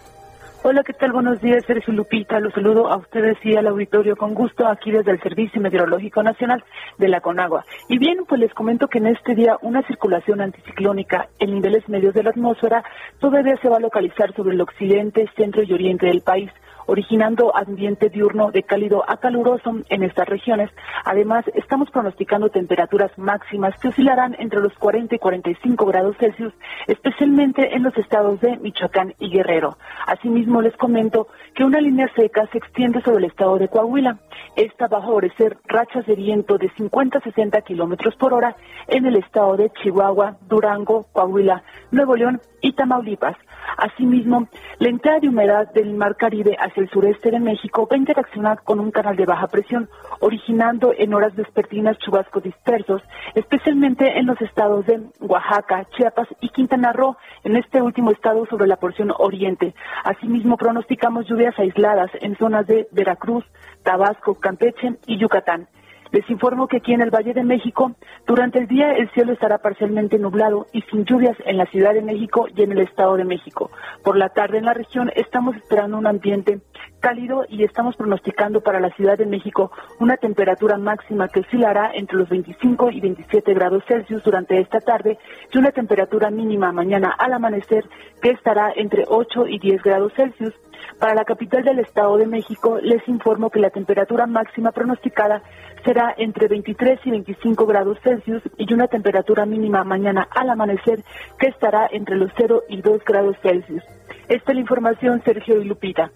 Hola, 0.62 0.84
¿qué 0.84 0.92
tal? 0.92 1.14
Buenos 1.14 1.40
días, 1.40 1.64
Sergio 1.66 1.94
Lupita. 1.94 2.38
Los 2.42 2.54
saludo 2.54 2.92
a 2.92 2.98
ustedes 2.98 3.38
y 3.46 3.56
al 3.56 3.68
auditorio 3.68 4.18
con 4.18 4.34
gusto 4.34 4.68
aquí 4.68 4.92
desde 4.92 5.12
el 5.12 5.22
Servicio 5.22 5.62
Meteorológico 5.62 6.22
Nacional 6.22 6.66
de 6.98 7.08
la 7.08 7.22
Conagua. 7.22 7.64
Y 7.88 7.98
bien, 7.98 8.26
pues 8.28 8.42
les 8.42 8.54
comento 8.54 8.90
que 8.90 8.98
en 8.98 9.08
este 9.08 9.36
día 9.36 9.58
una 9.62 9.82
circulación 9.84 10.42
anticiclónica 10.42 11.30
en 11.40 11.54
niveles 11.54 11.88
medios 11.88 12.14
de 12.14 12.24
la 12.24 12.32
atmósfera 12.32 12.84
todavía 13.20 13.56
se 13.62 13.70
va 13.70 13.78
a 13.78 13.80
localizar 13.80 14.34
sobre 14.36 14.54
el 14.54 14.60
occidente, 14.60 15.30
centro 15.38 15.64
y 15.64 15.72
oriente 15.72 16.08
del 16.08 16.20
país 16.22 16.52
originando 16.90 17.56
ambiente 17.56 18.10
diurno 18.10 18.52
de 18.52 18.64
cálido 18.64 19.04
a 19.08 19.18
caluroso 19.18 19.76
en 19.90 20.04
estas 20.04 20.28
regiones. 20.28 20.72
Además, 21.06 21.46
estamos 21.54 21.90
pronosticando 21.92 22.50
temperaturas 22.50 23.12
máximas 23.18 23.76
que 23.80 23.90
oscilarán 23.90 24.36
entre 24.40 24.60
los 24.60 24.74
40 24.74 25.16
y 25.16 25.20
45 25.20 25.86
grados 25.86 26.18
Celsius, 26.18 26.54
especialmente 26.88 27.76
en 27.76 27.84
los 27.84 27.96
estados 27.98 28.42
de 28.42 28.58
Michoacán 28.58 29.14
y 29.20 29.30
Guerrero. 29.30 29.78
Asimismo, 30.08 30.62
les 30.62 30.76
comento 30.78 31.28
que 31.54 31.64
una 31.64 31.80
línea 31.80 32.10
seca 32.16 32.48
se 32.52 32.58
extiende 32.58 33.02
sobre 33.02 33.20
el 33.20 33.26
estado 33.26 33.58
de 33.58 33.68
Coahuila. 33.68 34.18
Esta 34.56 34.88
va 34.88 34.98
a 34.98 35.02
favorecer 35.02 35.58
rachas 35.66 36.06
de 36.08 36.16
viento 36.16 36.58
de 36.58 36.70
50 36.70 37.20
a 37.20 37.22
60 37.22 37.62
kilómetros 37.62 38.16
por 38.16 38.34
hora 38.34 38.56
en 38.88 39.06
el 39.06 39.16
estado 39.16 39.58
de 39.58 39.70
Chihuahua, 39.82 40.38
Durango, 40.48 41.06
Coahuila, 41.12 41.64
Nuevo 41.92 42.16
León 42.16 42.42
y 42.62 42.74
Tamaulipas. 42.74 43.38
Asimismo, 43.78 44.48
la 44.80 44.90
entrada 44.90 45.20
de 45.20 45.30
humedad 45.30 45.72
del 45.74 45.94
Mar 45.94 46.16
Caribe 46.16 46.56
hacia 46.60 46.82
el 46.82 46.90
sureste 46.90 47.32
de 47.32 47.40
México 47.40 47.88
va 47.90 47.96
a 47.96 48.00
interaccionar 48.00 48.64
con 48.64 48.80
un 48.80 48.92
canal 48.92 49.16
de 49.16 49.26
baja 49.26 49.48
presión, 49.48 49.90
originando 50.20 50.94
en 50.98 51.14
horas 51.14 51.36
vespertinas 51.36 51.98
chubascos 52.00 52.44
dispersos, 52.44 53.02
especialmente 53.36 54.18
en 54.18 54.26
los 54.26 54.40
estados 54.42 54.86
de 54.86 55.02
Oaxaca, 55.20 55.86
Chiapas 55.98 56.28
y 56.42 56.50
Quintana 56.50 56.94
Roo, 56.94 57.18
en 57.44 57.56
este 57.56 57.82
último 57.82 58.12
estado 58.12 58.46
sobre 58.46 58.68
la 58.68 58.78
porción 58.78 59.12
oriente. 59.18 59.74
Asimismo, 60.04 60.58
pronosticamos 60.58 61.28
lluvias 61.28 61.58
aisladas 61.58 62.12
en 62.22 62.36
zonas 62.38 62.68
de 62.68 62.88
Veracruz, 62.92 63.46
Tabasco, 63.84 64.36
Campeche 64.36 64.96
y 65.06 65.18
Yucatán. 65.18 65.68
Les 66.12 66.28
informo 66.30 66.68
que 66.68 66.78
aquí 66.78 66.94
en 66.94 67.02
el 67.02 67.12
Valle 67.12 67.34
de 67.34 67.44
México, 67.44 67.92
durante 68.26 68.58
el 68.58 68.68
día 68.68 68.94
el 68.94 69.12
cielo 69.12 69.34
estará 69.34 69.60
parcialmente 69.60 70.18
nublado 70.18 70.66
y 70.74 70.82
sin 70.84 71.06
lluvias 71.06 71.38
en 71.46 71.58
la 71.58 71.68
Ciudad 71.68 71.94
de 71.94 72.02
México 72.02 72.48
y 72.56 72.64
en 72.64 72.72
el 72.72 72.80
Estado 72.80 73.16
de 73.16 73.26
México. 73.26 73.70
Por 74.04 74.18
la 74.18 74.30
tarde 74.30 74.58
en 74.58 74.66
la 74.66 74.74
región 74.74 75.12
estamos 75.16 75.56
esperando 75.56 75.98
un 75.98 76.08
ambiente 76.08 76.62
cálido 77.00 77.46
y 77.50 77.64
estamos 77.64 77.96
pronosticando 77.96 78.62
para 78.62 78.80
la 78.80 78.90
Ciudad 78.92 79.18
de 79.18 79.26
México 79.26 79.72
una 80.00 80.18
temperatura 80.18 80.78
máxima 80.78 81.28
que 81.28 81.42
oscilará 81.42 81.92
entre 81.94 82.18
los 82.18 82.30
25 82.30 82.92
y 82.92 83.00
27 83.00 83.54
grados 83.54 83.84
Celsius 83.88 84.24
durante 84.24 84.60
esta 84.60 84.80
tarde 84.80 85.18
y 85.52 85.58
una 85.58 85.72
temperatura 85.72 86.30
mínima 86.30 86.72
mañana 86.72 87.16
al 87.18 87.34
amanecer 87.34 87.86
que 88.22 88.32
estará 88.32 88.72
entre 88.76 89.06
8 89.08 89.48
y 89.48 89.60
10 89.60 89.82
grados 89.82 90.14
Celsius. 90.16 90.54
Para 91.00 91.14
la 91.14 91.26
capital 91.26 91.64
del 91.64 91.80
Estado 91.80 92.18
de 92.18 92.28
México 92.28 92.80
les 92.82 93.08
informo 93.08 93.50
que 93.50 93.60
la 93.60 93.70
temperatura 93.70 94.26
máxima 94.26 94.72
pronosticada 94.72 95.42
será 95.86 96.14
entre 96.18 96.48
23 96.48 97.00
y 97.06 97.12
25 97.12 97.66
grados 97.66 97.98
Celsius 98.04 98.44
y 98.58 98.74
una 98.74 98.88
temperatura 98.88 99.46
mínima 99.46 99.84
mañana 99.84 100.28
al 100.30 100.50
amanecer 100.50 101.04
que 101.38 101.48
estará 101.48 101.88
entre 101.92 102.16
los 102.16 102.32
0 102.38 102.64
y 102.70 102.82
2 102.82 103.04
grados 103.06 103.38
Celsius. 103.42 103.84
Esta 104.28 104.52
es 104.52 104.56
la 104.56 104.62
información, 104.62 105.22
Sergio 105.24 105.62
y 105.62 105.66
Lupita. 105.66 106.12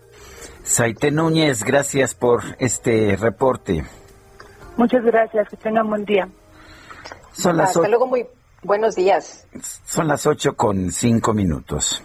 Saite 0.64 1.12
Núñez, 1.12 1.64
gracias 1.64 2.16
por 2.16 2.42
este 2.60 3.16
reporte. 3.16 3.86
Muchas 4.78 5.04
gracias, 5.04 5.50
que 5.50 5.58
tengan 5.58 5.88
buen 5.90 6.06
día. 6.06 6.28
Son 7.34 7.58
las 7.58 7.76
Hasta 7.76 7.88
luego, 7.88 8.08
muy 8.08 8.26
buenos 8.64 8.96
días. 8.96 9.46
Son 9.86 10.08
las 10.08 10.26
8 10.26 10.56
con 10.56 10.92
5 10.92 11.34
minutos. 11.34 12.02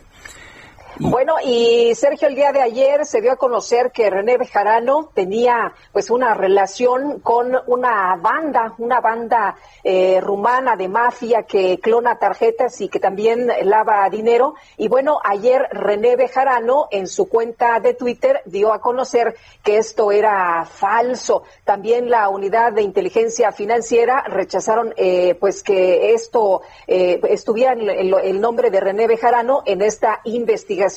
Bueno, 1.01 1.37
y 1.45 1.95
Sergio, 1.95 2.27
el 2.27 2.35
día 2.35 2.51
de 2.51 2.61
ayer 2.61 3.07
se 3.07 3.21
dio 3.21 3.31
a 3.31 3.37
conocer 3.37 3.93
que 3.93 4.11
René 4.11 4.37
Bejarano 4.37 5.11
tenía 5.15 5.73
pues 5.93 6.11
una 6.11 6.35
relación 6.35 7.21
con 7.21 7.57
una 7.69 8.17
banda, 8.17 8.75
una 8.79 9.01
banda 9.01 9.55
eh, 9.85 10.21
rumana 10.21 10.75
de 10.75 10.89
mafia 10.89 11.45
que 11.45 11.79
clona 11.79 12.19
tarjetas 12.19 12.81
y 12.81 12.89
que 12.89 12.99
también 12.99 13.49
lava 13.63 14.11
dinero. 14.11 14.57
Y 14.77 14.89
bueno, 14.89 15.21
ayer 15.23 15.69
René 15.71 16.17
Bejarano 16.17 16.89
en 16.91 17.07
su 17.07 17.29
cuenta 17.29 17.79
de 17.79 17.95
Twitter 17.95 18.43
dio 18.45 18.73
a 18.73 18.81
conocer 18.81 19.37
que 19.63 19.79
esto 19.79 20.11
era 20.11 20.65
falso. 20.65 21.45
También 21.63 22.11
la 22.11 22.29
unidad 22.29 22.73
de 22.73 22.83
inteligencia 22.83 23.53
financiera 23.53 24.25
rechazaron 24.27 24.93
eh, 24.97 25.37
pues 25.39 25.63
que 25.63 26.13
esto 26.13 26.63
eh, 26.89 27.21
estuviera 27.29 27.75
en 27.75 27.89
el 27.89 28.41
nombre 28.41 28.73
de 28.73 28.81
René 28.81 29.07
Bejarano 29.07 29.63
en 29.65 29.81
esta 29.81 30.23
investigación 30.25 30.88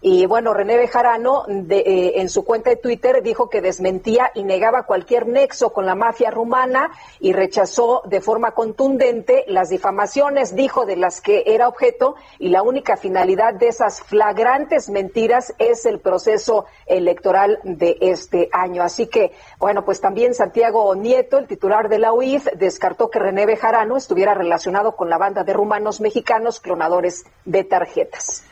y 0.00 0.26
bueno, 0.26 0.54
René 0.54 0.76
Bejarano 0.76 1.44
eh, 1.48 2.12
en 2.16 2.28
su 2.28 2.44
cuenta 2.44 2.70
de 2.70 2.76
Twitter 2.76 3.22
dijo 3.22 3.48
que 3.48 3.60
desmentía 3.60 4.30
y 4.34 4.44
negaba 4.44 4.84
cualquier 4.84 5.26
nexo 5.26 5.72
con 5.72 5.86
la 5.86 5.94
mafia 5.94 6.30
rumana 6.30 6.90
y 7.20 7.32
rechazó 7.32 8.02
de 8.04 8.20
forma 8.20 8.52
contundente 8.52 9.44
las 9.48 9.70
difamaciones, 9.70 10.54
dijo, 10.54 10.86
de 10.86 10.96
las 10.96 11.20
que 11.20 11.44
era 11.46 11.68
objeto 11.68 12.14
y 12.38 12.48
la 12.48 12.62
única 12.62 12.96
finalidad 12.96 13.54
de 13.54 13.68
esas 13.68 14.00
flagrantes 14.02 14.88
mentiras 14.88 15.54
es 15.58 15.84
el 15.86 16.00
proceso 16.00 16.66
electoral 16.86 17.58
de 17.64 17.96
este 18.00 18.48
año. 18.52 18.82
Así 18.82 19.06
que, 19.06 19.32
bueno, 19.58 19.84
pues 19.84 20.00
también 20.00 20.34
Santiago 20.34 20.94
Nieto, 20.94 21.38
el 21.38 21.46
titular 21.46 21.88
de 21.88 21.98
la 21.98 22.12
UIF, 22.12 22.46
descartó 22.56 23.10
que 23.10 23.18
René 23.18 23.46
Bejarano 23.46 23.96
estuviera 23.96 24.34
relacionado 24.34 24.94
con 24.94 25.10
la 25.10 25.18
banda 25.18 25.42
de 25.42 25.52
rumanos 25.52 26.00
mexicanos 26.00 26.60
clonadores 26.60 27.24
de 27.44 27.64
tarjetas. 27.64 28.44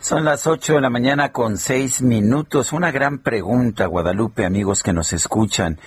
Son 0.00 0.24
las 0.24 0.46
ocho 0.46 0.74
de 0.74 0.80
la 0.80 0.90
mañana 0.90 1.32
con 1.32 1.56
seis 1.56 2.02
minutos. 2.02 2.72
Una 2.72 2.92
gran 2.92 3.18
pregunta, 3.18 3.86
Guadalupe, 3.86 4.44
amigos 4.44 4.84
que 4.84 4.92
nos 4.92 5.12
escuchan. 5.12 5.80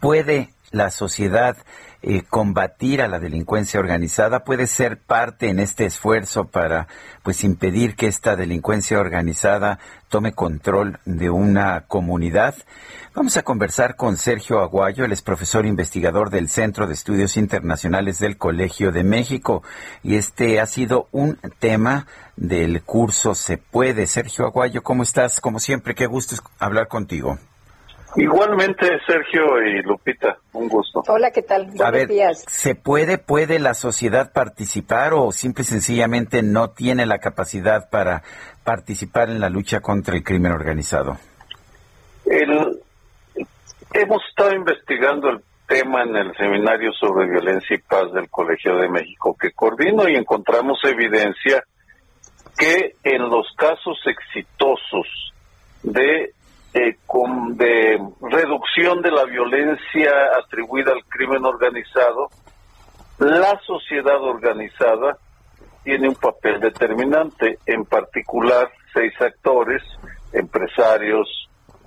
¿Puede 0.00 0.51
la 0.72 0.90
sociedad 0.90 1.56
eh, 2.02 2.22
combatir 2.28 3.00
a 3.00 3.08
la 3.08 3.20
delincuencia 3.20 3.78
organizada? 3.78 4.42
¿Puede 4.42 4.66
ser 4.66 4.98
parte 4.98 5.48
en 5.48 5.60
este 5.60 5.84
esfuerzo 5.84 6.46
para 6.46 6.88
pues 7.22 7.44
impedir 7.44 7.94
que 7.94 8.08
esta 8.08 8.34
delincuencia 8.34 8.98
organizada 8.98 9.78
tome 10.08 10.32
control 10.32 10.98
de 11.04 11.30
una 11.30 11.82
comunidad? 11.82 12.56
Vamos 13.14 13.36
a 13.36 13.42
conversar 13.42 13.94
con 13.94 14.16
Sergio 14.16 14.60
Aguayo, 14.60 15.04
él 15.04 15.12
es 15.12 15.22
profesor 15.22 15.64
investigador 15.64 16.30
del 16.30 16.48
Centro 16.48 16.86
de 16.86 16.94
Estudios 16.94 17.36
Internacionales 17.36 18.18
del 18.18 18.36
Colegio 18.36 18.90
de 18.90 19.04
México 19.04 19.62
y 20.02 20.16
este 20.16 20.60
ha 20.60 20.66
sido 20.66 21.08
un 21.12 21.38
tema 21.58 22.06
del 22.36 22.82
curso 22.82 23.34
Se 23.34 23.58
puede. 23.58 24.06
Sergio 24.06 24.46
Aguayo, 24.46 24.82
¿cómo 24.82 25.02
estás? 25.02 25.40
Como 25.40 25.60
siempre, 25.60 25.94
qué 25.94 26.06
gusto 26.06 26.34
hablar 26.58 26.88
contigo. 26.88 27.38
Igualmente, 28.16 28.86
Sergio 29.06 29.62
y 29.62 29.82
Lupita, 29.82 30.36
un 30.52 30.68
gusto. 30.68 31.02
Hola, 31.08 31.30
¿qué 31.30 31.42
tal? 31.42 31.66
Buenos 31.74 32.08
días. 32.08 32.44
¿Se 32.48 32.74
puede, 32.74 33.18
puede 33.18 33.58
la 33.58 33.74
sociedad 33.74 34.32
participar 34.32 35.14
o 35.14 35.32
simple 35.32 35.62
y 35.62 35.66
sencillamente 35.66 36.42
no 36.42 36.70
tiene 36.70 37.06
la 37.06 37.18
capacidad 37.18 37.88
para 37.90 38.22
participar 38.64 39.30
en 39.30 39.40
la 39.40 39.48
lucha 39.48 39.80
contra 39.80 40.14
el 40.14 40.22
crimen 40.22 40.52
organizado? 40.52 41.16
El, 42.26 42.80
Hemos 43.94 44.22
estado 44.26 44.54
investigando 44.54 45.28
el 45.28 45.42
tema 45.68 46.02
en 46.02 46.16
el 46.16 46.34
seminario 46.36 46.92
sobre 46.92 47.28
violencia 47.28 47.76
y 47.76 47.78
paz 47.78 48.10
del 48.14 48.30
Colegio 48.30 48.76
de 48.76 48.88
México 48.88 49.36
que 49.38 49.52
coordino 49.52 50.08
y 50.08 50.16
encontramos 50.16 50.80
evidencia 50.84 51.62
que 52.56 52.94
en 53.04 53.28
los 53.28 53.46
casos 53.54 53.98
exitosos 54.06 55.34
de, 55.82 56.32
eh, 56.74 56.96
de 57.54 58.00
reducción 58.20 59.02
de 59.02 59.10
la 59.10 59.24
violencia 59.24 60.10
atribuida 60.42 60.92
al 60.92 61.04
crimen 61.04 61.44
organizado, 61.44 62.28
la 63.18 63.60
sociedad 63.66 64.20
organizada 64.22 65.18
tiene 65.84 66.08
un 66.08 66.14
papel 66.14 66.60
determinante, 66.60 67.58
en 67.66 67.84
particular 67.84 68.70
seis 68.94 69.12
actores, 69.20 69.82
empresarios, 70.32 71.28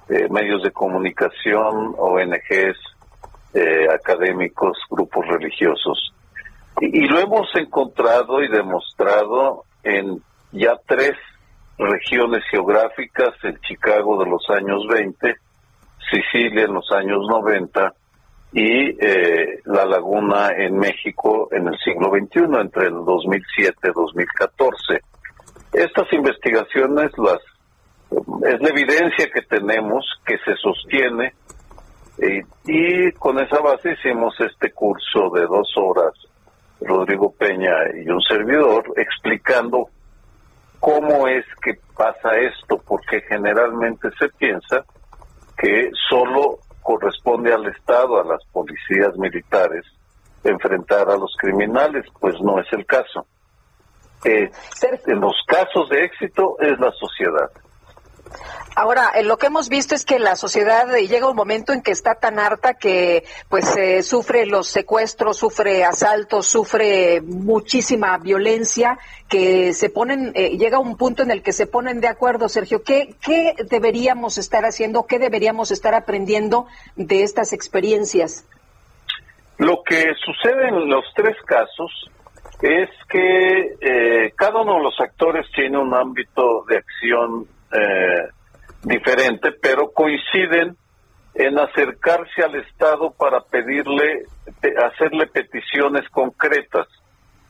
eh, 0.10 0.28
medios 0.30 0.62
de 0.64 0.72
comunicación, 0.72 1.96
ONGs, 1.98 2.78
eh, 3.54 3.88
académicos, 3.90 4.78
grupos 4.90 5.26
religiosos. 5.28 6.14
Y, 6.82 7.08
lo 7.08 7.20
hemos 7.20 7.48
encontrado 7.56 8.44
y 8.44 8.50
demostrado 8.50 9.64
en 9.84 10.22
ya 10.52 10.78
tres 10.86 11.14
regiones 11.78 12.44
geográficas, 12.50 13.34
en 13.44 13.60
Chicago 13.62 14.24
de 14.24 14.30
los 14.30 14.50
años 14.50 14.88
20, 14.88 15.36
Sicilia 16.12 16.66
en 16.66 16.74
los 16.74 16.90
años 16.92 17.26
90 17.28 17.94
y 18.54 19.06
eh, 19.06 19.60
La 19.66 19.86
Laguna 19.86 20.50
en 20.56 20.78
México 20.78 21.50
en 21.52 21.68
el 21.68 21.78
siglo 21.80 22.12
XXI, 22.12 22.60
entre 22.62 22.88
el 22.88 23.04
2007 23.06 23.78
y 23.84 23.92
2014. 23.94 25.00
Estas 25.74 26.14
investigaciones 26.14 27.12
las 27.18 27.40
es 28.48 28.62
la 28.62 28.70
evidencia 28.70 29.30
que 29.34 29.42
tenemos 29.42 30.06
que 30.26 30.38
se 30.46 30.56
sostiene 30.56 31.34
eh, 32.18 32.44
y 32.66 33.12
con 33.14 33.40
esa 33.40 33.60
base 33.60 33.92
hicimos 33.92 34.40
este 34.40 34.72
curso 34.72 35.30
de 35.34 35.42
dos 35.42 35.74
horas, 35.76 36.14
Rodrigo 36.80 37.34
Peña 37.34 37.74
y 37.94 38.10
un 38.10 38.22
servidor, 38.22 38.86
explicando 38.96 39.90
cómo 40.80 41.28
es 41.28 41.46
que 41.64 41.74
pasa 41.96 42.38
esto, 42.38 42.82
porque 42.86 43.22
generalmente 43.22 44.10
se 44.20 44.30
piensa 44.30 44.84
que 45.58 45.90
solo 46.10 46.60
corresponde 46.82 47.54
al 47.54 47.66
Estado, 47.68 48.20
a 48.20 48.26
las 48.26 48.44
policías 48.52 49.18
militares, 49.18 49.84
enfrentar 50.44 51.10
a 51.10 51.18
los 51.18 51.36
criminales, 51.40 52.06
pues 52.20 52.36
no 52.42 52.60
es 52.60 52.68
el 52.74 52.86
caso. 52.86 53.26
Eh, 54.24 54.50
en 55.08 55.20
los 55.20 55.36
casos 55.48 55.90
de 55.90 56.04
éxito 56.04 56.58
es 56.60 56.80
la 56.80 56.92
sociedad. 56.92 57.50
Ahora, 58.78 59.12
eh, 59.16 59.24
lo 59.24 59.38
que 59.38 59.48
hemos 59.48 59.70
visto 59.70 59.96
es 59.96 60.04
que 60.04 60.20
la 60.20 60.36
sociedad 60.36 60.94
eh, 60.94 61.08
llega 61.08 61.30
un 61.30 61.36
momento 61.36 61.72
en 61.72 61.82
que 61.82 61.92
está 61.92 62.16
tan 62.16 62.40
harta 62.40 62.74
que 62.74 63.24
pues 63.48 63.76
eh, 63.78 64.04
sufre 64.04 64.46
los 64.46 64.68
secuestros, 64.68 65.38
sufre 65.38 65.86
asaltos, 65.86 66.48
sufre 66.48 67.22
muchísima 67.22 68.18
violencia, 68.18 69.00
que 69.30 69.72
se 69.74 69.90
ponen, 69.90 70.34
llega 70.34 70.80
un 70.80 70.98
punto 70.98 71.24
en 71.24 71.32
el 71.32 71.42
que 71.42 71.54
se 71.54 71.68
ponen 71.68 72.02
de 72.02 72.10
acuerdo, 72.10 72.50
Sergio. 72.50 72.84
¿qué, 72.84 73.16
¿Qué 73.26 73.56
deberíamos 73.70 74.38
estar 74.38 74.66
haciendo, 74.66 75.08
qué 75.08 75.20
deberíamos 75.20 75.72
estar 75.72 75.96
aprendiendo 75.96 76.68
de 76.98 77.24
estas 77.24 77.54
experiencias? 77.54 78.46
Lo 79.58 79.84
que 79.84 80.14
sucede 80.24 80.68
en 80.68 80.90
los 80.90 81.06
tres 81.16 81.38
casos 81.46 82.12
es 82.62 82.90
que 83.10 84.34
cada 84.36 84.62
uno 84.62 84.76
de 84.76 84.84
los 84.84 85.00
actores 85.00 85.46
tiene 85.56 85.78
un 85.78 85.94
ámbito 85.94 86.66
de 86.68 86.78
acción 86.78 87.48
eh, 87.72 88.30
diferente, 88.86 89.52
pero 89.62 89.92
coinciden 89.92 90.78
en 91.34 91.60
acercarse 91.60 92.44
al 92.44 92.56
Estado 92.56 93.12
para 93.12 93.42
pedirle, 93.42 94.26
hacerle 94.84 95.28
peticiones 95.28 96.08
concretas. 96.10 96.88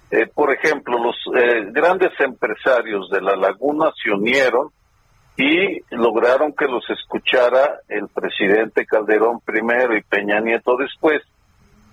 Eh, 0.10 0.28
por 0.34 0.52
ejemplo, 0.52 0.98
los 0.98 1.16
eh, 1.36 1.66
grandes 1.72 2.12
empresarios 2.20 3.10
de 3.10 3.22
la 3.22 3.36
laguna 3.36 3.92
se 4.02 4.12
unieron 4.12 4.70
y 5.38 5.82
lograron 5.94 6.54
que 6.54 6.66
los 6.66 6.90
escuchara 6.90 7.80
el 7.90 8.08
presidente 8.08 8.86
Calderón 8.86 9.40
primero 9.42 9.96
y 9.96 10.02
Peña 10.02 10.40
Nieto 10.40 10.78
después, 10.78 11.22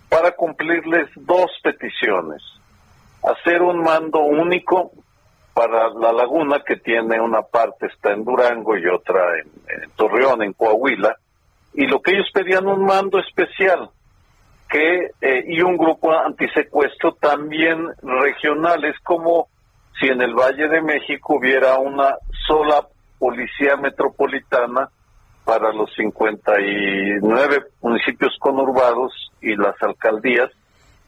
para 0.08 0.32
cumplirles 0.32 1.10
dos 1.16 1.50
peticiones. 1.62 2.42
Hacer 3.22 3.62
un 3.62 3.82
mando 3.82 4.20
único 4.20 4.92
para 5.54 5.90
la 5.90 6.12
laguna 6.12 6.62
que 6.66 6.76
tiene 6.76 7.20
una 7.20 7.42
parte 7.42 7.86
está 7.86 8.12
en 8.12 8.24
Durango 8.24 8.76
y 8.76 8.86
otra 8.86 9.38
en, 9.38 9.90
Torreón, 9.96 10.42
en 10.42 10.52
Coahuila, 10.54 11.16
y 11.74 11.86
lo 11.86 12.00
que 12.00 12.12
ellos 12.12 12.30
pedían 12.32 12.66
un 12.66 12.84
mando 12.84 13.18
especial 13.18 13.90
que 14.68 15.10
eh, 15.20 15.44
y 15.46 15.60
un 15.60 15.76
grupo 15.76 16.12
antisecuestro 16.12 17.12
también 17.14 17.88
regional. 18.02 18.84
Es 18.84 18.98
como 19.00 19.48
si 20.00 20.06
en 20.06 20.22
el 20.22 20.34
Valle 20.34 20.68
de 20.68 20.80
México 20.80 21.36
hubiera 21.36 21.78
una 21.78 22.16
sola 22.46 22.86
policía 23.18 23.76
metropolitana 23.76 24.88
para 25.44 25.72
los 25.72 25.92
59 25.94 27.64
municipios 27.82 28.34
conurbados 28.38 29.12
y 29.42 29.54
las 29.56 29.74
alcaldías. 29.82 30.50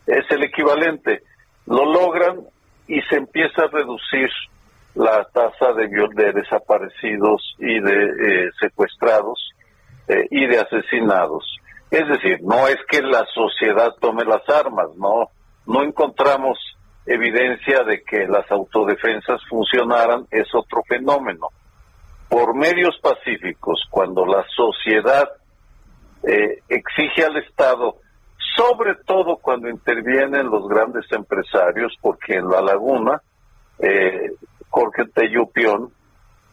Es 0.06 0.30
el 0.30 0.44
equivalente. 0.44 1.22
Lo 1.66 1.86
logran 1.86 2.40
y 2.86 3.00
se 3.02 3.16
empieza 3.16 3.64
a 3.64 3.68
reducir 3.68 4.28
la 4.94 5.24
tasa 5.32 5.72
de, 5.72 5.88
de 5.88 6.32
desaparecidos 6.32 7.56
y 7.58 7.80
de 7.80 8.04
eh, 8.46 8.50
secuestrados 8.60 9.50
eh, 10.08 10.26
y 10.30 10.46
de 10.46 10.60
asesinados. 10.60 11.44
Es 11.90 12.06
decir, 12.08 12.40
no 12.42 12.66
es 12.68 12.78
que 12.88 13.02
la 13.02 13.24
sociedad 13.34 13.94
tome 14.00 14.24
las 14.24 14.48
armas, 14.48 14.88
no, 14.96 15.30
no 15.66 15.82
encontramos 15.82 16.58
evidencia 17.06 17.82
de 17.84 18.02
que 18.02 18.26
las 18.26 18.50
autodefensas 18.50 19.40
funcionaran, 19.48 20.26
es 20.30 20.46
otro 20.54 20.82
fenómeno. 20.88 21.48
Por 22.28 22.54
medios 22.54 22.98
pacíficos, 23.02 23.82
cuando 23.90 24.24
la 24.24 24.44
sociedad 24.56 25.28
eh, 26.22 26.62
exige 26.68 27.24
al 27.24 27.36
Estado 27.36 27.96
sobre 28.56 28.94
todo 29.06 29.36
cuando 29.36 29.68
intervienen 29.68 30.48
los 30.48 30.68
grandes 30.68 31.10
empresarios, 31.10 31.96
porque 32.00 32.34
en 32.34 32.48
la 32.48 32.62
laguna, 32.62 33.20
eh, 33.78 34.30
Jorge 34.68 35.06
Teyupión, 35.12 35.92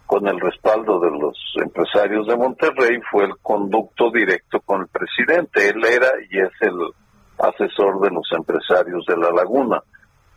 con 0.06 0.28
el 0.28 0.40
respaldo 0.40 1.00
de 1.00 1.12
los 1.12 1.38
empresarios 1.64 2.28
de 2.28 2.36
Monterrey, 2.36 3.00
fue 3.10 3.26
el 3.26 3.38
conducto 3.42 4.12
directo 4.12 4.60
con 4.62 4.82
el 4.82 4.88
presidente. 4.88 5.70
Él 5.70 5.86
era 5.86 6.10
y 6.30 6.40
es 6.40 6.52
el 6.62 6.76
asesor 7.38 8.02
de 8.02 8.10
los 8.10 8.28
empresarios 8.32 9.06
de 9.06 9.18
la 9.18 9.32
laguna. 9.32 9.82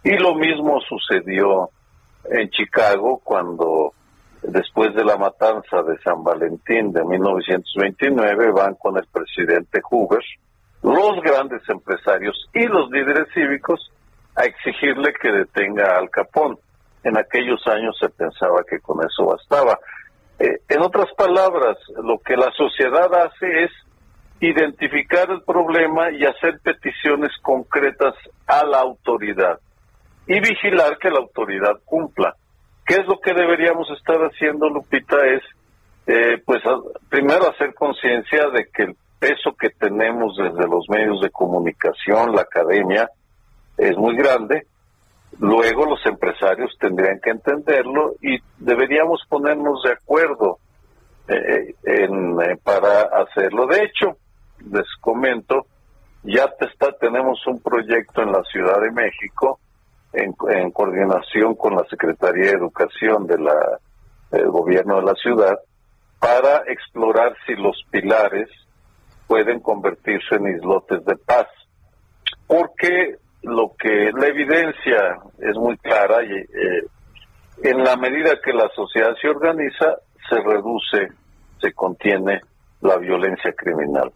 Y 0.04 0.16
lo 0.16 0.34
mismo 0.34 0.80
sucedió 0.80 1.70
en 2.30 2.50
Chicago 2.50 3.20
cuando 3.24 3.94
después 4.42 4.94
de 4.94 5.04
la 5.04 5.16
matanza 5.16 5.82
de 5.82 5.98
San 6.02 6.22
Valentín 6.22 6.92
de 6.92 7.04
1929 7.04 8.52
van 8.52 8.74
con 8.74 8.96
el 8.96 9.06
presidente 9.06 9.80
Hoover 9.82 10.22
los 10.84 11.22
grandes 11.22 11.66
empresarios 11.68 12.36
y 12.52 12.66
los 12.66 12.90
líderes 12.90 13.26
cívicos 13.32 13.90
a 14.36 14.44
exigirle 14.44 15.14
que 15.14 15.32
detenga 15.32 15.96
al 15.96 16.10
Capón. 16.10 16.58
En 17.02 17.16
aquellos 17.16 17.66
años 17.66 17.96
se 17.98 18.10
pensaba 18.10 18.62
que 18.68 18.80
con 18.80 18.98
eso 19.04 19.24
bastaba. 19.24 19.78
Eh, 20.38 20.58
en 20.68 20.82
otras 20.82 21.10
palabras, 21.16 21.78
lo 22.02 22.18
que 22.18 22.36
la 22.36 22.50
sociedad 22.52 23.08
hace 23.14 23.64
es 23.64 23.70
identificar 24.40 25.30
el 25.30 25.42
problema 25.42 26.10
y 26.10 26.26
hacer 26.26 26.60
peticiones 26.62 27.30
concretas 27.40 28.14
a 28.46 28.64
la 28.66 28.80
autoridad 28.80 29.58
y 30.26 30.38
vigilar 30.40 30.98
que 30.98 31.10
la 31.10 31.20
autoridad 31.20 31.80
cumpla. 31.86 32.34
¿Qué 32.84 32.96
es 32.96 33.06
lo 33.06 33.20
que 33.20 33.32
deberíamos 33.32 33.88
estar 33.90 34.18
haciendo, 34.18 34.68
Lupita? 34.68 35.16
Es, 35.26 35.42
eh, 36.06 36.42
pues, 36.44 36.62
primero 37.08 37.48
hacer 37.48 37.72
conciencia 37.72 38.48
de 38.50 38.66
que 38.66 38.82
el 38.82 38.96
peso 39.24 39.56
que 39.58 39.70
tenemos 39.70 40.36
desde 40.36 40.68
los 40.68 40.86
medios 40.90 41.22
de 41.22 41.30
comunicación, 41.30 42.34
la 42.34 42.42
academia, 42.42 43.08
es 43.78 43.96
muy 43.96 44.14
grande. 44.16 44.66
Luego 45.38 45.86
los 45.86 46.04
empresarios 46.04 46.76
tendrían 46.78 47.18
que 47.20 47.30
entenderlo 47.30 48.16
y 48.20 48.38
deberíamos 48.58 49.22
ponernos 49.26 49.82
de 49.82 49.92
acuerdo 49.92 50.58
eh, 51.26 51.74
en, 51.84 52.38
eh, 52.42 52.56
para 52.62 53.04
hacerlo. 53.22 53.66
De 53.66 53.84
hecho, 53.84 54.18
les 54.70 54.86
comento, 55.00 55.66
ya 56.22 56.44
está, 56.60 56.92
tenemos 56.92 57.46
un 57.46 57.60
proyecto 57.60 58.20
en 58.20 58.30
la 58.30 58.42
Ciudad 58.44 58.78
de 58.82 58.90
México 58.90 59.58
en 60.12 60.70
coordinación 60.70 61.54
con 61.56 61.74
la 61.74 61.84
Secretaría 61.90 62.44
de 62.44 62.58
Educación 62.58 63.26
del 63.26 63.48
gobierno 64.46 65.00
de 65.00 65.06
la 65.06 65.14
ciudad 65.14 65.58
para 66.20 66.62
explorar 66.68 67.34
si 67.44 67.54
los 67.54 67.84
pilares 67.90 68.48
pueden 69.26 69.60
convertirse 69.60 70.36
en 70.36 70.56
islotes 70.56 71.04
de 71.04 71.16
paz. 71.16 71.46
Porque 72.46 73.16
lo 73.42 73.74
que 73.78 74.10
la 74.12 74.26
evidencia 74.28 75.18
es 75.38 75.56
muy 75.56 75.76
clara 75.78 76.22
y 76.22 76.32
eh, 76.32 76.84
en 77.62 77.84
la 77.84 77.96
medida 77.96 78.40
que 78.42 78.52
la 78.52 78.68
sociedad 78.74 79.14
se 79.20 79.28
organiza, 79.28 79.96
se 80.28 80.40
reduce, 80.40 81.08
se 81.60 81.72
contiene 81.72 82.40
la 82.80 82.96
violencia 82.98 83.52
criminal. 83.52 84.12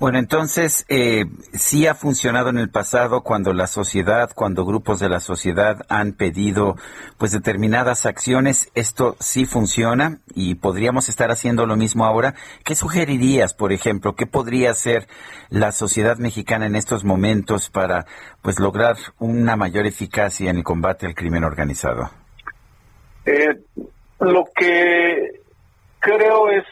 Bueno, 0.00 0.20
entonces, 0.20 0.86
eh, 0.88 1.24
sí 1.54 1.88
ha 1.88 1.94
funcionado 1.96 2.50
en 2.50 2.58
el 2.58 2.70
pasado 2.70 3.22
cuando 3.22 3.52
la 3.52 3.66
sociedad, 3.66 4.30
cuando 4.32 4.64
grupos 4.64 5.00
de 5.00 5.08
la 5.08 5.18
sociedad 5.18 5.84
han 5.88 6.12
pedido 6.12 6.76
pues 7.16 7.32
determinadas 7.32 8.06
acciones, 8.06 8.70
esto 8.76 9.16
sí 9.18 9.44
funciona 9.44 10.20
y 10.36 10.54
podríamos 10.54 11.08
estar 11.08 11.32
haciendo 11.32 11.66
lo 11.66 11.74
mismo 11.74 12.04
ahora. 12.04 12.36
¿Qué 12.64 12.76
sugerirías, 12.76 13.54
por 13.54 13.72
ejemplo, 13.72 14.14
qué 14.14 14.26
podría 14.26 14.70
hacer 14.70 15.08
la 15.50 15.72
sociedad 15.72 16.16
mexicana 16.16 16.66
en 16.66 16.76
estos 16.76 17.02
momentos 17.02 17.68
para 17.68 18.06
pues 18.40 18.60
lograr 18.60 18.94
una 19.18 19.56
mayor 19.56 19.84
eficacia 19.84 20.48
en 20.48 20.58
el 20.58 20.64
combate 20.64 21.06
al 21.06 21.16
crimen 21.16 21.42
organizado? 21.42 22.08
Eh, 23.26 23.48
lo 24.20 24.44
que 24.54 25.40
creo 25.98 26.50
es 26.50 26.64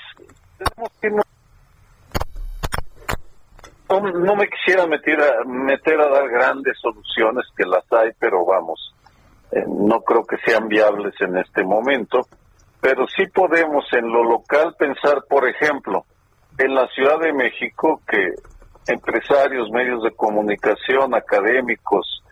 que 1.01 1.11
no, 3.89 4.37
me 4.37 4.49
quisiera 4.49 4.87
meter 4.87 5.20
a, 5.20 5.45
meter 5.45 6.01
a 6.01 6.09
dar 6.09 6.28
grandes 6.28 6.76
soluciones, 6.80 7.47
que 7.57 7.64
las 7.64 7.84
hay, 7.93 8.11
pero 8.18 8.45
vamos, 8.45 8.95
eh, 9.53 9.64
no 9.66 10.01
creo 10.01 10.24
que 10.24 10.37
sean 10.45 10.68
viables 10.68 11.14
en 11.20 11.37
este 11.39 11.64
momento, 11.64 12.26
pero 12.80 13.07
sí 13.07 13.26
podemos 13.26 13.84
en 13.93 14.09
lo 14.09 14.24
local 14.24 14.74
pensar, 14.78 15.24
por 15.28 15.49
ejemplo, 15.49 16.05
en 16.59 16.74
la 16.74 16.89
Ciudad 16.89 17.20
de 17.20 17.32
México, 17.32 18.01
que 18.09 18.30
empresarios, 18.89 19.70
medios 19.70 20.03
de 20.03 20.12
comunicación, 20.12 21.14
académicos, 21.14 22.22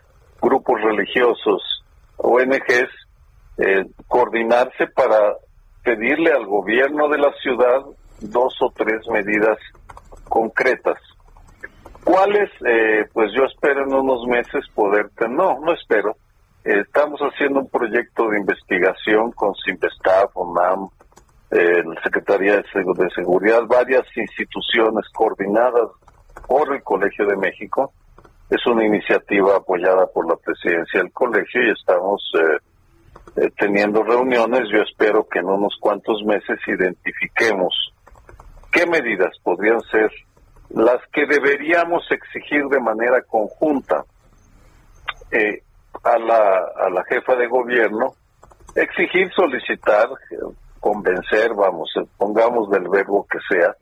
grupos 0.41 0.81
religiosos, 0.81 1.83
ONGs, 2.17 2.89
eh, 3.57 3.85
coordinarse 4.07 4.87
para 4.87 5.35
pedirle 5.83 6.31
al 6.31 6.45
gobierno 6.45 7.07
de 7.09 7.17
la 7.17 7.31
ciudad 7.41 7.85
dos 8.19 8.55
o 8.61 8.71
tres 8.75 9.07
medidas 9.09 9.57
concretas 10.27 10.97
¿Cuáles? 12.05 12.51
Eh, 12.63 13.05
pues 13.11 13.31
yo 13.33 13.45
espero 13.45 13.83
en 13.83 13.93
unos 13.93 14.27
meses 14.27 14.63
poder, 14.75 15.09
no, 15.27 15.59
no 15.59 15.73
espero, 15.73 16.15
estamos 16.63 17.19
haciendo 17.19 17.61
un 17.61 17.69
proyecto 17.69 18.29
de 18.29 18.39
investigación 18.39 19.31
con 19.31 19.55
Simvestaff, 19.55 20.29
UNAM, 20.35 20.87
eh, 21.49 21.83
la 21.83 22.01
Secretaría 22.03 22.57
de 22.57 23.09
Seguridad, 23.15 23.63
varias 23.67 24.05
instituciones 24.15 25.09
coordinadas 25.13 25.89
por 26.47 26.75
el 26.75 26.83
Colegio 26.83 27.25
de 27.25 27.37
México. 27.37 27.91
Es 28.51 28.63
una 28.67 28.85
iniciativa 28.85 29.55
apoyada 29.55 30.05
por 30.05 30.29
la 30.29 30.35
presidencia 30.35 31.01
del 31.01 31.11
colegio 31.11 31.63
y 31.63 31.71
estamos 31.71 32.21
eh, 32.39 33.41
eh, 33.41 33.49
teniendo 33.57 34.03
reuniones. 34.03 34.69
Yo 34.71 34.83
espero 34.83 35.27
que 35.27 35.39
en 35.39 35.45
unos 35.45 35.75
cuantos 35.79 36.23
meses 36.23 36.59
identifiquemos 36.67 37.73
qué 38.71 38.85
medidas 38.85 39.31
podrían 39.43 39.81
ser 39.89 40.11
las 40.75 41.01
que 41.13 41.25
deberíamos 41.25 42.03
exigir 42.11 42.65
de 42.65 42.81
manera 42.81 43.21
conjunta 43.21 44.03
eh, 45.31 45.61
a, 46.03 46.17
la, 46.19 46.65
a 46.75 46.89
la 46.89 47.03
jefa 47.05 47.35
de 47.35 47.47
gobierno, 47.47 48.13
exigir, 48.75 49.31
solicitar, 49.33 50.09
convencer, 50.81 51.53
vamos, 51.53 51.89
pongamos 52.17 52.69
del 52.69 52.89
verbo 52.89 53.25
que 53.25 53.39
sea, 53.49 53.73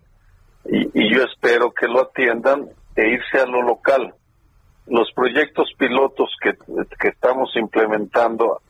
y, 0.65 1.13
yo 1.13 1.23
espero 1.23 1.71
que 1.71 1.87
lo 1.87 2.03
atiendan 2.03 2.69
e 2.95 3.09
irse 3.09 3.39
a 3.39 3.47
lo 3.47 3.63
local. 3.63 4.13
Los 4.85 5.11
proyectos 5.13 5.73
pilotos 5.77 6.29
que, 6.41 6.53
que 6.99 7.07
estamos 7.07 7.55
implementando 7.55 8.61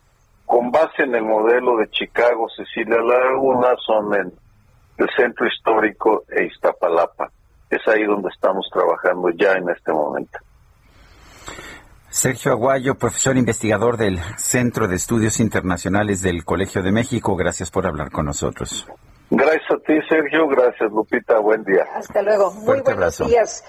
con 0.46 0.72
base 0.72 1.04
en 1.04 1.14
el 1.14 1.24
modelo 1.24 1.78
de 1.78 1.90
Chicago, 1.90 2.48
Cecilia 2.56 3.02
Laguna, 3.02 3.76
son 3.86 4.16
en 4.16 4.34
el 4.98 5.10
centro 5.16 5.46
histórico 5.46 6.24
e 6.30 6.46
Iztapalapa. 6.46 7.30
Es 7.74 7.88
ahí 7.88 8.04
donde 8.04 8.30
estamos 8.30 8.68
trabajando 8.72 9.30
ya 9.32 9.54
en 9.54 9.70
este 9.70 9.92
momento. 9.92 10.38
Sergio 12.10 12.52
Aguayo, 12.52 12.94
profesor 12.96 13.36
investigador 13.38 13.98
del 13.98 14.20
Centro 14.38 14.88
de 14.88 14.98
Estudios 14.98 15.40
Internacionales 15.40 16.22
del 16.22 16.46
Colegio 16.46 16.84
de 16.84 16.92
México, 16.92 17.36
gracias 17.36 17.72
por 17.72 17.88
hablar 17.88 18.12
con 18.12 18.28
nosotros. 18.28 18.86
Gracias 19.32 19.72
a 19.72 19.78
ti, 19.78 19.96
Sergio. 20.08 20.48
Gracias, 20.48 20.92
Lupita. 20.92 21.40
Buen 21.40 21.64
día. 21.64 21.86
Hasta 21.96 22.22
luego. 22.22 22.52
Muy 22.52 22.82
buenos 22.82 23.18
días. 23.18 23.64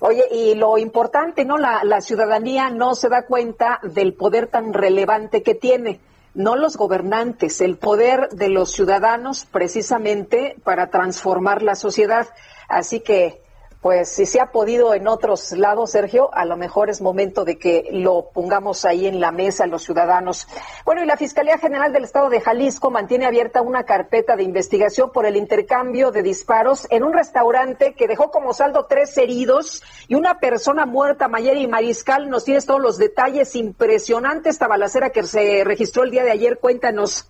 Oye, 0.00 0.24
y 0.32 0.56
lo 0.56 0.76
importante, 0.76 1.44
¿no? 1.44 1.56
La, 1.56 1.84
la 1.84 2.00
ciudadanía 2.00 2.70
no 2.70 2.96
se 2.96 3.08
da 3.08 3.24
cuenta 3.26 3.78
del 3.84 4.14
poder 4.14 4.48
tan 4.48 4.72
relevante 4.72 5.44
que 5.44 5.54
tiene 5.54 6.00
no 6.34 6.56
los 6.56 6.76
gobernantes, 6.76 7.60
el 7.60 7.76
poder 7.76 8.28
de 8.30 8.48
los 8.48 8.72
ciudadanos 8.72 9.46
precisamente 9.46 10.56
para 10.64 10.90
transformar 10.90 11.62
la 11.62 11.76
sociedad. 11.76 12.26
Así 12.68 12.98
que 12.98 13.43
pues 13.84 14.08
si 14.08 14.24
se 14.24 14.40
ha 14.40 14.46
podido 14.46 14.94
en 14.94 15.06
otros 15.06 15.52
lados, 15.52 15.90
Sergio, 15.90 16.30
a 16.32 16.46
lo 16.46 16.56
mejor 16.56 16.88
es 16.88 17.02
momento 17.02 17.44
de 17.44 17.58
que 17.58 17.86
lo 17.92 18.30
pongamos 18.32 18.86
ahí 18.86 19.06
en 19.06 19.20
la 19.20 19.30
mesa 19.30 19.66
los 19.66 19.82
ciudadanos. 19.82 20.48
Bueno, 20.86 21.02
y 21.02 21.06
la 21.06 21.18
Fiscalía 21.18 21.58
General 21.58 21.92
del 21.92 22.04
Estado 22.04 22.30
de 22.30 22.40
Jalisco 22.40 22.90
mantiene 22.90 23.26
abierta 23.26 23.60
una 23.60 23.84
carpeta 23.84 24.36
de 24.36 24.42
investigación 24.42 25.12
por 25.12 25.26
el 25.26 25.36
intercambio 25.36 26.12
de 26.12 26.22
disparos 26.22 26.86
en 26.88 27.04
un 27.04 27.12
restaurante 27.12 27.92
que 27.92 28.08
dejó 28.08 28.30
como 28.30 28.54
saldo 28.54 28.86
tres 28.88 29.18
heridos 29.18 29.82
y 30.08 30.14
una 30.14 30.40
persona 30.40 30.86
muerta, 30.86 31.28
Mayeri 31.28 31.66
Mariscal. 31.66 32.30
Nos 32.30 32.46
tienes 32.46 32.64
todos 32.64 32.80
los 32.80 32.96
detalles. 32.96 33.54
Impresionante 33.54 34.48
esta 34.48 34.66
balacera 34.66 35.10
que 35.10 35.24
se 35.24 35.62
registró 35.62 36.04
el 36.04 36.10
día 36.10 36.24
de 36.24 36.30
ayer. 36.30 36.58
Cuéntanos. 36.58 37.28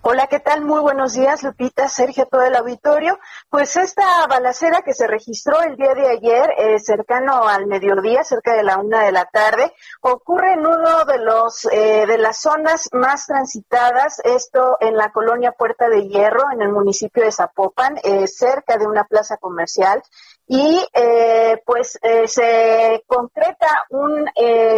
Hola, 0.00 0.26
¿qué 0.26 0.40
tal? 0.40 0.62
Muy 0.62 0.80
buenos 0.80 1.12
días, 1.12 1.42
Lupita, 1.42 1.86
Sergio, 1.86 2.26
todo 2.26 2.42
el 2.42 2.56
auditorio. 2.56 3.18
Pues 3.50 3.76
esta 3.76 4.26
balacera 4.26 4.80
que 4.82 4.94
se 4.94 5.06
registró 5.06 5.60
el 5.60 5.76
día 5.76 5.94
de 5.94 6.08
ayer, 6.08 6.50
eh, 6.56 6.78
cercano 6.80 7.46
al 7.46 7.66
mediodía, 7.66 8.24
cerca 8.24 8.54
de 8.54 8.62
la 8.62 8.78
una 8.78 9.04
de 9.04 9.12
la 9.12 9.26
tarde, 9.26 9.72
ocurre 10.00 10.54
en 10.54 10.60
uno 10.60 11.04
de 11.04 11.18
los 11.18 11.66
eh, 11.70 12.06
de 12.06 12.18
las 12.18 12.40
zonas 12.40 12.88
más 12.92 13.26
transitadas, 13.26 14.20
esto 14.24 14.78
en 14.80 14.96
la 14.96 15.12
colonia 15.12 15.52
Puerta 15.52 15.88
de 15.88 16.08
Hierro, 16.08 16.50
en 16.52 16.62
el 16.62 16.72
municipio 16.72 17.22
de 17.24 17.30
Zapopan, 17.30 17.98
eh, 18.02 18.26
cerca 18.26 18.78
de 18.78 18.86
una 18.86 19.04
plaza 19.04 19.36
comercial 19.36 20.02
y 20.46 20.84
pues 21.64 21.98
se 22.26 23.04
concreta 23.06 23.84
un 23.90 24.28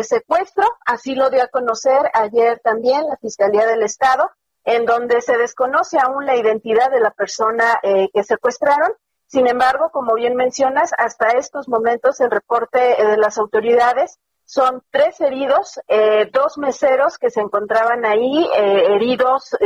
secuestro, 0.03 0.65
así 0.85 1.15
lo 1.15 1.31
dio 1.31 1.43
a 1.43 1.49
conocer 1.49 2.11
ayer 2.13 2.61
también 2.63 3.09
la 3.09 3.17
Fiscalía 3.17 3.67
del 3.67 3.83
Estado 3.83 4.31
en 4.65 4.87
donde 4.87 5.21
se 5.21 5.37
desconoce 5.37 5.99
aún 5.99 6.27
la 6.27 6.37
identidad 6.37 6.91
de 6.91 7.01
la 7.01 7.11
persona 7.11 7.81
eh, 7.83 8.09
que 8.13 8.25
secuestraron. 8.25 8.93
Sin 9.27 9.47
embargo, 9.47 9.91
como 9.93 10.15
bien 10.15 10.37
mencionas, 10.37 10.93
hasta 10.97 11.31
estos 11.31 11.69
momentos 11.69 12.21
el 12.21 12.31
reporte 12.31 13.01
eh, 13.01 13.07
de 13.07 13.17
las 13.17 13.39
autoridades 13.39 14.19
son 14.47 14.83
tres 14.91 15.21
heridos, 15.21 15.81
eh, 15.89 16.31
dos 16.33 16.59
meseros 16.59 17.19
que 17.19 17.31
se 17.31 17.41
encontraban 17.41 18.05
ahí 18.05 18.47
heridos 18.55 19.57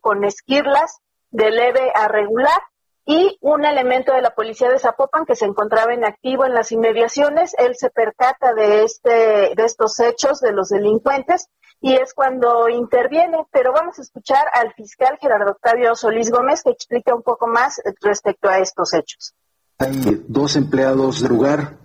con 0.00 0.24
esquirlas 0.24 0.98
de 1.30 1.50
leve 1.52 1.92
a 1.94 2.08
regular 2.08 2.60
y 3.06 3.38
un 3.40 3.64
elemento 3.64 4.12
de 4.12 4.22
la 4.22 4.34
policía 4.34 4.70
de 4.70 4.80
Zapopan 4.80 5.24
que 5.24 5.36
se 5.36 5.44
encontraba 5.44 5.94
en 5.94 6.04
activo 6.04 6.44
en 6.44 6.54
las 6.54 6.72
inmediaciones. 6.72 7.54
Él 7.58 7.76
se 7.76 7.90
percata 7.90 8.54
de 8.54 8.82
este 8.82 9.54
de 9.54 9.64
estos 9.64 10.00
hechos 10.00 10.40
de 10.40 10.52
los 10.52 10.70
delincuentes 10.70 11.48
y 11.84 11.92
es 11.92 12.14
cuando 12.14 12.66
interviene. 12.70 13.46
Pero 13.52 13.72
vamos 13.72 13.98
a 13.98 14.02
escuchar 14.02 14.42
al 14.54 14.72
fiscal 14.72 15.18
Gerardo 15.20 15.50
Octavio 15.50 15.94
Solís 15.94 16.30
Gómez 16.30 16.62
que 16.62 16.70
explica 16.70 17.14
un 17.14 17.22
poco 17.22 17.46
más 17.46 17.78
respecto 18.00 18.48
a 18.48 18.58
estos 18.58 18.94
hechos. 18.94 19.34
Hay 19.78 20.24
dos 20.26 20.56
empleados 20.56 21.20
del 21.20 21.32
lugar 21.32 21.76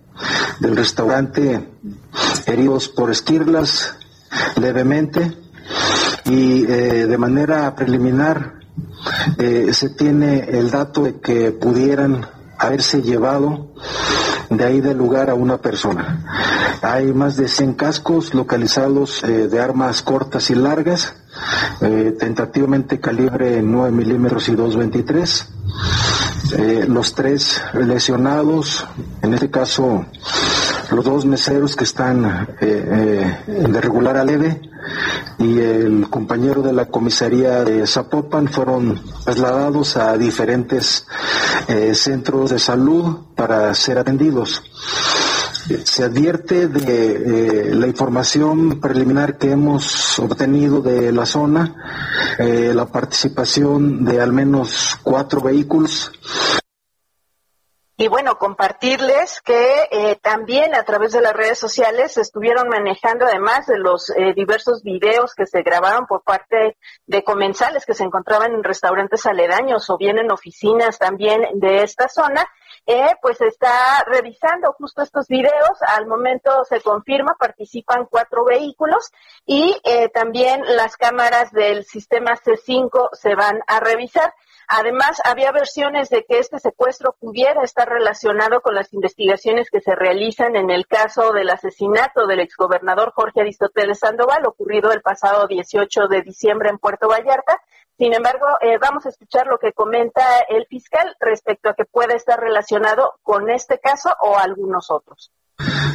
del 0.58 0.74
restaurante 0.74 1.68
heridos 2.46 2.88
por 2.88 3.10
esquirlas 3.10 3.98
levemente 4.56 5.36
y 6.24 6.64
eh, 6.64 7.06
de 7.06 7.18
manera 7.18 7.74
preliminar 7.74 8.54
eh, 9.38 9.74
se 9.74 9.90
tiene 9.90 10.38
el 10.48 10.70
dato 10.70 11.02
de 11.02 11.20
que 11.20 11.52
pudieran 11.52 12.26
haberse 12.58 13.02
llevado 13.02 13.74
de 14.50 14.64
ahí 14.64 14.80
del 14.80 14.98
lugar 14.98 15.30
a 15.30 15.34
una 15.34 15.58
persona. 15.58 16.24
Hay 16.82 17.12
más 17.12 17.36
de 17.36 17.48
100 17.48 17.74
cascos 17.74 18.34
localizados 18.34 19.22
eh, 19.22 19.48
de 19.48 19.60
armas 19.60 20.02
cortas 20.02 20.50
y 20.50 20.56
largas, 20.56 21.14
eh, 21.80 22.16
tentativamente 22.18 22.98
calibre 22.98 23.62
9 23.62 23.92
milímetros 23.92 24.48
y 24.48 24.56
223. 24.56 25.48
Eh, 26.58 26.84
los 26.88 27.14
tres 27.14 27.62
lesionados, 27.74 28.84
en 29.22 29.34
este 29.34 29.50
caso 29.50 30.04
los 30.90 31.04
dos 31.04 31.24
meseros 31.24 31.76
que 31.76 31.84
están 31.84 32.48
de 32.60 33.80
regular 33.80 34.16
a 34.16 34.24
leve, 34.24 34.60
y 35.38 35.58
el 35.58 36.08
compañero 36.10 36.62
de 36.62 36.72
la 36.72 36.86
comisaría 36.86 37.64
de 37.64 37.86
Zapopan 37.86 38.48
fueron 38.48 39.00
trasladados 39.24 39.96
a 39.96 40.16
diferentes 40.16 41.06
eh, 41.68 41.94
centros 41.94 42.50
de 42.50 42.58
salud 42.58 43.16
para 43.34 43.74
ser 43.74 43.98
atendidos. 43.98 44.62
Se 45.84 46.04
advierte 46.04 46.66
de 46.66 47.70
eh, 47.70 47.74
la 47.74 47.86
información 47.86 48.80
preliminar 48.80 49.38
que 49.38 49.52
hemos 49.52 50.18
obtenido 50.18 50.80
de 50.80 51.12
la 51.12 51.26
zona, 51.26 51.76
eh, 52.38 52.72
la 52.74 52.86
participación 52.86 54.04
de 54.04 54.20
al 54.20 54.32
menos 54.32 54.98
cuatro 55.02 55.40
vehículos 55.40 56.10
y 58.00 58.08
bueno, 58.08 58.38
compartirles 58.38 59.42
que 59.42 59.86
eh, 59.90 60.16
también 60.22 60.74
a 60.74 60.84
través 60.84 61.12
de 61.12 61.20
las 61.20 61.34
redes 61.34 61.58
sociales 61.58 62.16
estuvieron 62.16 62.66
manejando, 62.66 63.26
además 63.26 63.66
de 63.66 63.78
los 63.78 64.08
eh, 64.08 64.32
diversos 64.34 64.82
videos 64.82 65.34
que 65.34 65.44
se 65.44 65.60
grabaron 65.60 66.06
por 66.06 66.22
parte 66.22 66.78
de 67.04 67.22
comensales 67.22 67.84
que 67.84 67.92
se 67.92 68.04
encontraban 68.04 68.54
en 68.54 68.64
restaurantes 68.64 69.26
aledaños 69.26 69.90
o 69.90 69.98
bien 69.98 70.16
en 70.16 70.32
oficinas 70.32 70.98
también 70.98 71.42
de 71.60 71.82
esta 71.82 72.08
zona, 72.08 72.42
eh, 72.86 73.10
pues 73.20 73.38
está 73.42 74.02
revisando 74.06 74.72
justo 74.78 75.02
estos 75.02 75.28
videos. 75.28 75.82
Al 75.86 76.06
momento 76.06 76.64
se 76.64 76.80
confirma, 76.80 77.36
participan 77.38 78.06
cuatro 78.10 78.46
vehículos 78.46 79.10
y 79.44 79.78
también 80.14 80.62
las 80.74 80.96
cámaras 80.96 81.52
del 81.52 81.84
sistema 81.84 82.34
C5 82.34 83.10
se 83.12 83.34
van 83.34 83.60
a 83.66 83.78
revisar. 83.78 84.32
Además, 84.72 85.20
había 85.24 85.50
versiones 85.50 86.10
de 86.10 86.24
que 86.24 86.38
este 86.38 86.60
secuestro 86.60 87.16
pudiera 87.18 87.64
estar 87.64 87.88
relacionado 87.88 88.60
con 88.60 88.76
las 88.76 88.92
investigaciones 88.92 89.68
que 89.68 89.80
se 89.80 89.96
realizan 89.96 90.54
en 90.54 90.70
el 90.70 90.86
caso 90.86 91.32
del 91.32 91.50
asesinato 91.50 92.28
del 92.28 92.38
exgobernador 92.38 93.10
Jorge 93.12 93.40
Aristóteles 93.40 93.98
Sandoval, 93.98 94.46
ocurrido 94.46 94.92
el 94.92 95.02
pasado 95.02 95.48
18 95.48 96.06
de 96.06 96.22
diciembre 96.22 96.68
en 96.70 96.78
Puerto 96.78 97.08
Vallarta. 97.08 97.60
Sin 97.98 98.14
embargo, 98.14 98.46
eh, 98.60 98.78
vamos 98.78 99.04
a 99.06 99.08
escuchar 99.08 99.48
lo 99.48 99.58
que 99.58 99.72
comenta 99.72 100.22
el 100.48 100.64
fiscal 100.66 101.16
respecto 101.18 101.68
a 101.68 101.74
que 101.74 101.84
pueda 101.84 102.14
estar 102.14 102.38
relacionado 102.38 103.14
con 103.24 103.50
este 103.50 103.80
caso 103.80 104.14
o 104.20 104.38
algunos 104.38 104.88
otros. 104.92 105.32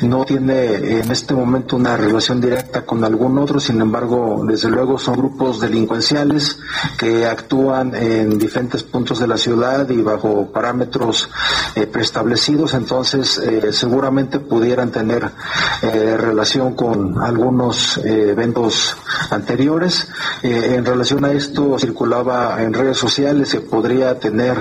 No 0.01 0.25
tiene 0.25 0.99
en 0.99 1.11
este 1.11 1.33
momento 1.33 1.75
una 1.75 1.97
relación 1.97 2.41
directa 2.41 2.85
con 2.85 3.03
algún 3.03 3.37
otro, 3.37 3.59
sin 3.59 3.81
embargo, 3.81 4.43
desde 4.47 4.69
luego 4.69 4.97
son 4.97 5.17
grupos 5.17 5.59
delincuenciales 5.59 6.59
que 6.97 7.25
actúan 7.25 7.95
en 7.95 8.37
diferentes 8.37 8.83
puntos 8.83 9.19
de 9.19 9.27
la 9.27 9.37
ciudad 9.37 9.89
y 9.89 10.01
bajo 10.01 10.51
parámetros 10.51 11.29
eh, 11.75 11.87
preestablecidos, 11.87 12.73
entonces 12.73 13.37
eh, 13.37 13.73
seguramente 13.73 14.39
pudieran 14.39 14.91
tener 14.91 15.29
eh, 15.81 16.17
relación 16.17 16.73
con 16.73 17.21
algunos 17.21 17.97
eventos 17.97 18.95
anteriores. 19.29 20.07
en 20.43 20.85
relación 20.85 21.25
a 21.25 21.31
esto, 21.31 21.77
circulaba 21.79 22.61
en 22.61 22.73
redes 22.73 22.97
sociales 22.97 23.51
que 23.51 23.61
podría 23.61 24.19
tener 24.19 24.57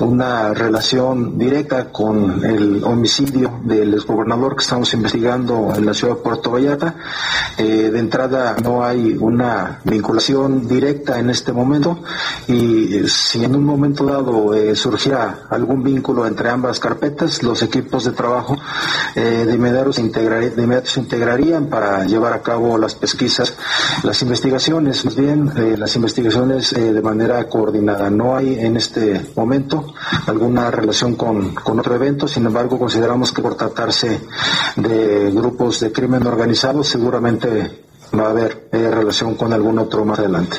una 0.00 0.54
relación 0.54 1.38
directa 1.38 1.90
con 1.92 2.44
el 2.44 2.82
homicidio 2.84 3.60
del 3.64 3.94
exgobernador 3.94 4.56
estamos 4.66 4.92
investigando 4.94 5.72
en 5.76 5.86
la 5.86 5.94
ciudad 5.94 6.16
de 6.16 6.22
Puerto 6.22 6.50
Vallarta. 6.50 6.96
Eh, 7.56 7.88
de 7.92 7.98
entrada 8.00 8.56
no 8.60 8.84
hay 8.84 9.16
una 9.18 9.78
vinculación 9.84 10.66
directa 10.66 11.20
en 11.20 11.30
este 11.30 11.52
momento 11.52 12.00
y 12.48 13.08
si 13.08 13.44
en 13.44 13.54
un 13.54 13.64
momento 13.64 14.04
dado 14.04 14.54
eh, 14.54 14.74
surgiera 14.74 15.46
algún 15.50 15.84
vínculo 15.84 16.26
entre 16.26 16.50
ambas 16.50 16.80
carpetas, 16.80 17.44
los 17.44 17.62
equipos 17.62 18.06
de 18.06 18.10
trabajo 18.10 18.58
eh, 19.14 19.44
de, 19.46 19.54
inmediato 19.54 19.92
se 19.92 20.02
se 20.02 21.00
integrarían 21.00 21.66
para 21.66 22.04
llevar 22.04 22.32
a 22.32 22.42
cabo 22.42 22.76
las 22.76 22.96
pesquisas, 22.96 23.54
las 24.02 24.20
investigaciones, 24.22 25.04
más 25.04 25.14
bien 25.14 25.78
las 25.78 25.94
investigaciones 25.94 26.72
de 26.72 27.00
manera 27.02 27.48
coordinada. 27.48 28.10
No 28.10 28.36
hay 28.36 28.58
en 28.58 28.76
este 28.76 29.30
momento 29.36 29.94
alguna 30.26 30.72
relación 30.72 31.14
con, 31.14 31.54
con 31.54 31.78
otro 31.78 31.94
evento, 31.94 32.26
sin 32.26 32.46
embargo 32.46 32.78
consideramos 32.78 33.30
que 33.30 33.42
por 33.42 33.54
tratarse 33.54 34.20
de 34.76 35.30
grupos 35.30 35.80
de 35.80 35.92
crimen 35.92 36.26
organizado 36.26 36.82
seguramente 36.82 37.84
va 38.18 38.26
a 38.26 38.30
haber 38.30 38.68
eh, 38.72 38.90
relación 38.90 39.34
con 39.34 39.52
algún 39.52 39.78
otro 39.78 40.04
más 40.04 40.18
adelante. 40.18 40.58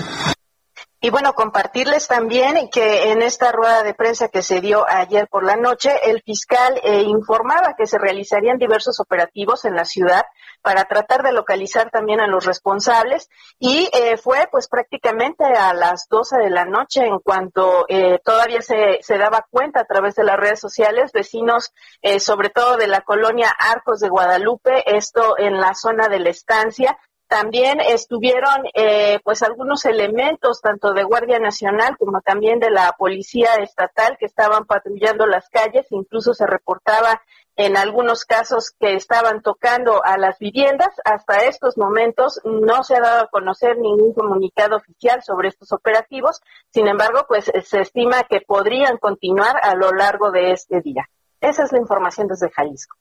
Y 0.99 1.11
bueno, 1.11 1.33
compartirles 1.33 2.07
también 2.07 2.69
que 2.71 3.11
en 3.11 3.21
esta 3.21 3.51
rueda 3.51 3.83
de 3.83 3.93
prensa 3.93 4.29
que 4.29 4.41
se 4.41 4.61
dio 4.61 4.83
ayer 4.89 5.27
por 5.29 5.45
la 5.45 5.55
noche, 5.55 5.91
el 6.05 6.23
fiscal 6.23 6.81
eh, 6.83 7.03
informaba 7.03 7.75
que 7.77 7.85
se 7.85 7.99
realizarían 7.99 8.57
diversos 8.57 8.99
operativos 8.99 9.63
en 9.65 9.75
la 9.75 9.85
ciudad 9.85 10.25
para 10.67 10.83
tratar 10.83 11.23
de 11.23 11.31
localizar 11.31 11.89
también 11.91 12.19
a 12.19 12.27
los 12.27 12.45
responsables. 12.45 13.29
Y 13.57 13.89
eh, 13.93 14.17
fue 14.17 14.49
pues 14.51 14.67
prácticamente 14.67 15.45
a 15.45 15.73
las 15.73 16.09
12 16.09 16.39
de 16.39 16.49
la 16.49 16.65
noche 16.65 17.05
en 17.05 17.19
cuanto 17.19 17.85
eh, 17.87 18.19
todavía 18.21 18.61
se, 18.61 18.99
se, 18.99 19.17
daba 19.17 19.47
cuenta 19.49 19.79
a 19.79 19.85
través 19.85 20.15
de 20.15 20.25
las 20.25 20.35
redes 20.35 20.59
sociales, 20.59 21.13
vecinos 21.13 21.71
sobre 22.19 22.49
todo 22.49 22.75
de 22.75 22.87
la 22.87 22.99
colonia 22.99 23.49
Arcos 23.57 24.01
de 24.01 24.09
Guadalupe, 24.09 24.83
esto 24.97 25.37
en 25.37 25.61
la 25.61 25.73
zona 25.73 26.09
de 26.09 26.19
la 26.19 26.31
estancia, 26.31 26.97
también 27.27 27.81
estuvieron 27.81 28.63
eh, 28.73 29.19
pues 29.23 29.43
algunos 29.43 29.85
elementos 29.85 30.61
tanto 30.61 30.93
de 30.93 31.03
Guardia 31.03 31.39
Nacional 31.39 31.97
como 31.97 32.21
también 32.21 32.59
de 32.59 32.71
la 32.71 32.93
Policía 32.97 33.55
Estatal 33.55 34.17
que 34.17 34.25
estaban 34.25 34.65
patrullando 34.65 35.27
las 35.27 35.49
calles, 35.49 35.85
incluso 35.89 36.33
se 36.33 36.47
reportaba 36.47 37.21
en 37.57 37.75
algunos 37.75 38.23
casos 38.23 38.71
que 38.79 38.93
estaban 38.93 39.41
tocando 39.41 40.05
a 40.05 40.17
las 40.17 40.37
viviendas. 40.39 40.89
Hasta 41.03 41.45
estos 41.45 41.77
momentos 41.77 42.39
no 42.45 42.83
se 42.83 42.95
ha 42.95 43.01
dado 43.01 43.23
a 43.23 43.27
conocer 43.27 43.77
ningún 43.77 44.13
comunicado 44.13 44.77
oficial 44.77 45.23
sobre 45.23 45.49
estos 45.49 45.71
operativos. 45.73 46.41
Sin 46.71 46.87
embargo, 46.87 47.25
pues 47.27 47.51
se 47.65 47.81
estima 47.81 48.23
que 48.23 48.41
podrían 48.41 48.97
continuar 48.97 49.57
a 49.61 49.75
lo 49.75 49.91
largo 49.91 50.31
de 50.31 50.51
este 50.51 50.81
día. 50.81 51.09
Esa 51.41 51.63
es 51.63 51.71
la 51.71 51.79
información 51.79 52.27
desde 52.27 52.49
Jalisco. 52.51 52.95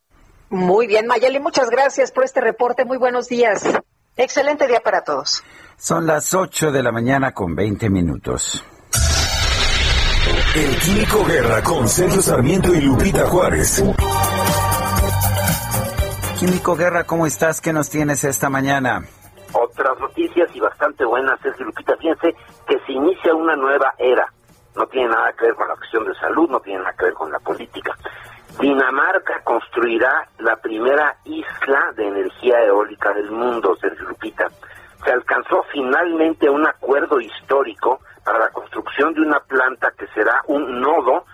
Muy 0.48 0.86
bien, 0.86 1.06
Mayeli, 1.06 1.38
muchas 1.38 1.70
gracias 1.70 2.10
por 2.10 2.24
este 2.24 2.40
reporte. 2.40 2.84
Muy 2.84 2.98
buenos 2.98 3.28
días. 3.28 3.64
Excelente 4.16 4.66
día 4.66 4.80
para 4.80 5.02
todos. 5.02 5.42
Son 5.76 6.06
las 6.06 6.32
8 6.32 6.72
de 6.72 6.82
la 6.82 6.92
mañana 6.92 7.32
con 7.32 7.54
20 7.54 7.90
minutos. 7.90 8.64
El 10.54 10.78
Químico 10.78 11.24
Guerra 11.24 11.62
con 11.62 11.86
Sergio 11.86 12.22
Sarmiento 12.22 12.74
y 12.74 12.80
Lupita 12.80 13.26
Juárez. 13.26 13.84
Químico 16.38 16.76
Guerra, 16.76 17.04
¿cómo 17.04 17.26
estás? 17.26 17.62
¿Qué 17.62 17.72
nos 17.72 17.88
tienes 17.88 18.22
esta 18.22 18.50
mañana? 18.50 19.02
Otras 19.54 19.98
noticias 19.98 20.50
y 20.54 20.60
bastante 20.60 21.04
buenas, 21.04 21.40
Sergio 21.40 21.64
Lupita. 21.66 21.96
Fíjense 21.96 22.34
que 22.68 22.78
se 22.84 22.92
inicia 22.92 23.34
una 23.34 23.56
nueva 23.56 23.94
era. 23.98 24.30
No 24.74 24.86
tiene 24.86 25.08
nada 25.08 25.32
que 25.32 25.46
ver 25.46 25.54
con 25.54 25.66
la 25.66 25.76
cuestión 25.76 26.04
de 26.04 26.14
salud, 26.16 26.50
no 26.50 26.60
tiene 26.60 26.80
nada 26.80 26.94
que 26.98 27.06
ver 27.06 27.14
con 27.14 27.32
la 27.32 27.38
política. 27.38 27.96
Dinamarca 28.60 29.42
construirá 29.44 30.28
la 30.38 30.56
primera 30.56 31.16
isla 31.24 31.92
de 31.96 32.06
energía 32.06 32.62
eólica 32.64 33.12
del 33.12 33.30
mundo, 33.30 33.76
Sergio 33.80 34.08
Lupita. 34.08 34.48
Se 35.04 35.12
alcanzó 35.12 35.62
finalmente 35.72 36.50
un 36.50 36.66
acuerdo 36.66 37.20
histórico 37.20 38.00
para 38.24 38.38
la 38.38 38.50
construcción 38.50 39.14
de 39.14 39.20
una 39.20 39.40
planta 39.40 39.92
que 39.98 40.06
será 40.08 40.42
un 40.48 40.80
nodo, 40.80 41.24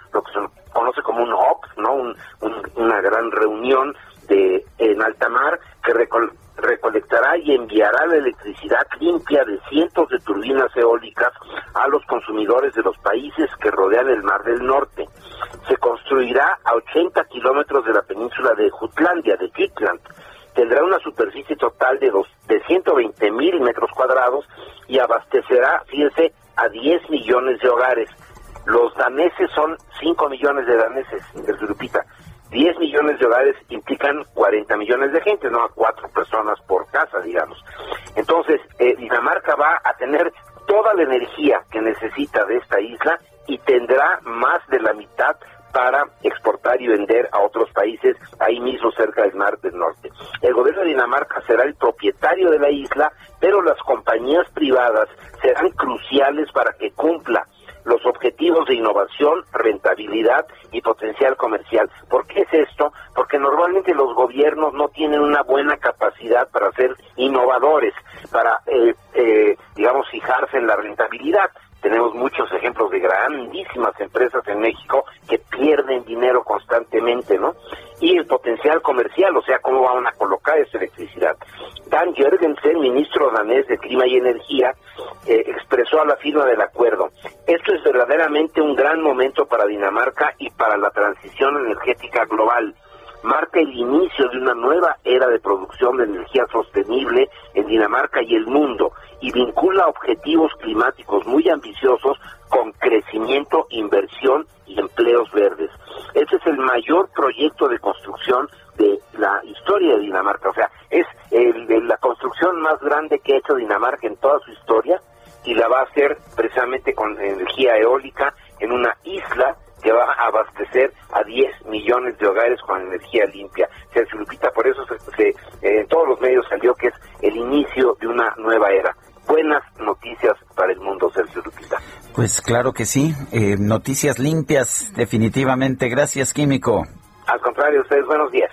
Pues 132.22 132.40
claro 132.40 132.72
que 132.72 132.84
sí, 132.84 133.16
eh, 133.32 133.56
noticias 133.58 134.20
limpias, 134.20 134.92
definitivamente. 134.94 135.88
Gracias, 135.88 136.32
Químico. 136.32 136.86
Al 137.26 137.40
contrario, 137.40 137.80
ustedes, 137.82 138.06
buenos 138.06 138.30
días. 138.30 138.50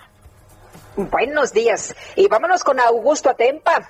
Buenos 0.95 1.53
días. 1.53 1.95
Y 2.15 2.27
vámonos 2.27 2.63
con 2.63 2.79
Augusto 2.79 3.29
Atempa. 3.29 3.87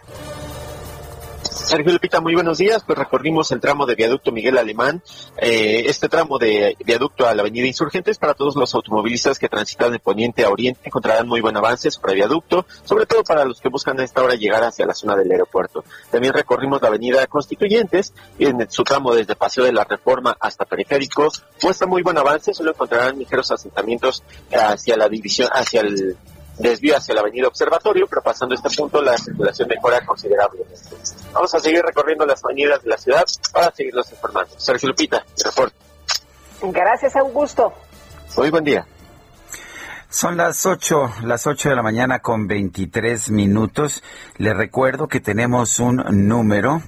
Sergio 1.70 1.94
Lupita, 1.94 2.20
muy 2.20 2.34
buenos 2.34 2.58
días. 2.58 2.84
Pues 2.84 2.98
recorrimos 2.98 3.52
el 3.52 3.60
tramo 3.60 3.86
de 3.86 3.94
viaducto 3.94 4.32
Miguel 4.32 4.58
Alemán. 4.58 5.04
Eh, 5.38 5.84
este 5.86 6.10
tramo 6.10 6.40
de 6.40 6.76
viaducto 6.84 7.28
a 7.28 7.34
la 7.36 7.42
avenida 7.42 7.68
Insurgentes 7.68 8.18
para 8.18 8.34
todos 8.34 8.56
los 8.56 8.74
automovilistas 8.74 9.38
que 9.38 9.50
transitan 9.50 9.92
de 9.92 10.00
poniente 10.00 10.44
a 10.44 10.50
oriente 10.50 10.82
encontrarán 10.86 11.28
muy 11.28 11.42
buen 11.42 11.56
avance 11.56 11.92
sobre 11.92 12.16
viaducto, 12.16 12.66
sobre 12.84 13.06
todo 13.06 13.24
para 13.24 13.46
los 13.46 13.62
que 13.62 13.70
buscan 13.70 14.00
a 14.00 14.04
esta 14.04 14.24
hora 14.24 14.34
llegar 14.34 14.64
hacia 14.64 14.86
la 14.86 14.96
zona 14.96 15.16
del 15.16 15.32
aeropuerto. 15.32 15.84
También 16.10 16.34
recorrimos 16.34 16.82
la 16.82 16.88
avenida 16.88 17.28
Constituyentes 17.28 18.14
en 18.40 18.70
su 18.70 18.84
tramo 18.84 19.14
desde 19.14 19.36
Paseo 19.50 19.64
de 19.64 19.74
la 19.74 19.84
Reforma 19.84 20.38
hasta 20.40 20.64
Periférico. 20.64 21.28
Muestra 21.64 21.88
muy 21.88 22.04
buen 22.04 22.16
avance, 22.20 22.54
solo 22.54 22.70
encontrarán 22.70 23.18
ligeros 23.18 23.50
asentamientos 23.50 24.24
hacia 24.52 24.96
la 24.96 25.10
división, 25.10 25.50
hacia 25.52 25.82
el 25.82 26.16
desvío 26.60 26.96
hacia 26.96 27.16
la 27.16 27.22
avenida 27.22 27.48
Observatorio, 27.48 28.06
pero 28.08 28.22
pasando 28.22 28.54
este 28.54 28.70
punto 28.70 29.02
la 29.02 29.18
circulación 29.18 29.68
mejora 29.68 30.06
considerablemente. 30.06 30.76
Vamos 31.34 31.52
a 31.56 31.60
seguir 31.60 31.82
recorriendo 31.82 32.28
las 32.28 32.46
avenidas 32.46 32.84
de 32.84 32.90
la 32.92 32.98
ciudad 33.00 33.26
para 33.52 33.72
seguirlos 33.72 34.12
informando. 34.12 34.54
Sergio 34.56 34.90
Lupita, 34.90 35.26
reporte. 35.44 35.76
Gracias, 36.62 37.16
Augusto. 37.16 37.74
Muy 38.38 38.52
buen 38.52 38.64
día. 38.64 38.86
Son 40.10 40.38
las 40.38 40.64
8, 40.64 41.14
las 41.24 41.48
8 41.48 41.70
de 41.70 41.76
la 41.76 41.82
mañana 41.82 42.20
con 42.20 42.46
23 42.46 43.32
minutos. 43.32 44.04
Le 44.38 44.54
recuerdo 44.54 45.08
que 45.08 45.22
tenemos 45.22 45.80
un 45.80 46.04
número 46.28 46.84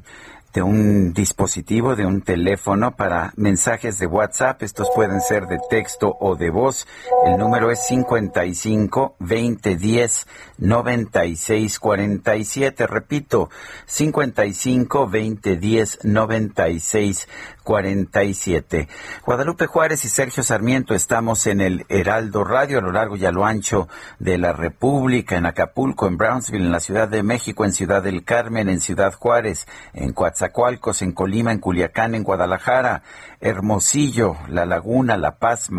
de 0.53 0.61
un 0.61 1.13
dispositivo, 1.13 1.95
de 1.95 2.05
un 2.05 2.21
teléfono 2.21 2.95
para 2.95 3.33
mensajes 3.35 3.99
de 3.99 4.07
WhatsApp. 4.07 4.63
Estos 4.63 4.89
pueden 4.93 5.21
ser 5.21 5.45
de 5.47 5.59
texto 5.69 6.15
o 6.19 6.35
de 6.35 6.49
voz. 6.49 6.87
El 7.25 7.37
número 7.37 7.71
es 7.71 7.85
55 7.87 9.15
20 9.19 9.75
10 9.77 10.27
96 10.57 11.79
47. 11.79 12.87
Repito, 12.87 13.49
55 13.85 15.07
20 15.07 15.55
10 15.55 15.99
96 16.03 17.27
47. 17.63 18.87
Guadalupe 19.25 19.67
Juárez 19.67 20.03
y 20.05 20.09
Sergio 20.09 20.43
Sarmiento 20.43 20.93
estamos 20.93 21.47
en 21.47 21.61
el 21.61 21.85
Heraldo 21.89 22.43
Radio 22.43 22.79
a 22.79 22.81
lo 22.81 22.91
largo 22.91 23.15
y 23.15 23.25
a 23.25 23.31
lo 23.31 23.45
ancho 23.45 23.87
de 24.19 24.37
la 24.37 24.53
República, 24.53 25.37
en 25.37 25.45
Acapulco, 25.45 26.07
en 26.07 26.17
Brownsville, 26.17 26.65
en 26.65 26.71
la 26.71 26.79
Ciudad 26.79 27.07
de 27.07 27.23
México, 27.23 27.65
en 27.65 27.73
Ciudad 27.73 28.01
del 28.01 28.23
Carmen, 28.23 28.69
en 28.69 28.79
Ciudad 28.79 29.13
Juárez, 29.13 29.67
en 29.93 30.13
Coatzacoalcos, 30.13 31.01
en 31.01 31.11
Colima, 31.11 31.51
en 31.51 31.59
Culiacán, 31.59 32.15
en 32.15 32.23
Guadalajara, 32.23 33.03
Hermosillo, 33.41 34.37
La 34.47 34.65
Laguna, 34.65 35.17
La 35.17 35.37
Paz, 35.37 35.69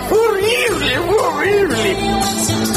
¡Horrible, 0.10 0.98
horrible! 0.99 2.77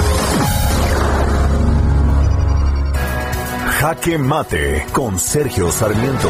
Jaque 3.81 4.19
Mate 4.19 4.85
con 4.91 5.17
Sergio 5.17 5.71
Sarmiento. 5.71 6.29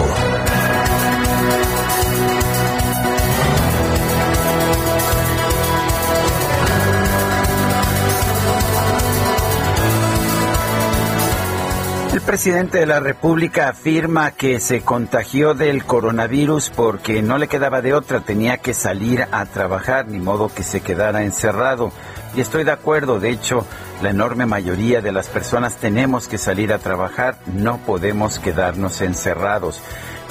El 12.14 12.22
presidente 12.22 12.80
de 12.80 12.86
la 12.86 13.02
República 13.02 13.68
afirma 13.68 14.32
que 14.32 14.62
se 14.62 14.82
contagió 14.82 15.54
del 15.54 15.84
coronavirus 15.84 16.70
porque 16.70 17.22
no 17.22 17.38
le 17.38 17.50
quedaba 17.50 17.82
de 17.82 17.94
otra, 17.94 18.22
tenía 18.22 18.60
que 18.60 18.74
salir 18.74 19.28
a 19.30 19.46
trabajar, 19.46 20.08
ni 20.08 20.20
modo 20.20 20.48
que 20.54 20.64
se 20.64 20.80
quedara 20.80 21.24
encerrado. 21.24 21.92
Y 22.36 22.42
estoy 22.42 22.64
de 22.64 22.72
acuerdo, 22.72 23.20
de 23.20 23.30
hecho, 23.30 23.66
la 24.02 24.10
enorme 24.10 24.46
mayoría 24.46 25.02
de 25.02 25.12
las 25.12 25.28
personas 25.28 25.76
tenemos 25.76 26.28
que 26.28 26.38
salir 26.38 26.72
a 26.72 26.80
trabajar, 26.80 27.38
no 27.54 27.78
podemos 27.80 28.40
quedarnos 28.40 29.02
encerrados. 29.02 29.82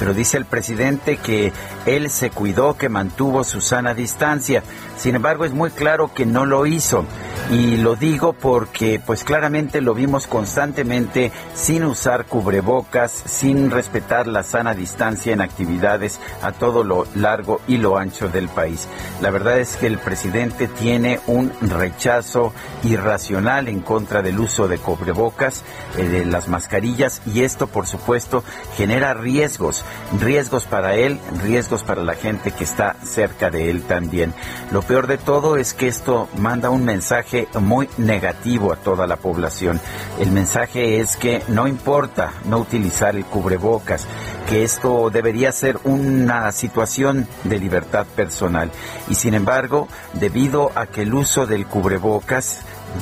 Pero 0.01 0.15
dice 0.15 0.37
el 0.37 0.45
presidente 0.45 1.17
que 1.17 1.53
él 1.85 2.09
se 2.09 2.31
cuidó, 2.31 2.75
que 2.75 2.89
mantuvo 2.89 3.43
su 3.43 3.61
sana 3.61 3.93
distancia. 3.93 4.63
Sin 4.97 5.15
embargo, 5.15 5.45
es 5.45 5.53
muy 5.53 5.69
claro 5.69 6.11
que 6.11 6.25
no 6.25 6.47
lo 6.47 6.65
hizo. 6.65 7.05
Y 7.51 7.77
lo 7.77 7.95
digo 7.95 8.33
porque, 8.33 8.99
pues 9.05 9.23
claramente 9.23 9.79
lo 9.79 9.93
vimos 9.93 10.25
constantemente 10.25 11.31
sin 11.53 11.83
usar 11.83 12.25
cubrebocas, 12.25 13.11
sin 13.11 13.69
respetar 13.69 14.25
la 14.25 14.41
sana 14.41 14.73
distancia 14.73 15.33
en 15.33 15.41
actividades 15.41 16.19
a 16.41 16.51
todo 16.51 16.83
lo 16.83 17.05
largo 17.13 17.61
y 17.67 17.77
lo 17.77 17.97
ancho 17.97 18.27
del 18.27 18.49
país. 18.49 18.87
La 19.21 19.29
verdad 19.29 19.59
es 19.59 19.75
que 19.75 19.85
el 19.85 19.99
presidente 19.99 20.67
tiene 20.67 21.19
un 21.27 21.51
rechazo 21.91 22.53
irracional 22.83 23.67
en 23.67 23.81
contra 23.81 24.21
del 24.21 24.39
uso 24.39 24.67
de 24.67 24.77
cubrebocas, 24.77 25.63
eh, 25.97 26.03
de 26.03 26.25
las 26.25 26.47
mascarillas, 26.47 27.21
y 27.25 27.43
esto, 27.43 27.67
por 27.67 27.87
supuesto, 27.87 28.43
genera 28.75 29.13
riesgos 29.13 29.83
riesgos 30.19 30.65
para 30.65 30.95
él, 30.95 31.19
riesgos 31.43 31.83
para 31.83 32.03
la 32.03 32.15
gente 32.15 32.51
que 32.51 32.63
está 32.63 32.95
cerca 33.03 33.49
de 33.49 33.69
él 33.69 33.83
también. 33.83 34.33
Lo 34.71 34.81
peor 34.81 35.07
de 35.07 35.17
todo 35.17 35.57
es 35.57 35.73
que 35.73 35.87
esto 35.87 36.29
manda 36.37 36.69
un 36.69 36.85
mensaje 36.85 37.47
muy 37.59 37.89
negativo 37.97 38.73
a 38.73 38.77
toda 38.77 39.07
la 39.07 39.17
población. 39.17 39.79
El 40.19 40.31
mensaje 40.31 40.99
es 40.99 41.17
que 41.17 41.41
no 41.47 41.67
importa 41.67 42.33
no 42.45 42.59
utilizar 42.59 43.15
el 43.15 43.25
cubrebocas, 43.25 44.07
que 44.49 44.63
esto 44.63 45.09
debería 45.09 45.51
ser 45.51 45.79
una 45.83 46.51
situación 46.51 47.27
de 47.43 47.59
libertad 47.59 48.05
personal. 48.15 48.71
Y 49.09 49.15
sin 49.15 49.33
embargo, 49.33 49.87
debido 50.13 50.71
a 50.75 50.87
que 50.87 51.03
el 51.03 51.13
uso 51.13 51.45
del 51.45 51.65
cubrebocas 51.65 51.80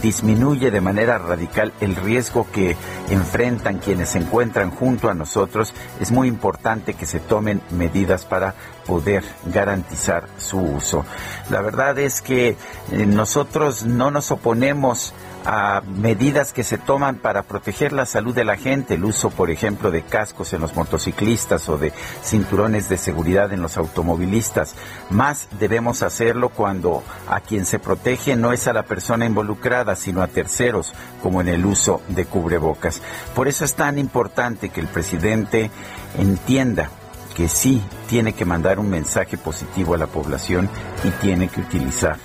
disminuye 0.02 0.72
de 0.72 0.82
manera 0.82 1.18
radical 1.18 1.74
el 1.82 1.96
riesgo 1.96 2.48
que 2.52 2.76
enfrentan 3.10 3.80
quienes 3.80 4.10
se 4.10 4.20
encuentran 4.20 4.72
junto 4.72 5.10
a 5.10 5.14
nosotros, 5.14 5.74
es 6.00 6.12
muy 6.12 6.28
importante 6.28 6.94
que 6.94 7.06
se 7.06 7.20
tomen 7.20 7.62
medidas 7.72 8.26
para 8.26 8.54
poder 8.86 9.24
garantizar 9.46 10.28
su 10.38 10.60
uso. 10.60 11.06
La 11.50 11.62
verdad 11.62 11.98
es 12.00 12.22
que 12.22 12.50
eh, 12.50 12.58
nosotros 13.06 13.86
no 13.86 14.12
nos 14.12 14.32
oponemos 14.32 15.14
a 15.46 15.82
medidas 15.82 16.54
que 16.54 16.64
se 16.64 16.78
toman 16.78 17.18
para 17.18 17.44
proteger 17.44 17.94
la 17.94 18.06
salud 18.06 18.36
de 18.36 18.44
la 18.44 18.58
gente, 18.58 18.96
el 18.96 19.06
uso, 19.06 19.30
por 19.30 19.50
ejemplo, 19.50 19.92
de 19.92 20.02
cascos 20.02 20.54
en 20.54 20.62
los 20.62 20.76
motociclistas 20.76 21.70
o 21.70 21.78
de 21.78 21.94
cinturones 22.24 22.90
de 22.90 22.98
seguridad 22.98 23.52
en 23.54 23.62
los 23.62 23.78
automovilistas. 23.78 24.76
Más 25.10 25.48
debemos 25.60 26.04
hacerlo 26.04 26.50
cuando 26.50 27.04
a 27.28 27.40
quien 27.40 27.66
se 27.66 27.80
protege 27.80 28.36
no 28.36 28.54
es 28.54 28.68
a 28.68 28.74
la 28.74 28.84
persona 28.84 29.26
involucrada, 29.26 29.96
sino 29.96 30.22
a 30.22 30.28
terceros, 30.28 30.94
como 31.22 31.42
en 31.42 31.48
el 31.48 31.66
uso 31.66 32.02
de 32.10 32.26
cubrebocas. 32.26 33.02
Por 33.34 33.48
eso 33.48 33.66
es 33.66 33.76
tan 33.76 33.98
importante 33.98 34.70
que 34.70 34.82
el 34.82 34.88
presidente 34.88 35.72
entienda 36.18 36.90
que 37.36 37.48
sí 37.48 37.82
tiene 38.10 38.34
que 38.34 38.46
mandar 38.46 38.80
un 38.80 38.90
mensaje 38.90 39.38
positivo 39.38 39.94
a 39.94 39.98
la 39.98 40.08
población 40.08 40.70
y 41.04 41.10
tiene 41.22 41.48
que 41.48 41.62
utilizar 41.62 42.18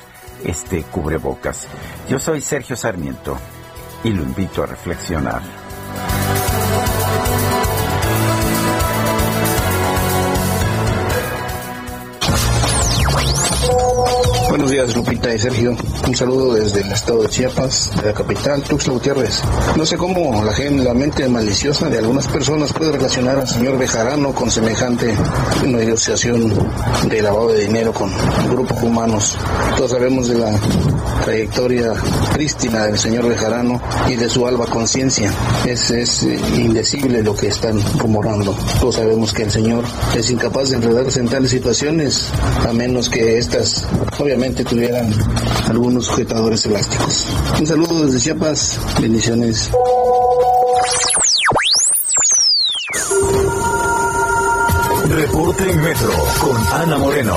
este 0.45 0.83
cubrebocas. 0.83 1.67
Yo 2.09 2.19
soy 2.19 2.41
Sergio 2.41 2.77
Sarmiento 2.77 3.37
y 4.03 4.11
lo 4.11 4.23
invito 4.23 4.63
a 4.63 4.67
reflexionar. 4.67 5.43
Buenos 14.55 14.71
días, 14.71 14.95
Lupita 14.95 15.35
y 15.35 15.39
Sergio. 15.41 15.77
Un 16.07 16.15
saludo 16.15 16.55
desde 16.55 16.83
el 16.83 16.93
estado 16.93 17.23
de 17.23 17.29
Chiapas, 17.29 17.91
de 18.01 18.07
la 18.07 18.15
capital, 18.15 18.63
Tuxtla 18.63 18.93
Gutiérrez. 18.93 19.43
No 19.77 19.85
sé 19.85 19.97
cómo 19.97 20.45
la, 20.45 20.53
gente, 20.53 20.85
la 20.85 20.95
mente 20.95 21.29
maliciosa 21.29 21.91
de 21.91 21.99
algunas 21.99 22.29
personas 22.29 22.73
puede 22.73 22.93
relacionar 22.93 23.41
al 23.41 23.49
señor 23.49 23.77
Bejarano 23.79 24.33
con 24.33 24.53
semejante 24.53 25.13
negociación 25.67 26.53
de 27.09 27.21
lavado 27.21 27.49
de 27.49 27.63
dinero 27.63 27.93
con 27.93 28.13
grupos 28.49 28.81
humanos. 28.81 29.37
Todos 29.77 29.91
sabemos 29.91 30.29
de 30.29 30.39
la 30.39 30.57
trayectoria 31.25 31.93
prístina 32.33 32.85
del 32.85 32.97
señor 32.97 33.27
Bejarano 33.27 33.81
y 34.09 34.15
de 34.15 34.29
su 34.29 34.47
alba 34.47 34.67
conciencia. 34.67 35.33
Es, 35.67 35.91
es 35.91 36.23
indecible 36.23 37.25
lo 37.25 37.35
que 37.35 37.49
están 37.49 37.83
rumorando. 37.99 38.57
Todos 38.79 38.95
sabemos 38.95 39.33
que 39.33 39.43
el 39.43 39.51
señor 39.51 39.83
es 40.17 40.31
incapaz 40.31 40.71
de 40.71 40.77
enredarse 40.77 41.19
en 41.19 41.29
tales 41.29 41.51
situaciones, 41.51 42.31
a 42.69 42.73
menos 42.73 43.09
que 43.09 43.39
estas, 43.39 43.85
obviamente, 44.21 44.44
tuvieran 44.53 45.11
algunos 45.71 46.05
sujetadores 46.07 46.67
elásticos. 46.67 47.27
Un 47.59 47.67
saludo 47.67 48.05
desde 48.05 48.21
Chiapas. 48.21 48.79
Bendiciones. 49.01 49.71
Reporte 55.09 55.71
en 55.71 55.83
Metro 55.83 56.11
con 56.41 56.57
Ana 56.83 56.99
Moreno. 56.99 57.35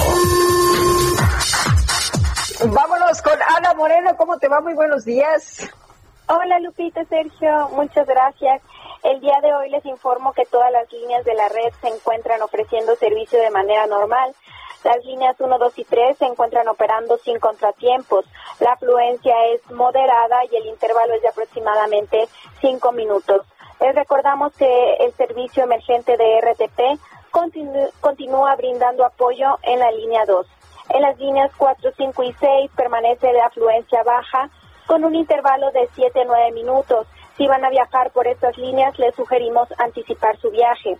Vámonos 2.66 3.22
con 3.22 3.42
Ana 3.56 3.74
Moreno. 3.76 4.18
¿Cómo 4.18 4.38
te 4.38 4.50
va? 4.50 4.60
Muy 4.60 4.74
buenos 4.74 5.06
días. 5.06 5.70
Hola 6.28 6.60
Lupita, 6.60 7.06
Sergio. 7.06 7.70
Muchas 7.70 8.06
gracias. 8.06 8.62
El 9.04 9.22
día 9.22 9.40
de 9.42 9.54
hoy 9.54 9.70
les 9.70 9.86
informo 9.86 10.34
que 10.34 10.46
todas 10.46 10.72
las 10.74 10.92
líneas 10.92 11.24
de 11.24 11.36
la 11.36 11.48
red 11.48 11.72
se 11.82 11.88
encuentran 11.88 12.42
ofreciendo 12.42 12.96
servicio 12.98 13.40
de 13.40 13.52
manera 13.52 13.88
normal. 13.88 14.36
Las 14.84 15.04
líneas 15.06 15.36
1, 15.40 15.58
2 15.58 15.80
y 15.80 15.84
3 15.84 16.18
se 16.18 16.26
encuentran 16.26 16.68
operando 16.68 17.18
sin 17.18 17.40
contratiempos. 17.40 18.26
La 18.60 18.74
afluencia 18.74 19.34
es 19.48 19.70
moderada 19.72 20.46
y 20.46 20.56
el 20.56 20.66
intervalo 20.68 21.14
es 21.16 21.22
de 21.22 21.30
aproximadamente 21.30 22.28
5 22.62 22.92
minutos. 22.92 23.46
Les 23.80 23.94
recordamos 23.94 24.54
que 24.54 24.94
el 25.00 25.14
servicio 25.14 25.64
emergente 25.64 26.18
de 26.18 26.42
RTP 26.42 27.00
continúa 28.02 28.56
brindando 28.56 29.06
apoyo 29.06 29.60
en 29.64 29.80
la 29.80 29.92
línea 29.92 30.26
2. 30.26 30.48
En 30.90 31.02
las 31.02 31.18
líneas 31.20 31.52
4, 31.58 31.92
5 31.96 32.24
y 32.24 32.34
6 32.34 32.72
permanece 32.76 33.28
de 33.28 33.42
afluencia 33.42 34.04
baja 34.04 34.50
con 34.88 35.04
un 35.04 35.16
intervalo 35.16 35.70
de 35.72 35.88
7 35.94 36.24
9 36.26 36.52
minutos. 36.54 37.08
Si 37.38 37.48
van 37.48 37.64
a 37.64 37.70
viajar 37.70 38.12
por 38.12 38.28
estas 38.28 38.58
líneas, 38.58 38.98
les 38.98 39.16
sugerimos 39.16 39.68
anticipar 39.78 40.38
su 40.38 40.50
viaje. 40.50 40.98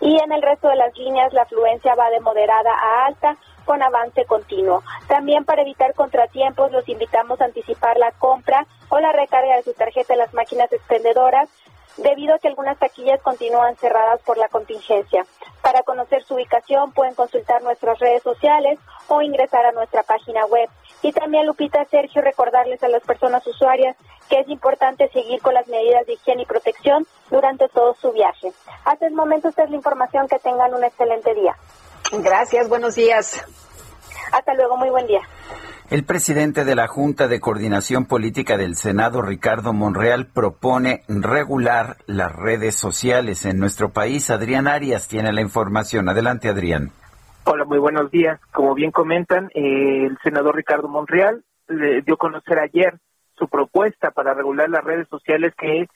Y 0.00 0.18
en 0.22 0.32
el 0.32 0.40
resto 0.40 0.68
de 0.68 0.76
las 0.76 0.96
líneas, 0.96 1.32
la 1.32 1.42
afluencia 1.42 1.94
va 1.94 2.08
de 2.10 2.20
moderada 2.20 2.70
a 2.72 3.06
alta 3.06 3.36
con 3.64 3.82
avance 3.82 4.24
continuo. 4.24 4.82
También 5.08 5.44
para 5.44 5.62
evitar 5.62 5.94
contratiempos, 5.94 6.72
los 6.72 6.88
invitamos 6.88 7.40
a 7.40 7.44
anticipar 7.44 7.98
la 7.98 8.12
compra 8.12 8.66
o 8.88 8.98
la 9.00 9.12
recarga 9.12 9.56
de 9.56 9.62
su 9.62 9.72
tarjeta 9.74 10.14
en 10.14 10.20
las 10.20 10.32
máquinas 10.32 10.72
expendedoras 10.72 11.48
debido 11.96 12.34
a 12.34 12.38
que 12.38 12.48
algunas 12.48 12.78
taquillas 12.78 13.20
continúan 13.22 13.76
cerradas 13.76 14.20
por 14.22 14.38
la 14.38 14.48
contingencia. 14.48 15.26
Para 15.62 15.82
conocer 15.82 16.22
su 16.24 16.34
ubicación 16.34 16.92
pueden 16.92 17.14
consultar 17.14 17.62
nuestras 17.62 17.98
redes 17.98 18.22
sociales 18.22 18.78
o 19.08 19.22
ingresar 19.22 19.66
a 19.66 19.72
nuestra 19.72 20.02
página 20.02 20.46
web. 20.46 20.68
Y 21.02 21.12
también, 21.12 21.46
Lupita, 21.46 21.84
Sergio, 21.86 22.20
recordarles 22.22 22.82
a 22.82 22.88
las 22.88 23.02
personas 23.02 23.46
usuarias 23.46 23.96
que 24.28 24.40
es 24.40 24.48
importante 24.48 25.08
seguir 25.08 25.40
con 25.40 25.54
las 25.54 25.66
medidas 25.66 26.06
de 26.06 26.12
higiene 26.14 26.42
y 26.42 26.46
protección 26.46 27.06
durante 27.30 27.68
todo 27.68 27.94
su 27.94 28.12
viaje. 28.12 28.52
Hasta 28.84 29.06
el 29.06 29.14
momento, 29.14 29.48
esta 29.48 29.64
es 29.64 29.70
la 29.70 29.76
información. 29.76 30.28
Que 30.28 30.38
tengan 30.38 30.74
un 30.74 30.84
excelente 30.84 31.34
día. 31.34 31.56
Gracias, 32.12 32.68
buenos 32.68 32.94
días. 32.94 33.44
Hasta 34.32 34.54
luego, 34.54 34.76
muy 34.76 34.90
buen 34.90 35.06
día. 35.06 35.20
El 35.90 36.04
presidente 36.04 36.64
de 36.64 36.76
la 36.76 36.86
Junta 36.86 37.26
de 37.26 37.40
Coordinación 37.40 38.06
Política 38.06 38.56
del 38.56 38.76
Senado, 38.76 39.22
Ricardo 39.22 39.72
Monreal, 39.72 40.26
propone 40.26 41.02
regular 41.08 41.96
las 42.06 42.30
redes 42.30 42.76
sociales 42.76 43.44
en 43.44 43.58
nuestro 43.58 43.88
país. 43.88 44.30
Adrián 44.30 44.68
Arias 44.68 45.08
tiene 45.08 45.32
la 45.32 45.40
información. 45.40 46.08
Adelante, 46.08 46.48
Adrián. 46.48 46.92
Hola, 47.42 47.64
muy 47.64 47.78
buenos 47.78 48.08
días. 48.12 48.40
Como 48.52 48.72
bien 48.76 48.92
comentan, 48.92 49.50
eh, 49.52 50.06
el 50.06 50.16
senador 50.22 50.54
Ricardo 50.54 50.86
Monreal 50.86 51.42
le 51.66 52.02
dio 52.02 52.14
a 52.14 52.18
conocer 52.18 52.60
ayer 52.60 53.00
su 53.36 53.48
propuesta 53.48 54.12
para 54.12 54.32
regular 54.32 54.70
las 54.70 54.84
redes 54.84 55.08
sociales 55.08 55.52
que 55.58 55.88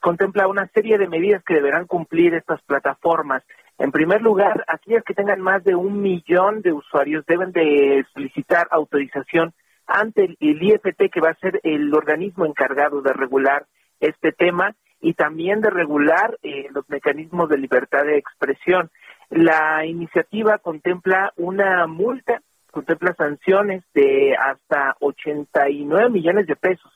contempla 0.00 0.46
una 0.46 0.68
serie 0.68 0.98
de 0.98 1.08
medidas 1.08 1.42
que 1.44 1.54
deberán 1.54 1.86
cumplir 1.86 2.34
estas 2.34 2.62
plataformas. 2.62 3.42
En 3.78 3.90
primer 3.90 4.22
lugar, 4.22 4.64
aquellas 4.68 5.04
que 5.04 5.14
tengan 5.14 5.40
más 5.40 5.64
de 5.64 5.74
un 5.74 6.00
millón 6.00 6.62
de 6.62 6.72
usuarios 6.72 7.26
deben 7.26 7.52
de 7.52 8.04
solicitar 8.14 8.68
autorización 8.70 9.52
ante 9.86 10.36
el, 10.40 10.62
IFT, 10.62 11.10
que 11.12 11.20
va 11.20 11.30
a 11.30 11.40
ser 11.40 11.60
el 11.62 11.92
organismo 11.94 12.46
encargado 12.46 13.02
de 13.02 13.12
regular 13.12 13.66
este 14.00 14.32
tema 14.32 14.74
y 15.00 15.14
también 15.14 15.60
de 15.60 15.70
regular 15.70 16.38
eh, 16.42 16.68
los 16.72 16.88
mecanismos 16.88 17.48
de 17.48 17.58
libertad 17.58 18.04
de 18.04 18.18
expresión. 18.18 18.90
La 19.30 19.84
iniciativa 19.84 20.58
contempla 20.58 21.32
una 21.36 21.86
multa, 21.86 22.40
contempla 22.70 23.14
sanciones 23.14 23.84
de 23.94 24.34
hasta 24.36 24.96
89 25.00 26.08
millones 26.10 26.46
de 26.46 26.56
pesos 26.56 26.92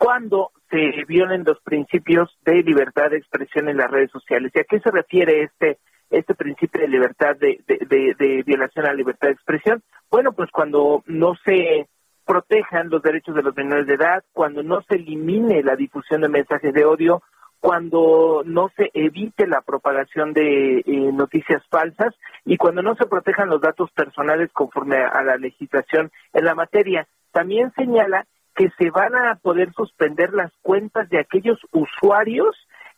cuando 0.00 0.50
se 0.70 1.04
violen 1.06 1.44
los 1.44 1.60
principios 1.60 2.30
de 2.44 2.62
libertad 2.62 3.10
de 3.10 3.18
expresión 3.18 3.68
en 3.68 3.76
las 3.76 3.90
redes 3.90 4.10
sociales. 4.10 4.52
¿Y 4.54 4.60
a 4.60 4.64
qué 4.64 4.80
se 4.80 4.90
refiere 4.90 5.42
este 5.42 5.78
este 6.10 6.34
principio 6.34 6.80
de 6.80 6.88
libertad 6.88 7.36
de, 7.36 7.60
de, 7.68 8.42
violación 8.44 8.84
a 8.84 8.88
la 8.88 8.94
libertad 8.94 9.28
de 9.28 9.34
expresión? 9.34 9.82
Bueno, 10.10 10.32
pues 10.32 10.50
cuando 10.50 11.04
no 11.06 11.34
se 11.44 11.86
protejan 12.26 12.90
los 12.90 13.02
derechos 13.02 13.34
de 13.34 13.42
los 13.42 13.56
menores 13.56 13.86
de 13.86 13.94
edad, 13.94 14.24
cuando 14.32 14.62
no 14.62 14.82
se 14.82 14.96
elimine 14.96 15.62
la 15.62 15.76
difusión 15.76 16.20
de 16.20 16.28
mensajes 16.28 16.74
de 16.74 16.84
odio, 16.84 17.22
cuando 17.60 18.42
no 18.44 18.70
se 18.76 18.90
evite 18.94 19.46
la 19.46 19.60
propagación 19.60 20.32
de 20.32 20.78
eh, 20.78 20.84
noticias 21.12 21.62
falsas 21.68 22.14
y 22.44 22.56
cuando 22.56 22.82
no 22.82 22.94
se 22.96 23.06
protejan 23.06 23.50
los 23.50 23.60
datos 23.60 23.90
personales 23.92 24.50
conforme 24.52 24.96
a 24.96 25.22
la 25.22 25.36
legislación 25.36 26.10
en 26.32 26.44
la 26.44 26.54
materia. 26.54 27.06
También 27.32 27.70
señala 27.76 28.26
que 28.60 28.70
se 28.78 28.90
van 28.90 29.14
a 29.14 29.36
poder 29.36 29.72
suspender 29.72 30.34
las 30.34 30.52
cuentas 30.60 31.08
de 31.08 31.18
aquellos 31.18 31.58
usuarios 31.72 32.54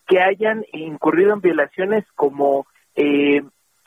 que 0.09 0.21
hayan 0.21 0.65
incurrido 0.73 1.35
en 1.35 1.41
violaciones 1.41 2.05
como 2.17 2.67
eh, 2.97 3.43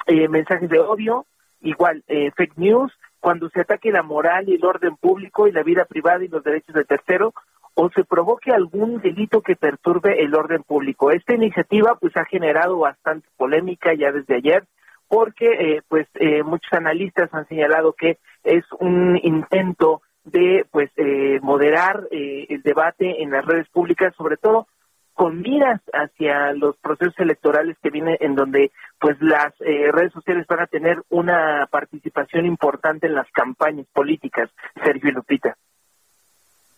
eh, 0.07 0.27
mensajes 0.29 0.69
de 0.69 0.79
odio, 0.79 1.25
igual 1.59 2.01
eh, 2.07 2.31
fake 2.37 2.57
news, 2.57 2.93
cuando 3.19 3.49
se 3.49 3.59
ataque 3.59 3.91
la 3.91 4.03
moral 4.03 4.47
y 4.47 4.53
el 4.53 4.63
orden 4.63 4.95
público 4.95 5.49
y 5.49 5.51
la 5.51 5.63
vida 5.63 5.83
privada 5.83 6.23
y 6.23 6.29
los 6.29 6.45
derechos 6.45 6.73
de 6.73 6.85
tercero, 6.85 7.33
o 7.73 7.89
se 7.89 8.05
provoque 8.05 8.53
algún 8.53 9.01
delito 9.01 9.41
que 9.41 9.57
perturbe 9.57 10.23
el 10.23 10.33
orden 10.33 10.63
público. 10.63 11.11
Esta 11.11 11.35
iniciativa 11.35 11.97
pues 11.99 12.15
ha 12.15 12.23
generado 12.23 12.79
bastante 12.79 13.27
polémica 13.35 13.93
ya 13.93 14.13
desde 14.13 14.35
ayer 14.35 14.63
porque 15.09 15.45
eh, 15.45 15.81
pues 15.87 16.07
eh, 16.15 16.41
muchos 16.43 16.71
analistas 16.71 17.33
han 17.33 17.47
señalado 17.47 17.93
que 17.93 18.17
es 18.43 18.63
un 18.79 19.19
intento 19.21 20.01
de 20.25 20.65
pues 20.71 20.91
eh, 20.97 21.39
moderar 21.41 22.07
el 22.11 22.61
debate 22.61 23.21
en 23.23 23.31
las 23.31 23.45
redes 23.45 23.67
públicas 23.69 24.13
sobre 24.17 24.37
todo 24.37 24.67
con 25.15 25.41
miras 25.41 25.81
hacia 25.93 26.51
los 26.53 26.75
procesos 26.77 27.15
electorales 27.17 27.77
que 27.81 27.89
vienen 27.89 28.17
en 28.19 28.35
donde 28.35 28.71
pues 28.99 29.15
las 29.21 29.53
eh, 29.61 29.89
redes 29.91 30.11
sociales 30.11 30.45
van 30.47 30.59
a 30.59 30.67
tener 30.67 31.01
una 31.09 31.67
participación 31.71 32.45
importante 32.45 33.07
en 33.07 33.15
las 33.15 33.31
campañas 33.31 33.87
políticas, 33.93 34.49
Sergio 34.83 35.09
y 35.09 35.13
Lupita. 35.13 35.55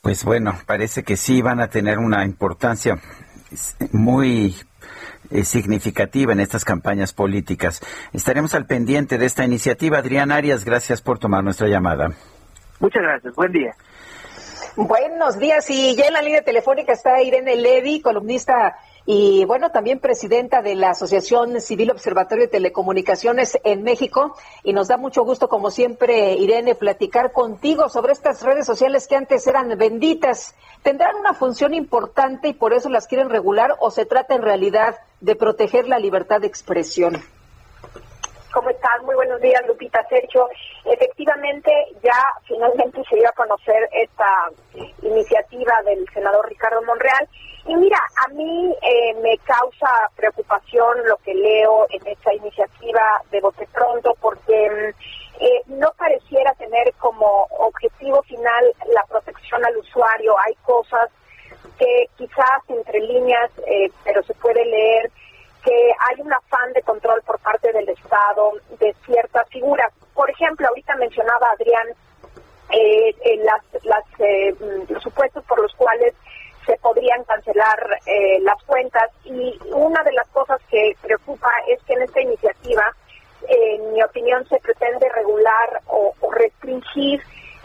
Pues 0.01 0.23
bueno, 0.23 0.53
parece 0.67 1.03
que 1.03 1.17
sí 1.17 1.41
van 1.41 1.59
a 1.59 1.67
tener 1.67 1.97
una 1.97 2.23
importancia 2.23 2.99
muy 3.91 4.55
eh, 5.31 5.43
significativa 5.43 6.31
en 6.31 6.39
estas 6.39 6.63
campañas 6.63 7.13
políticas. 7.13 7.81
Estaremos 8.13 8.53
al 8.53 8.67
pendiente 8.67 9.17
de 9.17 9.25
esta 9.25 9.45
iniciativa. 9.45 9.97
Adrián 9.97 10.31
Arias, 10.31 10.63
gracias 10.63 11.01
por 11.01 11.17
tomar 11.17 11.43
nuestra 11.43 11.67
llamada. 11.67 12.11
Muchas 12.79 13.01
gracias. 13.01 13.35
Buen 13.35 13.51
día. 13.51 13.75
Buenos 14.75 15.39
días 15.39 15.67
y 15.71 15.95
ya 15.95 16.05
en 16.05 16.13
la 16.13 16.21
línea 16.21 16.43
telefónica 16.43 16.93
está 16.93 17.21
Irene 17.23 17.55
Levy, 17.55 17.99
columnista 17.99 18.77
y 19.09 19.45
bueno, 19.45 19.71
también 19.71 19.99
presidenta 19.99 20.61
de 20.61 20.75
la 20.75 20.89
Asociación 20.89 21.61
Civil 21.61 21.91
Observatorio 21.91 22.43
de 22.43 22.51
Telecomunicaciones 22.51 23.57
en 23.63 23.83
México. 23.83 24.35
Y 24.63 24.73
nos 24.73 24.89
da 24.89 24.97
mucho 24.97 25.23
gusto, 25.23 25.47
como 25.47 25.71
siempre, 25.71 26.33
Irene, 26.33 26.75
platicar 26.75 27.31
contigo 27.31 27.87
sobre 27.87 28.11
estas 28.11 28.43
redes 28.43 28.65
sociales 28.65 29.07
que 29.07 29.15
antes 29.15 29.47
eran 29.47 29.77
benditas. 29.77 30.55
¿Tendrán 30.83 31.15
una 31.15 31.33
función 31.33 31.73
importante 31.73 32.49
y 32.49 32.53
por 32.53 32.73
eso 32.73 32.89
las 32.89 33.07
quieren 33.07 33.29
regular 33.29 33.77
o 33.79 33.91
se 33.91 34.05
trata 34.05 34.35
en 34.35 34.41
realidad 34.41 34.97
de 35.21 35.37
proteger 35.37 35.87
la 35.87 35.99
libertad 35.99 36.41
de 36.41 36.47
expresión? 36.47 37.23
¿Cómo 38.51 38.69
estás? 38.69 39.03
Muy 39.03 39.15
buenos 39.15 39.41
días, 39.41 39.61
Lupita 39.67 40.05
Sergio. 40.07 40.47
Efectivamente, 40.85 41.71
ya 42.01 42.17
finalmente 42.47 43.03
se 43.09 43.17
dio 43.17 43.27
a 43.27 43.33
conocer 43.33 43.89
esta 43.91 44.49
iniciativa 45.01 45.73
del 45.85 46.07
senador 46.13 46.47
Ricardo 46.47 46.81
Monreal. 46.83 47.27
Y 47.65 47.75
mira, 47.75 47.99
a 48.25 48.29
mí 48.29 48.73
eh, 48.81 49.13
me 49.21 49.37
causa 49.39 49.89
preocupación 50.15 51.05
lo 51.05 51.17
que 51.17 51.33
leo 51.33 51.87
en 51.89 52.07
esta 52.07 52.33
iniciativa 52.33 53.21
de 53.31 53.41
Bote 53.41 53.67
Pronto, 53.73 54.15
porque 54.21 54.69
mm, 54.69 55.43
eh, 55.43 55.61
no 55.67 55.91
pareciera 55.97 56.53
tener 56.53 56.93
como 56.93 57.47
objetivo 57.59 58.23
final 58.23 58.73
la 58.93 59.03
protección 59.09 59.65
al 59.65 59.75
usuario. 59.75 60.35
Hay 60.45 60.55
cosas 60.63 61.09
que 61.77 62.09
quizás 62.17 62.61
entre 62.69 63.01
líneas, 63.01 63.51
eh, 63.67 63.91
pero 64.05 64.23
se 64.23 64.33
puede 64.35 64.63
leer 64.63 65.11
que 65.63 65.91
hay 65.99 66.21
un 66.21 66.31
afán 66.31 66.73
de 66.73 66.81
control 66.81 67.21
por 67.23 67.39
parte 67.39 67.71
del 67.73 67.89
Estado 67.89 68.53
de 68.79 68.95
ciertas 69.05 69.47
figuras. 69.49 69.91
Por 70.13 70.29
ejemplo, 70.29 70.67
ahorita 70.67 70.95
mencionaba 70.95 71.51
Adrián 71.51 71.87
eh, 72.69 73.15
las, 73.43 73.83
las 73.83 74.03
eh, 74.19 74.53
mm, 74.59 74.91
los 74.91 75.03
supuestos 75.03 75.43
por 75.45 75.61
los 75.61 75.73
cuales 75.75 76.13
se 76.65 76.77
podrían 76.77 77.23
cancelar 77.23 77.79
eh, 78.05 78.39
las 78.41 78.61
cuentas 78.63 79.09
y 79.23 79.57
una 79.71 80.03
de 80.03 80.11
las 80.11 80.27
cosas 80.29 80.59
que 80.69 80.95
preocupa 81.01 81.49
es 81.67 81.81
que 81.83 81.93
en 81.93 82.01
esta 82.01 82.19
iniciativa, 82.19 82.93
en 83.47 83.93
mi 83.93 84.03
opinión, 84.03 84.45
se 84.49 84.59
pretende 84.59 85.07
regular 85.09 85.81
o, 85.87 86.13
o 86.19 86.31
restringir 86.31 87.21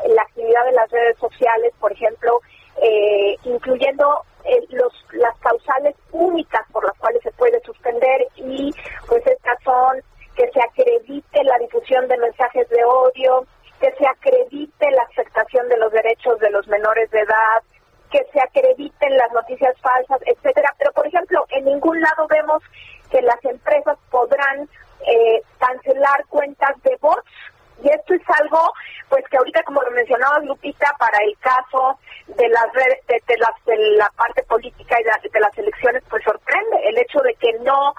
la 0.07 0.23
actividad 0.23 0.65
de 0.67 0.73
las 0.73 0.91
redes 0.91 1.19
sociales, 1.19 1.73
por 1.81 1.93
ejemplo, 1.93 2.41
eh, 2.81 3.37
incluyendo 3.45 4.23
eh, 4.45 4.67
los, 4.71 4.93
las 5.13 5.37
causales 5.39 5.95
únicas 6.11 6.63
por 6.73 6.85
las 6.85 6.97
cuales 6.99 7.23
se 7.23 7.33
puede 7.33 7.61
suspender 7.61 8.27
y 8.37 8.75
pues 9.07 9.27
estas 9.27 9.63
son 9.63 10.03
que 10.37 10.51
se 10.51 10.61
acredite 10.63 11.45
la 11.45 11.59
difusión 11.59 12.09
de 12.09 12.17
mensajes 12.17 12.69
de 12.69 12.85
odio, 12.85 13.47
que 13.81 13.93
se 13.93 14.07
acredite 14.07 14.91
la 14.91 15.03
afectación 15.03 15.69
de 15.69 15.77
los 15.77 15.93
derechos 15.93 16.39
de 16.41 16.51
los 16.51 16.67
menores 16.69 17.11
de 17.11 17.21
edad, 17.21 17.63
que 18.11 18.25
se 18.33 18.41
acrediten 18.41 19.17
las 19.17 19.33
noticias 19.33 19.75
falsas, 19.81 20.21
etcétera. 20.27 20.75
Pero, 20.79 20.93
por 20.93 21.07
ejemplo, 21.07 21.45
en 21.51 21.65
ningún 21.65 22.01
lado 22.01 22.27
vemos 22.29 22.63
que 23.11 23.21
las 23.23 23.45
empresas 23.45 23.99
podrán 24.11 24.69
eh, 25.07 25.43
cancelar 25.59 26.25
cuentas 26.29 26.81
de 26.83 26.97
bots 27.01 27.25
y 27.83 27.89
esto 27.89 28.15
es 28.15 28.23
algo 28.41 28.73
pues 29.09 29.25
que 29.29 29.37
ahorita 29.37 29.63
como 29.65 29.83
lo 29.83 29.91
mencionaba 29.91 30.39
Lupita 30.41 30.95
para 30.99 31.19
el 31.19 31.37
caso 31.39 31.99
de 32.29 32.49
las 32.49 32.73
redes 32.73 32.99
de, 33.07 33.23
de, 33.27 33.97
la 33.97 34.11
parte 34.17 34.43
política 34.45 34.97
y 35.01 35.05
de, 35.05 35.41
las 35.41 35.59
elecciones 35.59 36.03
pues 36.09 36.23
sorprende. 36.25 36.77
El 36.85 36.99
hecho 36.99 37.21
de 37.21 37.35
que 37.35 37.53
no 37.61 37.95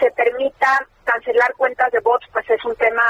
se 0.00 0.10
permita 0.12 0.86
cancelar 1.04 1.52
cuentas 1.54 1.92
de 1.92 2.00
bots 2.00 2.26
pues 2.32 2.48
es 2.50 2.64
un 2.64 2.74
tema 2.76 3.04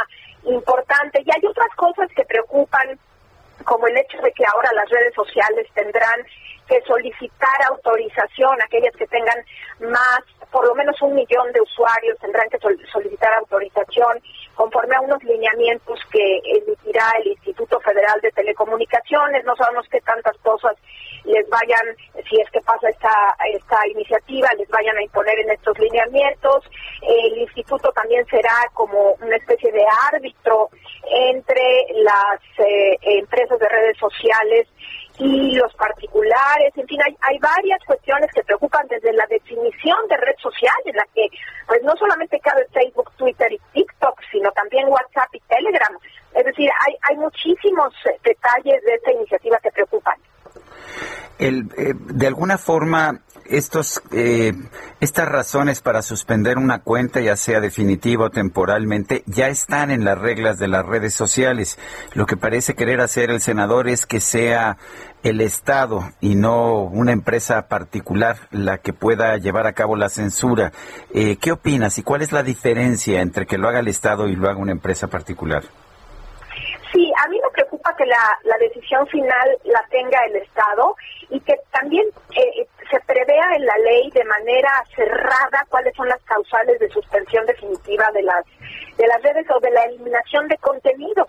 importante. 0.44 1.22
Y 1.24 1.30
hay 1.30 1.46
otras 1.46 1.74
cosas 1.76 2.08
que 2.14 2.24
preocupan 2.24 2.98
como 3.64 3.86
el 3.86 3.96
hecho 3.96 4.20
de 4.20 4.32
que 4.32 4.44
ahora 4.44 4.72
las 4.72 4.88
redes 4.90 5.14
sociales 5.14 5.66
tendrán 5.74 6.20
que 6.66 6.80
solicitar 6.82 7.62
autorización, 7.68 8.58
aquellas 8.64 8.94
que 8.96 9.06
tengan 9.06 9.38
más, 9.80 10.20
por 10.50 10.66
lo 10.66 10.74
menos 10.74 11.00
un 11.02 11.14
millón 11.14 11.52
de 11.52 11.60
usuarios 11.60 12.18
tendrán 12.18 12.48
que 12.48 12.58
solicitar 12.58 13.32
autorización 13.34 14.20
conforme 14.54 14.96
a 14.96 15.00
unos 15.00 15.22
lineamientos 15.22 16.00
que 16.10 16.40
emitirá 16.44 17.10
el 17.20 17.28
Instituto 17.28 17.78
Federal 17.80 18.20
de 18.22 18.30
Telecomunicaciones. 18.32 19.44
No 19.44 19.54
sabemos 19.56 19.86
qué 19.90 20.00
tantas 20.00 20.36
cosas 20.38 20.76
les 21.24 21.48
vayan, 21.48 21.96
si 22.28 22.40
es 22.40 22.50
que 22.50 22.60
pasa 22.60 22.88
esta, 22.88 23.12
esta 23.52 23.86
iniciativa, 23.88 24.48
les 24.56 24.68
vayan 24.68 24.96
a 24.96 25.02
imponer 25.02 25.38
en 25.40 25.50
estos 25.50 25.78
lineamientos. 25.78 26.64
El 27.02 27.38
instituto 27.38 27.90
también 27.92 28.24
será 28.26 28.54
como 28.72 29.12
una 29.20 29.36
especie 29.36 29.72
de 29.72 29.84
árbitro 30.12 30.70
entre 31.10 31.86
las 31.96 32.40
eh, 32.58 32.96
empresas 33.02 33.58
de 33.58 33.68
redes 33.68 33.98
sociales 33.98 34.68
y 35.18 35.54
los 35.56 35.72
particulares, 35.74 36.72
en 36.76 36.86
fin, 36.86 37.00
hay, 37.04 37.16
hay 37.22 37.38
varias 37.38 37.80
cuestiones 37.86 38.30
que 38.34 38.42
preocupan 38.42 38.86
desde 38.88 39.12
la 39.12 39.26
definición 39.28 39.96
de 40.08 40.16
red 40.16 40.36
social, 40.42 40.74
en 40.84 40.96
la 40.96 41.06
que 41.14 41.28
pues 41.66 41.82
no 41.82 41.92
solamente 41.96 42.38
cabe 42.40 42.66
Facebook, 42.72 43.10
Twitter 43.16 43.52
y 43.52 43.60
TikTok, 43.72 44.20
sino 44.30 44.50
también 44.52 44.88
WhatsApp 44.88 45.32
y 45.32 45.40
Telegram. 45.48 45.96
Es 46.34 46.44
decir, 46.44 46.68
hay, 46.86 46.94
hay 47.08 47.16
muchísimos 47.16 47.94
eh, 48.04 48.18
detalles 48.22 48.82
de 48.84 48.94
esta 48.94 49.12
iniciativa 49.12 49.58
que 49.62 49.70
preocupan. 49.70 50.16
Eh, 51.38 51.62
de 51.94 52.26
alguna 52.26 52.58
forma, 52.58 53.20
estos, 53.50 54.02
eh, 54.12 54.52
estas 55.00 55.28
razones 55.28 55.80
para 55.80 56.02
suspender 56.02 56.58
una 56.58 56.80
cuenta, 56.80 57.20
ya 57.20 57.36
sea 57.36 57.60
definitiva 57.60 58.26
o 58.26 58.30
temporalmente, 58.30 59.22
ya 59.26 59.48
están 59.48 59.90
en 59.90 60.04
las 60.04 60.18
reglas 60.18 60.58
de 60.58 60.68
las 60.68 60.84
redes 60.84 61.14
sociales. 61.14 61.78
Lo 62.14 62.26
que 62.26 62.36
parece 62.36 62.74
querer 62.74 63.00
hacer 63.00 63.30
el 63.30 63.40
senador 63.40 63.88
es 63.88 64.06
que 64.06 64.20
sea 64.20 64.76
el 65.22 65.40
Estado 65.40 66.02
y 66.20 66.36
no 66.36 66.82
una 66.82 67.12
empresa 67.12 67.68
particular 67.68 68.36
la 68.50 68.78
que 68.78 68.92
pueda 68.92 69.36
llevar 69.38 69.66
a 69.66 69.72
cabo 69.72 69.96
la 69.96 70.08
censura. 70.08 70.72
Eh, 71.12 71.36
¿Qué 71.36 71.52
opinas 71.52 71.98
y 71.98 72.02
cuál 72.02 72.22
es 72.22 72.32
la 72.32 72.42
diferencia 72.42 73.20
entre 73.20 73.46
que 73.46 73.58
lo 73.58 73.68
haga 73.68 73.80
el 73.80 73.88
Estado 73.88 74.28
y 74.28 74.36
lo 74.36 74.48
haga 74.48 74.58
una 74.58 74.72
empresa 74.72 75.08
particular? 75.08 75.64
Sí, 76.92 77.12
a 77.24 77.28
mí 77.28 77.40
me 77.42 77.50
preocupa 77.50 77.94
que 77.96 78.06
la, 78.06 78.38
la 78.44 78.56
decisión 78.58 79.06
final 79.08 79.58
la 79.64 79.84
tenga 79.90 80.18
el 80.26 80.36
Estado 80.36 80.94
y 81.30 81.40
que 81.40 81.54
también 81.72 82.06
eh, 82.30 82.66
se 82.90 83.00
prevea 83.00 83.56
en 83.56 83.66
la 83.66 83.76
ley 83.78 84.10
de 84.10 84.24
manera 84.24 84.82
cerrada 84.94 85.64
cuáles 85.68 85.94
son 85.96 86.08
las 86.08 86.22
causales 86.22 86.78
de 86.78 86.88
suspensión 86.90 87.44
definitiva 87.46 88.10
de 88.12 88.22
las 88.22 88.44
de 88.96 89.06
las 89.06 89.22
redes 89.22 89.46
o 89.50 89.60
de 89.60 89.70
la 89.70 89.82
eliminación 89.84 90.48
de 90.48 90.56
contenidos. 90.58 91.28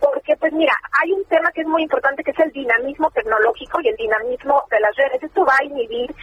Porque 0.00 0.36
pues 0.36 0.52
mira 0.52 0.74
hay 1.02 1.12
un 1.12 1.24
tema 1.24 1.50
que 1.52 1.62
es 1.62 1.66
muy 1.66 1.82
importante 1.82 2.22
que 2.22 2.30
es 2.30 2.38
el 2.38 2.52
dinamismo 2.52 3.10
tecnológico 3.10 3.80
y 3.80 3.88
el 3.88 3.96
dinamismo 3.96 4.62
de 4.70 4.80
las 4.80 4.94
redes. 4.96 5.22
Esto 5.22 5.44
va 5.44 5.56
a 5.60 5.64
inhibir 5.64 6.14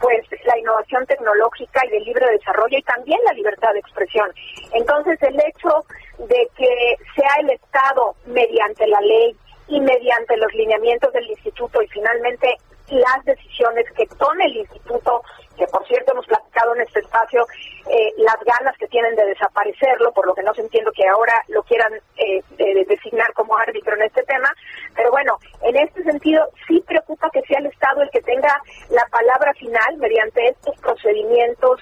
pues 0.00 0.22
la 0.44 0.58
innovación 0.58 1.06
tecnológica 1.06 1.80
y 1.90 1.96
el 1.96 2.04
libre 2.04 2.30
desarrollo 2.30 2.78
y 2.78 2.82
también 2.82 3.18
la 3.24 3.32
libertad 3.32 3.72
de 3.72 3.80
expresión. 3.80 4.30
Entonces 4.72 5.20
el 5.22 5.40
hecho 5.40 5.84
de 6.18 6.48
que 6.56 6.96
sea 7.14 7.34
el 7.40 7.50
Estado 7.50 8.14
mediante 8.26 8.86
la 8.86 9.00
ley 9.00 9.36
y 9.68 9.80
mediante 9.80 10.36
los 10.36 10.52
lineamientos 10.54 11.12
del 11.12 11.28
instituto 11.30 11.82
y 11.82 11.88
finalmente 11.88 12.56
las 12.88 13.24
decisiones 13.24 13.86
que 13.96 14.06
tome 14.18 14.44
el 14.46 14.56
instituto, 14.56 15.22
que 15.56 15.66
por 15.66 15.86
cierto 15.86 16.12
hemos 16.12 16.26
platicado 16.26 16.74
en 16.74 16.82
este 16.82 17.00
espacio, 17.00 17.46
eh, 17.88 18.12
las 18.18 18.36
ganas 18.44 18.76
que 18.78 18.86
tienen 18.88 19.14
de 19.14 19.26
desaparecerlo, 19.26 20.12
por 20.12 20.26
lo 20.26 20.34
que 20.34 20.42
no 20.42 20.54
se 20.54 20.62
entiendo 20.62 20.90
que 20.92 21.06
ahora 21.08 21.34
lo 21.48 21.62
quieran 21.62 21.92
eh, 22.16 22.42
designar 22.88 23.32
como 23.32 23.56
árbitro 23.56 23.94
en 23.96 24.02
este 24.02 24.22
tema, 24.24 24.52
pero 24.94 25.10
bueno, 25.10 25.38
en 25.62 25.76
este 25.76 26.02
sentido 26.02 26.48
sí 26.66 26.82
preocupa 26.86 27.30
que 27.30 27.42
sea 27.42 27.58
el 27.58 27.66
Estado 27.66 28.02
el 28.02 28.10
que 28.10 28.20
tenga 28.22 28.60
la 28.90 29.06
palabra 29.06 29.52
final 29.54 29.96
mediante 29.98 30.48
estos 30.48 30.76
procedimientos 30.78 31.80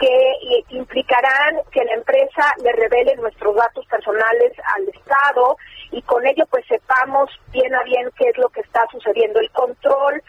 que 0.00 0.06
eh, 0.06 0.64
implicarán 0.70 1.60
que 1.70 1.84
la 1.84 1.92
empresa 1.92 2.54
le 2.62 2.72
revele 2.72 3.16
nuestros 3.16 3.54
datos 3.54 3.86
personales 3.86 4.52
al 4.76 4.88
Estado 4.88 5.56
y 5.92 6.00
con 6.02 6.26
ello 6.26 6.44
pues 6.50 6.64
sepamos 6.66 7.28
bien 7.52 7.74
a 7.74 7.82
bien 7.82 8.10
qué 8.16 8.30
es 8.30 8.38
lo 8.38 8.48
que 8.48 8.60
está 8.60 8.86
sucediendo. 8.90 9.40
El 9.40 9.50
control 9.50 10.22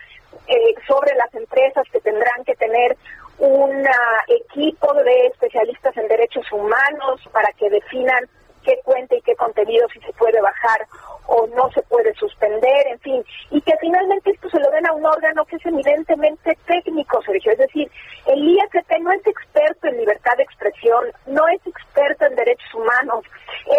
eh, 0.48 0.76
sobre 0.88 1.16
las 1.16 1.34
empresas 1.34 1.86
que 1.92 2.00
tendrán 2.02 2.44
que 2.46 2.56
tener 2.56 2.98
un 3.40 3.86
equipo 4.28 4.94
de 4.94 5.28
especialistas 5.28 5.96
en 5.98 6.08
derechos 6.08 6.46
humanos 6.52 7.22
para 7.32 7.52
que 7.54 7.70
definan 7.70 8.30
qué 8.64 8.80
cuenta 8.84 9.16
y 9.16 9.22
qué 9.22 9.36
contenido 9.36 9.88
si 9.90 10.00
se 10.02 10.14
puede 10.14 10.40
bajar 10.42 10.86
o 11.28 11.48
no 11.56 11.72
se 11.72 11.82
puede 11.84 12.14
suspender, 12.16 12.88
en 12.88 13.00
fin, 13.00 13.24
y 13.52 13.62
que 13.62 13.74
finalmente 13.80 14.32
esto 14.32 14.50
se 14.50 14.60
lo 14.60 14.70
den 14.72 14.88
a 14.88 14.94
un 14.94 15.06
órgano 15.06 15.46
que 15.46 15.56
es 15.56 15.66
evidentemente 15.66 16.58
técnico, 16.66 17.22
Sergio. 17.24 17.54
Es 17.54 17.58
decir, 17.58 17.90
el 18.28 18.48
IFT 18.48 19.00
no 19.00 19.12
es 19.12 19.26
experto 19.26 19.88
en 19.88 19.98
libertad 19.98 20.36
de 20.38 20.44
expresión, 20.44 21.06
no 21.28 21.48
es 21.48 21.66
experto 21.66 22.26
en 22.26 22.36
derechos 22.36 22.74
humanos, 22.74 23.24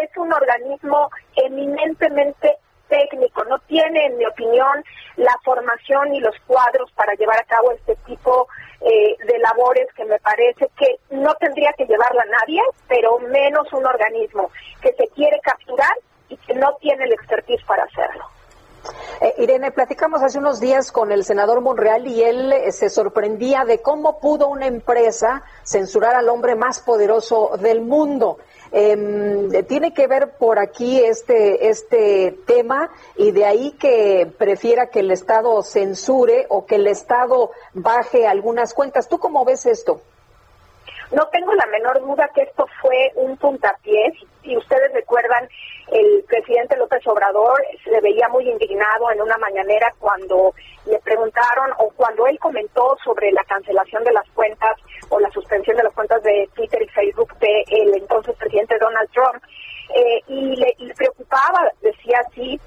es 0.02 0.16
un 0.16 0.32
organismo 0.32 1.10
eminentemente 1.36 2.56
técnico, 2.92 3.42
no 3.44 3.58
tiene, 3.60 4.06
en 4.06 4.18
mi 4.18 4.26
opinión, 4.26 4.84
la 5.16 5.34
formación 5.42 6.14
y 6.14 6.20
los 6.20 6.34
cuadros 6.46 6.92
para 6.92 7.14
llevar 7.14 7.38
a 7.40 7.44
cabo 7.44 7.72
este 7.72 7.96
tipo 8.06 8.48
eh, 8.82 9.16
de 9.24 9.38
labores 9.38 9.88
que 9.96 10.04
me 10.04 10.18
parece 10.18 10.68
que 10.76 10.98
no 11.10 11.34
tendría 11.36 11.72
que 11.72 11.86
llevarla 11.86 12.24
nadie, 12.40 12.60
pero 12.88 13.18
menos 13.18 13.72
un 13.72 13.86
organismo 13.86 14.50
que 14.82 14.92
se 14.92 15.08
quiere 15.08 15.40
capturar 15.40 15.96
y 16.28 16.36
que 16.36 16.54
no 16.54 16.76
tiene 16.80 17.04
el 17.04 17.12
expertise 17.12 17.64
para 17.64 17.84
hacerlo. 17.84 18.24
Eh, 19.20 19.34
Irene, 19.38 19.70
platicamos 19.70 20.22
hace 20.22 20.38
unos 20.38 20.60
días 20.60 20.90
con 20.90 21.12
el 21.12 21.24
senador 21.24 21.60
Monreal 21.60 22.06
y 22.06 22.22
él 22.22 22.52
eh, 22.52 22.72
se 22.72 22.90
sorprendía 22.90 23.64
de 23.64 23.80
cómo 23.80 24.18
pudo 24.18 24.48
una 24.48 24.66
empresa 24.66 25.44
censurar 25.62 26.16
al 26.16 26.28
hombre 26.28 26.56
más 26.56 26.80
poderoso 26.80 27.52
del 27.58 27.80
mundo. 27.80 28.38
Em, 28.74 29.50
tiene 29.66 29.92
que 29.92 30.06
ver 30.06 30.30
por 30.38 30.58
aquí 30.58 30.98
este, 31.04 31.68
este 31.68 32.38
tema 32.46 32.90
y 33.16 33.30
de 33.30 33.44
ahí 33.44 33.72
que 33.72 34.26
prefiera 34.38 34.86
que 34.86 35.00
el 35.00 35.10
Estado 35.10 35.62
censure 35.62 36.46
o 36.48 36.64
que 36.64 36.76
el 36.76 36.86
Estado 36.86 37.50
baje 37.74 38.26
algunas 38.26 38.72
cuentas. 38.72 39.08
¿Tú 39.10 39.18
cómo 39.18 39.44
ves 39.44 39.66
esto? 39.66 40.00
No 41.10 41.28
tengo 41.28 41.52
la 41.52 41.66
menor 41.66 42.00
duda 42.00 42.30
que 42.34 42.42
esto 42.42 42.66
fue 42.80 43.12
un 43.16 43.36
puntapié. 43.36 44.14
Si 44.42 44.56
ustedes 44.56 44.90
recuerdan, 44.94 45.46
el 45.92 46.24
presidente 46.26 46.76
López 46.76 47.06
Obrador 47.06 47.62
se 47.84 48.00
veía 48.00 48.28
muy 48.28 48.48
indignado 48.48 49.10
en 49.12 49.20
una 49.20 49.36
mañanera 49.38 49.92
cuando 49.98 50.54
le 50.86 50.98
preguntaron 51.00 51.70
o 51.78 51.90
cuando 51.90 52.26
él 52.26 52.38
comentó 52.38 52.96
sobre 53.04 53.30
la 53.32 53.44
cancelación 53.44 54.02
de 54.04 54.12
las 54.12 54.28
cuentas 54.30 54.72
o 55.10 55.20
la 55.20 55.30
suspensión 55.30 55.76
de 55.76 55.82
las 55.84 55.92
cuentas 55.92 56.22
de 56.22 56.48
Twitter 56.54 56.82
y 56.82 56.88
Facebook 56.88 57.36
de 57.38 57.64
el 57.68 57.94
entonces 57.94 58.34
presidente 58.36 58.78
Donald 58.78 59.10
Trump. 59.10 59.42
Eh, 59.94 60.20
y, 60.28 60.56
le, 60.56 60.74
preocupaba, 60.96 61.70
decía 61.82 62.20
así, 62.26 62.58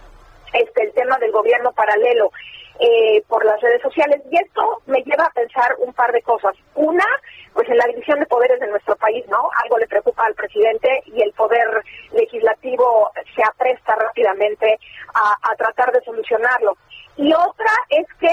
este, 0.53 0.84
el 0.84 0.93
tema 0.93 1.18
del 1.18 1.31
gobierno 1.31 1.72
paralelo. 1.73 2.31
Eh, 2.77 3.23
por 3.30 3.45
las 3.45 3.61
redes 3.61 3.81
sociales. 3.81 4.22
Y 4.30 4.35
esto 4.35 4.81
me 4.85 5.02
lleva 5.03 5.23
a 5.23 5.30
pensar 5.30 5.76
un 5.80 5.93
par 5.93 6.11
de 6.11 6.22
cosas. 6.22 6.53
Una, 6.76 7.06
pues 7.53 7.69
en 7.69 7.77
la 7.77 7.85
división 7.85 8.19
de 8.19 8.26
poderes 8.26 8.60
de 8.60 8.68
nuestro 8.68 8.97
país, 8.97 9.26
¿no? 9.30 9.49
Algo 9.64 9.77
le 9.77 9.88
preocupa 9.88 10.26
al 10.26 10.35
presidente 10.35 11.02
y 11.06 11.22
el 11.22 11.31
poder 11.31 11.68
legislativo 12.11 13.10
se 13.34 13.41
apresta 13.47 13.95
rápidamente 13.95 14.77
a, 15.14 15.56
tratar 15.56 15.93
de 15.93 16.02
solucionarlo. 16.02 16.76
Y 17.15 17.34
otra 17.34 17.72
es 17.88 18.07
que 18.19 18.31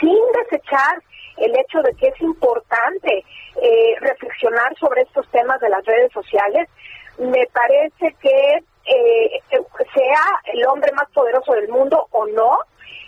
sin 0.00 0.18
desechar 0.32 1.02
el 1.36 1.54
hecho 1.54 1.82
de 1.82 1.94
que 1.96 2.08
es 2.08 2.20
importante 2.22 3.22
eh, 3.60 3.96
reflexionar 4.00 4.74
sobre 4.78 5.02
estos 5.02 5.28
temas 5.30 5.60
de 5.60 5.68
las 5.68 5.84
redes 5.84 6.10
sociales, 6.12 6.70
me 7.18 7.46
parece 7.52 8.16
que 8.18 8.64
eh, 8.86 9.40
sea 9.94 10.40
el 10.52 10.66
hombre 10.66 10.92
más 10.92 11.08
poderoso 11.10 11.52
del 11.52 11.68
mundo 11.68 12.06
o 12.10 12.26
no, 12.26 12.58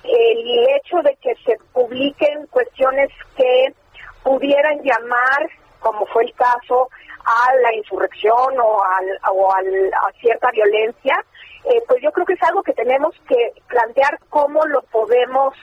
el 0.04 0.68
hecho 0.76 0.98
de 1.02 1.16
que 1.16 1.34
se 1.44 1.58
publiquen 1.72 2.46
cuestiones 2.46 3.10
que 3.36 3.74
pudieran 4.22 4.82
llamar, 4.82 5.50
como 5.80 6.06
fue 6.06 6.24
el 6.24 6.34
caso, 6.34 6.88
a 7.24 7.54
la 7.56 7.74
insurrección 7.74 8.58
o, 8.60 8.82
al, 8.82 9.34
o 9.34 9.52
al, 9.52 9.66
a 9.94 10.12
cierta 10.20 10.50
violencia, 10.52 11.16
eh, 11.64 11.82
pues 11.88 12.00
yo 12.02 12.12
creo 12.12 12.24
que 12.24 12.34
es 12.34 12.42
algo 12.44 12.62
que 12.62 12.72
tenemos 12.72 13.14
que 13.28 13.52
plantear 13.66 14.18
cómo 14.30 14.64
lo 14.66 14.82
podemos 14.82 15.54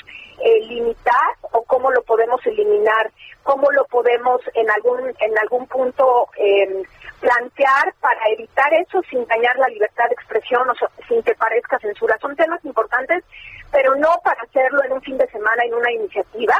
eh, 0.43 0.59
limitar 0.67 1.37
o 1.51 1.63
cómo 1.63 1.91
lo 1.91 2.01
podemos 2.03 2.45
eliminar, 2.45 3.11
cómo 3.43 3.71
lo 3.71 3.85
podemos 3.85 4.41
en 4.53 4.69
algún 4.71 4.99
en 5.19 5.37
algún 5.39 5.67
punto 5.67 6.27
em, 6.37 6.83
plantear 7.19 7.93
para 8.01 8.19
evitar 8.29 8.73
eso 8.73 9.01
sin 9.09 9.25
dañar 9.27 9.55
la 9.57 9.67
libertad 9.67 10.05
de 10.07 10.15
expresión 10.15 10.69
o 10.69 10.73
sin 11.07 11.21
que 11.23 11.35
parezca 11.35 11.79
censura. 11.79 12.17
Son 12.19 12.35
temas 12.35 12.63
importantes, 12.65 13.23
pero 13.71 13.95
no 13.95 14.09
para 14.23 14.41
hacerlo 14.41 14.83
en 14.83 14.93
un 14.93 15.01
fin 15.01 15.17
de 15.17 15.27
semana 15.27 15.63
en 15.63 15.73
una 15.73 15.91
iniciativa. 15.91 16.55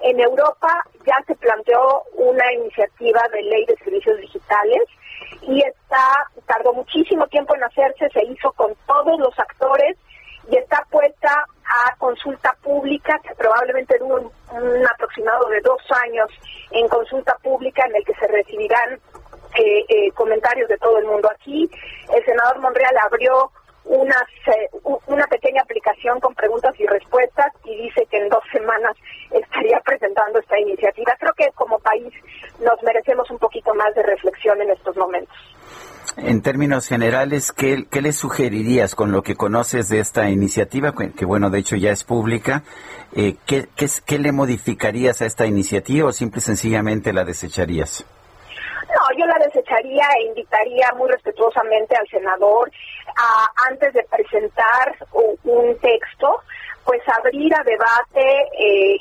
En 0.00 0.18
Europa 0.18 0.84
ya 1.06 1.16
se 1.26 1.34
planteó 1.36 2.02
una 2.14 2.52
iniciativa 2.52 3.22
de 3.32 3.42
ley 3.42 3.64
de 3.66 3.76
servicios 3.76 4.18
digitales 4.18 4.82
y 5.42 5.60
está 5.60 6.30
tardó 6.46 6.72
muchísimo 6.72 7.26
tiempo 7.28 7.54
en 7.54 7.64
hacerse, 7.64 8.08
se 8.10 8.24
hizo 8.24 8.52
con 8.52 8.74
todos 8.86 9.18
los 9.18 9.38
actores 9.38 9.96
y 10.50 10.56
está 10.56 10.84
puesta 10.90 11.44
a 11.64 11.96
consulta 11.96 12.54
pública, 12.62 13.18
que 13.22 13.34
probablemente 13.34 13.98
dure 13.98 14.24
un, 14.52 14.86
aproximado 14.86 15.48
de 15.48 15.60
dos 15.60 15.80
años 16.04 16.28
en 16.70 16.88
consulta 16.88 17.36
pública 17.42 17.84
en 17.86 17.96
el 17.96 18.04
que 18.04 18.14
se 18.14 18.26
recibirán 18.26 18.94
eh, 19.54 19.84
eh, 19.88 20.10
comentarios 20.12 20.68
de 20.68 20.76
todo 20.78 20.98
el 20.98 21.06
mundo. 21.06 21.30
Aquí 21.30 21.70
el 22.14 22.24
senador 22.24 22.58
Monreal 22.58 22.94
abrió 23.04 23.50
una, 23.84 24.16
una 25.06 25.26
pequeña 25.26 25.62
aplicación 25.62 26.20
con 26.20 26.34
preguntas 26.34 26.74
y 26.78 26.86
respuestas 26.86 27.52
y 27.64 27.76
dice 27.82 28.06
que 28.10 28.18
en 28.18 28.28
dos 28.28 28.42
semanas 28.52 28.96
estaría 29.30 29.80
presentando 29.80 30.38
esta 30.38 30.58
iniciativa. 30.58 31.12
Creo 31.18 31.32
que 31.34 31.50
como 31.54 31.78
país 31.80 32.12
nos 32.60 32.82
merecemos 32.82 33.30
un 33.30 33.38
poquito 33.38 33.74
más 33.74 33.94
de 33.94 34.02
reflexión 34.02 34.60
en 34.62 34.70
estos 34.70 34.96
momentos. 34.96 35.36
En 36.16 36.40
términos 36.52 36.86
generales, 36.86 37.50
¿qué, 37.50 37.86
le 37.90 38.12
sugerirías 38.12 38.94
con 38.94 39.10
lo 39.10 39.22
que 39.22 39.36
conoces 39.36 39.88
de 39.88 40.00
esta 40.00 40.28
iniciativa, 40.28 40.92
que 40.92 41.24
bueno, 41.24 41.48
de 41.48 41.60
hecho 41.60 41.76
ya 41.76 41.92
es 41.92 42.04
pública? 42.04 42.62
Eh, 43.16 43.36
¿qué, 43.46 43.68
qué, 43.74 44.18
le 44.18 44.32
modificarías 44.32 45.22
a 45.22 45.24
esta 45.24 45.46
iniciativa 45.46 46.10
o 46.10 46.12
simple 46.12 46.40
y 46.40 46.42
sencillamente 46.42 47.14
la 47.14 47.24
desecharías? 47.24 48.04
No, 48.86 49.18
yo 49.18 49.24
la 49.24 49.38
desecharía 49.46 50.06
e 50.18 50.26
invitaría 50.26 50.92
muy 50.94 51.10
respetuosamente 51.10 51.96
al 51.96 52.06
senador 52.08 52.70
a, 53.16 53.70
antes 53.70 53.94
de 53.94 54.02
presentar 54.10 54.94
un 55.44 55.78
texto, 55.78 56.42
pues 56.84 57.00
abrir 57.08 57.52
a 57.54 57.62
debate 57.64 58.48
eh, 58.58 58.96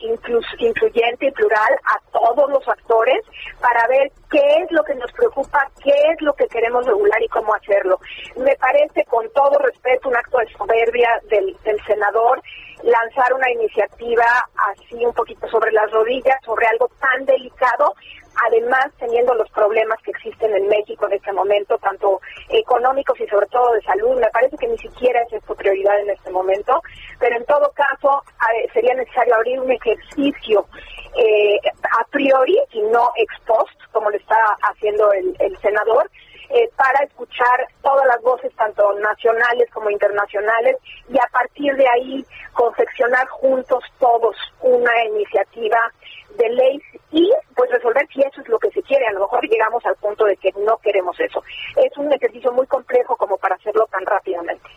incluyente 0.59 1.27
y 1.27 1.31
plural 1.31 1.73
a 1.85 1.99
todos 2.11 2.49
los 2.49 2.67
actores 2.67 3.23
para 3.59 3.87
ver 3.87 4.11
qué 4.29 4.63
es 4.63 4.71
lo 4.71 4.83
que 4.83 4.95
nos 4.95 5.11
preocupa, 5.13 5.67
qué 5.83 5.93
es 6.11 6.21
lo 6.21 6.33
que 6.33 6.47
queremos 6.47 6.85
regular 6.85 7.21
y 7.21 7.27
cómo 7.27 7.53
hacerlo. 7.53 7.99
Me 8.37 8.55
parece, 8.57 9.03
con 9.05 9.29
todo 9.33 9.57
respeto, 9.59 10.09
un 10.09 10.15
acto 10.15 10.37
de 10.37 10.53
soberbia 10.53 11.09
del, 11.29 11.55
del 11.63 11.79
senador 11.85 12.41
lanzar 12.83 13.33
una 13.33 13.49
iniciativa 13.51 14.25
así 14.71 15.05
un 15.05 15.13
poquito 15.13 15.47
sobre 15.49 15.71
las 15.71 15.91
rodillas, 15.91 16.37
sobre 16.43 16.65
algo 16.67 16.89
tan 16.99 17.25
delicado, 17.25 17.93
además 18.47 18.87
teniendo 18.97 19.33
los 19.35 19.49
problemas 19.51 19.99
que 20.03 20.11
existen 20.11 20.55
en 20.55 20.67
México 20.67 21.05
en 21.07 21.13
este 21.13 21.31
momento, 21.31 21.77
tanto 21.77 22.21
económicos 22.49 23.19
y 23.19 23.27
sobre 23.27 23.47
todo 23.47 23.73
de 23.73 23.81
salud, 23.81 24.19
me 24.19 24.29
parece 24.29 24.57
que 24.57 24.67
ni 24.67 24.77
siquiera 24.77 25.21
es 25.23 25.43
su 25.45 25.55
prioridad 25.55 25.99
en 25.99 26.09
este 26.09 26.31
momento, 26.31 26.81
pero 27.19 27.35
en 27.35 27.45
todo 27.45 27.71
caso 27.75 28.23
sería 28.73 28.93
necesario 28.95 29.35
abrir 29.35 29.59
un 29.59 29.71
ejercicio 29.71 30.65
eh, 31.17 31.59
a 31.99 32.03
priori 32.05 32.57
y 32.71 32.81
no 32.83 33.11
ex 33.17 33.33
post, 33.45 33.77
como 33.91 34.09
lo 34.09 34.17
está 34.17 34.37
haciendo 34.61 35.11
el, 35.11 35.35
el 35.39 35.57
senador, 35.59 36.09
eh, 36.53 36.69
para 36.75 37.05
escuchar 37.05 37.65
todas 37.81 38.05
las 38.07 38.21
voces, 38.23 38.53
tanto 38.57 38.91
nacionales 38.99 39.69
como 39.71 39.89
internacionales, 39.89 40.75
y 41.07 41.17
a 41.17 41.27
partir 41.31 41.73
de 41.77 41.87
ahí 41.87 42.25
confeccionar 42.51 43.25
juntos 43.29 43.81
todos 43.99 44.35
una 44.59 44.91
iniciativa 45.05 45.79
de 46.35 46.49
ley 46.49 46.81
y 47.11 47.31
pues 47.55 47.71
resolver 47.71 48.05
si 48.13 48.19
eso 48.21 48.41
es 48.41 48.49
lo 48.49 48.59
que 48.59 48.69
se 48.71 48.83
quiere. 48.83 49.07
A 49.07 49.13
lo 49.13 49.21
mejor 49.21 49.47
llegamos 49.47 49.85
al 49.85 49.95
punto 49.95 50.25
de 50.25 50.35
que 50.35 50.51
no 50.65 50.77
queremos 50.79 51.17
eso. 51.21 51.41
Es 51.77 51.97
un 51.97 52.11
ejercicio 52.11 52.51
muy 52.51 52.67
complejo 52.67 53.15
como 53.15 53.37
para 53.37 53.55
hacerlo 53.55 53.87
tan 53.89 54.05
rápidamente. 54.05 54.69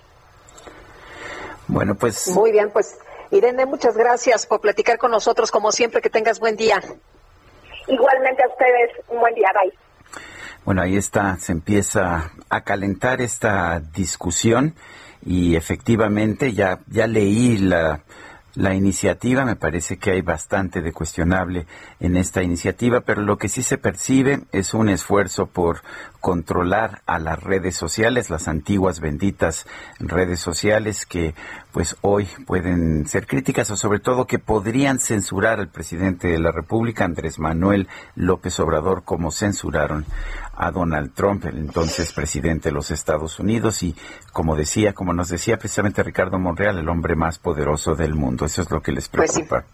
Muy 2.35 2.53
bien, 2.53 2.71
pues 2.71 2.97
Irene, 3.31 3.67
muchas 3.67 3.97
gracias 3.97 4.47
por 4.47 4.61
platicar 4.61 4.99
con 4.99 5.11
nosotros. 5.11 5.51
Como 5.51 5.73
siempre, 5.73 6.01
que 6.01 6.11
tengas 6.11 6.39
buen 6.41 6.57
día. 6.57 6.81
Igualmente 7.87 8.43
a 8.43 8.49
ustedes, 8.49 8.91
un 9.09 9.21
buen 9.21 9.35
día. 9.35 9.49
Bye. 9.53 9.73
Bueno, 10.65 10.81
ahí 10.81 10.97
está, 10.97 11.37
se 11.37 11.53
empieza 11.53 12.31
a 12.49 12.61
calentar 12.63 13.21
esta 13.21 13.81
discusión 13.81 14.75
y 15.25 15.57
efectivamente 15.57 16.55
ya, 16.55 16.81
ya 16.87 17.07
leí 17.07 17.59
la, 17.59 18.01
la 18.55 18.75
iniciativa, 18.75 19.45
me 19.45 19.57
parece 19.57 19.99
que 19.99 20.13
hay 20.13 20.23
bastante 20.23 20.81
de 20.81 20.93
cuestionable 20.93 21.67
en 22.01 22.17
esta 22.17 22.43
iniciativa, 22.43 23.01
pero 23.01 23.23
lo 23.23 23.37
que 23.37 23.49
sí 23.49 23.63
se 23.63 23.79
percibe 23.79 24.41
es 24.53 24.75
un 24.75 24.89
esfuerzo 24.89 25.47
por 25.47 25.83
controlar 26.21 26.94
a 27.15 27.19
las 27.19 27.43
redes 27.43 27.77
sociales, 27.77 28.31
las 28.31 28.49
antiguas 28.49 29.01
benditas 29.01 29.67
redes 30.01 30.41
sociales 30.41 31.07
que 31.07 31.35
pues 31.73 31.97
hoy 32.01 32.29
pueden 32.47 33.07
ser 33.07 33.27
críticas 33.27 33.71
o 33.71 33.77
sobre 33.77 34.01
todo 34.01 34.27
que 34.27 34.39
podrían 34.39 34.99
censurar 34.99 35.61
al 35.61 35.69
presidente 35.69 36.29
de 36.29 36.39
la 36.39 36.53
República, 36.53 37.05
Andrés 37.05 37.39
Manuel 37.39 37.89
López 38.15 38.59
Obrador, 38.61 39.05
como 39.05 39.31
censuraron 39.31 40.05
a 40.57 40.71
Donald 40.71 41.13
Trump, 41.15 41.45
el 41.47 41.59
entonces 41.59 42.13
presidente 42.13 42.69
de 42.69 42.75
los 42.75 42.91
Estados 42.91 43.39
Unidos 43.39 43.83
y 43.83 43.95
como 44.33 44.57
decía, 44.57 44.93
como 44.93 45.13
nos 45.13 45.29
decía 45.29 45.57
precisamente 45.59 46.03
Ricardo 46.03 46.39
Monreal, 46.39 46.79
el 46.79 46.89
hombre 46.89 47.15
más 47.15 47.39
poderoso 47.39 47.95
del 47.95 48.15
mundo. 48.15 48.47
Eso 48.47 48.63
es 48.63 48.71
lo 48.71 48.81
que 48.81 48.93
les 48.93 49.09
pues 49.09 49.33
preocupa. 49.33 49.65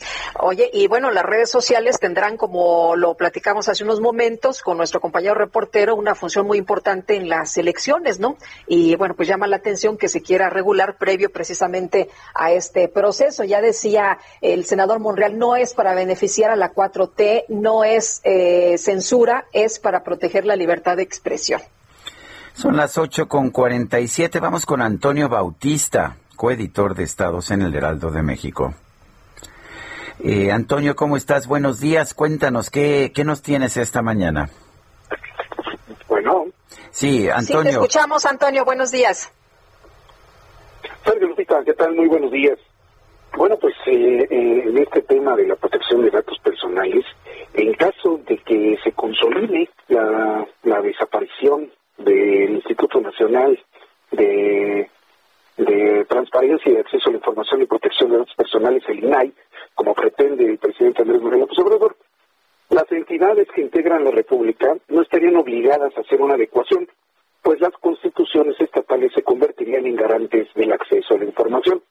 Oye, 0.40 0.70
y 0.73 0.86
bueno, 0.86 1.11
las 1.11 1.24
redes 1.24 1.51
sociales 1.51 1.98
tendrán, 1.98 2.36
como 2.36 2.97
lo 2.97 3.15
platicamos 3.15 3.69
hace 3.69 3.85
unos 3.85 4.01
momentos 4.01 4.62
con 4.62 4.77
nuestro 4.77 5.01
compañero 5.01 5.35
reportero, 5.35 5.94
una 5.94 6.15
función 6.15 6.47
muy 6.47 6.59
importante 6.59 7.16
en 7.16 7.28
las 7.28 7.57
elecciones, 7.57 8.20
¿no? 8.20 8.36
Y 8.66 8.97
bueno, 8.97 9.15
pues 9.15 9.28
llama 9.28 9.47
la 9.47 9.57
atención 9.57 9.97
que 9.97 10.09
se 10.09 10.23
quiera 10.23 10.51
regular 10.51 10.97
previo 10.98 11.31
precisamente 11.31 12.09
a 12.35 12.52
este 12.52 12.89
proceso. 12.89 13.44
Ya 13.44 13.61
decía 13.61 14.19
el 14.40 14.65
senador 14.65 14.98
Monreal, 14.98 15.39
no 15.39 15.57
es 15.57 15.74
para 15.74 15.94
beneficiar 15.94 16.51
a 16.51 16.57
la 16.57 16.73
4T, 16.73 17.44
no 17.48 17.85
es 17.85 18.20
eh, 18.24 18.77
censura, 18.78 19.47
es 19.52 19.78
para 19.78 20.02
proteger 20.02 20.44
la 20.44 20.57
libertad 20.57 20.70
libertad 20.71 20.99
de 20.99 21.03
expresión. 21.03 21.61
Son 22.55 22.77
las 22.77 22.97
8 22.97 23.27
con 23.27 23.51
47. 23.51 24.39
Vamos 24.39 24.67
con 24.67 24.81
Antonio 24.83 25.29
Bautista, 25.29 26.17
coeditor 26.37 26.95
de 26.95 27.03
Estados 27.03 27.51
en 27.51 27.63
el 27.63 27.75
Heraldo 27.75 28.13
de 28.13 28.23
México. 28.23 28.73
Eh, 30.23 30.53
Antonio, 30.53 30.95
¿cómo 30.95 31.17
estás? 31.17 31.49
Buenos 31.49 31.81
días. 31.81 32.15
Cuéntanos, 32.15 32.71
¿qué, 32.71 33.11
¿qué 33.13 33.25
nos 33.25 33.43
tienes 33.43 33.77
esta 33.79 34.01
mañana? 34.01 34.49
Bueno. 36.07 36.47
Sí, 36.93 37.29
Antonio. 37.29 37.63
Sí, 37.63 37.65
te 37.65 37.71
escuchamos, 37.71 38.25
Antonio. 38.25 38.65
Buenos 38.65 38.93
días. 38.93 39.33
Sergio 41.05 41.27
Lupita, 41.27 41.65
¿qué 41.65 41.75
tal? 41.75 41.97
Muy 41.97 42.07
buenos 42.07 42.31
días. 42.31 42.59
Bueno, 43.37 43.57
pues 43.57 43.75
eh, 43.87 44.29
eh, 44.31 44.63
en 44.69 44.79
este 44.79 45.03
tema 45.03 45.35
de 45.35 45.49
la 45.49 45.57
protección 45.57 46.03
de 46.03 46.11
datos 46.11 46.39
personales, 46.45 47.05
en 47.61 47.74
caso 47.74 48.20
de 48.27 48.39
que 48.39 48.78
se 48.82 48.93
consolide 48.93 49.69
la, 49.89 50.47
desaparición 50.82 51.70
del 51.99 52.51
Instituto 52.53 53.01
Nacional 53.01 53.59
de, 54.12 54.89
Transparencia 56.09 56.70
y 56.70 56.74
de 56.74 56.81
Acceso 56.81 57.09
a 57.09 57.12
la 57.12 57.19
Información 57.19 57.62
y 57.62 57.66
Protección 57.66 58.11
de 58.11 58.19
Datos 58.19 58.35
Personales, 58.35 58.82
el 58.89 59.05
INAI, 59.05 59.32
como 59.74 59.95
pretende 59.95 60.45
el 60.45 60.59
presidente 60.59 61.03
Andrés 61.03 61.23
Manuel 61.23 61.41
López 61.41 61.59
Obrador, 61.59 61.97
las 62.70 62.91
entidades 62.91 63.47
que 63.55 63.61
integran 63.61 64.05
la 64.05 64.11
República 64.11 64.77
no 64.89 65.03
estarían 65.03 65.37
obligadas 65.37 65.97
a 65.97 66.01
hacer 66.01 66.20
una 66.20 66.35
adecuación, 66.35 66.89
pues 67.43 67.61
las 67.61 67.73
constituciones 67.81 68.61
estatales 68.61 69.12
se 69.15 69.23
convertirían 69.23 69.87
en 69.87 69.97
garantes 69.97 70.49
del 70.55 70.73
acceso 70.73 71.15
a 71.15 71.19
la 71.19 71.24
información. 71.24 71.82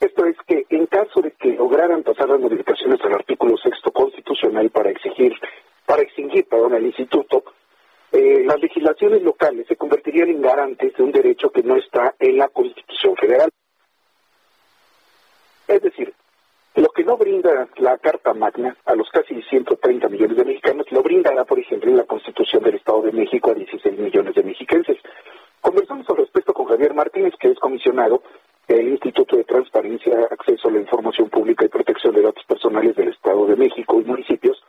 Esto 0.00 0.26
es 0.26 0.36
que 0.46 0.66
en 0.68 0.86
caso 0.86 1.22
de 1.22 1.32
que 1.32 1.52
lograran 1.54 2.02
pasar 2.02 2.28
las 2.28 2.40
modificaciones 2.40 3.00
al 3.02 3.14
artículo 3.14 3.56
sexto 3.56 3.90
constitucional 3.90 4.70
para 4.70 4.90
exigir, 4.90 5.34
para 5.86 6.02
exigir, 6.02 6.46
perdón, 6.46 6.74
al 6.74 6.84
instituto, 6.84 7.44
eh, 8.12 8.44
las 8.44 8.60
legislaciones 8.60 9.22
locales 9.22 9.66
se 9.66 9.76
convertirían 9.76 10.28
en 10.28 10.42
garantes 10.42 10.94
de 10.94 11.02
un 11.02 11.10
derecho 11.10 11.50
que 11.50 11.62
no 11.62 11.76
está 11.76 12.14
en 12.18 12.38
la 12.38 12.48
Constitución 12.48 13.16
Federal. 13.16 13.50
Es 15.66 15.82
decir, 15.82 16.12
lo 16.76 16.88
que 16.90 17.04
no 17.04 17.16
brinda 17.16 17.68
la 17.76 17.98
Carta 17.98 18.34
Magna 18.34 18.76
a 18.84 18.94
los 18.94 19.08
casi 19.10 19.40
130 19.42 20.08
millones 20.08 20.36
de 20.36 20.44
mexicanos, 20.44 20.86
lo 20.90 21.02
brindará, 21.02 21.44
por 21.44 21.58
ejemplo, 21.58 21.90
en 21.90 21.96
la 21.96 22.04
Constitución 22.04 22.62
del 22.62 22.76
Estado 22.76 23.02
de 23.02 23.12
México 23.12 23.50
a 23.50 23.54
16 23.54 23.98
millones 23.98 24.34
de 24.34 24.42
mexiquenses. 24.42 24.98
Conversamos 25.60 26.08
al 26.10 26.16
respecto 26.16 26.52
con 26.52 26.66
Javier 26.66 26.94
Martínez, 26.94 27.34
que 27.38 27.48
es 27.48 27.58
comisionado 27.58 28.22
del 28.68 28.88
Instituto 28.88 29.36
de 29.36 29.44
Transparencia, 29.44 30.28
Acceso 30.30 30.68
a 30.68 30.72
la 30.72 30.80
Información 30.80 31.28
Pública 31.28 31.64
y 31.64 31.68
Protección 31.68 32.14
de 32.14 32.22
Datos 32.22 32.44
Personales 32.46 32.96
del 32.96 33.08
Estado 33.08 33.46
de 33.46 33.56
México 33.56 34.00
y 34.00 34.04
municipios, 34.04 34.62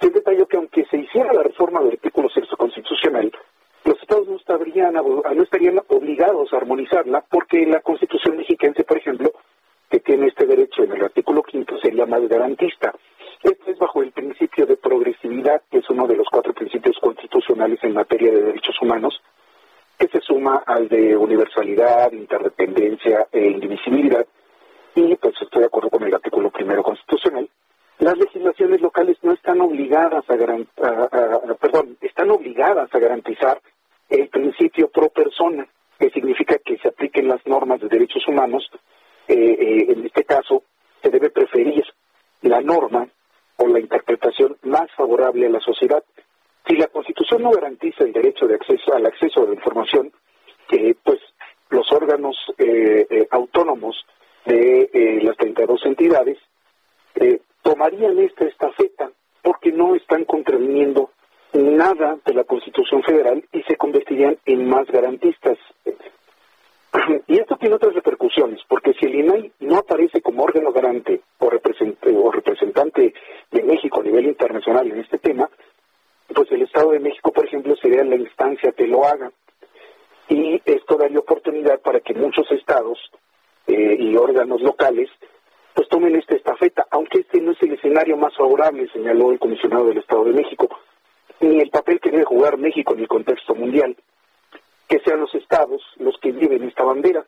que 0.00 0.10
detalló 0.10 0.46
que 0.46 0.56
aunque 0.56 0.84
se 0.86 0.98
hiciera 0.98 1.32
la 1.32 1.42
reforma 1.42 1.80
del 1.80 1.92
artículo 1.92 2.28
sexto 2.30 2.56
constitucional, 2.56 3.30
los 3.84 4.00
estados 4.00 4.28
no 4.28 4.36
estarían, 4.36 4.94
no 4.94 5.42
estarían 5.42 5.80
obligados 5.88 6.52
a 6.52 6.56
armonizarla 6.56 7.24
porque 7.30 7.66
la 7.66 7.80
Constitución 7.80 8.36
mexiquense, 8.36 8.84
por 8.84 8.98
ejemplo, 8.98 9.32
que 9.90 10.00
tiene 10.00 10.28
este 10.28 10.46
derecho 10.46 10.84
en 10.84 10.92
el 10.92 11.04
artículo 11.04 11.42
quinto 11.42 11.78
sería 11.78 12.06
más 12.06 12.26
garantista. 12.28 12.94
Esto 13.42 13.70
es 13.70 13.78
bajo 13.78 14.02
el 14.02 14.12
principio 14.12 14.66
de 14.66 14.76
progresividad, 14.76 15.62
que 15.70 15.78
es 15.78 15.90
uno 15.90 16.06
de 16.06 16.16
los 16.16 16.28
cuatro 16.30 16.52
principios 16.54 16.96
constitucionales 17.00 17.78
en 17.82 17.94
materia 17.94 18.32
de 18.32 18.42
derechos 18.42 18.80
humanos, 18.80 19.20
que 20.02 20.18
se 20.18 20.20
suma 20.20 20.64
al 20.66 20.88
de 20.88 21.16
universalidad, 21.16 22.10
interdependencia 22.10 23.28
e 23.30 23.46
indivisibilidad. 23.46 24.26
Y 24.96 25.14
pues 25.14 25.34
estoy 25.40 25.60
de 25.60 25.66
acuerdo 25.66 25.90
con 25.90 26.02
el 26.02 26.12
artículo 26.12 26.50
primero 26.50 26.82
constitucional. 26.82 27.48
Las 28.00 28.18
legislaciones 28.18 28.80
locales 28.80 29.16
no 29.22 29.32
están 29.32 29.60
obligadas 29.60 30.24
a, 30.28 30.34
a, 30.34 31.54
perdón, 31.54 31.96
están 32.00 32.32
obligadas 32.32 32.92
a 32.92 32.98
garantizar 32.98 33.60
el 34.08 34.26
principio 34.28 34.88
pro 34.88 35.08
persona, 35.08 35.68
que 36.00 36.10
significa 36.10 36.58
que 36.58 36.78
se 36.78 36.88
apliquen 36.88 37.28
las 37.28 37.46
normas 37.46 37.80
de 37.80 37.86
derechos 37.86 38.26
humanos. 38.26 38.68
Eh, 39.28 39.34
eh, 39.36 39.86
en 39.88 40.04
este 40.04 40.24
caso, 40.24 40.64
se 41.00 41.10
debe 41.10 41.30
preferir 41.30 41.84
la 42.40 42.60
norma 42.60 43.06
o 43.56 43.68
la 43.68 43.78
interpretación 43.78 44.56
más 44.62 44.90
favorable 44.96 45.46
a 45.46 45.50
la 45.50 45.60
sociedad 45.60 46.02
si 46.66 46.76
la 46.76 46.86
Constitución 46.88 47.42
no 47.42 47.50
garantiza 47.50 48.04
el 48.04 48.12
derecho 48.12 48.46
de 48.46 48.54
acceso 48.54 48.94
al 48.94 49.06
acceso 49.06 49.42
a 49.42 49.46
la 49.46 49.54
información, 49.54 50.12
eh, 50.70 50.94
pues 51.02 51.18
los 51.70 51.90
órganos 51.92 52.36
eh, 52.58 53.06
eh, 53.10 53.28
autónomos 53.30 53.96
de 54.44 55.20
las 55.22 55.36
32 55.36 55.86
entidades 55.86 56.36
tomarían 57.62 58.18
esta 58.18 58.44
estafeta 58.44 59.12
porque 59.40 59.70
no 59.70 59.94
están 59.94 60.24
contraviniendo 60.24 61.10
nada 61.52 62.18
de 62.24 62.34
la 62.34 62.42
Constitución 62.44 63.02
Federal 63.04 63.44
y 63.52 63.62
se 63.62 63.76
convertirían 63.76 64.38
en 64.44 64.68
más 64.68 64.86
garantistas. 64.88 65.58
Y 67.26 67.38
esto 67.38 67.56
tiene 67.56 67.76
otras 67.76 67.94
repercusiones, 67.94 68.60
porque 68.68 68.92
si 68.94 69.06
el 69.06 69.14
INAI 69.14 69.52
no 69.60 69.78
aparece 69.78 70.20
como 70.20 70.42
órgano 70.42 70.72
garante 70.72 71.20
o, 71.38 71.46
o 71.46 72.30
representante 72.32 73.14
de 73.50 73.62
México 73.62 74.00
a 74.00 74.04
nivel 74.04 74.26
internacional 74.26 74.90
en 74.90 75.00
este 75.00 75.18
tema, 75.18 75.48
pues 76.32 76.50
el 76.52 76.62
Estado 76.62 76.90
de 76.90 77.00
México, 77.00 77.32
por 77.32 77.46
ejemplo, 77.46 77.74
sería 77.76 78.04
la 78.04 78.16
instancia 78.16 78.72
que 78.72 78.86
lo 78.86 79.04
haga. 79.04 79.30
Y 80.28 80.60
esto 80.64 80.96
daría 80.96 81.18
oportunidad 81.18 81.80
para 81.80 82.00
que 82.00 82.14
muchos 82.14 82.50
estados 82.50 82.98
eh, 83.66 83.96
y 83.98 84.16
órganos 84.16 84.60
locales 84.60 85.10
pues 85.74 85.88
tomen 85.88 86.16
esta 86.16 86.34
estafeta, 86.34 86.86
aunque 86.90 87.20
este 87.20 87.40
no 87.40 87.52
es 87.52 87.62
el 87.62 87.72
escenario 87.72 88.16
más 88.16 88.36
favorable, 88.36 88.88
señaló 88.92 89.32
el 89.32 89.38
comisionado 89.38 89.86
del 89.86 89.98
Estado 89.98 90.24
de 90.24 90.32
México, 90.32 90.68
ni 91.40 91.60
el 91.60 91.70
papel 91.70 91.98
que 92.00 92.10
debe 92.10 92.24
jugar 92.24 92.58
México 92.58 92.92
en 92.92 93.00
el 93.00 93.08
contexto 93.08 93.54
mundial, 93.54 93.96
que 94.88 95.00
sean 95.00 95.20
los 95.20 95.34
estados 95.34 95.82
los 95.96 96.18
que 96.18 96.32
lleven 96.32 96.64
esta 96.64 96.84
bandera, 96.84 97.24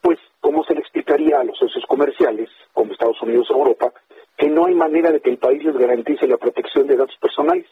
pues 0.00 0.18
¿cómo 0.40 0.64
se 0.64 0.74
le 0.74 0.80
explicaría 0.80 1.40
a 1.40 1.44
los 1.44 1.58
socios 1.58 1.84
comerciales, 1.86 2.48
como 2.72 2.92
Estados 2.92 3.20
Unidos 3.22 3.50
o 3.50 3.58
Europa, 3.58 3.92
que 4.36 4.48
no 4.48 4.66
hay 4.66 4.74
manera 4.74 5.12
de 5.12 5.20
que 5.20 5.30
el 5.30 5.38
país 5.38 5.62
les 5.62 5.76
garantice 5.76 6.26
la 6.26 6.38
protección 6.38 6.86
de 6.86 6.96
datos 6.96 7.16
personales? 7.20 7.66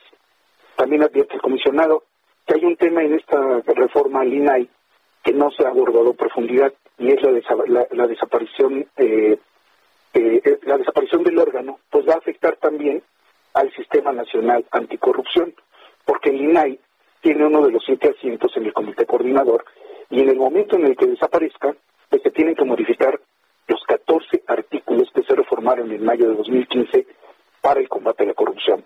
También 0.81 1.03
advierte 1.03 1.35
el 1.35 1.43
comisionado 1.43 2.05
que 2.47 2.55
hay 2.55 2.65
un 2.65 2.75
tema 2.75 3.03
en 3.03 3.13
esta 3.13 3.61
reforma 3.67 4.23
al 4.23 4.33
INAI 4.33 4.67
que 5.23 5.35
no 5.35 5.51
se 5.51 5.67
ha 5.67 5.69
abordado 5.69 6.09
en 6.09 6.17
profundidad 6.17 6.73
y 6.97 7.13
es 7.13 7.21
la, 7.23 7.87
la, 7.91 8.07
desaparición 8.07 8.87
eh, 8.97 9.39
eh, 10.15 10.59
la 10.63 10.79
desaparición 10.79 11.23
del 11.23 11.39
órgano, 11.39 11.81
pues 11.91 12.09
va 12.09 12.15
a 12.15 12.17
afectar 12.17 12.57
también 12.57 13.03
al 13.53 13.71
Sistema 13.75 14.13
Nacional 14.13 14.65
Anticorrupción, 14.71 15.53
porque 16.07 16.31
el 16.31 16.41
INAI 16.41 16.81
tiene 17.21 17.45
uno 17.45 17.61
de 17.67 17.73
los 17.73 17.85
siete 17.85 18.15
asientos 18.17 18.51
en 18.57 18.65
el 18.65 18.73
Comité 18.73 19.05
Coordinador 19.05 19.67
y 20.09 20.23
en 20.23 20.31
el 20.31 20.39
momento 20.39 20.77
en 20.77 20.87
el 20.87 20.97
que 20.97 21.09
desaparezca, 21.09 21.77
pues 22.09 22.23
se 22.23 22.31
tienen 22.31 22.55
que 22.55 22.65
modificar 22.65 23.21
los 23.69 23.83
14 23.87 24.45
artículos 24.47 25.11
que 25.15 25.25
se 25.25 25.35
reformaron 25.35 25.93
en 25.93 26.03
mayo 26.03 26.27
de 26.31 26.37
2015 26.37 27.07
para 27.61 27.81
el 27.81 27.89
combate 27.91 28.23
a 28.23 28.29
la 28.29 28.35
corrupción. 28.35 28.83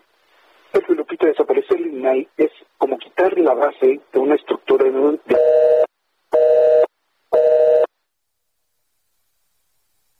Sergio 0.75 0.95
Lupita, 0.95 1.25
desaparecer 1.27 1.77
el 1.77 1.87
INAI 1.87 2.27
es 2.35 2.51
como 2.77 2.97
quitar 2.97 3.31
la 3.37 3.53
base 3.53 4.01
de 4.11 4.19
una 4.19 4.35
estructura 4.35 4.83
de... 4.83 5.37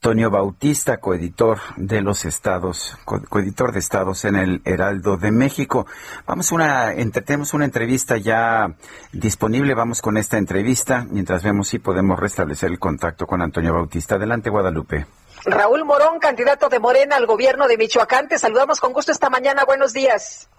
Antonio 0.00 0.30
Bautista, 0.30 0.96
coeditor 0.96 1.58
de 1.76 2.00
los 2.00 2.24
estados, 2.24 2.96
coeditor 3.28 3.72
de 3.72 3.80
estados 3.80 4.24
en 4.24 4.36
el 4.36 4.62
Heraldo 4.64 5.18
de 5.18 5.30
México. 5.30 5.84
Vamos 6.26 6.52
una, 6.52 6.94
tenemos 7.12 7.52
una 7.52 7.66
entrevista 7.66 8.16
ya 8.16 8.76
disponible, 9.12 9.74
vamos 9.74 10.00
con 10.00 10.16
esta 10.16 10.38
entrevista, 10.38 11.04
mientras 11.10 11.42
vemos 11.42 11.68
si 11.68 11.80
podemos 11.80 12.18
restablecer 12.18 12.70
el 12.70 12.78
contacto 12.78 13.26
con 13.26 13.42
Antonio 13.42 13.74
Bautista. 13.74 14.14
Adelante, 14.14 14.48
Guadalupe. 14.48 15.04
Raúl 15.46 15.84
Morón, 15.84 16.18
candidato 16.18 16.68
de 16.68 16.80
Morena 16.80 17.16
al 17.16 17.26
gobierno 17.26 17.68
de 17.68 17.78
Michoacán. 17.78 18.26
Te 18.26 18.36
saludamos 18.36 18.80
con 18.80 18.92
gusto 18.92 19.12
esta 19.12 19.30
mañana. 19.30 19.64
Buenos 19.64 19.92
días. 19.92 20.50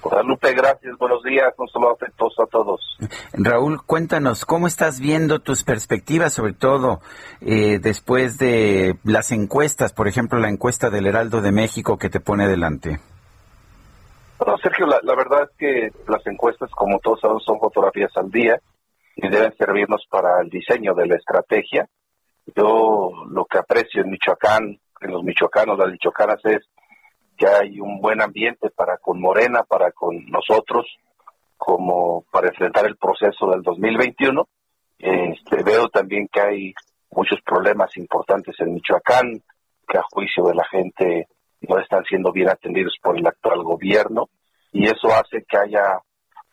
Guadalupe, 0.00 0.54
gracias. 0.54 0.96
Buenos 0.98 1.22
días. 1.24 1.52
Un 1.58 1.68
saludo 1.68 1.94
afectuoso 1.94 2.44
a 2.44 2.46
todos. 2.46 2.80
Raúl, 3.32 3.84
cuéntanos, 3.84 4.46
¿cómo 4.46 4.68
estás 4.68 5.00
viendo 5.00 5.40
tus 5.40 5.64
perspectivas, 5.64 6.32
sobre 6.32 6.52
todo 6.52 7.00
eh, 7.40 7.80
después 7.80 8.38
de 8.38 8.96
las 9.02 9.32
encuestas, 9.32 9.92
por 9.92 10.06
ejemplo, 10.06 10.38
la 10.38 10.48
encuesta 10.48 10.90
del 10.90 11.08
Heraldo 11.08 11.40
de 11.42 11.50
México 11.50 11.98
que 11.98 12.08
te 12.08 12.20
pone 12.20 12.46
delante? 12.46 13.00
Bueno, 14.38 14.56
Sergio, 14.58 14.86
la, 14.86 15.00
la 15.02 15.16
verdad 15.16 15.42
es 15.42 15.56
que 15.58 15.90
las 16.08 16.24
encuestas, 16.26 16.70
como 16.70 17.00
todos 17.00 17.20
sabemos, 17.20 17.44
son 17.44 17.58
fotografías 17.58 18.12
al 18.16 18.30
día 18.30 18.60
y 19.16 19.28
deben 19.28 19.52
servirnos 19.58 20.06
para 20.08 20.40
el 20.40 20.48
diseño 20.48 20.94
de 20.94 21.08
la 21.08 21.16
estrategia 21.16 21.88
yo 22.54 23.10
lo 23.28 23.44
que 23.44 23.58
aprecio 23.58 24.02
en 24.02 24.10
Michoacán, 24.10 24.78
en 25.00 25.10
los 25.10 25.22
michoacanos, 25.22 25.78
las 25.78 25.90
michoacanas, 25.90 26.44
es 26.44 26.68
que 27.36 27.46
hay 27.46 27.80
un 27.80 28.00
buen 28.00 28.20
ambiente 28.20 28.70
para 28.70 28.98
con 28.98 29.20
Morena, 29.20 29.62
para 29.62 29.92
con 29.92 30.26
nosotros, 30.26 30.86
como 31.56 32.24
para 32.30 32.48
enfrentar 32.48 32.86
el 32.86 32.96
proceso 32.96 33.50
del 33.50 33.62
2021. 33.62 34.46
Este, 34.98 35.62
veo 35.62 35.88
también 35.88 36.28
que 36.30 36.40
hay 36.40 36.74
muchos 37.10 37.40
problemas 37.42 37.96
importantes 37.96 38.54
en 38.60 38.74
Michoacán, 38.74 39.42
que 39.88 39.98
a 39.98 40.02
juicio 40.10 40.44
de 40.44 40.54
la 40.54 40.64
gente 40.64 41.28
no 41.62 41.78
están 41.78 42.04
siendo 42.04 42.32
bien 42.32 42.48
atendidos 42.48 42.94
por 43.02 43.18
el 43.18 43.26
actual 43.26 43.62
gobierno, 43.62 44.28
y 44.72 44.86
eso 44.86 45.08
hace 45.08 45.44
que 45.48 45.56
haya 45.56 45.98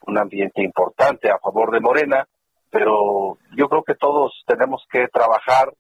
un 0.07 0.18
ambiente 0.18 0.64
importante 0.64 1.30
a 1.30 1.38
favor 1.40 1.72
de 1.72 1.82
Morena, 1.82 2.28
pero 2.69 3.38
yo 3.56 3.69
creo 3.69 3.84
que 3.84 3.95
todos 3.95 4.44
tenemos 4.45 4.86
que 4.91 5.07
trabajar 5.07 5.74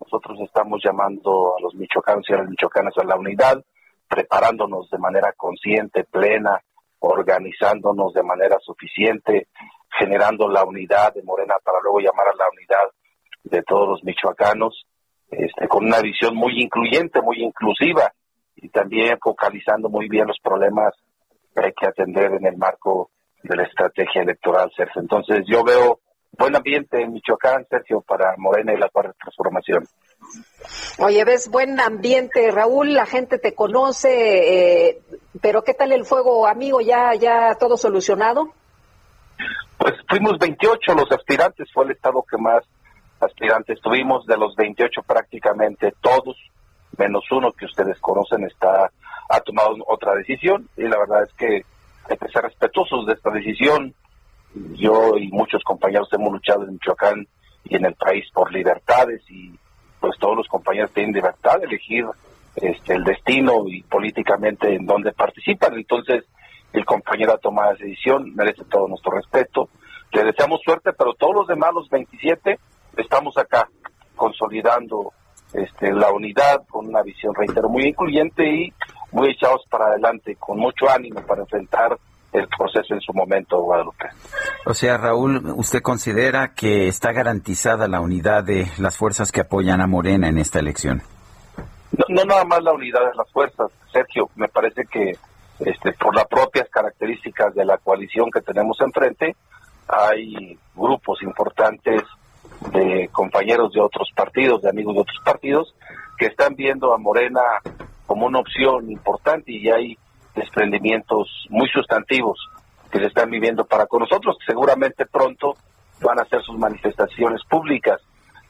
nosotros 0.00 0.38
estamos 0.40 0.80
llamando 0.84 1.56
a 1.56 1.60
los 1.60 1.74
michoacanos 1.74 2.24
y 2.28 2.34
a 2.34 2.38
las 2.38 2.48
michoacanas 2.48 2.94
a 2.96 3.04
la 3.04 3.16
unidad, 3.16 3.62
preparándonos 4.08 4.88
de 4.90 4.98
manera 4.98 5.32
consciente, 5.36 6.04
plena, 6.04 6.62
organizándonos 7.00 8.12
de 8.12 8.22
manera 8.22 8.58
suficiente, 8.60 9.48
generando 9.98 10.48
la 10.48 10.64
unidad 10.64 11.14
de 11.14 11.22
Morena 11.22 11.56
para 11.62 11.78
luego 11.82 12.00
llamar 12.00 12.28
a 12.28 12.36
la 12.36 12.44
unidad 12.52 12.90
de 13.44 13.62
todos 13.62 13.88
los 13.88 14.04
michoacanos, 14.04 14.86
este, 15.30 15.68
con 15.68 15.84
una 15.84 16.00
visión 16.00 16.34
muy 16.34 16.62
incluyente, 16.62 17.20
muy 17.20 17.42
inclusiva 17.42 18.12
y 18.56 18.68
también 18.68 19.18
focalizando 19.22 19.88
muy 19.88 20.08
bien 20.08 20.26
los 20.26 20.38
problemas 20.42 20.94
que 21.54 21.66
hay 21.66 21.72
que 21.72 21.86
atender 21.86 22.32
en 22.32 22.46
el 22.46 22.56
marco 22.56 23.10
de 23.42 23.56
la 23.56 23.64
estrategia 23.64 24.22
electoral. 24.22 24.70
Entonces 24.96 25.44
yo 25.46 25.62
veo 25.64 26.00
buen 26.32 26.54
ambiente 26.54 27.00
en 27.00 27.12
Michoacán, 27.12 27.66
Sergio, 27.68 28.00
para 28.00 28.34
Morena 28.36 28.72
y 28.72 28.78
la 28.78 28.88
cuarta 28.88 29.14
transformación. 29.20 29.86
Oye, 30.98 31.24
ves 31.24 31.48
buen 31.50 31.80
ambiente, 31.80 32.50
Raúl, 32.50 32.94
la 32.94 33.06
gente 33.06 33.38
te 33.38 33.54
conoce, 33.54 34.88
eh, 34.88 35.02
pero 35.40 35.62
¿qué 35.62 35.74
tal 35.74 35.92
el 35.92 36.04
fuego, 36.04 36.46
amigo? 36.46 36.80
¿Ya, 36.80 37.14
ya 37.14 37.54
todo 37.54 37.76
solucionado? 37.76 38.52
Pues 39.78 39.94
fuimos 40.08 40.38
28 40.38 40.94
los 40.94 41.10
aspirantes, 41.12 41.68
fue 41.72 41.84
el 41.84 41.92
estado 41.92 42.24
que 42.28 42.36
más 42.36 42.64
aspirantes 43.20 43.80
tuvimos, 43.80 44.26
de 44.26 44.36
los 44.36 44.54
28 44.56 45.02
prácticamente 45.02 45.94
todos, 46.00 46.36
menos 46.96 47.24
uno 47.30 47.52
que 47.52 47.66
ustedes 47.66 47.98
conocen, 48.00 48.44
está 48.44 48.90
ha 49.28 49.40
tomado 49.40 49.76
otra 49.86 50.14
decisión 50.14 50.68
y 50.76 50.82
la 50.82 50.98
verdad 50.98 51.22
es 51.24 51.32
que 51.34 51.62
hay 52.08 52.16
que 52.16 52.28
ser 52.28 52.42
respetuosos 52.42 53.06
de 53.06 53.12
esta 53.12 53.30
decisión 53.30 53.94
yo 54.54 55.16
y 55.16 55.28
muchos 55.28 55.62
compañeros 55.62 56.08
hemos 56.12 56.32
luchado 56.32 56.64
en 56.64 56.72
Michoacán 56.72 57.26
y 57.64 57.76
en 57.76 57.84
el 57.84 57.94
país 57.94 58.24
por 58.32 58.52
libertades 58.52 59.22
y 59.28 59.52
pues 60.00 60.18
todos 60.18 60.36
los 60.36 60.48
compañeros 60.48 60.92
tienen 60.92 61.14
libertad 61.14 61.58
de 61.58 61.66
elegir 61.66 62.06
este, 62.56 62.94
el 62.94 63.04
destino 63.04 63.68
y 63.68 63.82
políticamente 63.82 64.74
en 64.74 64.86
donde 64.86 65.12
participan. 65.12 65.74
Entonces, 65.74 66.24
el 66.72 66.84
compañero 66.84 67.34
ha 67.34 67.38
tomado 67.38 67.72
esa 67.72 67.84
decisión, 67.84 68.34
merece 68.34 68.64
todo 68.64 68.88
nuestro 68.88 69.12
respeto. 69.12 69.68
Le 70.12 70.24
deseamos 70.24 70.60
suerte, 70.62 70.92
pero 70.92 71.14
todos 71.14 71.34
los 71.34 71.46
demás, 71.46 71.74
los 71.74 71.88
27, 71.88 72.58
estamos 72.96 73.36
acá 73.36 73.68
consolidando 74.16 75.12
este, 75.52 75.92
la 75.92 76.10
unidad 76.10 76.66
con 76.68 76.88
una 76.88 77.02
visión, 77.02 77.34
reitero, 77.34 77.68
muy 77.68 77.88
incluyente 77.88 78.44
y 78.44 78.72
muy 79.12 79.30
echados 79.30 79.64
para 79.70 79.86
adelante, 79.86 80.36
con 80.36 80.58
mucho 80.58 80.88
ánimo 80.88 81.20
para 81.22 81.42
enfrentar 81.42 81.96
el 82.32 82.46
proceso 82.48 82.94
en 82.94 83.00
su 83.00 83.12
momento, 83.12 83.60
Guadalupe. 83.62 84.08
O 84.66 84.74
sea, 84.74 84.96
Raúl, 84.98 85.42
¿usted 85.56 85.80
considera 85.80 86.52
que 86.54 86.88
está 86.88 87.12
garantizada 87.12 87.88
la 87.88 88.00
unidad 88.00 88.44
de 88.44 88.66
las 88.78 88.96
fuerzas 88.96 89.32
que 89.32 89.40
apoyan 89.40 89.80
a 89.80 89.86
Morena 89.86 90.28
en 90.28 90.38
esta 90.38 90.58
elección? 90.58 91.02
No, 91.92 92.04
no 92.08 92.24
nada 92.24 92.44
más 92.44 92.62
la 92.62 92.72
unidad 92.72 93.00
de 93.00 93.16
las 93.16 93.30
fuerzas, 93.32 93.70
Sergio, 93.92 94.28
me 94.36 94.48
parece 94.48 94.84
que 94.90 95.16
este, 95.60 95.92
por 95.94 96.14
las 96.14 96.26
propias 96.26 96.68
características 96.68 97.54
de 97.54 97.64
la 97.64 97.78
coalición 97.78 98.30
que 98.30 98.40
tenemos 98.40 98.80
enfrente, 98.80 99.34
hay 99.88 100.58
grupos 100.74 101.22
importantes 101.22 102.02
de 102.72 103.08
compañeros 103.10 103.72
de 103.72 103.80
otros 103.80 104.10
partidos, 104.14 104.62
de 104.62 104.70
amigos 104.70 104.94
de 104.94 105.00
otros 105.00 105.18
partidos, 105.24 105.74
que 106.18 106.26
están 106.26 106.54
viendo 106.54 106.92
a 106.92 106.98
Morena 106.98 107.40
como 108.06 108.26
una 108.26 108.40
opción 108.40 108.90
importante 108.90 109.52
y 109.52 109.68
hay 109.70 109.98
desprendimientos 110.38 111.46
muy 111.50 111.68
sustantivos 111.68 112.38
que 112.90 112.98
se 112.98 113.06
están 113.06 113.30
viviendo 113.30 113.64
para 113.64 113.86
con 113.86 114.00
nosotros, 114.00 114.36
que 114.38 114.52
seguramente 114.52 115.06
pronto 115.06 115.56
van 116.00 116.18
a 116.18 116.22
hacer 116.22 116.42
sus 116.42 116.58
manifestaciones 116.58 117.42
públicas. 117.48 118.00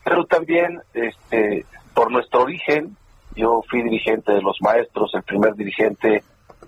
Pero 0.05 0.25
también, 0.27 0.81
este, 0.95 1.65
por 1.95 2.11
nuestro 2.11 2.43
origen, 2.43 2.97
yo 3.35 3.63
fui 3.69 3.83
dirigente 3.83 4.33
de 4.33 4.43
los 4.43 4.59
maestros, 4.61 5.11
el 5.15 5.23
primer 5.23 5.55
dirigente 5.55 6.23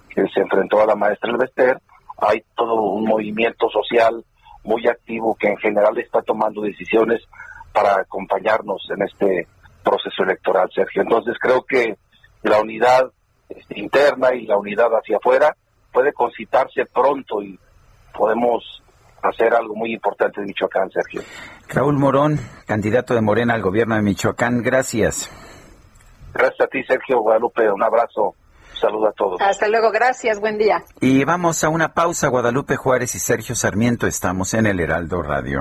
que 0.09 0.27
se 0.35 0.41
enfrentó 0.41 0.81
a 0.81 0.87
la 0.87 0.97
maestra 0.97 1.31
Elvester, 1.31 1.81
hay 2.19 2.43
todo 2.55 2.75
un 2.83 3.05
movimiento 3.05 3.69
social 3.71 4.25
muy 4.65 4.87
activo 4.87 5.37
que 5.39 5.49
en 5.49 5.57
general 5.57 5.97
está 5.99 6.21
tomando 6.23 6.63
decisiones 6.63 7.23
para 7.73 8.01
acompañarnos 8.01 8.83
en 8.91 9.03
este 9.03 9.47
proceso 9.83 10.23
electoral, 10.23 10.69
Sergio. 10.75 11.03
Entonces 11.03 11.37
creo 11.41 11.63
que 11.63 11.97
la 12.43 12.61
unidad 12.61 13.11
interna 13.71 14.35
y 14.35 14.47
la 14.47 14.57
unidad 14.57 14.91
hacia 14.93 15.17
afuera 15.17 15.57
puede 15.93 16.13
concitarse 16.13 16.87
pronto 16.87 17.43
y 17.43 17.59
podemos 18.17 18.83
hacer 19.23 19.55
algo 19.55 19.75
muy 19.75 19.93
importante 19.93 20.41
en 20.41 20.47
Michoacán, 20.47 20.91
Sergio. 20.91 21.23
Raúl 21.69 21.99
Morón, 21.99 22.39
candidato 22.67 23.15
de 23.15 23.21
Morena 23.21 23.55
al 23.55 23.63
gobierno 23.63 23.95
de 23.95 24.03
Michoacán, 24.03 24.63
gracias. 24.63 25.31
Gracias 26.33 26.61
a 26.61 26.67
ti, 26.69 26.83
Sergio 26.85 27.21
Guadalupe. 27.21 27.71
Un 27.71 27.83
abrazo. 27.83 28.35
Saludo 28.81 29.09
a 29.09 29.13
todos. 29.13 29.41
Hasta 29.43 29.69
luego, 29.69 29.91
gracias, 29.91 30.41
buen 30.41 30.57
día. 30.57 30.83
Y 31.01 31.25
vamos 31.25 31.65
a 31.65 31.69
una 31.69 31.93
pausa. 31.93 32.29
Guadalupe 32.29 32.77
Juárez 32.77 33.15
y 33.15 33.19
Sergio 33.19 33.55
Sarmiento 33.55 34.07
estamos 34.07 34.55
en 34.55 34.67
el 34.67 34.81
Heraldo 34.81 35.23
Radio. 35.23 35.61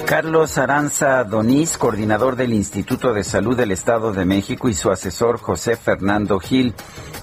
Carlos 0.06 0.58
Aranza 0.58 1.24
Donís, 1.24 1.78
coordinador 1.78 2.36
del 2.36 2.52
Instituto 2.52 3.14
de 3.14 3.24
Salud 3.24 3.56
del 3.56 3.70
Estado 3.70 4.12
de 4.12 4.26
México, 4.26 4.68
y 4.68 4.74
su 4.74 4.90
asesor 4.90 5.38
José 5.38 5.76
Fernando 5.76 6.38
Gil 6.38 6.74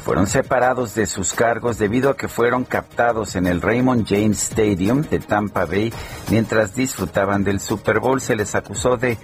fueron 0.03 0.25
separados 0.25 0.95
de 0.95 1.05
sus 1.05 1.33
cargos 1.33 1.77
debido 1.77 2.09
a 2.09 2.17
que 2.17 2.27
fueron 2.27 2.63
captados 2.63 3.35
en 3.35 3.45
el 3.45 3.61
Raymond 3.61 4.07
James 4.07 4.41
Stadium 4.41 5.01
de 5.03 5.19
Tampa 5.19 5.65
Bay 5.65 5.93
mientras 6.29 6.73
disfrutaban 6.73 7.43
del 7.43 7.59
Super 7.59 7.99
Bowl. 7.99 8.19
Se 8.19 8.35
les 8.35 8.55
acusó 8.55 8.97
de 8.97 9.17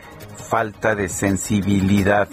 falta 0.49 0.93
de 0.93 1.09
sensibilidad. 1.09 2.27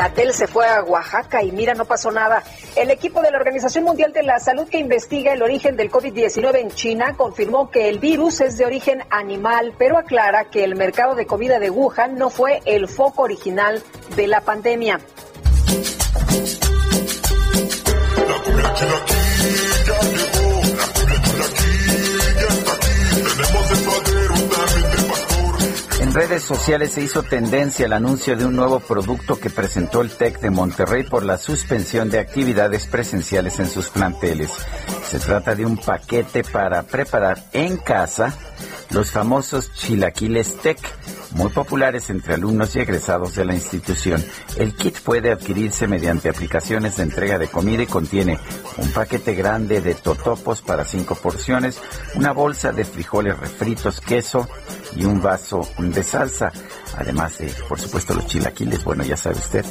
Gatel 0.00 0.32
se 0.32 0.46
fue 0.46 0.66
a 0.66 0.82
Oaxaca 0.82 1.42
y 1.42 1.52
mira, 1.52 1.74
no 1.74 1.84
pasó 1.84 2.10
nada. 2.10 2.42
El 2.74 2.90
equipo 2.90 3.20
de 3.20 3.30
la 3.30 3.36
Organización 3.36 3.84
Mundial 3.84 4.14
de 4.14 4.22
la 4.22 4.38
Salud 4.38 4.66
que 4.66 4.78
investiga 4.78 5.34
el 5.34 5.42
origen 5.42 5.76
del 5.76 5.90
COVID-19 5.90 6.56
en 6.58 6.70
China 6.70 7.18
confirmó 7.18 7.70
que 7.70 7.90
el 7.90 7.98
virus 7.98 8.40
es 8.40 8.56
de 8.56 8.64
origen 8.64 9.02
animal, 9.10 9.74
pero 9.76 9.98
aclara 9.98 10.46
que 10.46 10.64
el 10.64 10.74
mercado 10.74 11.14
de 11.14 11.26
comida 11.26 11.58
de 11.58 11.68
Wuhan 11.68 12.16
no 12.16 12.30
fue 12.30 12.62
el 12.64 12.88
foco 12.88 13.24
original 13.24 13.82
de 14.16 14.26
la 14.26 14.40
pandemia. 14.40 15.00
En 26.10 26.16
redes 26.16 26.42
sociales 26.42 26.90
se 26.90 27.04
hizo 27.04 27.22
tendencia 27.22 27.86
el 27.86 27.92
anuncio 27.92 28.36
de 28.36 28.44
un 28.44 28.56
nuevo 28.56 28.80
producto 28.80 29.38
que 29.38 29.48
presentó 29.48 30.00
el 30.00 30.10
TEC 30.10 30.40
de 30.40 30.50
Monterrey 30.50 31.04
por 31.04 31.24
la 31.24 31.38
suspensión 31.38 32.10
de 32.10 32.18
actividades 32.18 32.88
presenciales 32.88 33.60
en 33.60 33.70
sus 33.70 33.90
planteles. 33.90 34.50
Se 35.04 35.20
trata 35.20 35.54
de 35.54 35.64
un 35.64 35.76
paquete 35.76 36.42
para 36.42 36.82
preparar 36.82 37.44
en 37.52 37.76
casa 37.76 38.36
los 38.90 39.12
famosos 39.12 39.72
chilaquiles 39.72 40.56
TEC, 40.56 40.80
muy 41.32 41.50
populares 41.50 42.10
entre 42.10 42.34
alumnos 42.34 42.74
y 42.76 42.80
egresados 42.80 43.34
de 43.34 43.44
la 43.44 43.54
institución. 43.54 44.24
El 44.56 44.74
kit 44.74 44.98
puede 45.00 45.30
adquirirse 45.30 45.86
mediante 45.86 46.28
aplicaciones 46.28 46.96
de 46.96 47.04
entrega 47.04 47.38
de 47.38 47.48
comida 47.48 47.82
y 47.82 47.86
contiene 47.86 48.38
un 48.76 48.90
paquete 48.92 49.34
grande 49.34 49.80
de 49.80 49.94
totopos 49.94 50.60
para 50.60 50.84
cinco 50.84 51.14
porciones, 51.14 51.80
una 52.14 52.32
bolsa 52.32 52.72
de 52.72 52.84
frijoles 52.84 53.38
refritos, 53.38 54.00
queso 54.00 54.48
y 54.96 55.04
un 55.04 55.22
vaso 55.22 55.68
de 55.78 56.02
salsa. 56.02 56.52
Además 56.96 57.38
de, 57.38 57.52
por 57.68 57.80
supuesto, 57.80 58.14
los 58.14 58.26
chilaquiles, 58.26 58.82
bueno, 58.84 59.04
ya 59.04 59.16
sabe 59.16 59.36
usted. 59.36 59.64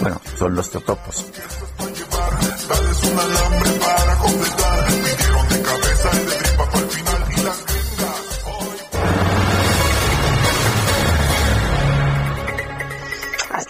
Bueno, 0.00 0.20
son 0.36 0.54
los 0.54 0.70
totopos. 0.70 1.26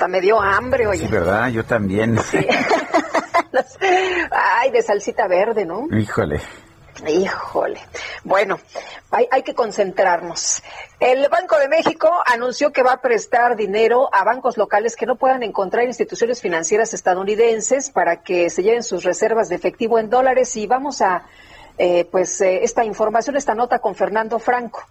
Hasta 0.07 0.19
me 0.19 0.21
dio 0.21 0.41
hambre, 0.41 0.87
oye. 0.87 1.05
Sí, 1.05 1.09
¿verdad? 1.09 1.49
Yo 1.49 1.65
también. 1.65 2.17
Ay, 4.31 4.71
de 4.71 4.81
salsita 4.81 5.27
verde, 5.27 5.67
¿no? 5.67 5.89
Híjole. 5.91 6.41
Híjole. 7.09 7.81
Bueno, 8.23 8.61
hay, 9.11 9.27
hay, 9.33 9.43
que 9.43 9.57
concentrarnos. 9.57 10.63
El 11.01 11.29
Banco 11.29 11.59
de 11.59 11.67
México 11.67 12.09
anunció 12.25 12.73
que 12.73 12.85
va 12.85 12.93
a 12.93 13.01
prestar 13.01 13.57
dinero 13.57 14.09
a 14.15 14.23
bancos 14.23 14.57
locales 14.57 14.95
que 14.95 15.07
no 15.07 15.17
puedan 15.17 15.43
encontrar 15.43 15.85
instituciones 15.85 16.41
financieras 16.41 16.95
estadounidenses 16.95 17.91
para 17.91 18.23
que 18.23 18.49
se 18.49 18.63
lleven 18.63 18.85
sus 18.85 19.03
reservas 19.03 19.49
de 19.49 19.57
efectivo 19.57 19.99
en 19.99 20.09
dólares. 20.09 20.57
Y 20.57 20.69
vamos 20.69 21.03
a, 21.03 21.27
eh, 21.79 22.05
pues, 22.13 22.41
eh, 22.43 22.63
esta 22.63 22.85
información, 22.85 23.37
esta 23.37 23.57
nota 23.57 23.81
con 23.81 23.97
Fernando 23.97 24.39
Franco. 24.39 24.85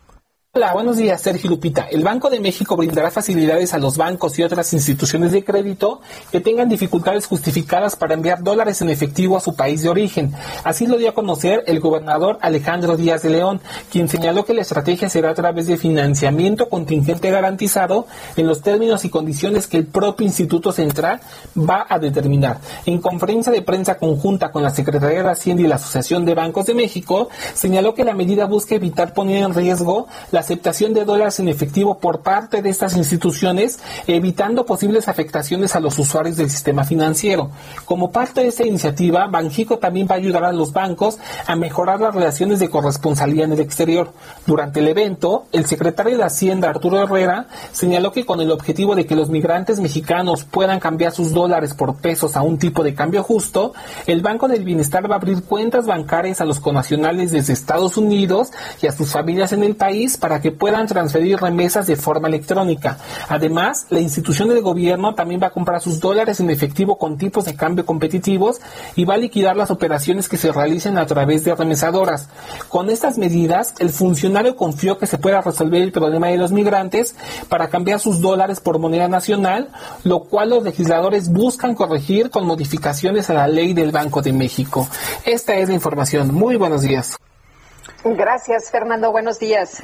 Hola, 0.57 0.71
buenos 0.71 0.95
días, 0.95 1.19
Sergio 1.19 1.49
Lupita. 1.49 1.85
El 1.91 2.01
Banco 2.01 2.29
de 2.29 2.39
México 2.39 2.77
brindará 2.77 3.11
facilidades 3.11 3.73
a 3.73 3.77
los 3.77 3.97
bancos 3.97 4.39
y 4.39 4.43
otras 4.43 4.71
instituciones 4.71 5.33
de 5.33 5.43
crédito 5.43 5.99
que 6.31 6.39
tengan 6.39 6.69
dificultades 6.69 7.27
justificadas 7.27 7.97
para 7.97 8.13
enviar 8.13 8.41
dólares 8.41 8.81
en 8.81 8.89
efectivo 8.89 9.35
a 9.35 9.41
su 9.41 9.53
país 9.53 9.81
de 9.81 9.89
origen. 9.89 10.33
Así 10.63 10.87
lo 10.87 10.97
dio 10.97 11.09
a 11.09 11.13
conocer 11.13 11.65
el 11.67 11.81
gobernador 11.81 12.37
Alejandro 12.39 12.95
Díaz 12.95 13.23
de 13.23 13.31
León, 13.31 13.59
quien 13.91 14.07
señaló 14.07 14.45
que 14.45 14.53
la 14.53 14.61
estrategia 14.61 15.09
será 15.09 15.31
a 15.31 15.33
través 15.33 15.67
de 15.67 15.75
financiamiento 15.75 16.69
contingente 16.69 17.31
garantizado 17.31 18.07
en 18.37 18.47
los 18.47 18.61
términos 18.61 19.03
y 19.03 19.09
condiciones 19.09 19.67
que 19.67 19.75
el 19.75 19.87
propio 19.87 20.25
Instituto 20.25 20.71
Central 20.71 21.19
va 21.57 21.85
a 21.89 21.99
determinar. 21.99 22.61
En 22.85 23.01
conferencia 23.01 23.51
de 23.51 23.61
prensa 23.61 23.97
conjunta 23.97 24.53
con 24.53 24.63
la 24.63 24.69
Secretaría 24.69 25.21
de 25.21 25.31
Hacienda 25.31 25.63
y 25.63 25.67
la 25.67 25.75
Asociación 25.75 26.23
de 26.23 26.33
Bancos 26.33 26.67
de 26.67 26.75
México, 26.75 27.27
señaló 27.53 27.93
que 27.93 28.05
la 28.05 28.13
medida 28.13 28.45
busca 28.45 28.75
evitar 28.75 29.13
poner 29.13 29.43
en 29.43 29.53
riesgo 29.53 30.07
la 30.31 30.44
aceptación 30.45 30.93
de 30.93 31.05
dólares 31.05 31.39
en 31.39 31.49
efectivo 31.49 31.97
por 31.97 32.21
parte 32.21 32.61
de 32.61 32.69
estas 32.69 32.95
instituciones, 32.95 33.79
evitando 34.07 34.65
posibles 34.65 35.07
afectaciones 35.07 35.75
a 35.75 35.79
los 35.79 35.97
usuarios 35.97 36.37
del 36.37 36.51
sistema 36.51 36.83
financiero. 36.83 37.49
Como 37.85 38.11
parte 38.11 38.41
de 38.41 38.47
esta 38.47 38.65
iniciativa, 38.65 39.27
Banjico 39.27 39.79
también 39.79 40.07
va 40.09 40.15
a 40.15 40.19
ayudar 40.19 40.43
a 40.43 40.53
los 40.53 40.71
bancos 40.71 41.17
a 41.47 41.55
mejorar 41.55 41.99
las 41.99 42.13
relaciones 42.13 42.59
de 42.59 42.69
corresponsalía 42.69 43.45
en 43.45 43.53
el 43.53 43.59
exterior. 43.59 44.11
Durante 44.45 44.79
el 44.79 44.87
evento, 44.87 45.45
el 45.51 45.65
secretario 45.65 46.17
de 46.17 46.23
Hacienda, 46.23 46.69
Arturo 46.69 47.01
Herrera, 47.01 47.47
señaló 47.71 48.11
que 48.11 48.25
con 48.25 48.39
el 48.39 48.51
objetivo 48.51 48.95
de 48.95 49.07
que 49.07 49.15
los 49.15 49.29
migrantes 49.29 49.79
mexicanos 49.79 50.43
puedan 50.43 50.79
cambiar 50.79 51.11
sus 51.11 51.31
dólares 51.31 51.73
por 51.73 51.95
pesos 51.95 52.37
a 52.37 52.43
un 52.43 52.59
tipo 52.59 52.83
de 52.83 52.93
cambio 52.93 53.23
justo, 53.23 53.73
el 54.05 54.21
Banco 54.21 54.47
del 54.47 54.63
Bienestar 54.63 55.09
va 55.09 55.15
a 55.15 55.17
abrir 55.17 55.43
cuentas 55.43 55.87
bancarias 55.87 56.39
a 56.39 56.45
los 56.45 56.59
conacionales 56.59 57.31
desde 57.31 57.53
Estados 57.53 57.97
Unidos 57.97 58.49
y 58.81 58.87
a 58.87 58.91
sus 58.91 59.11
familias 59.11 59.51
en 59.51 59.63
el 59.63 59.75
país 59.75 60.17
para 60.17 60.34
que 60.41 60.51
puedan 60.51 60.87
transferir 60.87 61.39
remesas 61.39 61.87
de 61.87 61.95
forma 61.95 62.27
electrónica. 62.27 62.97
Además, 63.29 63.87
la 63.89 63.99
institución 63.99 64.49
del 64.49 64.61
gobierno 64.61 65.15
también 65.15 65.41
va 65.41 65.47
a 65.47 65.51
comprar 65.51 65.81
sus 65.81 65.99
dólares 65.99 66.39
en 66.39 66.49
efectivo 66.49 66.97
con 66.97 67.17
tipos 67.17 67.45
de 67.45 67.55
cambio 67.55 67.85
competitivos 67.85 68.59
y 68.95 69.05
va 69.05 69.15
a 69.15 69.17
liquidar 69.17 69.55
las 69.55 69.71
operaciones 69.71 70.29
que 70.29 70.37
se 70.37 70.51
realicen 70.51 70.97
a 70.97 71.05
través 71.05 71.43
de 71.43 71.55
remesadoras. 71.55 72.29
Con 72.69 72.89
estas 72.89 73.17
medidas, 73.17 73.75
el 73.79 73.89
funcionario 73.89 74.55
confió 74.55 74.97
que 74.97 75.07
se 75.07 75.17
pueda 75.17 75.41
resolver 75.41 75.81
el 75.81 75.91
problema 75.91 76.27
de 76.27 76.37
los 76.37 76.51
migrantes 76.51 77.15
para 77.49 77.69
cambiar 77.69 77.99
sus 77.99 78.21
dólares 78.21 78.59
por 78.59 78.79
moneda 78.79 79.07
nacional, 79.07 79.69
lo 80.03 80.25
cual 80.25 80.49
los 80.49 80.63
legisladores 80.63 81.31
buscan 81.31 81.75
corregir 81.75 82.29
con 82.29 82.45
modificaciones 82.45 83.29
a 83.29 83.33
la 83.33 83.47
ley 83.47 83.73
del 83.73 83.91
Banco 83.91 84.21
de 84.21 84.33
México. 84.33 84.87
Esta 85.25 85.55
es 85.55 85.69
la 85.69 85.75
información. 85.75 86.33
Muy 86.33 86.55
buenos 86.55 86.81
días. 86.81 87.17
Gracias, 88.03 88.69
Fernando. 88.71 89.11
Buenos 89.11 89.39
días. 89.39 89.81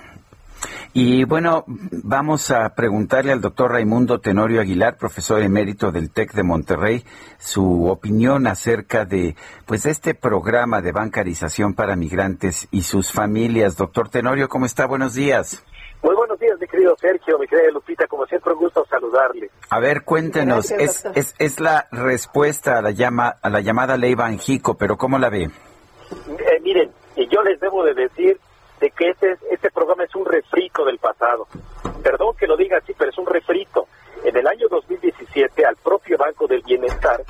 Y 0.94 1.24
bueno, 1.24 1.64
vamos 1.68 2.52
a 2.52 2.76
preguntarle 2.76 3.32
al 3.32 3.40
doctor 3.42 3.72
Raimundo 3.72 4.20
Tenorio 4.20 4.62
Aguilar, 4.62 4.98
profesor 4.98 5.42
emérito 5.42 5.92
del 5.92 6.12
TEC 6.12 6.34
de 6.34 6.44
Monterrey, 6.44 7.06
su 7.40 7.88
opinión 7.88 8.46
acerca 8.46 9.06
de 9.06 9.36
pues 9.66 9.86
este 9.86 10.14
programa 10.14 10.82
de 10.82 10.92
bancarización 10.92 11.74
para 11.74 11.96
migrantes 11.96 12.68
y 12.72 12.82
sus 12.84 13.12
familias. 13.12 13.78
Doctor 13.78 14.10
Tenorio, 14.10 14.50
¿cómo 14.50 14.66
está? 14.66 14.86
Buenos 14.86 15.14
días. 15.14 15.64
Muy 16.04 16.16
buenos 16.16 16.40
días, 16.40 16.60
mi 16.60 16.68
querido 16.68 16.96
Sergio, 16.98 17.38
mi 17.38 17.48
querida 17.48 17.72
Lupita, 17.72 18.08
como 18.08 18.26
siempre 18.26 18.54
un 18.54 18.60
gusto 18.60 18.84
saludarle. 18.90 19.52
A 19.70 19.80
ver, 19.80 20.04
cuéntenos, 20.04 20.72
es, 20.72 21.06
es, 21.14 21.36
es, 21.38 21.60
la 21.60 21.88
respuesta 21.92 22.80
a 22.80 22.82
la, 22.82 22.90
llama, 22.92 23.36
a 23.42 23.50
la 23.50 23.62
llamada 23.62 23.98
ley 23.98 24.16
Banjico, 24.16 24.76
pero 24.76 24.98
¿cómo 24.98 25.20
la 25.20 25.30
ve? 25.30 25.44
Eh, 25.44 26.60
miren, 26.64 26.92
yo 27.16 27.44
les 27.44 27.60
debo 27.60 27.84
de 27.86 27.94
decir 27.94 28.40
de 28.82 28.90
que 28.90 29.12
este, 29.12 29.38
este 29.52 29.70
programa 29.70 30.04
es 30.04 30.16
un 30.16 30.26
refrito 30.26 30.84
del 30.84 30.98
pasado. 30.98 31.48
Perdón 32.04 32.36
que 32.36 32.48
lo 32.48 32.58
diga 32.58 32.78
así, 32.78 32.94
pero 32.98 33.12
es 33.12 33.18
un 33.18 33.28
refrito. 33.28 33.88
En 34.24 34.36
el 34.36 34.48
año 34.48 34.68
2017 34.70 35.64
al 35.66 35.76
propio 35.78 36.18
Banco 36.18 36.48
del 36.48 36.64
Bienestar 36.64 37.24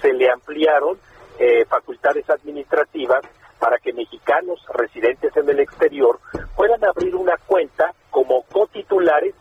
se 0.00 0.12
le 0.12 0.28
ampliaron 0.28 0.98
eh, 1.38 1.64
facultades 1.66 2.28
administrativas 2.28 3.24
para 3.60 3.78
que 3.78 3.92
mexicanos 3.92 4.60
residentes 4.74 5.34
en 5.36 5.48
el 5.48 5.60
exterior 5.60 6.18
puedan 6.56 6.84
abrir 6.84 7.14
una 7.14 7.36
cuenta 7.46 7.94
como 8.10 8.42
cotitulares 8.42 9.34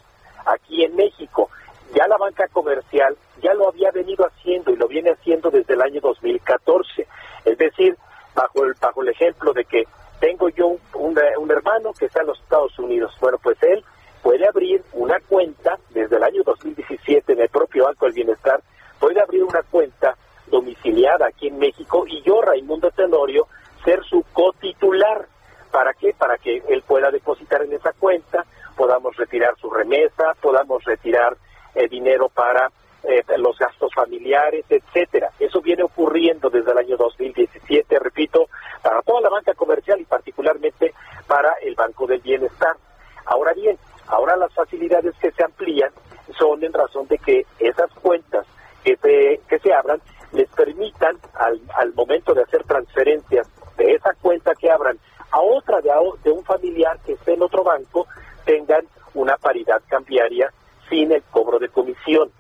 aquí 0.46 0.84
en 0.84 0.96
México. 0.96 1.50
Ya 1.96 2.08
la 2.08 2.18
banca 2.18 2.48
comercial 2.50 3.18
ya 3.42 3.54
lo 3.56 3.70
había 3.70 3.92
venido 3.92 4.26
haciendo 4.26 4.72
y 4.72 4.76
lo 4.76 4.88
viene 4.88 5.12
haciendo 5.12 5.50
desde 5.50 5.74
el 5.74 5.82
año 5.82 6.00
2014. 6.02 7.08
Es 7.44 7.58
decir, 7.58 7.98
bajo 8.36 8.64
el, 8.64 8.74
bajo 8.80 9.02
el 9.02 9.10
ejemplo 9.10 9.54
de 9.54 9.66
que 9.66 9.84
tengo 10.20 10.50
yo 10.50 10.78
un, 10.94 11.52
hermano 11.52 11.94
que 11.94 12.06
está 12.06 12.22
en 12.22 12.28
los 12.28 12.40
Estados 12.40 12.78
Unidos. 12.80 13.14
Bueno, 13.20 13.38
pues 13.42 13.62
él 13.64 13.84
puede 14.22 14.48
abrir 14.48 14.84
una 14.94 15.20
cuenta 15.20 15.78
desde 15.90 16.18
el 16.18 16.24
año 16.24 16.44
2017 16.44 17.34
en 17.34 17.42
el 17.42 17.50
propio 17.50 17.86
Banco 17.86 18.06
del 18.06 18.16
Bienestar, 18.16 18.62
puede 19.00 19.22
abrir 19.22 19.44
una 19.44 19.62
cuenta 19.64 20.16
domiciliada 20.48 21.28
aquí 21.28 21.48
en 21.48 21.60
México 21.60 22.06
y 22.08 22.22
yo, 22.24 22.42
Raimundo 22.42 22.92
Tenorio, 22.92 23.48
ser 23.84 24.04
su 24.04 24.24
cotitular. 24.34 25.28
¿Para 25.72 25.94
qué? 25.94 26.14
Para 26.18 26.38
que 26.38 26.64
él 26.70 26.84
pueda 26.88 27.12
depositar 27.12 27.62
en 27.64 27.74
esa 27.74 27.92
cuenta, 27.94 28.46
podamos 28.76 29.16
retirar 29.18 29.56
su 29.60 29.70
remesa, 29.70 30.34
podamos 30.42 30.84
retirar 30.86 31.36
eh, 31.76 31.88
dinero 31.88 32.30
para 32.30 32.72
eh, 33.08 33.24
los 33.38 33.58
gastos 33.58 33.94
familiares, 33.94 34.66
etcétera. 34.70 35.32
Eso 35.40 35.62
viene 35.62 35.84
ocurriendo 35.84 36.50
desde 36.50 36.72
el 36.72 36.78
año 36.78 36.98
2017, 36.98 38.00
repito, 38.00 38.48
para 38.82 39.02
toda 39.02 39.22
la 39.22 39.30
banca 39.30 39.54
comercial 39.54 40.00
y 40.00 40.06
particularmente 40.06 40.94
para 41.28 41.54
el 41.62 41.76
Banco 41.76 42.08
del 42.08 42.22
Bienestar. 42.22 42.76
Ahora 43.26 43.54
bien, 43.54 43.78
ahora 44.08 44.36
las 44.38 44.54
facilidades 44.54 45.16
que 45.20 45.32
se 45.32 45.44
amplían 45.44 45.92
son 46.38 46.64
en 46.64 46.74
razón 46.74 47.08
de 47.08 47.18
que 47.18 47.46
esas 47.60 47.92
cuentas 48.02 48.46
que 48.84 48.96
se, 48.98 49.42
que 49.48 49.60
se 49.60 49.74
abran 49.74 50.02
les 50.32 50.50
permitan 50.50 51.18
al, 51.34 51.62
al 51.76 51.94
momento 51.94 52.34
de 52.34 52.44
hacer 52.44 52.64
transferencias 52.64 53.48
de 53.78 53.94
esa 53.94 54.14
cuenta 54.22 54.54
que 54.56 54.70
abran 54.70 54.98
a 55.32 55.42
otra 55.42 55.82
de, 55.82 55.92
de 56.24 56.32
un 56.32 56.44
familiar 56.44 57.00
que 57.06 57.14
esté 57.14 57.34
en 57.34 57.42
otro 57.42 57.64
banco, 57.64 58.08
tengan 58.46 58.86
una 59.14 59.38
paridad 59.38 59.82
cambiaria 59.88 60.52
sin 60.90 61.12
el 61.12 61.24
cobro 61.24 61.60
de 61.60 61.70
comisión. 61.70 62.32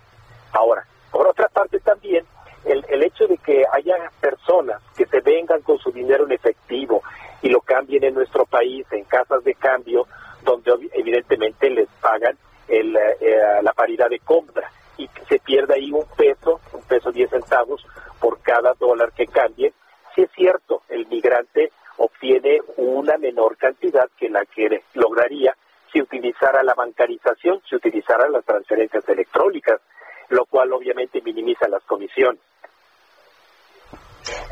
Ahora, 0.55 0.85
por 1.11 1.27
otra 1.27 1.49
parte 1.49 1.79
también, 1.81 2.25
el, 2.63 2.85
el 2.87 3.03
hecho 3.03 3.27
de 3.27 3.37
que 3.37 3.63
haya 3.73 4.09
personas 4.21 4.81
que 4.95 5.05
se 5.05 5.19
vengan 5.19 5.61
con 5.61 5.77
su 5.79 5.91
dinero 5.91 6.23
en 6.25 6.31
efectivo 6.31 7.03
y 7.41 7.49
lo 7.49 7.59
cambien 7.59 8.05
en 8.05 8.13
nuestro 8.13 8.45
país 8.45 8.87
en 8.91 9.03
casas 9.03 9.43
de 9.43 9.53
cambio, 9.55 10.07
donde 10.43 10.71
evidentemente 10.93 11.69
les 11.69 11.89
pagan 12.01 12.37
el, 12.69 12.95
eh, 12.95 13.59
la 13.61 13.73
paridad 13.73 14.09
de 14.09 14.19
compra 14.19 14.71
y 14.97 15.09
se 15.27 15.39
pierde 15.39 15.73
ahí 15.73 15.91
un 15.91 16.05
peso, 16.15 16.61
un 16.71 16.81
peso 16.83 17.11
diez 17.11 17.29
centavos 17.29 17.85
por 18.21 18.41
cada 18.41 18.73
dólar 18.79 19.11
que 19.11 19.27
cambie. 19.27 19.73
Si 20.15 20.21
es 20.21 20.31
cierto, 20.31 20.83
el 20.87 21.05
migrante 21.07 21.73
obtiene 21.97 22.61
una 22.77 23.17
menor 23.17 23.57
cantidad 23.57 24.07
que 24.17 24.29
la 24.29 24.45
que 24.45 24.83
lograría 24.93 25.53
si 25.91 26.01
utilizara 26.01 26.63
la 26.63 26.73
bancarización, 26.73 27.61
si 27.69 27.75
utilizara 27.75 28.29
las 28.29 28.45
transferencias 28.45 29.07
electrónicas, 29.09 29.81
lo 30.29 30.45
cual 30.45 30.73
obviamente 30.73 31.21
minimiza 31.21 31.67
las 31.67 31.83
comisiones. 31.83 32.41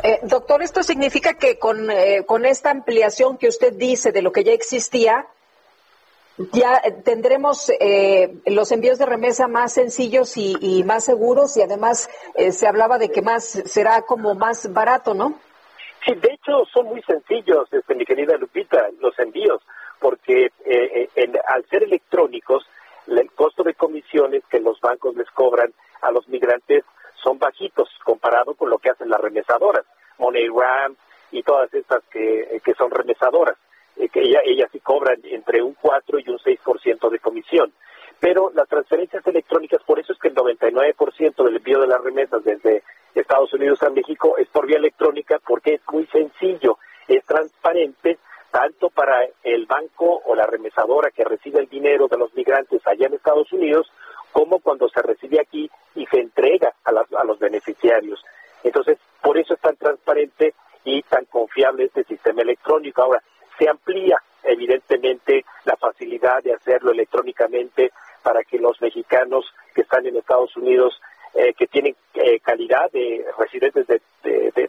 Eh, 0.04 0.20
doctor, 0.24 0.62
esto 0.62 0.84
significa 0.84 1.36
que 1.36 1.58
con, 1.58 1.90
eh, 1.90 2.24
con 2.26 2.46
esta 2.46 2.70
ampliación 2.70 3.38
que 3.38 3.48
usted 3.48 3.74
dice 3.74 4.12
de 4.12 4.22
lo 4.22 4.32
que 4.32 4.44
ya 4.44 4.52
existía, 4.52 5.28
ya 6.52 6.82
tendremos 7.04 7.72
eh, 7.80 8.36
los 8.48 8.72
envíos 8.72 8.98
de 8.98 9.06
remesa 9.06 9.48
más 9.48 9.74
sencillos 9.74 10.36
y, 10.36 10.84
más 10.84 11.06
seguros 11.06 11.56
y 11.58 11.62
además 11.62 12.10
se 12.52 12.68
hablaba 12.68 12.98
de 12.98 13.12
que 13.12 13.22
más 13.22 13.46
será 13.46 14.02
como 14.02 14.34
más 14.34 14.74
barato, 14.74 15.14
¿no? 15.14 15.40
Sí, 16.04 16.14
de 16.16 16.34
hecho 16.34 16.66
son 16.74 16.88
muy 16.88 17.02
sencillos, 17.04 17.72
este, 17.72 17.96
mi 17.96 18.04
querida 18.04 18.36
Lupita, 18.38 18.90
los 19.00 19.18
envíos, 19.20 19.62
porque 20.00 20.52
al 21.48 21.66
ser 21.70 21.84
electrónicos, 21.84 22.66
el 23.08 23.32
costo 23.32 23.64
de 23.64 23.74
comisiones 23.74 24.44
que 24.50 24.60
los 24.60 24.80
bancos 24.82 25.16
les 25.16 25.30
cobran 25.32 25.74
a 26.02 26.12
los 26.12 26.28
migrantes 26.28 26.84
son 27.24 27.40
bajitos 27.40 27.90
comparado 28.04 28.54
con 28.56 28.70
lo 28.70 28.78
que 28.78 28.90
hacen 28.90 29.10
las 29.10 29.22
remesadoras, 29.22 29.86
MoneyGram 30.18 30.96
y 31.32 31.42
todas 31.44 31.74
estas 31.74 32.04
que, 32.12 32.62
que 32.64 32.74
son 32.76 32.92
remesadoras, 32.92 33.58
eh, 33.98 34.10
que 34.10 34.22
ellas 34.22 34.70
sí 34.72 34.80
cobran 34.80 35.20
entre 35.24 35.62
un 35.62 35.74
4 35.74 36.20
y 36.20 36.30
un 36.30 36.38
6% 36.38 37.10
de 37.10 37.20
comisión. 37.20 37.74
Pero 38.20 38.52
las 38.54 38.68
transferencias 38.70 39.26
electrónicas, 39.28 39.82
por 39.84 40.00
eso 40.00 40.14
es 40.14 40.20
que 40.20 40.30
el 40.30 40.36
99% 40.36 41.44
del 41.44 41.58
envío 41.58 41.80
de 41.80 41.88
las 41.88 42.02
remesas 42.02 42.44
desde 42.44 42.84
Estados 43.16 43.54
Unidos 43.54 43.82
a 43.84 43.90
México 43.90 44.38
es 44.38 44.48
por 44.50 44.66
vía 44.66 44.78
electrónica 44.78 45.40
porque 45.46 45.76
es 45.76 45.82
muy 45.92 46.06
sencillo, 46.08 46.78
es 47.08 47.24
transparente, 47.26 48.18
tanto 48.54 48.92
para 48.92 49.26
el 49.44 49.66
banco 49.66 50.22
o 50.26 50.36
la 50.36 50.46
remesadora 50.46 51.10
que 51.10 51.24
recibe 51.24 51.60
el 51.60 51.68
dinero 51.68 52.08
de 52.08 52.20
los 52.20 52.32
migrantes 52.36 52.86
allá 52.86 53.08
en 53.08 53.16
Estados 53.16 53.52
Unidos, 53.52 53.92
como 54.32 54.60
cuando 54.60 54.88
se 54.90 55.02
recibe 55.02 55.42
aquí 55.42 55.68
y 55.96 56.06
se 56.06 56.20
entrega 56.20 56.72
a, 56.86 56.92
a 56.92 57.24
los 57.26 57.40
beneficiarios. 57.40 58.24
Entonces, 58.64 59.00
por 59.24 59.40
eso 59.40 59.56
es 59.56 59.60
tan 59.60 59.76
transparente 59.76 60.54
y 60.84 61.02
tan 61.02 61.26
confiable 61.26 61.86
este 61.86 62.04
sistema 62.04 62.44
electrónico. 62.44 63.02
Ahora, 63.02 63.24
se 63.58 63.68
amplía 63.68 64.22
evidentemente 64.44 65.46
la 65.66 65.76
facilidad 65.76 66.44
de 66.44 66.54
hacerlo 66.54 66.92
electrónicamente 66.92 67.92
para 68.22 68.44
que 68.44 68.60
los 68.60 68.80
mexicanos 68.82 69.52
que 69.74 69.82
están 69.82 70.06
en 70.06 70.18
Estados 70.18 70.56
Unidos, 70.58 71.02
eh, 71.34 71.56
que 71.56 71.66
tienen 71.66 71.96
eh, 72.14 72.40
calidad 72.42 72.92
de 72.92 73.26
residentes 73.40 73.88
de, 73.88 74.02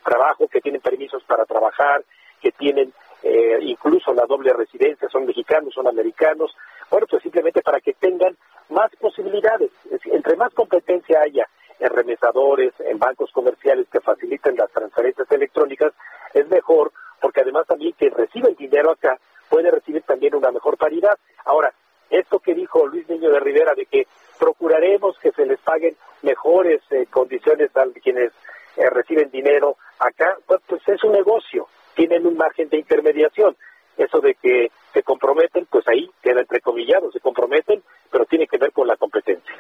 trabajo, 0.03 0.49
que 0.49 0.61
tienen 0.61 0.81
permisos 0.81 1.23
para 1.25 1.45
trabajar, 1.47 2.05
que 2.41 2.53
tienen 2.53 2.93
eh, 3.25 3.59
incluso 3.63 4.13
la 4.13 4.27
doble 4.27 4.53
residencia, 4.53 5.09
son 5.09 5.25
mexicanos, 5.25 5.73
son 5.73 5.89
americanos, 5.89 6.55
bueno, 6.91 7.07
pues 7.09 7.23
simplemente 7.23 7.63
para 7.63 7.81
que 7.81 7.95
tengan 7.95 8.37
más 8.69 8.95
posibilidades. 8.97 9.71
Entre 10.05 10.37
más 10.37 10.53
competencia 10.53 11.21
haya 11.23 11.49
en 11.81 11.89
remesadores, 11.89 12.75
en 12.81 12.99
bancos 12.99 13.31
comerciales 13.33 13.89
que 13.91 14.01
faciliten 14.01 14.57
las 14.57 14.71
transferencias 14.71 15.31
electrónicas, 15.31 15.95
es 16.35 16.47
mejor, 16.49 16.93
porque 17.21 17.41
además 17.41 17.67
también 17.67 17.95
que 17.99 18.11
recibe 18.11 18.51
el 18.51 18.57
dinero 18.57 18.91
acá 18.91 19.19
puede 19.49 19.71
recibir 19.71 20.03
también 20.03 20.35
una 20.35 20.51
mejor 20.51 20.77
paridad. 20.77 21.19
Ahora, 21.47 21.73
esto 22.11 22.39
que 22.41 22.55
dijo 22.55 22.87
Luis 22.87 23.09
Niño 23.09 23.31
de 23.31 23.41
Rivera 23.41 23.75
de 23.75 23.87
que 23.87 24.07
procuraremos 24.39 25.19
que 25.19 25.33
se 25.33 25.47
les 25.47 25.61
paguen 25.61 25.97
mejores 26.23 26.83
eh, 26.91 27.07
condiciones 27.11 27.75
a 27.75 27.87
quienes 28.03 28.33
eh, 28.77 28.91
reciben 28.91 29.31
dinero 29.31 29.77
acá, 29.99 30.37
pues, 30.47 30.61
pues 30.67 30.87
es 30.89 31.03
un 31.05 31.13
negocio, 31.13 31.69
tienen 31.95 32.27
un 32.27 32.37
margen 32.37 32.69
de 32.69 32.79
intermediación. 32.79 33.57
Eso 33.97 34.21
de 34.21 34.35
que 34.35 34.71
se 34.93 35.03
comprometen, 35.03 35.67
pues 35.71 35.87
ahí 35.89 36.11
queda 36.23 36.41
entrecomillado, 36.41 37.11
se 37.13 37.21
comprometen, 37.21 37.83
pero 38.11 38.25
tiene 38.25 38.47
que 38.47 38.59
ver 38.59 38.73
con 38.73 38.87
la 38.87 38.97
competencia. 38.97 39.55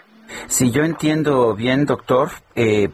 Si 0.46 0.70
yo 0.70 0.82
entiendo 0.82 1.54
bien, 1.54 1.86
doctor, 1.86 2.28
eh, 2.56 2.88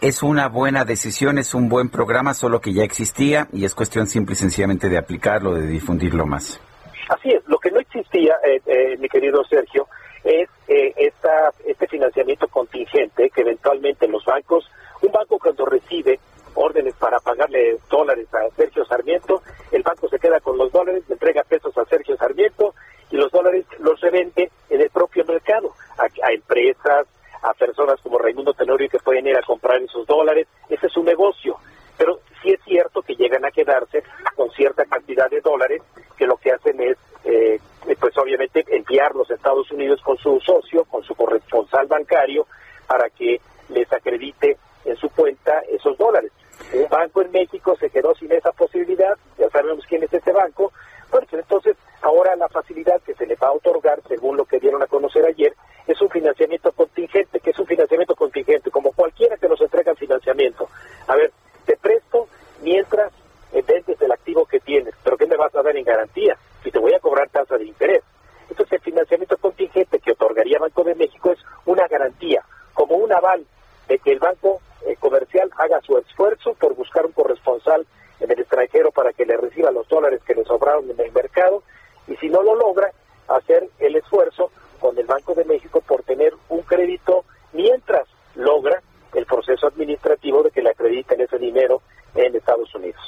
es 0.00 0.22
una 0.22 0.48
buena 0.48 0.84
decisión, 0.84 1.38
es 1.38 1.54
un 1.54 1.68
buen 1.68 1.90
programa, 1.90 2.34
solo 2.34 2.60
que 2.60 2.72
ya 2.72 2.82
existía 2.82 3.48
y 3.52 3.64
es 3.64 3.74
cuestión 3.74 4.06
simple 4.06 4.32
y 4.32 4.36
sencillamente 4.36 4.88
de 4.88 4.98
aplicarlo, 4.98 5.54
de 5.54 5.66
difundirlo 5.66 6.26
más. 6.26 6.60
Así 7.08 7.28
es, 7.30 7.46
lo 7.46 7.58
que 7.58 7.70
no 7.70 7.80
existía, 7.80 8.34
eh, 8.44 8.60
eh, 8.66 8.96
mi 8.98 9.08
querido 9.08 9.44
Sergio, 9.44 9.86
es 10.24 10.48
esta, 10.66 11.52
este 11.66 11.86
financiamiento 11.86 12.48
contingente 12.48 13.28
que 13.28 13.42
eventualmente 13.42 14.08
los 14.08 14.24
bancos, 14.24 14.64
un 15.02 15.12
banco 15.12 15.38
cuando 15.38 15.66
recibe 15.66 16.18
órdenes 16.54 16.94
para 16.94 17.18
pagarle 17.18 17.78
dólares 17.90 18.28
a 18.34 18.54
Sergio 18.56 18.84
Sarmiento, 18.84 19.42
el 19.72 19.82
banco 19.82 20.08
se 20.08 20.18
queda 20.18 20.40
con 20.40 20.56
los 20.56 20.72
dólares, 20.72 21.04
le 21.08 21.14
entrega 21.14 21.42
pesos 21.42 21.76
a 21.76 21.84
Sergio 21.86 22.16
Sarmiento 22.16 22.74
y 23.10 23.16
los 23.16 23.30
dólares 23.30 23.66
los 23.78 24.00
revende 24.00 24.50
en 24.70 24.80
el 24.80 24.90
propio 24.90 25.24
mercado 25.24 25.72
a, 25.98 26.32
empresas, 26.32 27.06
a 27.42 27.52
personas 27.54 28.00
como 28.02 28.18
Raimundo 28.18 28.54
Tenorio 28.54 28.88
que 28.88 28.98
pueden 28.98 29.26
ir 29.26 29.36
a 29.36 29.42
comprar 29.42 29.80
esos 29.80 30.06
dólares. 30.06 30.48
Ese 30.68 30.86
es 30.86 30.92
su 30.92 31.02
negocio. 31.02 31.56
Pero 31.96 32.18
sí 32.42 32.50
es 32.50 32.60
cierto 32.64 33.02
que 33.02 33.14
llegan 33.14 33.44
a 33.44 33.50
quedarse 33.50 34.02
con 34.34 34.50
cierta 34.50 34.84
cantidad 34.84 35.30
de 35.30 35.40
dólares 35.40 35.82
que 36.16 36.26
lo 36.26 36.36
que 36.36 36.52
hacen 36.52 36.80
es, 36.80 36.96
eh, 37.24 37.60
pues 38.00 38.18
obviamente, 38.18 38.64
enviarlos 38.68 39.30
a 39.30 39.34
Estados 39.34 39.70
Unidos 39.70 40.00
con 40.02 40.16
su 40.18 40.40
socio, 40.40 40.84
con 40.84 41.04
su 41.04 41.14
corresponsal 41.14 41.86
bancario, 41.86 42.46
para 42.86 43.08
que 43.10 43.40
les 43.68 43.92
acredite 43.92 44.58
en 44.84 44.96
su 44.96 45.08
cuenta 45.10 45.60
esos 45.70 45.96
dólares. 45.96 46.32
Un 46.72 46.88
banco 46.88 47.22
en 47.22 47.30
México 47.30 47.76
se 47.78 47.90
quedó 47.90 48.14
sin 48.14 48.32
esa 48.32 48.52
posibilidad, 48.52 49.16
ya 49.38 49.48
sabemos 49.50 49.84
quién 49.88 50.02
es 50.02 50.12
ese 50.12 50.32
banco, 50.32 50.72
bueno, 51.10 51.26
pues 51.30 51.42
entonces 51.42 51.76
ahora 52.02 52.34
la 52.36 52.48
facilidad 52.48 53.00
que 53.02 53.14
se 53.14 53.26
le 53.26 53.36
va 53.36 53.48
a 53.48 53.52
otorgar, 53.52 54.00
según 54.08 54.36
lo 54.36 54.44
que 54.44 54.58
dieron 54.58 54.82
a 54.82 54.86
conocer 54.86 55.24
ayer, 55.24 55.54
es 55.86 56.00
un 56.00 56.08
financiamiento 56.08 56.72
contingente, 56.72 57.40
que 57.40 57.50
es 57.50 57.58
un 57.58 57.66
financiamiento 57.66 58.16
contingente, 58.16 58.70
como 58.70 58.92
cualquiera 58.92 59.36
que 59.36 59.48
nos 59.48 59.60
entrega 59.60 59.92
el 59.92 59.98
financiamiento. 59.98 60.68
A 61.06 61.14
ver, 61.14 61.32
te 61.66 61.76
presto 61.76 62.28
mientras 62.62 63.12
vendes 63.52 64.00
el 64.00 64.12
activo 64.12 64.46
que 64.46 64.60
tienes, 64.60 64.94
pero 65.02 65.16
¿qué 65.16 65.26
me 65.26 65.36
vas 65.36 65.54
a 65.54 65.62
dar 65.62 65.76
en 65.76 65.84
garantía? 65.84 66.36
Si 66.62 66.70
te 66.70 66.78
voy 66.78 66.92
a 66.94 67.00
cobrar 67.00 67.28
tasa 67.28 67.56
de 67.56 67.64
interés. 67.64 68.02
Entonces 68.50 68.72
el 68.72 68.80
financiamiento 68.80 69.36
contingente 69.38 69.98
que 70.00 70.12
otorgaría 70.12 70.58
Banco 70.58 70.84
de 70.84 70.94
México 70.94 71.32
es 71.32 71.38
una 71.64 71.86
garantía, 71.86 72.42
como 72.72 72.96
un 72.96 73.12
aval 73.12 73.46
de 73.88 73.98
que 73.98 74.12
el 74.12 74.18
banco 74.18 74.60
eh, 74.86 74.96
comercial 74.96 75.50
haga 75.58 75.80
su 75.82 75.96
esfuerzo 75.98 76.54
por 76.54 76.74
buscar 76.74 77.06
un 77.06 77.12
corresponsal 77.12 77.86
en 78.20 78.30
el 78.30 78.40
extranjero 78.40 78.90
para 78.90 79.12
que 79.12 79.26
le 79.26 79.36
reciba 79.36 79.70
los 79.70 79.88
dólares 79.88 80.22
que 80.26 80.34
le 80.34 80.44
sobraron 80.44 80.90
en 80.90 81.00
el 81.00 81.12
mercado 81.12 81.62
y 82.06 82.16
si 82.16 82.28
no 82.28 82.42
lo 82.42 82.54
logra, 82.54 82.90
hacer 83.28 83.68
el 83.78 83.96
esfuerzo 83.96 84.50
con 84.78 84.98
el 84.98 85.06
Banco 85.06 85.34
de 85.34 85.44
México 85.44 85.80
por 85.80 86.02
tener 86.02 86.34
un 86.48 86.62
crédito 86.62 87.24
mientras 87.52 88.06
logra 88.34 88.82
el 89.14 89.26
proceso 89.26 89.66
administrativo 89.66 90.42
de 90.42 90.50
que 90.50 90.62
le 90.62 90.70
acrediten 90.70 91.20
ese 91.20 91.38
dinero 91.38 91.80
en 92.14 92.36
Estados 92.36 92.74
Unidos. 92.74 93.00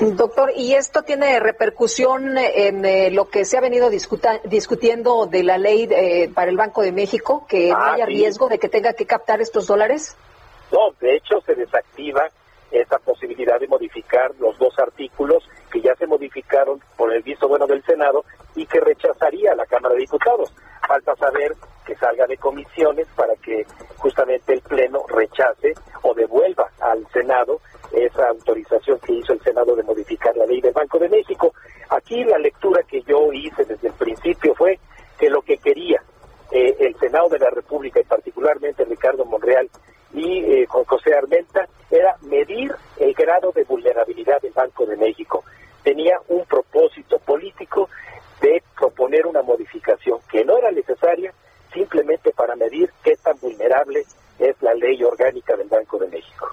Doctor, 0.00 0.52
¿y 0.56 0.72
esto 0.74 1.02
tiene 1.02 1.38
repercusión 1.40 2.38
en 2.38 2.86
eh, 2.86 3.10
lo 3.10 3.28
que 3.28 3.44
se 3.44 3.58
ha 3.58 3.60
venido 3.60 3.90
discutiendo 3.90 5.26
de 5.26 5.42
la 5.42 5.58
ley 5.58 5.86
eh, 5.90 6.30
para 6.34 6.50
el 6.50 6.56
Banco 6.56 6.80
de 6.80 6.90
México, 6.90 7.44
que 7.46 7.68
no 7.68 7.76
ah, 7.76 7.92
haya 7.92 8.06
riesgo 8.06 8.48
de 8.48 8.58
que 8.58 8.70
tenga 8.70 8.94
que 8.94 9.04
captar 9.04 9.42
estos 9.42 9.66
dólares? 9.66 10.16
No, 10.72 10.92
de 11.00 11.16
hecho 11.16 11.42
se 11.44 11.54
desactiva 11.54 12.30
esa 12.70 12.98
posibilidad 12.98 13.60
de 13.60 13.68
modificar 13.68 14.32
los 14.38 14.58
dos 14.58 14.72
artículos 14.78 15.46
que 15.70 15.82
ya 15.82 15.94
se 15.96 16.06
modificaron 16.06 16.80
por 16.96 17.12
el 17.12 17.22
visto 17.22 17.46
bueno 17.46 17.66
del 17.66 17.84
Senado 17.84 18.24
y 18.54 18.64
que 18.64 18.80
rechazaría 18.80 19.54
la 19.54 19.66
Cámara 19.66 19.94
de 19.94 20.00
Diputados. 20.00 20.50
Falta 20.90 21.14
saber 21.14 21.54
que 21.86 21.94
salga 21.94 22.26
de 22.26 22.36
comisiones 22.36 23.06
para 23.14 23.36
que 23.36 23.64
justamente 23.98 24.54
el 24.54 24.60
Pleno 24.60 25.04
rechace 25.06 25.72
o 26.02 26.12
devuelva 26.14 26.68
al 26.80 27.06
Senado 27.12 27.60
esa 27.92 28.26
autorización 28.26 28.98
que 28.98 29.12
hizo 29.12 29.32
el 29.34 29.40
Senado 29.40 29.76
de 29.76 29.84
modificar 29.84 30.36
la 30.36 30.46
ley 30.46 30.60
del 30.60 30.72
Banco 30.72 30.98
de 30.98 31.08
México. 31.08 31.54
Aquí 31.90 32.24
la 32.24 32.38
lectura 32.38 32.82
que 32.82 33.02
yo 33.02 33.32
hice 33.32 33.64
desde 33.66 33.86
el 33.86 33.94
principio 33.94 34.52
fue 34.56 34.80
que 35.16 35.30
lo 35.30 35.42
que 35.42 35.58
quería 35.58 36.02
eh, 36.50 36.74
el 36.80 36.98
Senado 36.98 37.28
de 37.28 37.38
la 37.38 37.50
República 37.50 38.00
y 38.00 38.04
particularmente 38.04 38.84
Ricardo 38.84 39.24
Monreal 39.24 39.70
y 40.12 40.40
eh, 40.40 40.66
José 40.66 41.14
Armenta 41.14 41.68
era 41.88 42.16
medir 42.22 42.74
el 42.98 43.14
grado 43.14 43.52
de 43.52 43.62
vulnerabilidad 43.62 44.42
del 44.42 44.54
Banco 44.54 44.86
de 44.86 44.96
México. 44.96 45.44
Tenía 45.84 46.18
un 46.26 46.44
propósito 46.46 47.20
político 47.20 47.88
de 48.40 48.62
proponer 48.76 49.26
una 49.26 49.42
modificación 49.42 50.18
que 50.30 50.44
no 50.44 50.58
era 50.58 50.70
necesaria 50.70 51.32
simplemente 51.72 52.32
para 52.32 52.56
medir 52.56 52.90
qué 53.04 53.16
tan 53.16 53.38
vulnerable 53.40 54.04
es 54.38 54.56
la 54.62 54.74
ley 54.74 55.02
orgánica 55.04 55.56
del 55.56 55.68
Banco 55.68 55.98
de 55.98 56.08
México. 56.08 56.48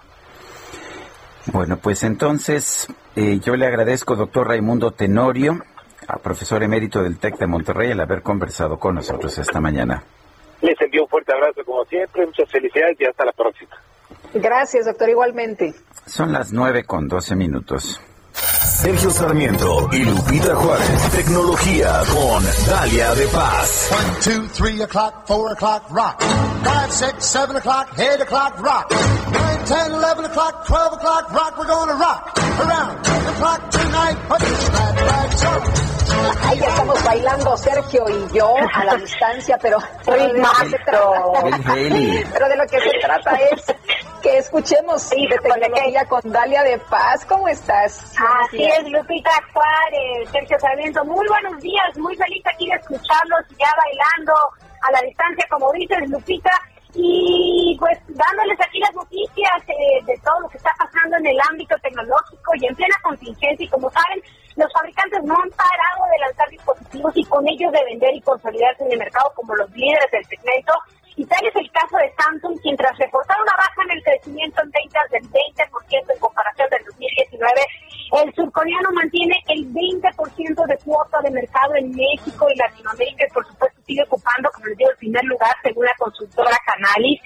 Bueno, 1.47 1.77
pues 1.77 2.03
entonces 2.03 2.87
eh, 3.15 3.39
yo 3.39 3.55
le 3.55 3.65
agradezco, 3.65 4.15
doctor 4.15 4.47
Raimundo 4.47 4.91
Tenorio, 4.91 5.59
a 6.07 6.17
profesor 6.17 6.61
emérito 6.61 7.01
del 7.01 7.17
TEC 7.19 7.37
de 7.37 7.47
Monterrey, 7.47 7.91
el 7.91 7.99
haber 7.99 8.21
conversado 8.21 8.77
con 8.77 8.95
nosotros 8.95 9.37
esta 9.37 9.59
mañana. 9.61 10.03
Les 10.61 10.79
envío 10.81 11.03
un 11.03 11.09
fuerte 11.09 11.33
abrazo 11.33 11.63
como 11.65 11.85
siempre, 11.85 12.25
muchas 12.25 12.49
felicidades 12.51 12.99
y 12.99 13.05
hasta 13.05 13.25
la 13.25 13.31
próxima. 13.31 13.71
Gracias, 14.33 14.85
doctor, 14.85 15.09
igualmente. 15.09 15.73
Son 16.05 16.31
las 16.33 16.51
nueve 16.51 16.83
con 16.83 17.07
doce 17.07 17.35
minutos. 17.35 18.01
Sergio 18.77 19.09
Sarmiento 19.09 19.89
y 19.91 20.05
Lupita 20.05 20.55
Juárez. 20.55 21.11
Tecnología 21.11 22.03
con 22.13 22.43
Dalia 22.67 23.15
de 23.15 23.27
Paz. 23.29 23.89
1, 24.27 24.41
2, 24.43 24.53
3 24.53 24.81
o'clock, 24.81 25.25
4 25.25 25.51
o'clock, 25.53 25.83
rock. 25.89 26.21
5, 26.63 26.91
6, 26.91 27.13
7 27.17 27.57
o'clock, 27.57 27.87
8 27.97 28.21
o'clock, 28.21 28.61
rock. 28.61 28.91
9, 28.91 29.65
10, 29.65 29.93
11 29.93 30.25
o'clock, 30.25 30.67
12 30.67 30.93
o'clock, 30.93 31.33
rock. 31.33 31.57
We're 31.57 31.65
gonna 31.65 31.93
rock 31.93 32.37
around 32.59 33.03
the 33.03 33.33
clock 33.39 33.71
tonight. 33.71 34.17
Put 34.29 34.41
your 34.41 34.69
glad 34.69 34.95
rags 34.95 35.43
on. 35.43 35.96
Ahí 36.17 36.59
ya 36.59 36.67
estamos 36.67 37.03
bailando 37.03 37.57
Sergio 37.57 38.05
y 38.09 38.35
yo 38.35 38.55
a 38.73 38.83
la 38.85 38.95
distancia, 38.95 39.57
pero. 39.61 39.77
Pero 42.33 42.49
de 42.49 42.55
lo 42.55 42.65
que 42.65 42.79
se 42.79 42.99
trata 43.01 43.35
es 43.51 43.65
que 44.21 44.37
escuchemos 44.37 45.09
de 45.09 45.27
tecnología 45.41 46.05
con 46.05 46.21
Dalia 46.25 46.63
de 46.63 46.79
Paz. 46.89 47.25
¿Cómo 47.25 47.47
estás? 47.47 48.15
Así 48.17 48.63
es, 48.63 48.89
Lupita 48.89 49.29
Juárez, 49.53 50.29
Sergio 50.31 50.59
Sarmiento. 50.59 51.05
Muy 51.05 51.27
buenos 51.27 51.61
días, 51.61 51.97
muy 51.97 52.15
feliz 52.15 52.43
aquí 52.47 52.67
de 52.67 52.75
escucharlos 52.75 53.45
ya 53.59 53.69
bailando 53.77 54.33
a 54.81 54.91
la 54.91 55.01
distancia, 55.01 55.45
como 55.49 55.71
dices, 55.73 56.09
Lupita. 56.09 56.51
Y 56.93 57.75
pues 57.79 57.99
dándoles 58.07 58.59
aquí 58.59 58.79
las 58.79 58.93
noticias 58.95 59.61
eh, 59.67 60.03
de 60.05 60.17
todo 60.23 60.39
lo 60.39 60.49
que 60.49 60.57
está 60.57 60.71
pasando 60.79 61.17
en 61.17 61.27
el 61.27 61.37
ámbito 61.47 61.75
tecnológico 61.83 62.51
y 62.55 62.65
en 62.65 62.75
plena 62.75 62.95
contingencia. 63.03 63.65
Y 63.65 63.69
como 63.69 63.91
saben, 63.91 64.19
los 64.57 64.73
fabricantes 64.73 65.23
no 65.23 65.35
han 65.37 65.49
parado 65.51 66.03
de 66.11 66.19
lanzar 66.25 66.49
dispositivos 66.49 67.13
y 67.15 67.23
con 67.25 67.47
ellos 67.47 67.71
de 67.71 67.85
vender 67.85 68.15
y 68.15 68.21
consolidarse 68.21 68.83
en 68.85 68.91
el 68.91 68.99
mercado 68.99 69.31
como 69.35 69.55
los 69.55 69.69
líderes 69.71 70.09
del 70.11 70.25
segmento. 70.25 70.73
Y 71.15 71.25
tal 71.25 71.45
es 71.45 71.55
el 71.55 71.71
caso 71.71 71.97
de 71.97 72.13
Samsung, 72.13 72.59
quien 72.61 72.77
tras 72.77 72.97
reportar 72.97 73.37
una 73.41 73.53
baja 73.53 73.81
en 73.85 73.97
el 73.97 74.03
crecimiento 74.03 74.61
en 74.61 74.69
ventas 74.69 75.09
del 75.09 75.23
20% 75.29 76.13
en 76.13 76.19
comparación 76.19 76.69
del 76.69 76.85
2019, 76.85 77.61
el 78.21 78.33
surcoreano 78.33 78.89
mantiene 78.93 79.35
el 79.47 79.65
20% 79.73 80.65
de 80.65 80.77
cuota 80.85 81.21
de 81.21 81.31
mercado 81.31 81.75
en 81.75 81.91
México 81.91 82.47
y 82.49 82.57
Latinoamérica 82.57 83.25
y 83.25 83.33
por 83.33 83.45
supuesto 83.47 83.81
sigue 83.85 84.03
ocupando, 84.03 84.49
como 84.53 84.67
les 84.67 84.77
digo, 84.77 84.91
el 84.91 84.97
primer 84.97 85.23
lugar 85.25 85.55
según 85.61 85.85
la 85.85 85.95
consultora 85.97 86.57
Canalis. 86.65 87.21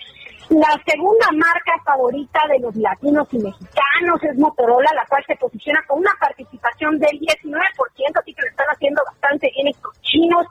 La 0.52 0.76
segunda 0.86 1.32
marca 1.32 1.72
favorita 1.86 2.42
de 2.50 2.60
los 2.60 2.76
latinos 2.76 3.26
y 3.32 3.38
mexicanos 3.38 4.22
es 4.22 4.38
Motorola, 4.38 4.92
la 4.94 5.06
cual 5.06 5.24
se 5.26 5.38
posiciona 5.38 5.82
con 5.88 6.00
una 6.00 6.12
participación 6.20 7.00
del 7.00 7.18
19%, 7.22 8.20
así 8.20 8.34
que 8.34 8.42
lo 8.42 8.50
están 8.50 8.68
haciendo 8.68 9.02
bastante 9.06 9.50
bien 9.56 9.70
estos 9.70 10.02
chinos. 10.02 10.46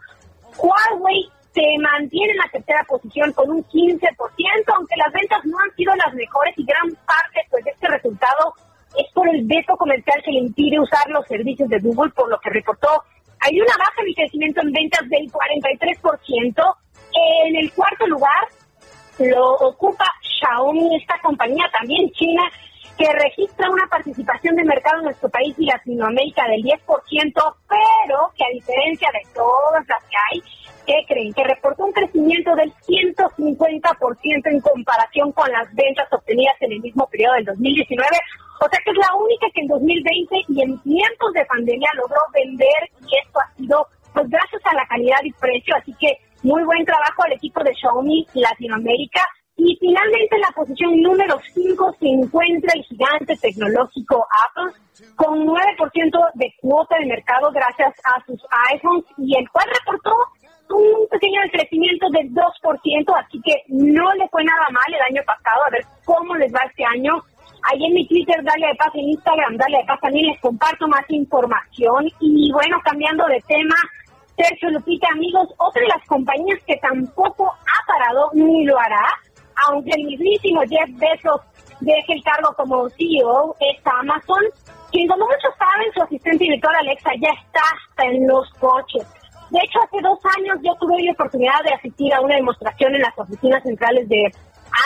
Huawei 0.57 1.29
se 1.53 1.77
mantiene 1.83 2.33
en 2.33 2.39
la 2.39 2.49
tercera 2.51 2.83
posición 2.89 3.31
con 3.35 3.51
un 3.51 3.63
15%, 3.63 4.01
aunque 4.75 4.97
las 4.97 5.13
ventas 5.13 5.45
no 5.45 5.59
han 5.59 5.77
sido 5.77 5.95
las 5.97 6.15
mejores 6.15 6.55
y 6.57 6.65
gran 6.65 6.89
parte 7.05 7.45
pues, 7.51 7.63
de 7.65 7.71
este 7.71 7.89
resultado 7.89 8.55
es 8.97 9.13
por 9.13 9.29
el 9.29 9.45
veto 9.45 9.77
comercial 9.77 10.23
que 10.25 10.33
le 10.33 10.39
impide 10.39 10.81
usar 10.81 11.11
los 11.11 11.27
servicios 11.27 11.69
de 11.69 11.79
Google, 11.79 12.11
por 12.13 12.31
lo 12.31 12.41
que 12.41 12.49
reportó 12.49 12.89
hay 13.41 13.61
una 13.61 13.77
baja 13.77 14.03
de 14.03 14.15
crecimiento 14.15 14.63
en 14.63 14.73
ventas 14.73 15.07
del 15.11 15.31
43%. 15.31 16.77
En 17.13 17.57
el 17.57 17.73
cuarto 17.73 18.07
lugar 18.07 18.49
lo 19.29 19.55
ocupa 19.55 20.05
Xiaomi, 20.23 20.97
esta 20.97 21.19
compañía 21.23 21.65
también 21.73 22.11
china, 22.13 22.43
que 22.97 23.11
registra 23.13 23.71
una 23.71 23.87
participación 23.87 24.57
de 24.57 24.65
mercado 24.65 24.99
en 24.99 25.05
nuestro 25.05 25.29
país 25.31 25.55
y 25.59 25.65
Latinoamérica 25.65 26.47
del 26.49 26.63
10%, 26.63 26.79
pero 26.85 28.31
que 28.37 28.45
a 28.45 28.53
diferencia 28.53 29.09
de 29.13 29.35
todas 29.35 29.89
las 29.89 30.05
que 30.05 30.17
hay, 30.31 30.43
¿qué 30.87 31.07
creen? 31.09 31.33
Que 31.33 31.45
reportó 31.45 31.87
un 31.87 31.93
crecimiento 31.93 32.55
del 32.57 32.73
150% 32.75 34.51
en 34.53 34.61
comparación 34.61 35.33
con 35.33 35.51
las 35.51 35.75
ventas 35.75 36.13
obtenidas 36.13 36.57
en 36.61 36.73
el 36.73 36.81
mismo 36.81 37.07
periodo 37.07 37.35
del 37.35 37.45
2019. 37.47 38.07
O 38.61 38.69
sea 38.69 38.81
que 38.85 38.91
es 38.91 38.97
la 38.99 39.15
única 39.17 39.47
que 39.55 39.61
en 39.63 39.69
2020 39.69 40.37
y 40.49 40.63
en 40.63 40.79
tiempos 40.83 41.33
de 41.33 41.47
pandemia 41.47 41.89
logró 41.97 42.21
vender 42.35 42.91
y 43.01 43.17
esto 43.17 43.41
ha 43.41 43.57
sido 43.57 43.87
pues 44.13 44.29
gracias 44.29 44.61
a 44.67 44.75
la 44.75 44.87
calidad 44.87 45.21
y 45.23 45.33
precio. 45.33 45.75
Así 45.77 45.95
que 45.99 46.19
muy 46.43 46.63
buen 46.65 46.85
trabajo 46.85 47.23
al 47.25 47.33
equipo 47.33 47.63
de 47.63 47.75
Xiaomi 47.75 48.27
Latinoamérica. 48.35 49.21
Y 49.57 49.77
finalmente 49.79 50.37
en 50.37 50.41
la 50.41 50.53
posición 50.55 51.01
número 51.03 51.39
5 51.53 51.97
se 52.01 52.09
encuentra 52.09 52.73
el 52.75 52.83
gigante 52.85 53.37
tecnológico 53.37 54.27
Apple 54.49 54.73
con 55.17 55.47
9% 55.47 56.31
de 56.35 56.55
cuota 56.63 56.97
de 56.99 57.07
mercado 57.07 57.51
gracias 57.53 57.95
a 58.05 58.25
sus 58.25 58.41
iPhones 58.73 59.05
y 59.19 59.37
el 59.37 59.49
cual 59.51 59.67
reportó 59.79 60.15
un 60.71 61.09
pequeño 61.09 61.41
crecimiento 61.53 62.07
del 62.11 62.33
2%, 62.33 62.41
así 63.19 63.41
que 63.43 63.63
no 63.69 64.13
le 64.15 64.29
fue 64.29 64.45
nada 64.45 64.71
mal 64.71 64.95
el 64.95 65.17
año 65.17 65.23
pasado, 65.27 65.65
a 65.67 65.71
ver 65.71 65.85
cómo 66.05 66.37
les 66.37 66.53
va 66.55 66.61
este 66.67 66.85
año. 66.85 67.21
Ahí 67.63 67.85
en 67.85 67.93
mi 67.93 68.07
Twitter, 68.07 68.43
Dale 68.43 68.69
de 68.69 68.75
Paz, 68.77 68.91
en 68.95 69.11
Instagram, 69.11 69.57
Dale 69.57 69.79
de 69.79 69.85
Paz, 69.85 70.01
también 70.01 70.27
les 70.27 70.41
comparto 70.41 70.89
más 70.89 71.05
información. 71.11 72.09
Y 72.21 72.51
bueno, 72.53 72.79
cambiando 72.83 73.27
de 73.27 73.43
tema, 73.47 73.77
Sergio 74.41 74.71
Lupita, 74.71 75.07
amigos, 75.13 75.49
otra 75.59 75.83
de 75.83 75.89
las 75.89 76.07
compañías 76.07 76.59
que 76.67 76.77
tampoco 76.77 77.53
ha 77.53 77.87
parado 77.87 78.31
ni 78.33 78.65
lo 78.65 78.79
hará, 78.79 79.05
aunque 79.69 79.91
el 79.95 80.07
mismísimo 80.07 80.63
Jeff 80.63 80.89
Bezos 80.97 81.43
deje 81.81 82.15
el 82.15 82.23
cargo 82.23 82.55
como 82.57 82.89
CEO, 82.89 83.55
es 83.61 83.77
Amazon, 83.85 84.43
quien 84.91 85.07
como 85.09 85.27
muchos 85.27 85.53
saben, 85.59 85.93
su 85.93 86.03
asistente 86.03 86.45
virtual 86.49 86.75
Alexa 86.77 87.11
ya 87.21 87.29
está 87.37 87.61
hasta 87.61 88.05
en 88.07 88.27
los 88.27 88.49
coches. 88.55 89.07
De 89.51 89.59
hecho, 89.59 89.79
hace 89.85 90.01
dos 90.01 90.19
años 90.39 90.57
yo 90.63 90.75
tuve 90.81 91.03
la 91.03 91.13
oportunidad 91.13 91.63
de 91.63 91.75
asistir 91.75 92.15
a 92.15 92.23
una 92.23 92.37
demostración 92.37 92.95
en 92.95 93.03
las 93.03 93.19
oficinas 93.19 93.63
centrales 93.63 94.09
de 94.09 94.25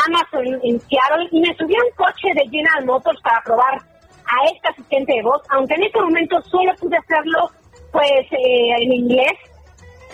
Amazon 0.09 0.47
en 0.65 0.81
Seattle 0.81 1.29
y 1.31 1.41
me 1.41 1.55
subí 1.55 1.77
a 1.77 1.85
un 1.85 1.95
coche 1.95 2.29
de 2.35 2.51
General 2.51 2.85
Motors 2.87 3.21
para 3.23 3.41
probar 3.43 3.75
a 3.79 4.51
este 4.53 4.69
asistente 4.69 5.15
de 5.15 5.23
voz, 5.23 5.43
aunque 5.51 5.75
en 5.75 5.85
este 5.85 6.01
momento 6.01 6.43
solo 6.43 6.75
pude 6.81 6.97
hacerlo 6.97 7.51
pues 7.95 8.27
eh, 8.33 8.75
en 8.83 8.93
inglés. 8.93 9.33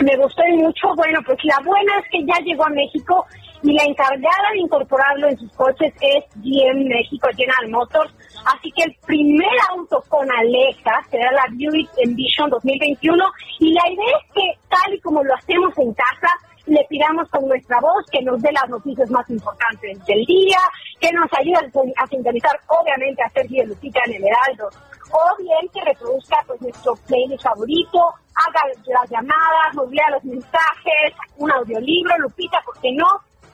Me 0.00 0.14
gustó 0.16 0.42
mucho. 0.52 0.94
Bueno, 0.96 1.18
pues 1.24 1.38
la 1.44 1.58
buena 1.64 1.98
es 1.98 2.10
que 2.10 2.24
ya 2.26 2.38
llegó 2.44 2.66
a 2.66 2.70
México 2.70 3.26
y 3.62 3.72
la 3.72 3.84
encargada 3.84 4.50
de 4.52 4.60
incorporarlo 4.60 5.28
en 5.28 5.38
sus 5.38 5.50
coches 5.52 5.92
es 6.00 6.24
GM 6.36 6.88
México, 6.88 7.28
General 7.34 7.68
Motors. 7.70 8.12
Así 8.44 8.70
que 8.72 8.84
el 8.84 8.96
primer 9.06 9.50
auto 9.70 10.02
con 10.08 10.30
Alexa 10.30 10.92
será 11.10 11.32
la 11.32 11.44
Buick 11.52 11.90
Envision 11.96 12.50
2021 12.50 13.24
y 13.60 13.72
la 13.72 13.88
idea 13.90 14.16
es 14.20 14.32
que 14.34 14.58
tal 14.68 14.94
y 14.94 15.00
como 15.00 15.24
lo 15.24 15.34
hacemos 15.34 15.76
en 15.78 15.92
casa, 15.94 16.28
le 16.66 16.84
pidamos 16.88 17.28
con 17.30 17.48
nuestra 17.48 17.80
voz 17.80 18.04
que 18.12 18.22
nos 18.22 18.40
dé 18.42 18.52
las 18.52 18.68
noticias 18.68 19.10
más 19.10 19.28
importantes 19.30 20.04
del 20.04 20.24
día, 20.26 20.58
que 21.00 21.10
nos 21.12 21.28
ayude 21.32 21.92
a 21.96 22.06
sintonizar 22.06 22.60
obviamente 22.68 23.22
a 23.22 23.30
Sergio 23.30 23.66
Lucita 23.66 24.00
en 24.06 24.14
el 24.14 24.24
Heraldo, 24.24 24.68
o 25.10 25.42
bien 25.42 25.68
que 25.72 25.80
reproduzca 25.82 26.36
pues 26.46 26.60
nuestro 26.62 26.94
playlist 27.06 27.42
favorito, 27.42 27.98
haga 28.34 28.60
las 28.86 29.10
llamadas, 29.10 29.74
nos 29.74 29.90
lea 29.90 30.10
los 30.10 30.24
mensajes, 30.24 31.14
un 31.36 31.50
audiolibro, 31.50 32.18
Lupita, 32.18 32.60
¿por 32.64 32.78
qué 32.80 32.92
no? 32.92 33.06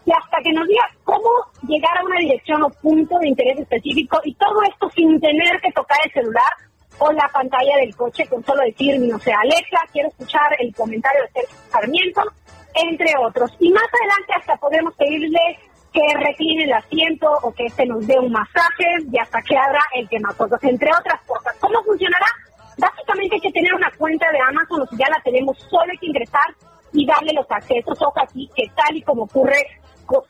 y 0.07 0.13
hasta 0.13 0.39
que 0.41 0.53
nos 0.53 0.67
diga 0.69 0.85
cómo 1.05 1.29
llegar 1.67 1.99
a 1.99 2.05
una 2.05 2.21
dirección 2.21 2.63
o 2.63 2.71
punto 2.71 3.19
de 3.19 3.29
interés 3.29 3.59
específico 3.59 4.21
y 4.25 4.33
todo 4.35 4.63
esto 4.63 4.89
sin 4.91 5.21
tener 5.21 5.61
que 5.61 5.73
tocar 5.73 5.99
el 6.05 6.13
celular 6.13 6.53
o 6.99 7.13
la 7.13 7.29
pantalla 7.29 7.77
del 7.79 7.95
coche 7.95 8.27
con 8.29 8.43
solo 8.45 8.63
decir, 8.63 8.99
no 9.01 9.19
sé, 9.19 9.33
Alexa, 9.33 9.79
quiero 9.93 10.09
escuchar 10.09 10.49
el 10.61 10.75
comentario 10.75 11.23
de 11.23 11.41
Sergio 11.41 11.59
Sarmiento, 11.71 12.23
entre 12.75 13.13
otros. 13.19 13.51
Y 13.59 13.71
más 13.71 13.85
adelante 13.85 14.33
hasta 14.35 14.57
podremos 14.57 14.95
pedirle 14.95 15.59
que 15.97 16.19
recline 16.19 16.65
el 16.65 16.73
asiento 16.75 17.27
o 17.43 17.55
que 17.55 17.71
se 17.71 17.87
nos 17.87 18.07
dé 18.07 18.19
un 18.19 18.31
masaje 18.31 18.85
y 19.11 19.19
hasta 19.19 19.41
que 19.41 19.57
abra 19.57 19.81
el 19.95 20.07
quemacocos, 20.11 20.63
entre 20.63 20.91
otras 20.91 21.19
cosas. 21.25 21.57
¿Cómo 21.59 21.83
funcionará? 21.85 22.27
Básicamente 22.77 23.37
hay 23.37 23.41
que 23.41 23.53
tener 23.53 23.73
una 23.73 23.91
cuenta 23.97 24.31
de 24.31 24.39
Amazon, 24.39 24.83
o 24.83 24.87
si 24.89 24.97
ya 24.99 25.09
la 25.09 25.19
tenemos, 25.25 25.57
solo 25.71 25.91
hay 25.91 25.97
que 25.97 26.07
ingresar 26.07 26.45
y 26.93 27.07
darle 27.07 27.33
los 27.33 27.51
accesos. 27.51 27.97
Ojo 28.03 28.21
aquí, 28.21 28.51
que 28.55 28.65
tal 28.77 28.95
y 28.95 29.01
como 29.01 29.23
ocurre 29.23 29.57
con, 30.05 30.23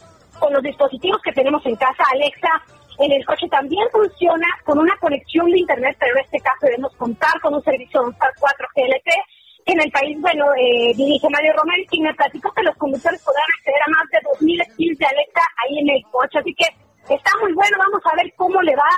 los 0.53 0.63
dispositivos 0.63 1.21
que 1.23 1.33
tenemos 1.33 1.67
en 1.67 1.75
casa, 1.75 2.05
Alexa, 2.13 2.63
en 3.01 3.11
el 3.11 3.27
coche 3.27 3.49
también 3.49 3.89
funciona 3.91 4.47
con 4.65 4.79
una 4.79 4.97
conexión 4.99 5.51
de 5.51 5.59
Internet, 5.59 5.97
pero 5.99 6.15
en 6.15 6.25
este 6.25 6.39
caso 6.39 6.59
debemos 6.63 6.95
contar 6.95 7.41
con 7.41 7.55
un 7.55 7.63
servicio 7.65 8.05
de 8.05 8.13
4G 8.13 8.87
LTE, 8.87 9.23
en 9.67 9.81
el 9.81 9.91
país, 9.91 10.17
bueno, 10.21 10.47
eh, 10.55 10.93
dirige 10.97 11.29
Mario 11.29 11.53
Romero, 11.59 11.83
y 11.91 12.01
me 12.01 12.15
platicó 12.15 12.53
que 12.53 12.63
los 12.63 12.77
conductores 12.77 13.21
podrán 13.23 13.45
acceder 13.59 13.83
a 13.87 13.91
más 13.91 14.07
de 14.11 14.19
2.000 14.47 14.73
skills 14.73 14.99
de 14.99 15.07
Alexa 15.07 15.41
ahí 15.63 15.79
en 15.81 15.91
el 15.91 16.03
coche. 16.11 16.39
Así 16.39 16.55
que 16.55 16.67
está 17.15 17.31
muy 17.43 17.53
bueno, 17.53 17.77
vamos 17.79 18.01
a 18.07 18.17
ver 18.17 18.33
cómo 18.37 18.63
le 18.63 18.75
va 18.77 18.89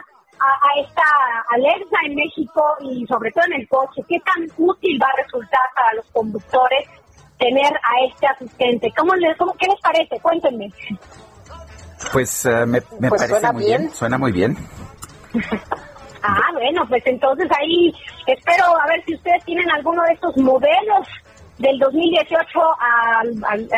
a, 0.40 0.80
esta 0.80 1.02
Alexa 1.50 1.96
en 2.06 2.14
México 2.14 2.62
y 2.80 3.06
sobre 3.06 3.32
todo 3.32 3.44
en 3.46 3.60
el 3.60 3.68
coche, 3.68 4.02
qué 4.08 4.20
tan 4.20 4.44
útil 4.56 5.00
va 5.02 5.08
a 5.08 5.22
resultar 5.22 5.60
para 5.74 5.94
los 5.94 6.06
conductores 6.12 6.86
tener 7.38 7.72
a 7.72 8.04
este 8.06 8.26
asistente. 8.26 8.92
¿Cómo 8.96 9.14
les, 9.14 9.36
cómo, 9.36 9.52
¿Qué 9.54 9.66
les 9.66 9.80
parece? 9.80 10.20
Cuéntenme. 10.20 10.72
Pues 12.12 12.46
eh, 12.46 12.66
me, 12.66 12.82
me 13.00 13.08
Pues 13.08 13.26
parece 13.26 13.52
muy 13.52 13.64
bien. 13.64 13.80
bien. 13.82 13.94
suena 13.94 14.18
muy 14.18 14.32
bien. 14.32 14.56
Ah, 16.28 16.52
bueno, 16.52 16.86
pues 16.88 17.02
entonces 17.06 17.48
ahí 17.58 17.92
espero 18.26 18.64
a 18.64 18.86
ver 18.86 19.02
si 19.04 19.14
ustedes 19.14 19.44
tienen 19.44 19.70
alguno 19.70 20.02
de 20.02 20.12
estos 20.12 20.36
modelos 20.36 21.06
del 21.58 21.78
2018 21.78 22.60
a, 22.80 23.22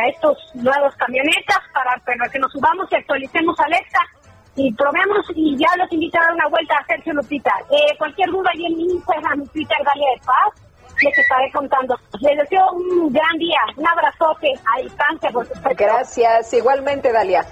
estos 0.09 0.37
nuevos 0.55 0.95
camionetas 0.97 1.61
para, 1.73 2.29
que 2.29 2.39
nos 2.39 2.53
subamos 2.53 2.91
y 2.91 2.97
actualicemos 2.97 3.59
Alexa. 3.61 4.01
y 4.57 4.73
probemos 4.75 5.25
y 5.35 5.57
ya 5.57 5.69
los 5.77 5.91
invito 5.93 6.19
a 6.19 6.23
dar 6.23 6.35
una 6.35 6.49
vuelta 6.49 6.77
a 6.77 6.87
Sergio 6.87 7.15
Lupita. 7.15 7.53
Eh, 7.71 7.97
cualquier 7.99 8.29
duda 8.31 8.51
ahí 8.53 8.67
en 8.67 8.77
mi 8.77 8.85
Instagram, 8.95 9.47
Twitter, 9.49 9.79
Dalia 9.85 10.09
de 10.15 10.21
Paz, 10.27 10.71
les 11.03 11.19
estaré 11.19 11.51
contando. 11.53 11.97
Les 12.21 12.37
deseo 12.37 12.73
un 12.73 13.13
gran 13.13 13.39
día, 13.39 13.61
un 13.77 13.87
abrazote 13.87 14.53
a 14.67 14.83
distancia, 14.83 15.31
por 15.31 15.47
supuesto. 15.47 15.85
Gracias, 15.85 16.53
igualmente, 16.53 17.13
Dalia. 17.13 17.47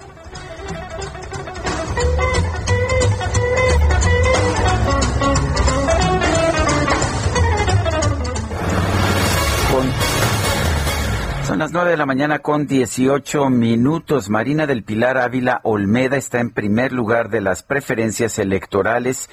Son 11.49 11.61
las 11.61 11.73
nueve 11.73 11.93
de 11.93 11.97
la 11.97 12.05
mañana 12.05 12.41
con 12.41 12.66
18 12.66 13.49
minutos. 13.49 14.29
Marina 14.29 14.66
del 14.66 14.83
Pilar 14.83 15.16
Ávila 15.16 15.62
Olmeda 15.62 16.19
está 16.19 16.41
en 16.41 16.51
primer 16.51 16.93
lugar 16.93 17.31
de 17.31 17.41
las 17.41 17.62
preferencias 17.62 18.39
electorales 18.39 19.31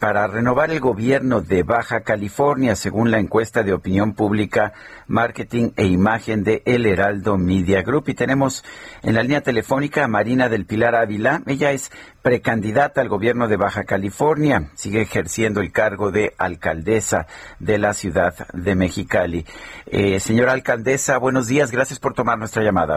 para 0.00 0.26
renovar 0.26 0.70
el 0.70 0.80
gobierno 0.80 1.42
de 1.42 1.62
Baja 1.62 2.00
California, 2.00 2.74
según 2.74 3.10
la 3.10 3.18
encuesta 3.18 3.62
de 3.62 3.74
opinión 3.74 4.14
pública, 4.14 4.72
marketing 5.06 5.72
e 5.76 5.84
imagen 5.84 6.42
de 6.42 6.62
El 6.64 6.86
Heraldo 6.86 7.36
Media 7.36 7.82
Group. 7.82 8.08
Y 8.08 8.14
tenemos 8.14 8.64
en 9.02 9.14
la 9.14 9.22
línea 9.22 9.42
telefónica 9.42 10.02
a 10.02 10.08
Marina 10.08 10.48
del 10.48 10.64
Pilar 10.64 10.94
Ávila. 10.94 11.42
Ella 11.46 11.72
es 11.72 11.92
precandidata 12.22 13.02
al 13.02 13.10
gobierno 13.10 13.46
de 13.46 13.58
Baja 13.58 13.84
California. 13.84 14.70
Sigue 14.74 15.02
ejerciendo 15.02 15.60
el 15.60 15.70
cargo 15.70 16.10
de 16.10 16.32
alcaldesa 16.38 17.26
de 17.58 17.76
la 17.76 17.92
ciudad 17.92 18.34
de 18.54 18.74
Mexicali. 18.74 19.44
Eh, 19.84 20.18
señora 20.18 20.52
alcaldesa, 20.52 21.18
buenos 21.18 21.46
días. 21.46 21.70
Gracias 21.70 22.00
por 22.00 22.14
tomar 22.14 22.38
nuestra 22.38 22.62
llamada. 22.62 22.96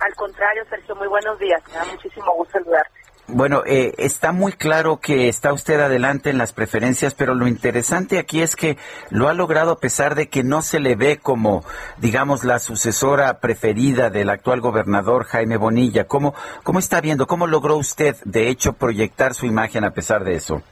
Al 0.00 0.14
contrario, 0.14 0.64
Sergio, 0.70 0.96
muy 0.96 1.08
buenos 1.08 1.38
días. 1.38 1.60
Me 1.68 1.74
da 1.74 1.84
muchísimo 1.84 2.32
gusto 2.36 2.52
saludarte. 2.52 2.97
Bueno, 3.30 3.62
eh, 3.66 3.92
está 3.98 4.32
muy 4.32 4.52
claro 4.52 5.00
que 5.00 5.28
está 5.28 5.52
usted 5.52 5.78
adelante 5.78 6.30
en 6.30 6.38
las 6.38 6.54
preferencias, 6.54 7.12
pero 7.12 7.34
lo 7.34 7.46
interesante 7.46 8.18
aquí 8.18 8.40
es 8.40 8.56
que 8.56 8.78
lo 9.10 9.28
ha 9.28 9.34
logrado 9.34 9.72
a 9.72 9.78
pesar 9.78 10.14
de 10.14 10.30
que 10.30 10.42
no 10.42 10.62
se 10.62 10.80
le 10.80 10.96
ve 10.96 11.18
como, 11.18 11.62
digamos, 11.98 12.42
la 12.44 12.58
sucesora 12.58 13.38
preferida 13.38 14.08
del 14.08 14.30
actual 14.30 14.62
gobernador 14.62 15.24
Jaime 15.24 15.58
Bonilla. 15.58 16.04
¿Cómo, 16.04 16.34
cómo 16.62 16.78
está 16.78 17.02
viendo? 17.02 17.26
¿Cómo 17.26 17.46
logró 17.46 17.76
usted, 17.76 18.16
de 18.24 18.48
hecho, 18.48 18.72
proyectar 18.72 19.34
su 19.34 19.44
imagen 19.44 19.84
a 19.84 19.90
pesar 19.90 20.24
de 20.24 20.34
eso? 20.34 20.62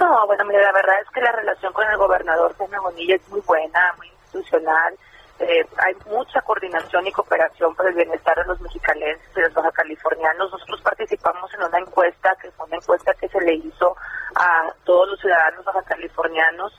No, 0.00 0.26
bueno, 0.26 0.46
mira, 0.46 0.62
la 0.62 0.72
verdad 0.72 0.94
es 1.02 1.10
que 1.10 1.20
la 1.20 1.32
relación 1.32 1.74
con 1.74 1.86
el 1.86 1.98
gobernador 1.98 2.56
Jaime 2.56 2.78
Bonilla 2.78 3.16
es 3.16 3.28
muy 3.28 3.42
buena, 3.42 3.80
muy 3.98 4.08
institucional. 4.08 4.94
Eh, 5.40 5.64
hay 5.76 5.94
mucha 6.06 6.40
coordinación 6.42 7.06
y 7.06 7.12
cooperación 7.12 7.74
por 7.76 7.86
el 7.86 7.94
bienestar 7.94 8.36
de 8.36 8.44
los 8.44 8.60
mexicalenses 8.60 9.28
y 9.36 9.40
los 9.40 9.54
baja 9.54 9.70
californianos. 9.70 10.50
Nosotros 10.50 10.80
participamos 10.82 11.52
en 11.54 11.62
una 11.62 11.78
encuesta, 11.78 12.34
que 12.42 12.50
fue 12.50 12.66
una 12.66 12.76
encuesta 12.76 13.14
que 13.14 13.28
se 13.28 13.40
le 13.42 13.54
hizo 13.54 13.96
a 14.34 14.72
todos 14.84 15.08
los 15.10 15.20
ciudadanos 15.20 15.64
baja 15.64 15.82
californianos, 15.82 16.72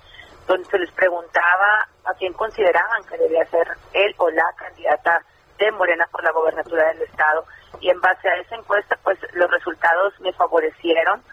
donde 0.46 0.66
se 0.66 0.78
les 0.78 0.92
preguntaba 0.92 1.88
a 2.04 2.14
quién 2.16 2.34
consideraban 2.34 3.04
que 3.06 3.18
debía 3.18 3.46
ser 3.46 3.68
él 3.94 4.14
o 4.18 4.30
la 4.30 4.46
candidata 4.58 5.24
de 5.58 5.72
Morena 5.72 6.08
por 6.12 6.24
la 6.24 6.32
gobernatura 6.32 6.88
del 6.90 7.04
estado. 7.04 7.46
Y 7.80 7.90
en 7.90 8.02
base 8.02 8.28
a 8.28 8.36
esa 8.36 8.56
encuesta, 8.56 8.98
pues 9.04 9.18
los 9.34 9.50
resultados 9.50 10.20
me 10.20 10.34
favorecieron 10.34 11.24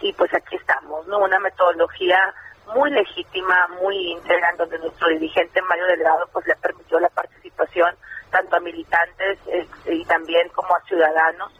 y 0.00 0.12
pues 0.14 0.34
aquí 0.34 0.56
estamos, 0.56 1.06
¿no? 1.06 1.18
Una 1.18 1.38
metodología 1.38 2.34
muy 2.74 2.90
legítima, 2.90 3.68
muy 3.80 4.12
íntegra, 4.12 4.50
en 4.50 4.56
donde 4.56 4.78
nuestro 4.78 5.08
dirigente 5.08 5.62
Mario 5.62 5.86
Delgado 5.86 6.28
pues 6.32 6.46
le 6.46 6.56
permitió 6.56 6.98
la 7.00 7.08
participación 7.08 7.94
tanto 8.30 8.56
a 8.56 8.60
militantes 8.60 9.38
eh, 9.46 9.66
y 9.86 10.04
también 10.04 10.48
como 10.50 10.74
a 10.74 10.80
ciudadanos. 10.82 11.52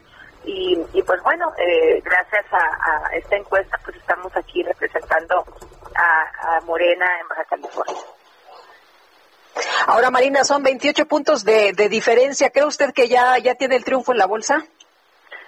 Y, 0.45 0.77
y 0.93 1.01
pues 1.03 1.21
bueno, 1.23 1.53
eh, 1.57 2.01
gracias 2.03 2.45
a, 2.51 2.57
a, 2.57 3.15
esta 3.15 3.37
encuesta 3.37 3.79
pues 3.85 3.95
estamos 3.97 4.35
aquí 4.35 4.61
representando 4.63 5.45
a, 5.95 6.57
a 6.57 6.61
Morena 6.61 7.05
en 7.21 7.27
Baja 7.29 7.45
California. 7.45 8.01
Ahora, 9.87 10.09
Marina, 10.09 10.43
son 10.43 10.63
28 10.63 11.05
puntos 11.05 11.43
de, 11.45 11.73
de 11.73 11.87
diferencia. 11.89 12.49
¿Cree 12.49 12.65
usted 12.65 12.93
que 12.93 13.07
ya, 13.07 13.37
ya 13.37 13.55
tiene 13.55 13.75
el 13.75 13.85
triunfo 13.85 14.11
en 14.11 14.17
la 14.17 14.25
bolsa? 14.25 14.63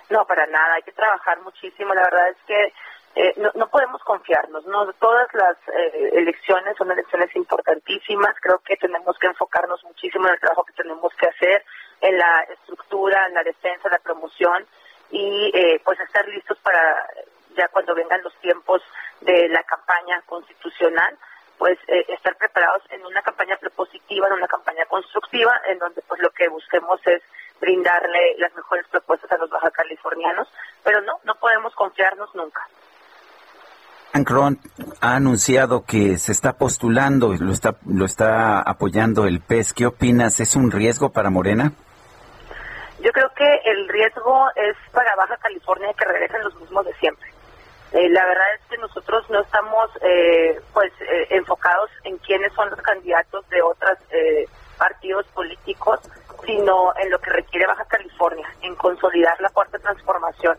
No, 0.09 0.25
para 0.25 0.45
nada. 0.45 0.75
Hay 0.75 0.83
que 0.83 0.91
trabajar 0.91 1.41
muchísimo. 1.41 1.93
La 1.93 2.03
verdad 2.03 2.29
es 2.29 2.37
que 2.45 2.73
eh, 3.15 3.33
no, 3.37 3.49
no, 3.55 3.67
podemos 3.69 4.03
confiarnos. 4.03 4.65
No 4.65 4.91
todas 4.93 5.27
las 5.33 5.57
eh, 5.73 6.09
elecciones 6.13 6.75
son 6.77 6.91
elecciones 6.91 7.33
importantísimas. 7.35 8.35
Creo 8.41 8.59
que 8.59 8.75
tenemos 8.75 9.17
que 9.17 9.27
enfocarnos 9.27 9.83
muchísimo 9.85 10.27
en 10.27 10.33
el 10.33 10.39
trabajo 10.39 10.65
que 10.65 10.73
tenemos 10.73 11.13
que 11.15 11.27
hacer, 11.27 11.63
en 12.01 12.17
la 12.17 12.41
estructura, 12.53 13.25
en 13.27 13.33
la 13.33 13.43
defensa, 13.43 13.87
en 13.87 13.93
la 13.93 13.99
promoción 13.99 14.65
y 15.11 15.51
eh, 15.53 15.81
pues 15.83 15.99
estar 15.99 16.27
listos 16.27 16.57
para 16.59 17.07
ya 17.55 17.67
cuando 17.69 17.95
vengan 17.95 18.21
los 18.21 18.35
tiempos 18.41 18.81
de 19.21 19.47
la 19.47 19.63
campaña 19.63 20.21
constitucional 20.25 21.17
pues 21.57 21.77
eh, 21.87 22.05
estar 22.09 22.35
preparados 22.35 22.83
en 22.89 23.05
una 23.05 23.21
campaña 23.21 23.55
propositiva, 23.57 24.27
en 24.27 24.33
una 24.33 24.47
campaña 24.47 24.85
constructiva, 24.87 25.61
en 25.67 25.79
donde 25.79 26.01
pues 26.01 26.19
lo 26.19 26.29
que 26.31 26.49
busquemos 26.49 26.99
es 27.07 27.21
brindarle 27.59 28.35
las 28.37 28.53
mejores 28.55 28.85
propuestas 28.87 29.31
a 29.31 29.37
los 29.37 29.49
baja 29.49 29.71
californianos, 29.71 30.47
pero 30.83 31.01
no, 31.01 31.19
no 31.23 31.35
podemos 31.35 31.73
confiarnos 31.75 32.33
nunca. 32.35 32.67
Cron 34.23 34.59
ha 35.01 35.15
anunciado 35.15 35.83
que 35.83 36.17
se 36.17 36.31
está 36.31 36.53
postulando, 36.53 37.33
lo 37.33 37.51
está, 37.51 37.75
lo 37.85 38.05
está 38.05 38.61
apoyando 38.61 39.25
el 39.25 39.41
PES. 39.41 39.73
¿Qué 39.73 39.85
opinas? 39.85 40.39
¿Es 40.39 40.55
un 40.55 40.71
riesgo 40.71 41.09
para 41.09 41.29
Morena? 41.29 41.73
Yo 43.01 43.11
creo 43.11 43.29
que 43.35 43.61
el 43.65 43.87
riesgo 43.89 44.47
es 44.55 44.75
para 44.91 45.15
Baja 45.15 45.37
California 45.37 45.89
que 45.97 46.05
regresen 46.05 46.43
los 46.43 46.55
mismos 46.55 46.85
de 46.85 46.93
siempre. 46.95 47.29
Eh, 47.91 48.09
la 48.09 48.25
verdad 48.25 48.45
es 48.55 48.61
que 48.69 48.77
nosotros 48.77 49.29
no 49.29 49.41
estamos 49.41 49.89
eh, 50.01 50.59
pues 50.73 50.91
eh, 50.99 51.27
enfocados 51.29 51.89
en 52.03 52.17
quiénes 52.17 52.51
son 52.53 52.69
los 52.69 52.81
candidatos 52.81 53.47
de 53.49 53.61
otros 53.61 53.97
partidos 54.77 55.25
políticos, 55.27 55.99
sino 56.45 56.93
en 56.97 57.09
lo 57.09 57.19
que 57.19 57.29
requiere 57.29 57.65
Baja 57.67 57.85
California, 57.85 58.47
en 58.61 58.75
consolidar 58.75 59.39
la 59.39 59.49
cuarta 59.49 59.79
transformación. 59.79 60.57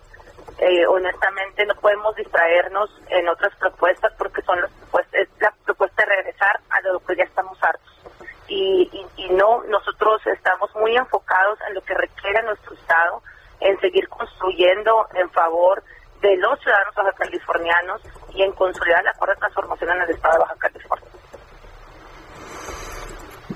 Honestamente 0.89 1.67
no 1.67 1.75
podemos 1.75 2.15
distraernos 2.17 2.91
en 3.09 3.29
otras 3.29 3.55
propuestas 3.57 4.13
porque 4.19 4.43
son 4.43 4.61
las 4.61 4.71
propuestas, 4.73 5.21
es 5.21 5.29
la 5.41 5.53
propuesta 5.65 6.03
de 6.05 6.17
regresar 6.17 6.61
a 6.71 6.81
lo 6.81 7.01
que 7.01 7.17
ya 7.17 7.25
estamos 7.25 7.59
hartos. 7.63 7.93
Y, 8.49 8.89
y, 8.93 9.25
y 9.25 9.31
no, 9.31 9.63
nosotros 9.65 10.25
estamos 10.27 10.75
muy 10.77 10.97
enfocados 10.97 11.59
en 11.69 11.75
lo 11.75 11.81
que 11.83 11.95
requiere 11.95 12.43
nuestro 12.43 12.75
Estado, 12.75 13.23
en 13.61 13.79
seguir 13.81 14.09
construyendo 14.09 15.07
en 15.15 15.29
favor 15.31 15.83
de 16.21 16.37
los 16.37 16.59
ciudadanos 16.61 16.95
baja 16.95 17.13
californianos 17.13 18.03
y 18.35 18.43
en 18.43 18.53
consolidar 18.53 19.03
la 19.05 19.13
cuarta 19.15 19.41
transformación 19.41 19.91
en 19.91 20.03
el 20.03 20.11
estado 20.11 20.35
de 20.35 20.41
Baja 20.41 20.57
California. 20.59 21.09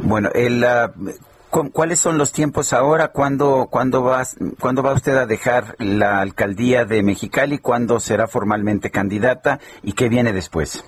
Bueno, 0.03 0.31
el, 0.35 0.65
¿cuáles 1.51 2.01
son 2.01 2.19
los 2.19 2.33
tiempos 2.33 2.73
ahora? 2.73 3.09
¿Cuándo, 3.09 3.69
cuándo, 3.71 4.03
va, 4.05 4.23
¿Cuándo 4.61 4.83
va 4.83 4.93
usted 4.93 5.17
a 5.17 5.27
dejar 5.27 5.75
la 5.79 6.21
alcaldía 6.21 6.85
de 6.85 7.03
Mexicali? 7.03 7.59
¿Cuándo 7.59 8.01
será 8.01 8.27
formalmente 8.27 8.91
candidata? 8.91 9.59
¿Y 9.83 9.95
qué 9.95 10.09
viene 10.09 10.33
después? 10.33 10.85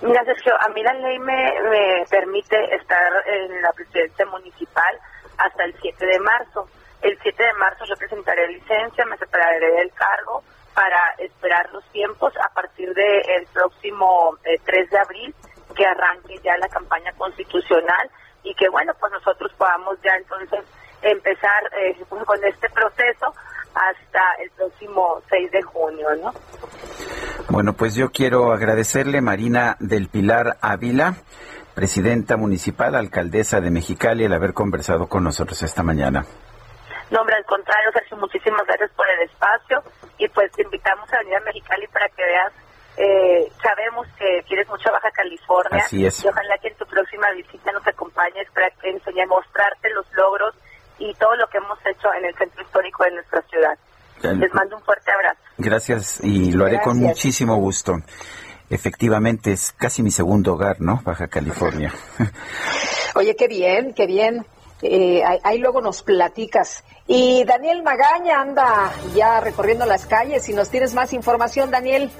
Mira, 0.00 0.24
Sergio, 0.24 0.52
a 0.60 0.68
mí 0.68 0.82
la 0.82 0.94
ley 0.94 1.18
me, 1.18 1.52
me 1.70 2.04
permite 2.08 2.56
estar 2.74 3.12
en 3.26 3.60
la 3.62 3.72
presidencia 3.72 4.26
municipal 4.26 4.98
hasta 5.38 5.64
el 5.64 5.74
7 5.80 6.06
de 6.06 6.20
marzo. 6.20 6.68
El 7.02 7.18
7 7.20 7.42
de 7.42 7.52
marzo 7.54 7.84
yo 7.84 7.96
presentaré 7.96 8.48
licencia, 8.48 9.04
me 9.06 9.16
separaré 9.18 9.72
del 9.72 9.92
cargo 9.92 10.42
para 10.74 11.14
esperar 11.18 11.68
los 11.72 11.84
tiempos 11.90 12.32
a 12.36 12.54
partir 12.54 12.94
del 12.94 13.30
el 13.30 13.46
próximo 13.52 14.36
eh, 14.44 14.60
3 14.64 14.90
de 14.90 14.98
abril 14.98 15.34
que 15.74 15.84
arranque 15.84 16.38
ya 16.44 16.56
la 16.58 16.68
campaña 16.68 17.12
constitucional 17.12 18.10
y 18.44 18.54
que 18.54 18.68
bueno 18.68 18.92
podamos 19.58 19.98
ya 20.02 20.14
entonces 20.16 20.60
empezar 21.02 21.70
eh, 21.78 21.96
con 22.08 22.44
este 22.44 22.68
proceso 22.70 23.34
hasta 23.74 24.20
el 24.42 24.50
próximo 24.50 25.20
6 25.28 25.50
de 25.52 25.62
junio, 25.62 26.08
¿no? 26.22 26.32
Bueno, 27.48 27.72
pues 27.72 27.94
yo 27.94 28.10
quiero 28.10 28.52
agradecerle 28.52 29.20
Marina 29.20 29.76
del 29.78 30.08
Pilar 30.08 30.56
Ávila, 30.60 31.14
presidenta 31.74 32.36
municipal, 32.36 32.94
alcaldesa 32.94 33.60
de 33.60 33.70
Mexicali, 33.70 34.24
el 34.24 34.32
haber 34.32 34.52
conversado 34.52 35.06
con 35.06 35.24
nosotros 35.24 35.62
esta 35.62 35.82
mañana. 35.82 36.24
No, 37.10 37.20
hombre, 37.20 37.36
al 37.36 37.44
contrario, 37.44 37.90
Sergio, 37.92 38.16
muchísimas 38.18 38.66
gracias 38.66 38.90
por 38.96 39.06
el 39.08 39.28
espacio 39.30 39.82
y 40.18 40.28
pues 40.28 40.52
te 40.52 40.62
invitamos 40.62 41.10
a 41.12 41.18
venir 41.18 41.36
a 41.36 41.40
Mexicali 41.40 41.86
para 41.86 42.08
que 42.10 42.22
veas. 42.22 42.52
Eh, 43.00 43.48
sabemos 43.62 44.08
que 44.18 44.42
quieres 44.48 44.68
mucho 44.68 44.90
Baja 44.90 45.08
California 45.12 45.84
Así 45.84 46.04
es. 46.04 46.24
y 46.24 46.28
ojalá 46.28 46.58
que 46.58 46.66
en 46.68 46.74
tu 46.76 46.84
próxima 46.86 47.30
visita 47.30 47.70
nos 47.70 47.86
acompañes 47.86 48.48
para 48.52 48.68
que 48.70 48.90
enseñe, 48.90 49.24
mostrarte 49.26 49.88
los 49.90 50.04
logros 50.14 50.52
y 50.98 51.14
todo 51.14 51.36
lo 51.36 51.46
que 51.46 51.58
hemos 51.58 51.78
hecho 51.86 52.12
en 52.18 52.24
el 52.24 52.34
centro 52.36 52.60
histórico 52.60 53.04
de 53.04 53.12
nuestra 53.12 53.40
ciudad. 53.42 53.78
Les 54.22 54.52
mando 54.52 54.76
un 54.76 54.82
fuerte 54.82 55.12
abrazo. 55.12 55.38
Gracias 55.58 56.18
y 56.24 56.50
lo 56.50 56.64
haré 56.64 56.74
Gracias. 56.74 56.92
con 56.92 56.98
muchísimo 56.98 57.54
gusto. 57.56 57.94
Efectivamente, 58.68 59.52
es 59.52 59.72
casi 59.72 60.02
mi 60.02 60.10
segundo 60.10 60.54
hogar, 60.54 60.80
¿no? 60.80 61.00
Baja 61.04 61.28
California. 61.28 61.92
Oye, 63.14 63.36
qué 63.36 63.46
bien, 63.46 63.94
qué 63.94 64.06
bien. 64.06 64.44
Eh, 64.82 65.22
ahí, 65.42 65.58
luego 65.58 65.80
nos 65.80 66.02
platicas. 66.02 66.84
Y 67.06 67.44
Daniel 67.44 67.82
Magaña 67.82 68.40
anda 68.40 68.92
ya 69.14 69.40
recorriendo 69.40 69.86
las 69.86 70.06
calles. 70.06 70.44
Si 70.44 70.52
nos 70.52 70.68
tienes 70.68 70.94
más 70.94 71.12
información, 71.12 71.70
Daniel. 71.70 72.10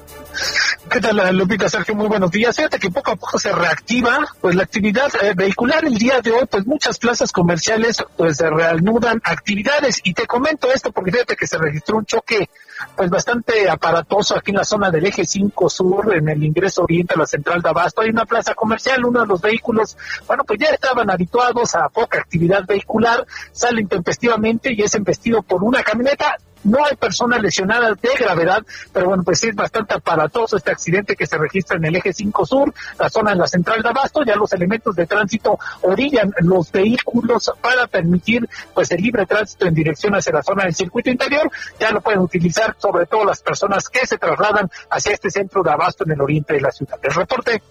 ¿Qué 0.90 1.00
tal, 1.00 1.36
Lupita 1.36 1.68
Sergio? 1.68 1.94
Muy 1.94 2.06
buenos 2.06 2.30
días. 2.30 2.56
Fíjate 2.56 2.78
que 2.78 2.90
poco 2.90 3.10
a 3.10 3.16
poco 3.16 3.38
se 3.38 3.52
reactiva 3.52 4.26
pues 4.40 4.54
la 4.54 4.62
actividad 4.62 5.10
eh, 5.20 5.34
vehicular 5.36 5.84
el 5.84 5.98
día 5.98 6.20
de 6.22 6.30
hoy, 6.30 6.46
pues 6.50 6.66
muchas 6.66 6.98
plazas 6.98 7.30
comerciales 7.30 8.02
pues 8.16 8.38
se 8.38 8.48
reanudan 8.48 9.20
actividades 9.22 10.00
y 10.04 10.14
te 10.14 10.26
comento 10.26 10.72
esto 10.72 10.90
porque 10.90 11.12
fíjate 11.12 11.36
que 11.36 11.46
se 11.46 11.58
registró 11.58 11.98
un 11.98 12.06
choque 12.06 12.48
pues 12.96 13.10
bastante 13.10 13.68
aparatoso 13.68 14.36
aquí 14.36 14.50
en 14.50 14.58
la 14.58 14.64
zona 14.64 14.90
del 14.90 15.04
eje 15.06 15.26
5 15.26 15.68
sur, 15.68 16.14
en 16.14 16.28
el 16.28 16.42
ingreso 16.42 16.84
oriente 16.84 17.14
a 17.14 17.18
la 17.18 17.26
central 17.26 17.60
de 17.60 17.68
Abasto. 17.68 18.02
Hay 18.02 18.10
una 18.10 18.24
plaza 18.24 18.54
comercial, 18.54 19.04
uno 19.04 19.20
de 19.20 19.26
los 19.26 19.40
vehículos, 19.40 19.96
bueno, 20.26 20.44
pues 20.44 20.58
ya 20.58 20.68
estaban 20.68 21.10
habituados 21.10 21.74
a 21.74 21.88
poca 21.88 22.18
actividad 22.18 22.64
vehicular, 22.66 23.26
salen 23.52 23.80
intempestivamente 23.80 24.72
y 24.72 24.82
es 24.82 24.94
embestido 24.94 25.42
por 25.42 25.62
una 25.64 25.82
camioneta. 25.82 26.36
No 26.64 26.84
hay 26.84 26.96
personas 26.96 27.40
lesionadas 27.40 28.00
de 28.00 28.10
gravedad, 28.18 28.64
pero 28.92 29.06
bueno, 29.06 29.22
pues 29.22 29.42
es 29.44 29.54
bastante 29.54 29.94
aparatoso 29.94 30.56
este 30.56 30.70
accidente 30.70 31.16
que 31.16 31.26
se 31.26 31.38
registra 31.38 31.76
en 31.76 31.84
el 31.84 31.96
eje 31.96 32.12
5 32.12 32.46
sur, 32.46 32.74
la 32.98 33.08
zona 33.08 33.30
de 33.30 33.36
la 33.36 33.46
central 33.46 33.82
de 33.82 33.88
Abasto. 33.88 34.22
Ya 34.24 34.34
los 34.36 34.52
elementos 34.52 34.94
de 34.96 35.06
tránsito 35.06 35.58
orillan 35.82 36.32
los 36.40 36.70
vehículos 36.72 37.52
para 37.60 37.86
permitir 37.86 38.48
pues 38.74 38.90
el 38.90 39.00
libre 39.00 39.26
tránsito 39.26 39.66
en 39.66 39.74
dirección 39.74 40.14
hacia 40.14 40.32
la 40.32 40.42
zona 40.42 40.64
del 40.64 40.74
circuito 40.74 41.10
interior. 41.10 41.50
Ya 41.78 41.90
lo 41.90 42.00
pueden 42.00 42.20
utilizar 42.20 42.74
sobre 42.78 43.06
todo 43.06 43.24
las 43.24 43.40
personas 43.40 43.88
que 43.88 44.06
se 44.06 44.18
trasladan 44.18 44.70
hacia 44.90 45.12
este 45.12 45.30
centro 45.30 45.62
de 45.62 45.70
Abasto 45.70 46.04
en 46.04 46.12
el 46.12 46.20
oriente 46.20 46.54
de 46.54 46.60
la 46.60 46.72
ciudad. 46.72 46.98
El 47.02 47.14
reporte. 47.14 47.62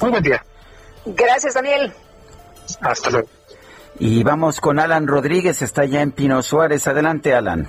Muy 0.00 0.10
buen 0.10 0.22
día. 0.22 0.44
Gracias, 1.06 1.54
Daniel. 1.54 1.92
Hasta 2.80 3.10
luego. 3.10 3.28
Y 3.98 4.22
vamos 4.22 4.60
con 4.60 4.78
Alan 4.78 5.06
Rodríguez, 5.06 5.62
está 5.62 5.84
ya 5.84 6.00
en 6.00 6.12
Pino 6.12 6.42
Suárez. 6.42 6.86
Adelante, 6.88 7.34
Alan. 7.34 7.68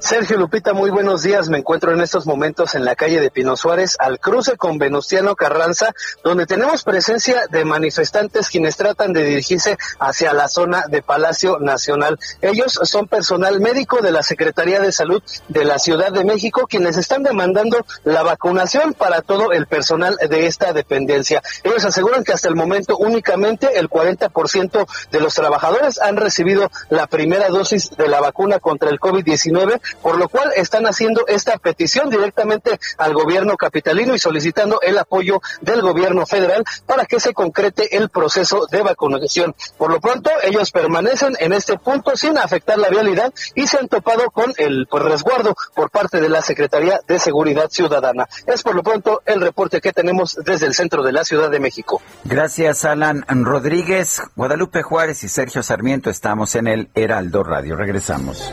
Sergio 0.00 0.38
Lupita, 0.38 0.72
muy 0.72 0.88
buenos 0.88 1.22
días. 1.22 1.50
Me 1.50 1.58
encuentro 1.58 1.92
en 1.92 2.00
estos 2.00 2.26
momentos 2.26 2.74
en 2.74 2.86
la 2.86 2.96
calle 2.96 3.20
de 3.20 3.30
Pino 3.30 3.54
Suárez, 3.54 3.96
al 3.98 4.18
cruce 4.18 4.56
con 4.56 4.78
Venustiano 4.78 5.36
Carranza, 5.36 5.92
donde 6.24 6.46
tenemos 6.46 6.84
presencia 6.84 7.46
de 7.50 7.66
manifestantes 7.66 8.48
quienes 8.48 8.78
tratan 8.78 9.12
de 9.12 9.24
dirigirse 9.24 9.76
hacia 9.98 10.32
la 10.32 10.48
zona 10.48 10.86
de 10.88 11.02
Palacio 11.02 11.58
Nacional. 11.58 12.18
Ellos 12.40 12.80
son 12.82 13.08
personal 13.08 13.60
médico 13.60 14.00
de 14.00 14.10
la 14.10 14.22
Secretaría 14.22 14.80
de 14.80 14.90
Salud 14.90 15.22
de 15.48 15.66
la 15.66 15.78
Ciudad 15.78 16.10
de 16.10 16.24
México, 16.24 16.66
quienes 16.66 16.96
están 16.96 17.22
demandando 17.22 17.84
la 18.02 18.22
vacunación 18.22 18.94
para 18.94 19.20
todo 19.20 19.52
el 19.52 19.66
personal 19.66 20.16
de 20.16 20.46
esta 20.46 20.72
dependencia. 20.72 21.42
Ellos 21.62 21.84
aseguran 21.84 22.24
que 22.24 22.32
hasta 22.32 22.48
el 22.48 22.56
momento 22.56 22.96
únicamente 22.96 23.78
el 23.78 23.90
40% 23.90 24.86
de 25.10 25.20
los 25.20 25.34
trabajadores 25.34 26.00
han 26.00 26.16
recibido 26.16 26.70
la 26.88 27.06
primera 27.06 27.50
dosis 27.50 27.90
de 27.90 28.08
la 28.08 28.20
vacuna 28.20 28.60
contra 28.60 28.88
el 28.88 28.98
COVID-19 28.98 29.78
por 30.02 30.18
lo 30.18 30.28
cual 30.28 30.52
están 30.56 30.86
haciendo 30.86 31.26
esta 31.26 31.58
petición 31.58 32.10
directamente 32.10 32.78
al 32.98 33.14
gobierno 33.14 33.56
capitalino 33.56 34.14
y 34.14 34.18
solicitando 34.18 34.80
el 34.82 34.98
apoyo 34.98 35.40
del 35.60 35.82
gobierno 35.82 36.26
federal 36.26 36.64
para 36.86 37.06
que 37.06 37.20
se 37.20 37.34
concrete 37.34 37.96
el 37.96 38.08
proceso 38.08 38.66
de 38.70 38.82
vacunación. 38.82 39.54
Por 39.78 39.90
lo 39.90 40.00
pronto, 40.00 40.30
ellos 40.42 40.70
permanecen 40.70 41.36
en 41.40 41.52
este 41.52 41.78
punto 41.78 42.16
sin 42.16 42.38
afectar 42.38 42.78
la 42.78 42.88
vialidad 42.88 43.32
y 43.54 43.66
se 43.66 43.78
han 43.78 43.88
topado 43.88 44.30
con 44.30 44.52
el 44.56 44.86
pues, 44.90 45.02
resguardo 45.04 45.54
por 45.74 45.90
parte 45.90 46.20
de 46.20 46.28
la 46.28 46.42
Secretaría 46.42 47.00
de 47.06 47.18
Seguridad 47.18 47.68
Ciudadana. 47.70 48.28
Es 48.46 48.62
por 48.62 48.74
lo 48.74 48.82
pronto 48.82 49.22
el 49.26 49.40
reporte 49.40 49.80
que 49.80 49.92
tenemos 49.92 50.36
desde 50.44 50.66
el 50.66 50.74
centro 50.74 51.02
de 51.02 51.12
la 51.12 51.24
Ciudad 51.24 51.50
de 51.50 51.60
México. 51.60 52.00
Gracias, 52.24 52.84
Alan 52.84 53.24
Rodríguez, 53.28 54.22
Guadalupe 54.36 54.82
Juárez 54.82 55.22
y 55.24 55.28
Sergio 55.28 55.62
Sarmiento. 55.62 56.10
Estamos 56.10 56.54
en 56.54 56.66
el 56.66 56.90
Heraldo 56.94 57.42
Radio. 57.42 57.76
Regresamos. 57.76 58.52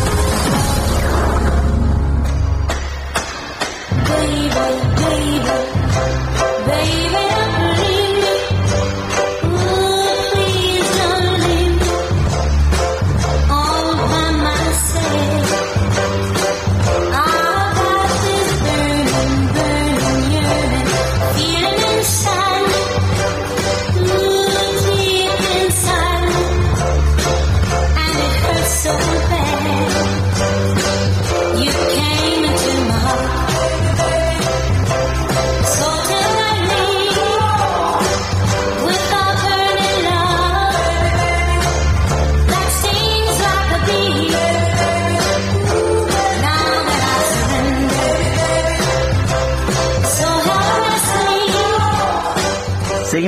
Thank 4.71 4.99
you. 4.99 5.00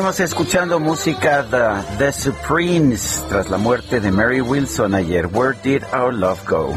Seguimos 0.03 0.19
escuchando 0.19 0.79
música 0.81 1.43
de 1.43 1.97
The 1.97 2.11
Supremes 2.11 3.25
tras 3.29 3.49
la 3.49 3.57
muerte 3.57 4.01
de 4.01 4.11
Mary 4.11 4.41
Wilson 4.41 4.93
ayer. 4.95 5.27
Where 5.27 5.57
did 5.63 5.81
our 5.93 6.13
love 6.13 6.45
go? 6.45 6.73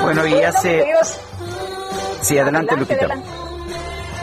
Bueno, 0.00 0.28
y 0.28 0.34
hace... 0.44 0.94
Sí, 2.20 2.38
adelante, 2.38 2.76
Lupita. 2.76 3.08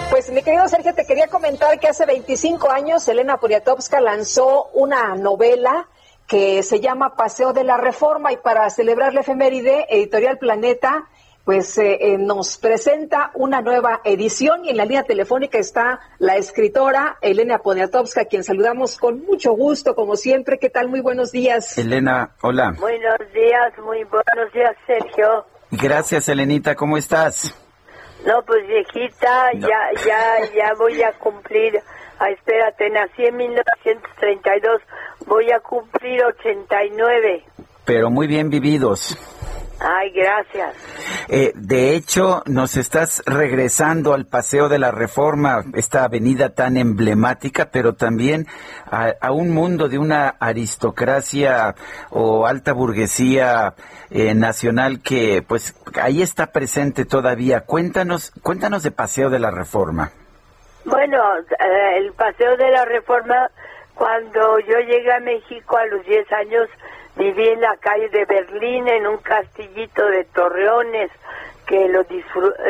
Pues 0.09 0.31
mi 0.31 0.41
querido 0.41 0.69
Sergio, 0.69 0.95
te 0.95 1.05
quería 1.05 1.27
comentar 1.27 1.77
que 1.81 1.89
hace 1.89 2.05
25 2.05 2.71
años 2.71 3.05
Elena 3.09 3.35
Poniatowska 3.41 3.99
lanzó 3.99 4.69
una 4.73 5.15
novela 5.15 5.89
que 6.27 6.63
se 6.63 6.79
llama 6.79 7.17
Paseo 7.17 7.51
de 7.51 7.65
la 7.65 7.75
Reforma 7.75 8.31
y 8.31 8.37
para 8.37 8.69
celebrar 8.69 9.13
la 9.13 9.19
efeméride, 9.19 9.85
Editorial 9.89 10.37
Planeta 10.37 11.09
pues 11.45 11.77
eh, 11.77 11.97
eh, 11.99 12.17
nos 12.17 12.57
presenta 12.57 13.31
una 13.35 13.61
nueva 13.61 14.01
edición 14.05 14.63
y 14.63 14.69
en 14.69 14.77
la 14.77 14.85
línea 14.85 15.03
telefónica 15.03 15.57
está 15.57 15.99
la 16.19 16.37
escritora 16.37 17.17
Elena 17.21 17.59
Poniatowska, 17.59 18.25
quien 18.25 18.43
saludamos 18.43 18.97
con 18.97 19.25
mucho 19.25 19.51
gusto, 19.51 19.93
como 19.93 20.15
siempre. 20.15 20.57
¿Qué 20.57 20.69
tal? 20.69 20.87
Muy 20.87 21.01
buenos 21.01 21.31
días. 21.31 21.77
Elena, 21.77 22.31
hola. 22.41 22.73
Buenos 22.79 23.19
días, 23.33 23.73
muy 23.83 24.03
buenos 24.05 24.53
días, 24.53 24.75
Sergio. 24.87 25.45
Gracias, 25.71 26.29
Elenita. 26.29 26.75
¿Cómo 26.75 26.97
estás? 26.97 27.53
No, 28.25 28.41
pues 28.43 28.65
viejita, 28.65 29.51
ya, 29.55 30.01
ya, 30.05 30.53
ya 30.55 30.73
voy 30.77 31.01
a 31.03 31.11
cumplir. 31.19 31.77
Ah, 32.19 32.29
espérate, 32.29 32.89
nací 32.89 33.25
en 33.25 33.35
1932, 33.35 34.81
voy 35.25 35.51
a 35.51 35.59
cumplir 35.59 36.23
89. 36.23 37.43
Pero 37.83 38.09
muy 38.09 38.27
bien 38.27 38.49
vividos. 38.49 39.17
Ay, 39.85 40.11
gracias. 40.11 40.77
Eh, 41.27 41.51
de 41.55 41.93
hecho, 41.93 42.41
nos 42.45 42.77
estás 42.77 43.21
regresando 43.25 44.13
al 44.13 44.25
Paseo 44.25 44.69
de 44.69 44.79
la 44.79 44.91
Reforma, 44.91 45.61
esta 45.75 46.05
avenida 46.05 46.55
tan 46.55 46.77
emblemática, 46.77 47.69
pero 47.69 47.93
también 47.93 48.47
a, 48.89 49.31
un 49.33 49.51
mundo 49.53 49.89
de 49.89 49.97
una 49.97 50.29
aristocracia 50.39 51.75
o 52.11 52.47
alta 52.47 52.71
burguesía 52.71 53.73
eh, 54.09 54.33
nacional 54.33 55.01
que, 55.01 55.43
pues, 55.45 55.75
ahí 56.01 56.21
está 56.21 56.53
presente 56.53 57.03
todavía. 57.03 57.61
Cuéntanos, 57.65 58.31
cuéntanos 58.41 58.83
de 58.83 58.91
Paseo 58.91 59.29
de 59.29 59.39
la 59.39 59.51
Reforma. 59.51 60.11
Bueno, 60.85 61.17
eh, 61.37 61.97
el 61.97 62.13
Paseo 62.13 62.55
de 62.55 62.71
la 62.71 62.85
Reforma 62.85 63.49
Cuando 63.95 64.59
yo 64.59 64.79
llegué 64.79 65.11
a 65.13 65.19
México 65.19 65.77
a 65.77 65.85
los 65.85 66.05
10 66.05 66.31
años, 66.31 66.67
viví 67.15 67.49
en 67.49 67.61
la 67.61 67.77
calle 67.77 68.09
de 68.09 68.25
Berlín, 68.25 68.87
en 68.87 69.07
un 69.07 69.17
castillito 69.17 70.05
de 70.07 70.23
torreones 70.25 71.11
que 71.67 71.87
lo, 71.87 72.05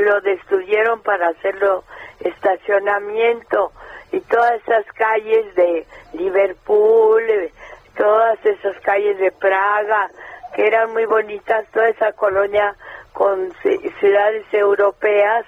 lo 0.01 0.21
destruyeron 0.21 1.01
para 1.01 1.29
hacerlo 1.29 1.83
estacionamiento 2.19 3.71
y 4.11 4.19
todas 4.21 4.61
esas 4.61 4.85
calles 4.93 5.55
de 5.55 5.85
Liverpool, 6.13 7.23
eh, 7.27 7.51
todas 7.97 8.37
esas 8.45 8.79
calles 8.81 9.17
de 9.17 9.31
Praga, 9.31 10.09
que 10.55 10.67
eran 10.67 10.93
muy 10.93 11.05
bonitas, 11.05 11.65
toda 11.73 11.89
esa 11.89 12.11
colonia 12.13 12.75
con 13.11 13.51
ciudades 13.99 14.45
europeas, 14.51 15.45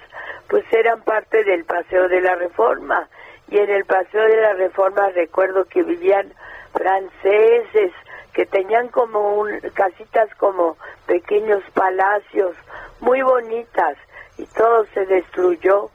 pues 0.48 0.64
eran 0.72 1.00
parte 1.02 1.44
del 1.44 1.64
Paseo 1.64 2.08
de 2.08 2.20
la 2.20 2.34
Reforma. 2.34 3.08
Y 3.48 3.58
en 3.58 3.70
el 3.70 3.84
Paseo 3.84 4.22
de 4.22 4.40
la 4.40 4.54
Reforma 4.54 5.10
recuerdo 5.10 5.64
que 5.66 5.84
vivían 5.84 6.32
franceses, 6.72 7.92
que 8.36 8.44
tenían 8.44 8.88
como 8.88 9.36
un, 9.38 9.60
casitas 9.72 10.28
como 10.34 10.76
pequeños 11.06 11.62
palacios, 11.72 12.54
muy 13.00 13.22
bonitas, 13.22 13.96
y 14.36 14.44
todo 14.44 14.84
se 14.92 15.06
destruyó. 15.06 15.88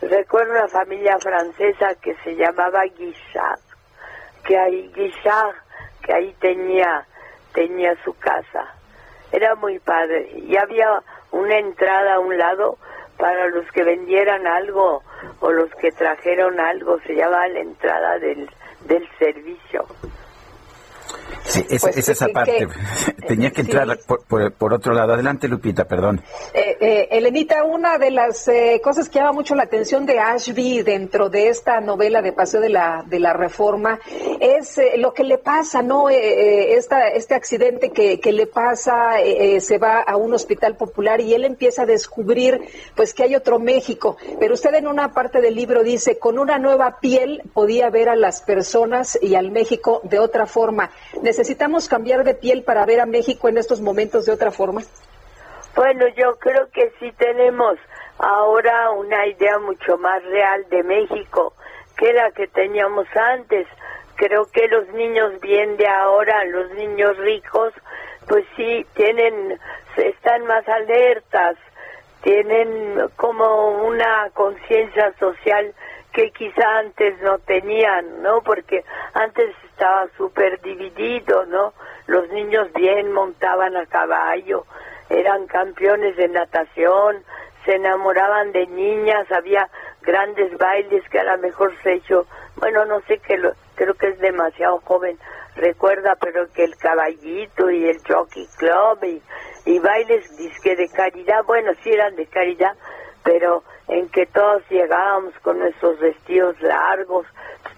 Recuerdo 0.00 0.52
una 0.52 0.68
familia 0.68 1.18
francesa 1.18 1.96
que 2.00 2.14
se 2.22 2.36
llamaba 2.36 2.84
Guichard, 2.84 3.58
que 4.44 4.56
ahí 4.56 4.92
Guichard, 4.94 5.56
que 6.04 6.12
ahí 6.14 6.32
tenía, 6.38 7.04
tenía 7.52 7.96
su 8.04 8.14
casa. 8.14 8.72
Era 9.32 9.56
muy 9.56 9.80
padre. 9.80 10.30
Y 10.36 10.56
había 10.56 11.02
una 11.32 11.58
entrada 11.58 12.14
a 12.14 12.20
un 12.20 12.38
lado 12.38 12.78
para 13.18 13.48
los 13.48 13.66
que 13.72 13.82
vendieran 13.82 14.46
algo 14.46 15.02
o 15.40 15.50
los 15.50 15.74
que 15.80 15.90
trajeron 15.90 16.60
algo, 16.60 17.00
se 17.00 17.16
llamaba 17.16 17.48
la 17.48 17.58
entrada 17.58 18.20
del, 18.20 18.48
del 18.84 19.08
servicio. 19.18 19.84
Sí, 21.48 21.64
pues, 21.80 22.08
esa 22.08 22.28
parte. 22.28 22.66
Tenía 23.28 23.50
que 23.50 23.62
entrar 23.62 23.98
por, 24.26 24.72
otro 24.72 24.92
lado. 24.92 25.14
Adelante, 25.14 25.48
Lupita, 25.48 25.86
perdón. 25.86 26.22
Eh, 26.52 26.76
eh, 26.80 27.08
Elenita, 27.12 27.64
una 27.64 27.98
de 27.98 28.10
las 28.10 28.48
eh, 28.48 28.80
cosas 28.82 29.08
que 29.08 29.18
llama 29.18 29.32
mucho 29.32 29.54
la 29.54 29.64
atención 29.64 30.06
de 30.06 30.18
Ashby 30.18 30.82
dentro 30.82 31.28
de 31.28 31.48
esta 31.48 31.80
novela 31.80 32.22
de 32.22 32.32
Paseo 32.32 32.60
de 32.60 32.68
la, 32.68 33.04
de 33.06 33.20
la 33.20 33.32
Reforma 33.32 33.98
es 34.40 34.80
lo 34.98 35.14
que 35.14 35.24
le 35.24 35.38
pasa, 35.38 35.82
¿no? 35.82 36.08
Esta, 36.08 37.08
este 37.08 37.34
accidente 37.34 37.90
que, 37.90 38.20
que 38.20 38.32
le 38.32 38.46
pasa, 38.46 39.14
se 39.60 39.78
va 39.78 40.00
a 40.00 40.16
un 40.16 40.34
hospital 40.34 40.76
popular 40.76 41.20
y 41.20 41.34
él 41.34 41.44
empieza 41.44 41.82
a 41.82 41.86
descubrir, 41.86 42.60
pues, 42.94 43.14
que 43.14 43.22
hay 43.22 43.34
otro 43.34 43.58
México. 43.58 44.16
Pero 44.38 44.54
usted 44.54 44.74
en 44.74 44.86
una 44.86 45.12
parte 45.12 45.40
del 45.40 45.54
libro 45.54 45.82
dice, 45.82 46.18
con 46.18 46.38
una 46.38 46.58
nueva 46.58 46.98
piel 47.00 47.42
podía 47.52 47.88
ver 47.90 48.08
a 48.08 48.16
las 48.16 48.42
personas 48.42 49.18
y 49.20 49.34
al 49.34 49.50
México 49.50 50.00
de 50.04 50.18
otra 50.18 50.46
forma. 50.46 50.90
¿Necesitamos 51.22 51.88
cambiar 51.88 52.24
de 52.24 52.34
piel 52.34 52.62
para 52.62 52.84
ver 52.84 53.00
a 53.00 53.06
México 53.06 53.48
en 53.48 53.58
estos 53.58 53.80
momentos 53.80 54.26
de 54.26 54.32
otra 54.32 54.50
forma? 54.50 54.82
Bueno, 55.74 56.06
yo 56.16 56.36
creo 56.38 56.68
que 56.70 56.92
sí 56.98 57.12
tenemos 57.18 57.78
ahora 58.18 58.90
una 58.90 59.26
idea 59.26 59.58
mucho 59.58 59.98
más 59.98 60.22
real 60.24 60.66
de 60.70 60.82
México 60.82 61.54
que 61.96 62.12
la 62.12 62.30
que 62.30 62.46
teníamos 62.48 63.06
antes. 63.14 63.66
Creo 64.16 64.46
que 64.46 64.68
los 64.68 64.88
niños 64.94 65.38
bien 65.40 65.76
de 65.76 65.86
ahora, 65.86 66.44
los 66.44 66.70
niños 66.72 67.16
ricos, 67.18 67.72
pues 68.26 68.44
sí 68.56 68.86
tienen, 68.94 69.58
están 69.96 70.46
más 70.46 70.66
alertas, 70.68 71.56
tienen 72.22 73.08
como 73.16 73.84
una 73.86 74.30
conciencia 74.32 75.12
social 75.18 75.74
que 76.16 76.30
quizá 76.30 76.78
antes 76.78 77.20
no 77.20 77.38
tenían, 77.40 78.22
¿no? 78.22 78.40
Porque 78.40 78.82
antes 79.12 79.54
estaba 79.70 80.08
súper 80.16 80.58
dividido, 80.62 81.44
¿no? 81.44 81.74
Los 82.06 82.26
niños 82.30 82.72
bien 82.72 83.12
montaban 83.12 83.76
a 83.76 83.84
caballo, 83.84 84.64
eran 85.10 85.46
campeones 85.46 86.16
de 86.16 86.28
natación, 86.28 87.22
se 87.66 87.74
enamoraban 87.74 88.50
de 88.52 88.66
niñas, 88.66 89.30
había 89.30 89.68
grandes 90.00 90.56
bailes 90.56 91.06
que 91.10 91.20
a 91.20 91.24
lo 91.24 91.36
mejor 91.36 91.74
se 91.82 91.92
hecho, 91.92 92.26
bueno, 92.56 92.86
no 92.86 93.02
sé 93.02 93.18
qué, 93.18 93.38
creo 93.74 93.92
que 93.92 94.08
es 94.08 94.18
demasiado 94.18 94.80
joven, 94.86 95.18
recuerda, 95.54 96.16
pero 96.18 96.50
que 96.50 96.64
el 96.64 96.78
caballito 96.78 97.70
y 97.70 97.90
el 97.90 98.00
jockey 98.08 98.48
club 98.56 99.04
y, 99.04 99.22
y 99.66 99.78
bailes 99.80 100.34
disque 100.38 100.76
de 100.76 100.88
caridad, 100.88 101.44
bueno, 101.44 101.72
sí 101.82 101.90
eran 101.90 102.16
de 102.16 102.24
caridad, 102.24 102.74
pero 103.22 103.64
en 103.88 104.08
que 104.08 104.26
todos 104.26 104.62
llegábamos 104.68 105.34
con 105.42 105.58
nuestros 105.58 105.98
vestidos 106.00 106.60
largos, 106.60 107.26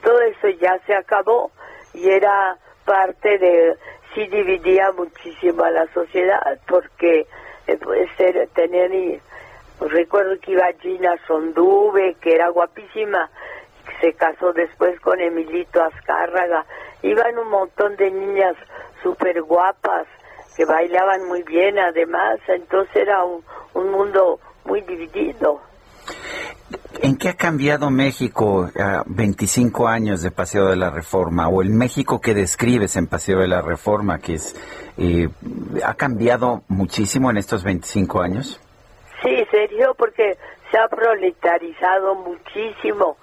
todo 0.03 0.21
eso 0.23 0.49
ya 0.61 0.79
se 0.87 0.95
acabó 0.95 1.51
y 1.93 2.09
era 2.09 2.57
parte 2.85 3.39
de, 3.39 3.77
sí 4.15 4.27
dividía 4.29 4.93
muchísimo 4.93 5.65
a 5.65 5.71
la 5.71 5.87
sociedad 5.93 6.59
porque 6.67 7.27
eh, 7.67 7.77
puede 7.77 8.09
ser, 8.17 8.49
tener, 8.55 8.93
y, 8.95 9.21
recuerdo 9.81 10.39
que 10.41 10.53
iba 10.53 10.67
Gina 10.81 11.17
Sonduve, 11.27 12.17
que 12.21 12.35
era 12.35 12.49
guapísima, 12.49 13.31
se 14.01 14.13
casó 14.15 14.53
después 14.53 14.99
con 15.01 15.21
Emilito 15.21 15.83
Azcárraga, 15.83 16.65
iban 17.03 17.39
un 17.39 17.49
montón 17.49 17.97
de 17.97 18.11
niñas 18.11 18.57
súper 19.03 19.43
guapas 19.43 20.07
que 20.57 20.65
bailaban 20.65 21.27
muy 21.29 21.43
bien 21.43 21.79
además, 21.79 22.41
entonces 22.49 22.97
era 22.97 23.23
un, 23.25 23.45
un 23.75 23.91
mundo 23.91 24.41
muy 24.65 24.81
dividido. 24.81 25.68
¿En 27.01 27.17
qué 27.17 27.29
ha 27.29 27.37
cambiado 27.37 27.91
México 27.91 28.69
a 28.79 29.05
25 29.07 29.87
años 29.87 30.21
de 30.21 30.31
Paseo 30.31 30.67
de 30.67 30.77
la 30.77 30.91
Reforma 30.91 31.49
o 31.49 31.63
el 31.63 31.71
México 31.71 32.21
que 32.21 32.35
describes 32.35 32.97
en 32.97 33.07
Paseo 33.07 33.39
de 33.39 33.49
la 33.49 33.63
Reforma, 33.63 34.19
que 34.19 34.35
es 34.35 34.57
eh, 34.99 35.29
ha 35.85 35.95
cambiado 35.95 36.63
muchísimo 36.69 37.31
en 37.31 37.37
estos 37.37 37.63
25 37.63 38.21
años? 38.21 38.61
Sí, 39.23 39.47
serio, 39.51 39.95
porque 39.97 40.37
se 40.71 40.79
ha 40.79 40.89
proletarizado 40.89 42.17
muchísimo. 42.17 43.17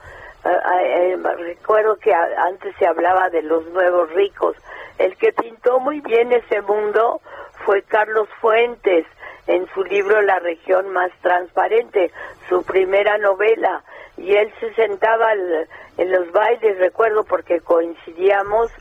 Eh, 0.45 0.49
eh, 0.49 1.17
recuerdo 1.37 1.97
que 1.97 2.13
antes 2.13 2.73
se 2.79 2.87
hablaba 2.87 3.29
de 3.29 3.41
los 3.41 3.65
nuevos 3.71 4.09
ricos. 4.13 4.55
El 4.97 5.17
que 5.17 5.33
pintó 5.33 5.79
muy 5.79 5.99
bien 5.99 6.31
ese 6.31 6.61
mundo 6.61 7.19
fue 7.65 7.81
Carlos 7.83 8.29
Fuentes 8.39 9.05
en 9.47 9.67
su 9.73 9.83
libro 9.83 10.21
La 10.21 10.39
región 10.39 10.89
más 10.89 11.11
transparente, 11.21 12.11
su 12.49 12.63
primera 12.63 13.17
novela, 13.17 13.83
y 14.17 14.33
él 14.35 14.51
se 14.59 14.73
sentaba 14.73 15.33
en 15.33 16.11
los 16.11 16.31
bailes, 16.31 16.77
recuerdo 16.79 17.23
porque 17.23 17.59
coincidíamos, 17.59 18.71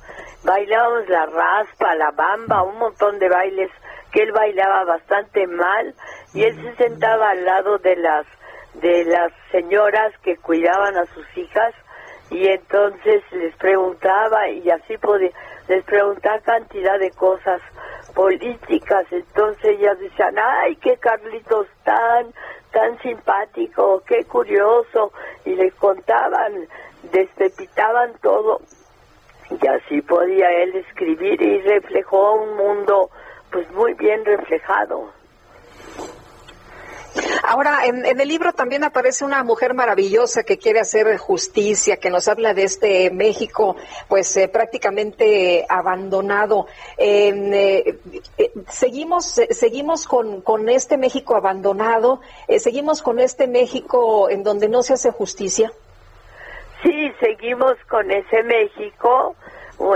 bailábamos 0.44 1.08
la 1.08 1.26
raspa, 1.26 1.94
la 1.96 2.10
bamba, 2.12 2.62
un 2.62 2.78
montón 2.78 3.18
de 3.18 3.28
bailes 3.28 3.70
que 4.12 4.22
él 4.22 4.32
bailaba 4.32 4.84
bastante 4.84 5.46
mal, 5.46 5.94
y 6.32 6.44
él 6.44 6.54
se 6.62 6.84
sentaba 6.84 7.30
al 7.30 7.44
lado 7.44 7.78
de 7.78 7.96
las 7.96 8.26
de 8.74 9.04
las 9.04 9.32
señoras 9.52 10.12
que 10.22 10.36
cuidaban 10.36 10.96
a 10.96 11.06
sus 11.06 11.24
hijas 11.36 11.72
y 12.30 12.48
entonces 12.48 13.22
les 13.32 13.54
preguntaba 13.56 14.48
y 14.48 14.68
así 14.70 14.96
podía 14.98 15.30
les 15.68 15.84
preguntaba 15.84 16.40
cantidad 16.40 16.98
de 16.98 17.10
cosas 17.12 17.62
políticas, 18.14 19.06
entonces 19.10 19.64
ellas 19.64 19.98
decían, 19.98 20.34
ay, 20.38 20.76
qué 20.76 20.96
Carlitos 20.96 21.66
tan, 21.82 22.32
tan 22.72 22.98
simpático, 23.00 24.02
qué 24.06 24.24
curioso, 24.24 25.12
y 25.44 25.54
le 25.54 25.70
contaban, 25.72 26.66
despepitaban 27.12 28.12
todo, 28.22 28.60
y 29.50 29.66
así 29.66 30.00
podía 30.02 30.50
él 30.62 30.76
escribir 30.76 31.40
y 31.42 31.60
reflejó 31.62 32.34
un 32.34 32.56
mundo 32.56 33.10
pues 33.50 33.70
muy 33.72 33.94
bien 33.94 34.24
reflejado. 34.24 35.12
Ahora, 37.42 37.86
en, 37.86 38.04
el 38.04 38.28
libro 38.28 38.52
también 38.52 38.84
aparece 38.84 39.24
una 39.24 39.44
mujer 39.44 39.74
maravillosa 39.74 40.42
que 40.42 40.58
quiere 40.58 40.80
hacer 40.80 41.16
justicia, 41.18 41.98
que 41.98 42.10
nos 42.10 42.26
habla 42.28 42.54
de 42.54 42.64
este 42.64 43.10
México, 43.10 43.76
pues 44.08 44.36
eh, 44.36 44.48
prácticamente 44.48 45.64
abandonado. 45.68 46.66
Eh, 46.96 47.98
eh, 48.38 48.52
seguimos, 48.68 49.26
seguimos 49.50 50.06
con, 50.06 50.40
con, 50.40 50.68
este 50.68 50.96
México 50.96 51.36
abandonado, 51.36 52.20
seguimos 52.58 53.02
con 53.02 53.18
este 53.18 53.46
México 53.46 54.28
en 54.30 54.42
donde 54.42 54.68
no 54.68 54.82
se 54.82 54.94
hace 54.94 55.10
justicia. 55.10 55.72
Sí, 56.82 57.12
seguimos 57.20 57.74
con 57.88 58.10
ese 58.10 58.42
México, 58.42 59.36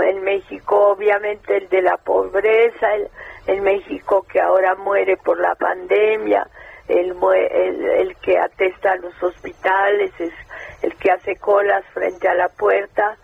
el 0.03 0.21
México 0.21 0.89
obviamente 0.91 1.57
el 1.57 1.69
de 1.69 1.81
la 1.81 1.97
pobreza, 1.97 2.95
el, 2.95 3.09
el 3.47 3.61
México 3.61 4.25
que 4.31 4.39
ahora 4.39 4.75
muere 4.75 5.17
por 5.17 5.39
la 5.39 5.55
pandemia, 5.55 6.47
el, 6.89 7.15
el, 7.21 8.15
que 8.17 8.37
atesta 8.37 8.91
a 8.91 8.97
los 8.97 9.21
hospitales, 9.21 10.11
es 10.19 10.33
el 10.81 10.95
que 10.95 11.11
hace 11.11 11.35
colas 11.37 11.83
frente 11.93 12.27
a 12.27 12.35
la 12.35 12.49
puerta, 12.49 13.17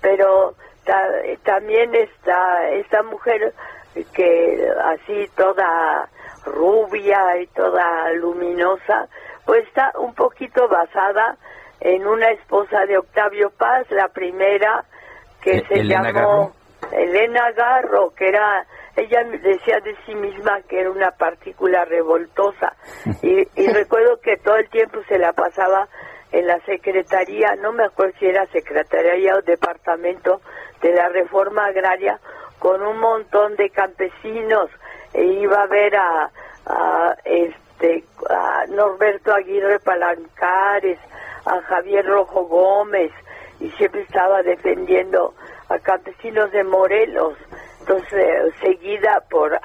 pero 0.00 0.54
también 1.44 1.94
está 1.94 2.68
esta 2.70 3.02
mujer 3.02 3.54
que 4.14 4.68
así 4.84 5.28
toda 5.36 6.08
rubia 6.44 7.38
y 7.40 7.46
toda 7.48 8.10
luminosa, 8.14 9.08
pues 9.46 9.66
está 9.68 9.92
un 9.98 10.14
poquito 10.14 10.68
basada 10.68 11.36
en 11.80 12.06
una 12.06 12.30
esposa 12.30 12.86
de 12.86 12.98
Octavio 12.98 13.50
Paz, 13.50 13.86
la 13.90 14.08
primera 14.08 14.84
que 15.40 15.64
se 15.66 15.74
Elena 15.80 16.12
llamó 16.12 16.52
Elena 16.92 17.50
Garro, 17.52 18.10
que 18.14 18.28
era, 18.28 18.66
ella 18.96 19.24
decía 19.24 19.80
de 19.80 19.96
sí 20.06 20.14
misma 20.14 20.60
que 20.68 20.80
era 20.80 20.90
una 20.90 21.10
partícula 21.12 21.84
revoltosa. 21.84 22.74
Y, 23.22 23.46
y 23.54 23.66
recuerdo 23.68 24.20
que 24.20 24.36
todo 24.36 24.56
el 24.56 24.68
tiempo 24.68 25.00
se 25.08 25.18
la 25.18 25.32
pasaba 25.32 25.88
en 26.32 26.46
la 26.46 26.58
secretaría, 26.64 27.54
no 27.56 27.72
me 27.72 27.84
acuerdo 27.84 28.14
si 28.18 28.26
era 28.26 28.46
secretaría 28.46 29.36
o 29.36 29.42
departamento 29.42 30.40
de 30.80 30.92
la 30.92 31.08
reforma 31.08 31.66
agraria, 31.66 32.18
con 32.58 32.82
un 32.82 32.98
montón 32.98 33.56
de 33.56 33.70
campesinos 33.70 34.70
e 35.12 35.24
iba 35.24 35.62
a 35.62 35.66
ver 35.66 35.96
a, 35.96 36.30
a 36.66 37.16
este 37.24 38.04
a 38.30 38.66
Norberto 38.68 39.34
Aguirre 39.34 39.80
Palancares, 39.80 40.98
a 41.44 41.60
Javier 41.62 42.06
Rojo 42.06 42.44
Gómez 42.44 43.10
y 43.62 43.70
siempre 43.72 44.02
estaba 44.02 44.42
defendiendo 44.42 45.34
a 45.68 45.78
campesinos 45.78 46.50
de 46.50 46.64
Morelos, 46.64 47.34
entonces 47.80 48.54
seguida 48.60 49.22
por 49.30 49.58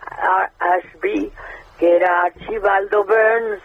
Ashby, 0.59 1.31
que 1.79 1.95
era 1.95 2.21
Archibaldo 2.21 3.03
Burns, 3.03 3.61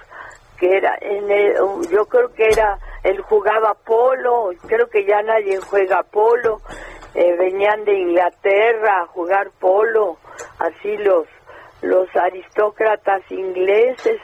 que 0.59 0.76
era 0.76 0.96
en 1.00 1.30
el, 1.30 1.54
yo 1.90 2.06
creo 2.06 2.32
que 2.32 2.46
era 2.46 2.78
él 3.02 3.20
jugaba 3.20 3.74
polo, 3.74 4.50
creo 4.66 4.88
que 4.88 5.04
ya 5.04 5.22
nadie 5.22 5.59
juega 5.59 6.02
polo, 6.02 6.60
eh, 7.14 7.36
venían 7.36 7.84
de 7.84 7.94
Inglaterra 7.94 9.02
a 9.02 9.06
jugar 9.06 9.50
polo, 9.60 10.16
así 10.59 10.96
los 10.98 11.26
los 11.82 12.09
aristócratas 12.14 13.22
ingleses. 13.30 14.20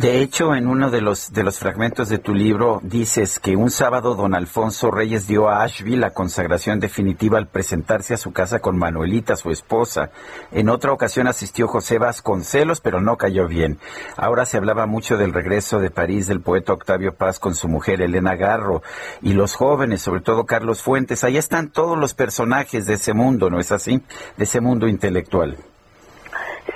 De 0.00 0.22
hecho, 0.22 0.54
en 0.54 0.66
uno 0.66 0.90
de 0.90 1.02
los, 1.02 1.30
de 1.30 1.42
los 1.42 1.58
fragmentos 1.58 2.08
de 2.08 2.16
tu 2.16 2.32
libro 2.32 2.80
dices 2.82 3.38
que 3.38 3.54
un 3.54 3.70
sábado 3.70 4.14
don 4.14 4.34
Alfonso 4.34 4.90
Reyes 4.90 5.26
dio 5.26 5.50
a 5.50 5.62
Ashby 5.62 5.94
la 5.96 6.14
consagración 6.14 6.80
definitiva 6.80 7.36
al 7.36 7.48
presentarse 7.48 8.14
a 8.14 8.16
su 8.16 8.32
casa 8.32 8.60
con 8.60 8.78
Manuelita, 8.78 9.36
su 9.36 9.50
esposa. 9.50 10.10
En 10.52 10.70
otra 10.70 10.92
ocasión 10.92 11.26
asistió 11.26 11.68
José 11.68 11.98
Vasconcelos, 11.98 12.80
pero 12.80 13.02
no 13.02 13.18
cayó 13.18 13.46
bien. 13.46 13.78
Ahora 14.16 14.46
se 14.46 14.56
hablaba 14.56 14.86
mucho 14.86 15.18
del 15.18 15.34
regreso 15.34 15.80
de 15.80 15.90
París 15.90 16.26
del 16.26 16.40
poeta 16.40 16.72
Octavio 16.72 17.14
Paz 17.14 17.38
con 17.38 17.54
su 17.54 17.68
mujer 17.68 18.00
Elena 18.00 18.36
Garro 18.36 18.80
y 19.20 19.34
los 19.34 19.54
jóvenes, 19.54 20.00
sobre 20.00 20.22
todo 20.22 20.46
Carlos 20.46 20.80
Fuentes. 20.80 21.24
Ahí 21.24 21.36
están 21.36 21.68
todos 21.68 21.98
los 21.98 22.14
personajes 22.14 22.86
de 22.86 22.94
ese 22.94 23.12
mundo, 23.12 23.50
¿no 23.50 23.60
es 23.60 23.70
así? 23.70 24.00
De 24.38 24.44
ese 24.44 24.62
mundo 24.62 24.88
intelectual. 24.88 25.58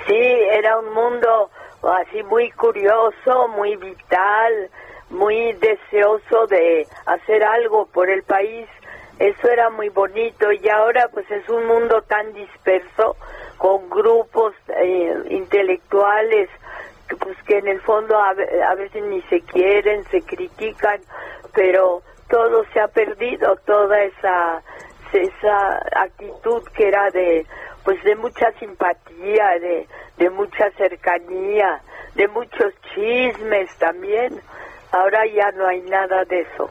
Sí, 0.07 0.15
era 0.15 0.77
un 0.77 0.93
mundo 0.93 1.49
así 1.89 2.23
muy 2.23 2.51
curioso, 2.51 3.47
muy 3.49 3.75
vital, 3.75 4.69
muy 5.09 5.53
deseoso 5.53 6.47
de 6.47 6.87
hacer 7.05 7.43
algo 7.43 7.85
por 7.87 8.09
el 8.09 8.23
país. 8.23 8.67
Eso 9.19 9.47
era 9.49 9.69
muy 9.69 9.89
bonito 9.89 10.51
y 10.51 10.67
ahora 10.69 11.09
pues 11.13 11.29
es 11.31 11.47
un 11.49 11.65
mundo 11.67 12.01
tan 12.01 12.33
disperso 12.33 13.15
con 13.57 13.89
grupos 13.89 14.53
eh, 14.67 15.15
intelectuales 15.29 16.49
que, 17.07 17.15
pues 17.15 17.37
que 17.43 17.59
en 17.59 17.67
el 17.67 17.81
fondo 17.81 18.17
a, 18.17 18.31
a 18.31 18.75
veces 18.75 19.03
ni 19.03 19.21
se 19.23 19.39
quieren, 19.41 20.03
se 20.05 20.21
critican, 20.21 20.99
pero 21.53 22.01
todo 22.29 22.65
se 22.73 22.79
ha 22.81 22.87
perdido, 22.87 23.55
toda 23.65 24.03
esa 24.03 24.61
esa 25.13 25.81
actitud 25.95 26.63
que 26.75 26.87
era 26.87 27.09
de 27.11 27.45
pues 27.85 28.03
de 28.03 28.15
mucha 28.15 28.51
simpatía, 28.59 29.47
de, 29.61 29.87
de 30.17 30.29
mucha 30.31 30.69
cercanía, 30.71 31.81
de 32.15 32.27
muchos 32.27 32.73
chismes 32.93 33.69
también. 33.77 34.41
Ahora 34.91 35.25
ya 35.27 35.51
no 35.51 35.67
hay 35.67 35.81
nada 35.83 36.25
de 36.25 36.41
eso. 36.41 36.69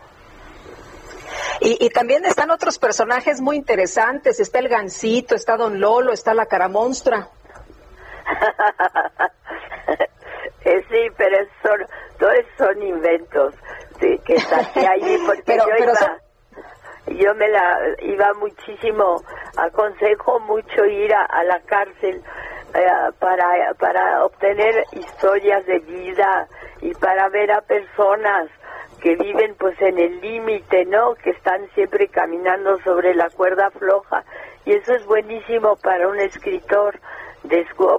Y, 1.61 1.79
y 1.85 1.89
también 1.91 2.25
están 2.25 2.51
otros 2.51 2.79
personajes 2.79 3.41
muy 3.41 3.57
interesantes. 3.57 4.41
Está 4.41 4.59
el 4.59 4.69
Gancito, 4.69 5.35
está 5.35 5.57
Don 5.57 5.81
Lolo, 5.81 6.13
está 6.13 6.35
la 6.35 6.47
Cara 6.47 6.69
Monstra. 6.69 7.29
Eh, 10.67 10.83
sí, 10.89 10.97
pero 11.19 11.37
son, 11.63 11.87
todos 12.19 12.35
son 12.57 12.83
inventos 12.83 13.55
sí, 14.01 14.19
que 14.25 14.41
saqué 14.41 14.87
allí 14.87 15.19
porque 15.27 15.43
Pero- 15.47 15.65
yo 15.67 15.71
pero 15.79 15.93
iba, 15.93 16.19
yo 17.07 17.35
me 17.35 17.49
la 17.49 17.79
iba 18.01 18.33
muchísimo, 18.35 19.23
aconsejo 19.57 20.41
mucho 20.41 20.85
ir 20.87 21.15
a, 21.15 21.45
la 21.45 21.61
cárcel 21.61 22.23
eh, 22.75 22.87
para, 23.19 23.75
para 23.79 24.25
obtener 24.25 24.85
historias 24.93 25.65
de 25.67 25.79
vida 25.81 26.49
y 26.81 26.95
para 26.95 27.29
ver 27.29 27.53
a 27.53 27.61
personas 27.61 28.49
que 29.01 29.17
viven 29.17 29.55
pues 29.59 29.81
en 29.83 29.99
el 29.99 30.21
límite, 30.21 30.87
¿no? 30.87 31.15
Que 31.15 31.31
están 31.31 31.69
siempre 31.75 32.09
caminando 32.09 32.79
sobre 32.83 33.15
la 33.15 33.29
cuerda 33.29 33.71
floja 33.71 34.25
y 34.65 34.73
eso 34.73 34.95
es 34.95 35.05
buenísimo 35.05 35.77
para 35.77 36.09
un 36.09 36.19
escritor, 36.19 36.99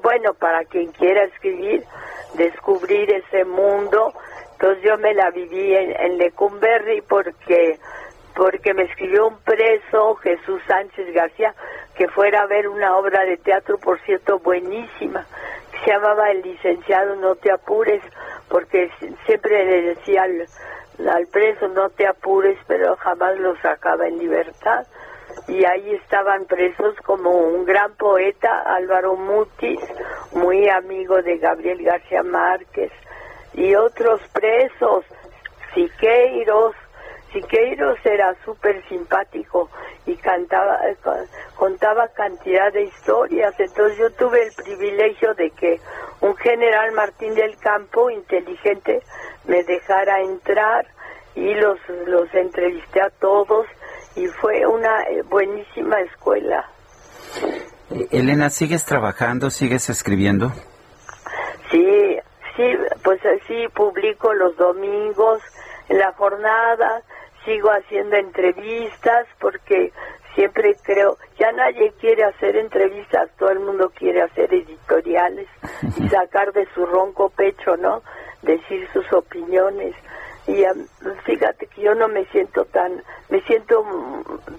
bueno, 0.01 0.33
para 0.33 0.65
quien 0.65 0.91
quiera 0.93 1.25
escribir, 1.25 1.83
descubrir 2.33 3.11
ese 3.13 3.45
mundo. 3.45 4.13
Entonces 4.53 4.83
yo 4.83 4.97
me 4.97 5.13
la 5.13 5.29
viví 5.29 5.75
en, 5.75 5.91
en 5.99 6.17
Lecumberri 6.17 7.01
porque 7.01 7.77
porque 8.35 8.73
me 8.73 8.83
escribió 8.83 9.27
un 9.27 9.39
preso, 9.39 10.15
Jesús 10.15 10.61
Sánchez 10.67 11.13
García, 11.13 11.53
que 11.95 12.07
fuera 12.09 12.41
a 12.41 12.47
ver 12.47 12.67
una 12.67 12.97
obra 12.97 13.23
de 13.23 13.37
teatro, 13.37 13.77
por 13.77 13.99
cierto, 14.01 14.39
buenísima, 14.39 15.25
que 15.71 15.79
se 15.85 15.91
llamaba 15.91 16.29
El 16.31 16.41
licenciado 16.41 17.15
No 17.15 17.35
te 17.35 17.51
apures, 17.51 18.01
porque 18.49 18.89
si- 18.99 19.15
siempre 19.25 19.65
le 19.65 19.81
decía 19.95 20.23
al, 20.23 20.47
al 21.09 21.27
preso 21.27 21.67
no 21.69 21.89
te 21.89 22.05
apures, 22.07 22.57
pero 22.67 22.95
jamás 22.97 23.37
lo 23.39 23.55
sacaba 23.61 24.07
en 24.07 24.17
libertad. 24.17 24.85
Y 25.47 25.63
ahí 25.65 25.93
estaban 25.95 26.45
presos 26.45 26.95
como 27.05 27.29
un 27.31 27.65
gran 27.65 27.93
poeta, 27.95 28.63
Álvaro 28.65 29.15
Mutis, 29.15 29.79
muy 30.33 30.67
amigo 30.69 31.21
de 31.21 31.37
Gabriel 31.37 31.83
García 31.83 32.23
Márquez, 32.23 32.91
y 33.53 33.75
otros 33.75 34.21
presos, 34.33 35.05
Siqueiros, 35.73 36.73
Siqueiros 37.35 37.97
era 38.05 38.33
súper 38.45 38.81
simpático 38.87 39.69
y 40.05 40.15
cantaba, 40.15 40.77
eh, 40.87 40.95
co- 41.03 41.13
contaba 41.57 42.07
cantidad 42.15 42.71
de 42.71 42.83
historias. 42.83 43.53
Entonces 43.59 43.97
yo 43.97 44.09
tuve 44.11 44.41
el 44.43 44.53
privilegio 44.53 45.33
de 45.33 45.49
que 45.51 45.81
un 46.21 46.33
general 46.37 46.93
Martín 46.93 47.35
del 47.35 47.57
Campo, 47.57 48.09
inteligente, 48.09 49.01
me 49.43 49.63
dejara 49.63 50.21
entrar 50.21 50.87
y 51.35 51.53
los, 51.55 51.77
los 52.07 52.33
entrevisté 52.33 53.01
a 53.01 53.09
todos 53.09 53.65
y 54.15 54.27
fue 54.27 54.65
una 54.65 55.01
eh, 55.03 55.21
buenísima 55.23 55.99
escuela. 55.99 56.69
Eh, 57.91 58.07
Elena, 58.11 58.49
¿sigues 58.49 58.85
trabajando, 58.85 59.49
sigues 59.49 59.89
escribiendo? 59.89 60.53
Sí, 61.69 62.17
sí, 62.55 62.63
pues 63.03 63.19
así 63.25 63.67
publico 63.73 64.33
los 64.33 64.55
domingos 64.55 65.41
en 65.89 65.99
la 65.99 66.13
jornada, 66.13 67.01
sigo 67.45 67.69
haciendo 67.69 68.15
entrevistas 68.17 69.27
porque 69.39 69.91
siempre 70.33 70.75
creo, 70.83 71.17
ya 71.39 71.51
nadie 71.53 71.93
quiere 71.99 72.23
hacer 72.25 72.57
entrevistas, 72.57 73.29
todo 73.37 73.49
el 73.49 73.61
mundo 73.61 73.91
quiere 73.95 74.21
hacer 74.21 74.53
editoriales 74.53 75.47
y 75.97 76.09
sacar 76.09 76.51
de 76.51 76.67
su 76.73 76.85
ronco 76.85 77.29
pecho, 77.29 77.77
¿no? 77.77 78.01
Decir 78.41 78.87
sus 78.91 79.11
opiniones. 79.13 79.95
Y 80.47 80.63
fíjate 81.23 81.65
que 81.67 81.81
yo 81.81 81.95
no 81.95 82.07
me 82.07 82.25
siento 82.25 82.65
tan, 82.65 83.01
me 83.29 83.41
siento 83.41 83.83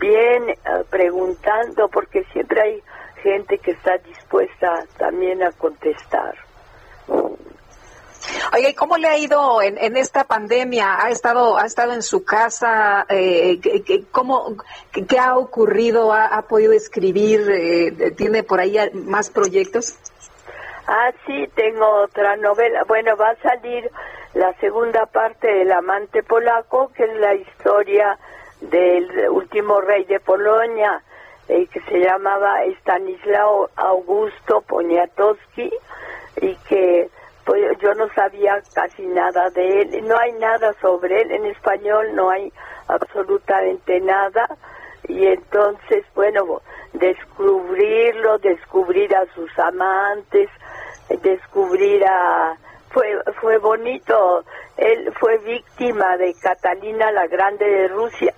bien 0.00 0.50
eh, 0.50 0.56
preguntando 0.90 1.89
porque 1.89 2.24
siempre 2.32 2.60
hay 2.60 2.82
gente 3.23 3.58
que 3.58 3.73
está 3.73 3.97
dispuesta 3.98 4.84
también 4.98 5.42
a 5.44 5.52
contestar. 5.52 6.45
Oye, 8.55 8.70
¿y 8.70 8.74
¿cómo 8.74 8.96
le 8.96 9.08
ha 9.08 9.18
ido 9.18 9.60
en, 9.62 9.78
en 9.78 9.96
esta 9.96 10.24
pandemia? 10.24 10.98
¿Ha 11.05 11.10
estado, 11.10 11.58
ha 11.58 11.66
estado 11.66 11.92
en 11.92 12.02
su 12.02 12.24
casa? 12.24 13.06
Eh, 13.08 13.58
¿qué, 13.62 13.82
qué- 13.82 14.05
cómo, 14.10 14.56
qué, 14.92 15.18
ha 15.18 15.36
ocurrido? 15.36 16.12
¿Ha, 16.12 16.26
ha 16.26 16.42
podido 16.42 16.72
escribir? 16.72 17.48
Eh, 17.50 18.12
¿Tiene 18.16 18.42
por 18.42 18.60
ahí 18.60 18.76
más 18.94 19.30
proyectos? 19.30 19.96
Ah, 20.86 21.10
sí, 21.26 21.48
tengo 21.55 21.86
otra 22.02 22.36
novela. 22.36 22.84
Bueno, 22.84 23.16
va 23.16 23.30
a 23.30 23.36
salir 23.36 23.90
la 24.34 24.52
segunda 24.60 25.06
parte 25.06 25.48
del 25.48 25.72
amante 25.72 26.22
polaco, 26.22 26.92
que 26.94 27.05
es 27.05 27.16
la 27.18 27.34
historia 27.34 28.18
del 28.60 29.28
último 29.30 29.80
rey 29.80 30.05
de 30.05 30.20
Polonia, 30.20 31.02
eh, 31.48 31.66
que 31.66 31.80
se 31.82 31.98
llamaba 31.98 32.64
Stanislao 32.80 33.70
Augusto 33.76 34.60
Poniatowski, 34.62 35.70
y 36.40 36.55
que 36.68 37.08
yo 37.81 37.94
no 37.94 38.08
sabía 38.15 38.60
casi 38.75 39.07
nada 39.07 39.50
de 39.50 39.83
él. 39.83 40.08
No 40.08 40.18
hay 40.18 40.33
nada 40.33 40.75
sobre 40.81 41.23
él 41.23 41.31
en 41.31 41.47
español, 41.47 42.15
no 42.15 42.31
hay 42.31 42.52
absolutamente 42.89 44.00
nada. 44.00 44.49
Y 45.08 45.26
entonces, 45.26 46.05
bueno, 46.15 46.60
descubrirlo, 46.92 48.39
descubrir 48.39 49.15
a 49.15 49.25
sus 49.34 49.50
amantes, 49.58 50.49
descubrir 51.23 52.05
a 52.05 52.57
fue 52.91 53.07
fue 53.41 53.58
bonito 53.58 54.42
él 54.76 55.12
fue 55.20 55.39
víctima 55.39 56.16
de 56.16 56.34
Catalina 56.41 57.10
la 57.12 57.26
Grande 57.26 57.65
de 57.65 57.89
Rusia 57.89 58.34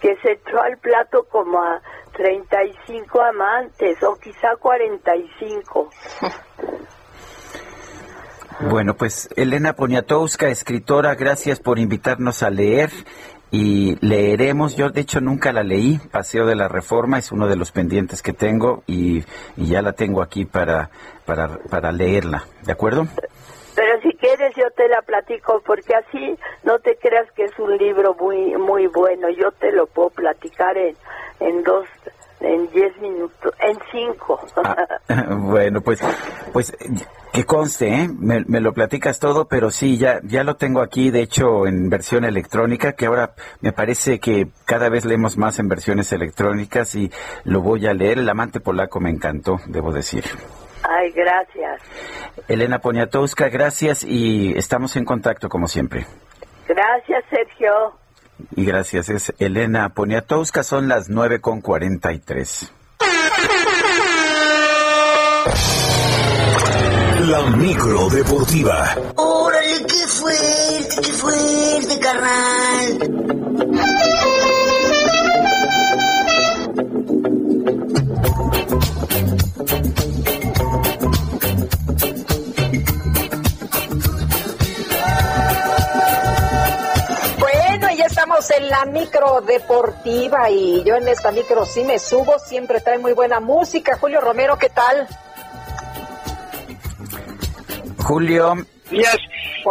que 0.00 0.16
se 0.16 0.32
echó 0.32 0.60
al 0.60 0.76
plato 0.78 1.24
como 1.30 1.62
a 1.62 1.80
35 2.12 3.22
amantes 3.22 4.02
o 4.02 4.14
quizá 4.16 4.54
45. 4.56 5.88
Bueno, 8.60 8.94
pues 8.94 9.28
Elena 9.36 9.74
Poniatowska, 9.74 10.48
escritora, 10.48 11.14
gracias 11.16 11.60
por 11.60 11.78
invitarnos 11.78 12.42
a 12.42 12.50
leer 12.50 12.90
y 13.50 13.96
leeremos. 14.04 14.76
Yo, 14.76 14.90
de 14.90 15.00
hecho, 15.00 15.20
nunca 15.20 15.52
la 15.52 15.62
leí. 15.62 15.98
Paseo 16.10 16.46
de 16.46 16.54
la 16.54 16.68
Reforma 16.68 17.18
es 17.18 17.32
uno 17.32 17.46
de 17.46 17.56
los 17.56 17.72
pendientes 17.72 18.22
que 18.22 18.32
tengo 18.32 18.82
y, 18.86 19.24
y 19.56 19.66
ya 19.66 19.82
la 19.82 19.92
tengo 19.92 20.22
aquí 20.22 20.44
para, 20.44 20.90
para, 21.24 21.58
para 21.70 21.92
leerla. 21.92 22.44
¿De 22.64 22.72
acuerdo? 22.72 23.06
Pero 23.74 24.00
si 24.02 24.16
quieres 24.16 24.54
yo 24.56 24.70
te 24.76 24.88
la 24.88 25.02
platico 25.02 25.60
porque 25.66 25.94
así 25.96 26.36
no 26.62 26.78
te 26.78 26.96
creas 26.96 27.30
que 27.32 27.44
es 27.44 27.58
un 27.58 27.76
libro 27.76 28.14
muy 28.14 28.56
muy 28.56 28.86
bueno. 28.86 29.28
Yo 29.30 29.50
te 29.52 29.72
lo 29.72 29.86
puedo 29.86 30.10
platicar 30.10 30.76
en, 30.76 30.96
en 31.40 31.62
dos 31.64 31.86
en 32.40 32.70
diez 32.70 32.96
minutos, 33.00 33.52
en 33.60 33.76
cinco. 33.90 34.40
Ah, 34.56 34.98
bueno, 35.38 35.80
pues, 35.80 36.00
pues 36.52 36.76
que 37.34 37.44
conste, 37.44 37.88
¿eh? 37.88 38.08
me, 38.16 38.44
me, 38.46 38.60
lo 38.60 38.72
platicas 38.72 39.18
todo, 39.18 39.48
pero 39.48 39.72
sí, 39.72 39.98
ya, 39.98 40.20
ya 40.22 40.44
lo 40.44 40.54
tengo 40.54 40.80
aquí, 40.80 41.10
de 41.10 41.22
hecho, 41.22 41.66
en 41.66 41.90
versión 41.90 42.24
electrónica, 42.24 42.92
que 42.92 43.06
ahora 43.06 43.34
me 43.60 43.72
parece 43.72 44.20
que 44.20 44.46
cada 44.64 44.88
vez 44.88 45.04
leemos 45.04 45.36
más 45.36 45.58
en 45.58 45.66
versiones 45.66 46.12
electrónicas 46.12 46.94
y 46.94 47.10
lo 47.42 47.60
voy 47.60 47.88
a 47.88 47.92
leer. 47.92 48.18
El 48.18 48.28
amante 48.28 48.60
polaco 48.60 49.00
me 49.00 49.10
encantó, 49.10 49.58
debo 49.66 49.92
decir. 49.92 50.22
Ay, 50.84 51.10
gracias. 51.10 51.82
Elena 52.46 52.78
Poniatowska, 52.78 53.48
gracias 53.48 54.04
y 54.04 54.56
estamos 54.56 54.94
en 54.94 55.04
contacto 55.04 55.48
como 55.48 55.66
siempre. 55.66 56.06
Gracias, 56.68 57.24
Sergio. 57.30 57.98
Y 58.54 58.64
gracias, 58.64 59.08
es 59.08 59.34
Elena 59.40 59.88
Poniatowska, 59.88 60.62
son 60.62 60.86
las 60.86 61.10
9.43. 61.10 62.70
La 67.34 67.42
micro 67.56 68.08
deportiva. 68.10 68.94
Órale, 69.16 69.86
qué 69.88 70.06
fuerte, 70.06 70.96
qué 71.02 71.12
fuerte, 71.14 71.98
carnal. 71.98 73.34
estamos 88.06 88.50
en 88.50 88.68
la 88.68 88.84
micro 88.84 89.40
deportiva 89.40 90.50
y 90.50 90.84
yo 90.84 90.94
en 90.96 91.08
esta 91.08 91.32
micro 91.32 91.66
sí 91.66 91.82
me 91.84 91.98
subo, 91.98 92.38
siempre 92.38 92.80
trae 92.80 92.98
muy 92.98 93.12
buena 93.12 93.40
música. 93.40 93.98
Julio 93.98 94.20
Romero, 94.20 94.56
¿qué 94.56 94.68
tal? 94.68 95.08
Julio. 98.04 98.54
Días, 98.90 99.16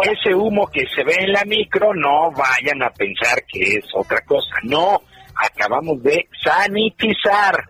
ese 0.02 0.34
humo 0.34 0.66
que 0.66 0.84
se 0.94 1.04
ve 1.04 1.14
en 1.20 1.32
la 1.32 1.44
micro, 1.44 1.94
no 1.94 2.32
vayan 2.32 2.82
a 2.82 2.90
pensar 2.90 3.40
que 3.46 3.76
es 3.76 3.84
otra 3.94 4.20
cosa. 4.22 4.56
No, 4.64 5.00
acabamos 5.36 6.02
de 6.02 6.26
sanitizar. 6.42 7.64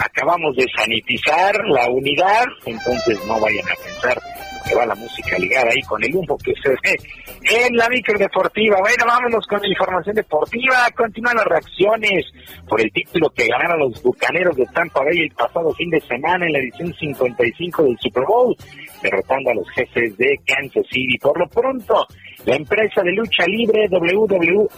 Acabamos 0.00 0.56
de 0.56 0.66
sanitizar 0.76 1.54
la 1.66 1.88
unidad, 1.88 2.44
entonces 2.66 3.24
no 3.26 3.40
vayan 3.40 3.64
a 3.68 3.74
pensar 3.84 4.20
que 4.68 4.74
va 4.74 4.86
la 4.86 4.94
música 4.94 5.38
ligada 5.38 5.70
ahí 5.70 5.82
con 5.82 6.02
el 6.04 6.14
humo 6.14 6.36
que 6.38 6.52
se 6.62 6.70
ve 6.70 6.96
en 7.42 7.76
la 7.76 7.88
micro 7.88 8.18
deportiva. 8.18 8.78
Bueno, 8.80 9.04
vámonos 9.06 9.46
con 9.46 9.60
la 9.60 9.68
información 9.68 10.14
deportiva. 10.14 10.86
Continúan 10.94 11.36
las 11.36 11.46
reacciones 11.46 12.24
por 12.68 12.80
el 12.80 12.92
título 12.92 13.30
que 13.30 13.48
ganaron 13.48 13.80
los 13.80 14.02
bucaneros 14.02 14.56
de 14.56 14.66
Tampa 14.66 15.02
Bay 15.02 15.20
el 15.20 15.30
pasado 15.30 15.72
fin 15.74 15.90
de 15.90 16.00
semana 16.00 16.46
en 16.46 16.52
la 16.52 16.58
edición 16.58 16.94
55 16.94 17.82
del 17.84 17.98
Super 17.98 18.24
Bowl, 18.24 18.56
derrotando 19.02 19.50
a 19.50 19.54
los 19.54 19.70
jefes 19.70 20.16
de 20.16 20.38
Kansas 20.46 20.84
City. 20.90 21.18
Por 21.18 21.38
lo 21.38 21.48
pronto, 21.48 22.06
la 22.44 22.56
empresa 22.56 23.02
de 23.02 23.12
lucha 23.12 23.44
libre 23.46 23.88
WWE 23.90 24.68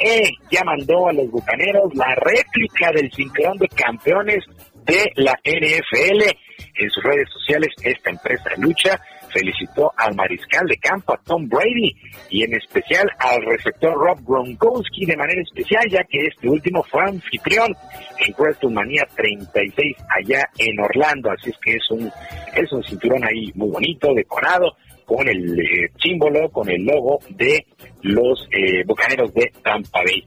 ya 0.50 0.64
mandó 0.64 1.08
a 1.08 1.12
los 1.12 1.30
bucaneros 1.30 1.94
la 1.94 2.14
réplica 2.16 2.90
del 2.92 3.10
cinturón 3.12 3.58
de 3.58 3.68
campeones 3.68 4.44
de 4.84 5.12
la 5.16 5.38
NFL. 5.44 6.22
En 6.76 6.90
sus 6.90 7.02
redes 7.02 7.28
sociales, 7.32 7.68
esta 7.82 8.10
empresa 8.10 8.50
de 8.56 8.62
lucha 8.62 9.00
felicitó 9.30 9.92
al 9.96 10.14
mariscal 10.14 10.66
de 10.66 10.76
campo, 10.76 11.14
a 11.14 11.20
Tom 11.24 11.48
Brady, 11.48 11.94
y 12.30 12.44
en 12.44 12.54
especial 12.54 13.08
al 13.18 13.42
receptor 13.44 13.94
Rob 13.94 14.18
Gronkowski 14.22 15.06
de 15.06 15.16
manera 15.16 15.40
especial, 15.42 15.88
ya 15.90 16.04
que 16.04 16.26
este 16.26 16.48
último 16.48 16.82
fue 16.84 17.02
anfitrión 17.02 17.74
en 18.18 18.34
WrestleMania 18.38 19.06
36 19.16 19.96
allá 20.16 20.48
en 20.58 20.80
Orlando. 20.80 21.30
Así 21.30 21.50
es 21.50 21.58
que 21.58 21.74
es 21.74 21.90
un, 21.90 22.10
es 22.54 22.72
un 22.72 22.82
cinturón 22.84 23.24
ahí 23.24 23.50
muy 23.54 23.70
bonito, 23.70 24.14
decorado, 24.14 24.76
con 25.06 25.28
el 25.28 25.58
eh, 25.58 25.90
símbolo, 26.00 26.48
con 26.50 26.68
el 26.70 26.84
logo 26.84 27.18
de 27.30 27.66
los 28.02 28.48
eh, 28.52 28.84
Bucaneros 28.86 29.34
de 29.34 29.52
Tampa 29.62 30.02
Bay. 30.04 30.24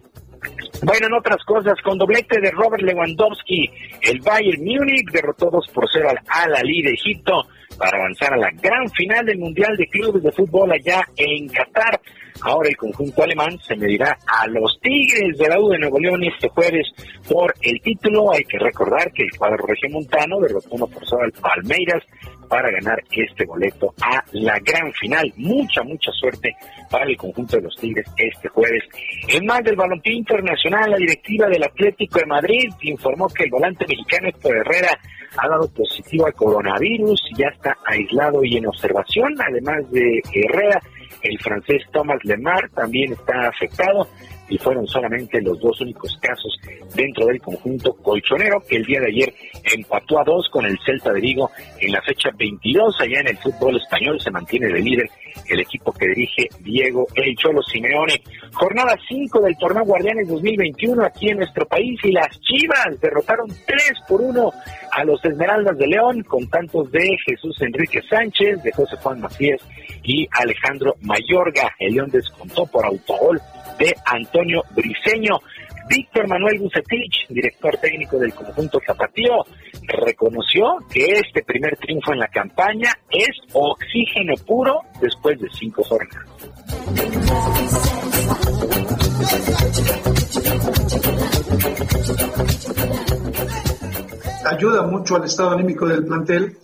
Bueno, 0.83 1.07
en 1.07 1.13
otras 1.13 1.41
cosas, 1.45 1.75
con 1.81 1.97
doblete 1.97 2.41
de 2.41 2.51
Robert 2.51 2.83
Lewandowski, 2.83 3.69
el 4.01 4.19
Bayern 4.19 4.61
Múnich 4.63 5.09
derrotó 5.11 5.49
2 5.49 5.67
por 5.73 5.85
0 5.89 6.09
al 6.09 6.19
Al-Ali 6.27 6.81
de 6.81 6.91
Egipto 6.91 7.47
para 7.77 7.97
avanzar 7.97 8.33
a 8.33 8.37
la 8.37 8.51
gran 8.51 8.89
final 8.91 9.25
del 9.25 9.39
Mundial 9.39 9.75
de 9.77 9.87
Clubes 9.87 10.23
de 10.23 10.31
Fútbol 10.31 10.71
allá 10.71 11.01
en 11.15 11.47
Qatar. 11.47 11.99
Ahora 12.41 12.69
el 12.69 12.77
conjunto 12.77 13.23
alemán 13.23 13.57
se 13.59 13.75
medirá 13.75 14.17
a 14.27 14.47
los 14.47 14.79
Tigres 14.81 15.37
de 15.37 15.47
la 15.47 15.59
U 15.59 15.69
de 15.69 15.79
Nuevo 15.79 15.99
León 15.99 16.23
este 16.23 16.49
jueves 16.49 16.87
por 17.29 17.53
el 17.61 17.79
título. 17.81 18.33
Hay 18.33 18.43
que 18.43 18.57
recordar 18.57 19.11
que 19.11 19.23
el 19.23 19.37
cuadro 19.37 19.65
regiomontano 19.65 20.39
derrotó 20.39 20.69
uno 20.71 20.87
por 20.87 21.03
al 21.21 21.31
Palmeiras 21.31 22.03
para 22.49 22.71
ganar 22.71 23.01
este 23.11 23.45
boleto 23.45 23.93
a 24.01 24.23
la 24.31 24.59
gran 24.59 24.91
final. 24.93 25.31
Mucha, 25.37 25.83
mucha 25.83 26.11
suerte 26.11 26.55
para 26.89 27.05
el 27.05 27.17
conjunto 27.17 27.57
de 27.57 27.63
los 27.63 27.75
Tigres 27.75 28.05
este 28.17 28.49
jueves. 28.49 28.83
En 29.27 29.45
más 29.45 29.63
del 29.63 29.75
balompié 29.75 30.13
internacional, 30.13 30.91
la 30.91 30.97
directiva 30.97 31.47
del 31.47 31.63
Atlético 31.63 32.19
de 32.19 32.25
Madrid 32.25 32.69
informó 32.81 33.27
que 33.29 33.43
el 33.45 33.51
volante 33.51 33.85
mexicano 33.87 34.29
Héctor 34.29 34.57
Herrera 34.57 34.99
ha 35.37 35.47
dado 35.47 35.67
positivo 35.69 36.25
al 36.25 36.33
coronavirus, 36.33 37.21
ya 37.37 37.47
está 37.47 37.77
aislado 37.85 38.43
y 38.43 38.57
en 38.57 38.67
observación, 38.67 39.33
además 39.39 39.89
de 39.91 40.21
Herrera, 40.33 40.79
el 41.21 41.39
francés 41.39 41.83
Thomas 41.91 42.19
Lemar 42.23 42.69
también 42.71 43.13
está 43.13 43.47
afectado 43.47 44.07
y 44.49 44.57
fueron 44.57 44.87
solamente 44.87 45.41
los 45.41 45.59
dos 45.59 45.79
únicos 45.81 46.17
casos 46.21 46.59
dentro 46.95 47.25
del 47.27 47.41
conjunto 47.41 47.93
colchonero 47.93 48.61
que 48.67 48.77
el 48.77 48.85
día 48.85 48.99
de 48.99 49.07
ayer 49.07 49.33
empató 49.75 50.19
a 50.19 50.23
dos 50.23 50.49
con 50.49 50.65
el 50.65 50.77
Celta 50.85 51.11
de 51.13 51.21
Vigo 51.21 51.49
en 51.79 51.91
la 51.91 52.01
fecha 52.01 52.29
22 52.37 53.01
allá 53.01 53.19
en 53.21 53.27
el 53.29 53.37
fútbol 53.37 53.77
español 53.77 54.19
se 54.19 54.31
mantiene 54.31 54.67
de 54.67 54.79
líder 54.79 55.09
el 55.47 55.59
equipo 55.59 55.91
que 55.91 56.07
dirige 56.07 56.49
Diego 56.59 57.07
El 57.15 57.35
Cholo 57.35 57.61
Simeone. 57.63 58.21
Jornada 58.53 58.95
5 59.07 59.41
del 59.41 59.57
torneo 59.57 59.83
Guardianes 59.83 60.27
2021 60.27 61.05
aquí 61.05 61.29
en 61.29 61.37
nuestro 61.37 61.65
país 61.65 61.99
y 62.03 62.11
las 62.11 62.39
Chivas 62.41 62.99
derrotaron 63.01 63.47
3 63.47 63.91
por 64.07 64.21
1 64.21 64.51
a 64.91 65.03
los 65.03 65.23
Esmeraldas 65.25 65.77
de 65.77 65.87
León 65.87 66.23
con 66.23 66.47
tantos 66.49 66.91
de 66.91 67.17
Jesús 67.25 67.59
Enrique 67.61 68.01
Sánchez, 68.09 68.61
de 68.63 68.71
José 68.71 68.95
Juan 68.97 69.21
Macías 69.21 69.61
y 70.03 70.27
Alejandro 70.31 70.95
Mayorga. 71.01 71.71
El 71.79 71.95
León 71.95 72.09
descontó 72.11 72.65
por 72.67 72.85
autogol 72.85 73.41
de 73.77 73.95
Antonio 74.05 74.63
Briseño. 74.75 75.39
Víctor 75.89 76.27
Manuel 76.27 76.59
Bucetich, 76.59 77.27
director 77.29 77.75
técnico 77.77 78.17
del 78.17 78.33
conjunto 78.33 78.79
Zapatío, 78.85 79.43
reconoció 79.87 80.77
que 80.89 81.19
este 81.19 81.43
primer 81.43 81.75
triunfo 81.77 82.13
en 82.13 82.19
la 82.19 82.27
campaña 82.29 82.91
es 83.09 83.31
oxígeno 83.51 84.35
puro 84.45 84.79
después 85.01 85.39
de 85.41 85.49
cinco 85.49 85.83
jornadas. 85.83 86.25
Ayuda 94.45 94.83
mucho 94.83 95.15
al 95.15 95.25
estado 95.25 95.51
anímico 95.51 95.87
del 95.87 96.05
plantel, 96.05 96.57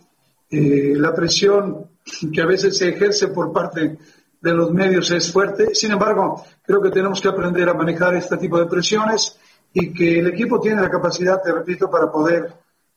eh, 0.50 0.94
la 0.96 1.14
presión 1.14 1.90
que 2.34 2.42
a 2.42 2.46
veces 2.46 2.78
se 2.78 2.90
ejerce 2.90 3.28
por 3.30 3.52
parte 3.52 3.98
de 4.42 4.54
los 4.54 4.72
medios 4.72 5.12
es 5.12 5.32
fuerte. 5.32 5.74
Sin 5.76 5.92
embargo, 5.92 6.44
creo 6.64 6.82
que 6.82 6.92
tenemos 6.92 7.22
que 7.22 7.28
aprender 7.28 7.68
a 7.70 7.74
manejar 7.74 8.16
este 8.16 8.38
tipo 8.38 8.58
de 8.58 8.66
presiones 8.66 9.38
y 9.74 9.94
que 9.94 10.20
el 10.20 10.28
equipo 10.28 10.60
tiene 10.60 10.82
la 10.82 10.90
capacidad, 10.90 11.42
te 11.42 11.52
repito, 11.52 11.90
para 11.90 12.12
poder 12.12 12.54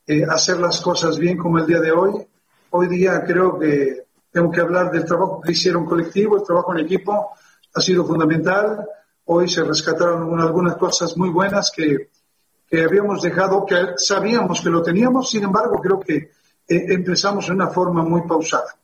eh, 0.06 0.24
hacer 0.28 0.58
las 0.58 0.80
cosas 0.80 1.18
bien 1.18 1.36
como 1.36 1.58
el 1.58 1.66
día 1.66 1.80
de 1.80 1.92
hoy. 1.92 2.26
Hoy 2.70 2.88
día 2.88 3.22
creo 3.24 3.58
que 3.58 4.04
tengo 4.30 4.50
que 4.50 4.60
hablar 4.60 4.90
del 4.90 5.04
trabajo 5.04 5.40
que 5.40 5.52
hicieron 5.52 5.84
colectivo, 5.84 6.36
el 6.36 6.44
trabajo 6.44 6.72
en 6.72 6.84
equipo 6.84 7.30
ha 7.74 7.80
sido 7.80 8.04
fundamental. 8.04 8.86
Hoy 9.26 9.48
se 9.48 9.62
rescataron 9.62 10.40
algunas 10.40 10.76
cosas 10.76 11.16
muy 11.16 11.28
buenas 11.28 11.70
que, 11.70 12.10
que 12.66 12.82
habíamos 12.82 13.22
dejado, 13.22 13.66
que 13.66 13.76
sabíamos 13.96 14.60
que 14.62 14.70
lo 14.70 14.82
teníamos, 14.82 15.30
sin 15.30 15.44
embargo 15.44 15.80
creo 15.80 16.00
que 16.00 16.14
eh, 16.16 16.30
empezamos 16.68 17.46
de 17.46 17.52
una 17.52 17.68
forma 17.68 18.02
muy 18.02 18.22
pausada. 18.22 18.74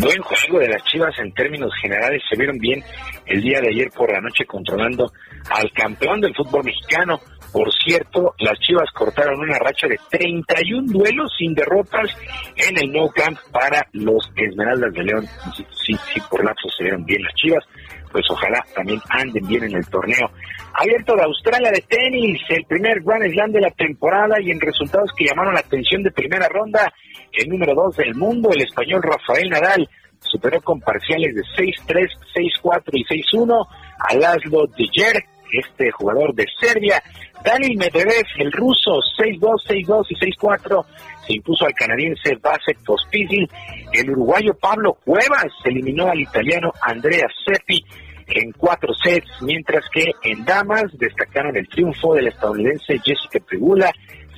Buen 0.00 0.22
juego 0.22 0.58
de 0.58 0.68
las 0.68 0.82
Chivas 0.84 1.14
en 1.18 1.32
términos 1.32 1.72
generales, 1.80 2.22
se 2.28 2.36
vieron 2.36 2.58
bien 2.58 2.82
el 3.26 3.40
día 3.40 3.60
de 3.60 3.68
ayer 3.68 3.90
por 3.90 4.12
la 4.12 4.20
noche 4.20 4.44
controlando 4.44 5.12
al 5.50 5.70
campeón 5.72 6.20
del 6.20 6.34
fútbol 6.34 6.64
mexicano. 6.64 7.20
Por 7.52 7.72
cierto, 7.72 8.34
las 8.38 8.58
Chivas 8.58 8.90
cortaron 8.92 9.38
una 9.40 9.58
racha 9.58 9.86
de 9.86 9.98
31 10.10 10.90
duelos 10.90 11.32
sin 11.38 11.54
derrotas 11.54 12.10
en 12.56 12.76
el 12.76 12.92
No 12.92 13.08
Camp 13.10 13.38
para 13.52 13.86
los 13.92 14.28
Esmeraldas 14.36 14.92
de 14.92 15.04
León. 15.04 15.26
Sí, 15.54 15.94
sí, 16.12 16.20
por 16.28 16.44
lapso 16.44 16.68
se 16.76 16.84
vieron 16.84 17.04
bien 17.04 17.22
las 17.22 17.34
Chivas, 17.34 17.64
pues 18.14 18.30
ojalá 18.30 18.64
también 18.76 19.00
anden 19.10 19.44
bien 19.44 19.64
en 19.64 19.74
el 19.74 19.86
torneo. 19.88 20.30
Abierto 20.72 21.16
de 21.16 21.24
Australia 21.24 21.72
de 21.72 21.80
tenis, 21.80 22.40
el 22.48 22.64
primer 22.64 23.00
Grand 23.02 23.28
Slam 23.28 23.50
de 23.50 23.60
la 23.60 23.70
temporada 23.72 24.40
y 24.40 24.52
en 24.52 24.60
resultados 24.60 25.10
que 25.16 25.24
llamaron 25.24 25.52
la 25.52 25.58
atención 25.58 26.00
de 26.04 26.12
primera 26.12 26.46
ronda, 26.48 26.92
el 27.32 27.48
número 27.48 27.74
2 27.74 27.96
del 27.96 28.14
mundo, 28.14 28.50
el 28.52 28.62
español 28.62 29.02
Rafael 29.02 29.50
Nadal, 29.50 29.88
superó 30.20 30.60
con 30.60 30.78
parciales 30.80 31.34
de 31.34 31.42
6-3, 31.42 32.08
6-4 32.62 32.82
y 32.92 33.04
6-1 33.34 33.66
a 33.98 34.14
Laszlo 34.14 34.68
Dijer, 34.76 35.24
este 35.50 35.90
jugador 35.90 36.32
de 36.36 36.46
Serbia. 36.60 37.02
Daniel 37.44 37.76
Medvedev, 37.76 38.26
el 38.38 38.52
ruso, 38.52 39.00
6-2, 39.18 39.56
6-2 39.66 40.06
y 40.10 40.14
6-4, 40.38 40.84
se 41.26 41.34
impuso 41.34 41.66
al 41.66 41.74
canadiense 41.74 42.36
Vasek 42.40 42.78
Pospisil. 42.84 43.50
El 43.92 44.10
uruguayo 44.10 44.54
Pablo 44.54 44.94
Cuevas 45.04 45.52
eliminó 45.64 46.08
al 46.08 46.20
italiano 46.20 46.72
Andrea 46.80 47.26
Seppi 47.44 47.84
en 48.26 48.52
cuatro 48.52 48.92
sets, 48.94 49.30
mientras 49.42 49.84
que 49.92 50.10
en 50.22 50.44
damas 50.44 50.84
destacaron 50.98 51.56
el 51.56 51.68
triunfo 51.68 52.14
del 52.14 52.28
estadounidense 52.28 52.98
Jessica 53.04 53.38
Pegula 53.48 53.92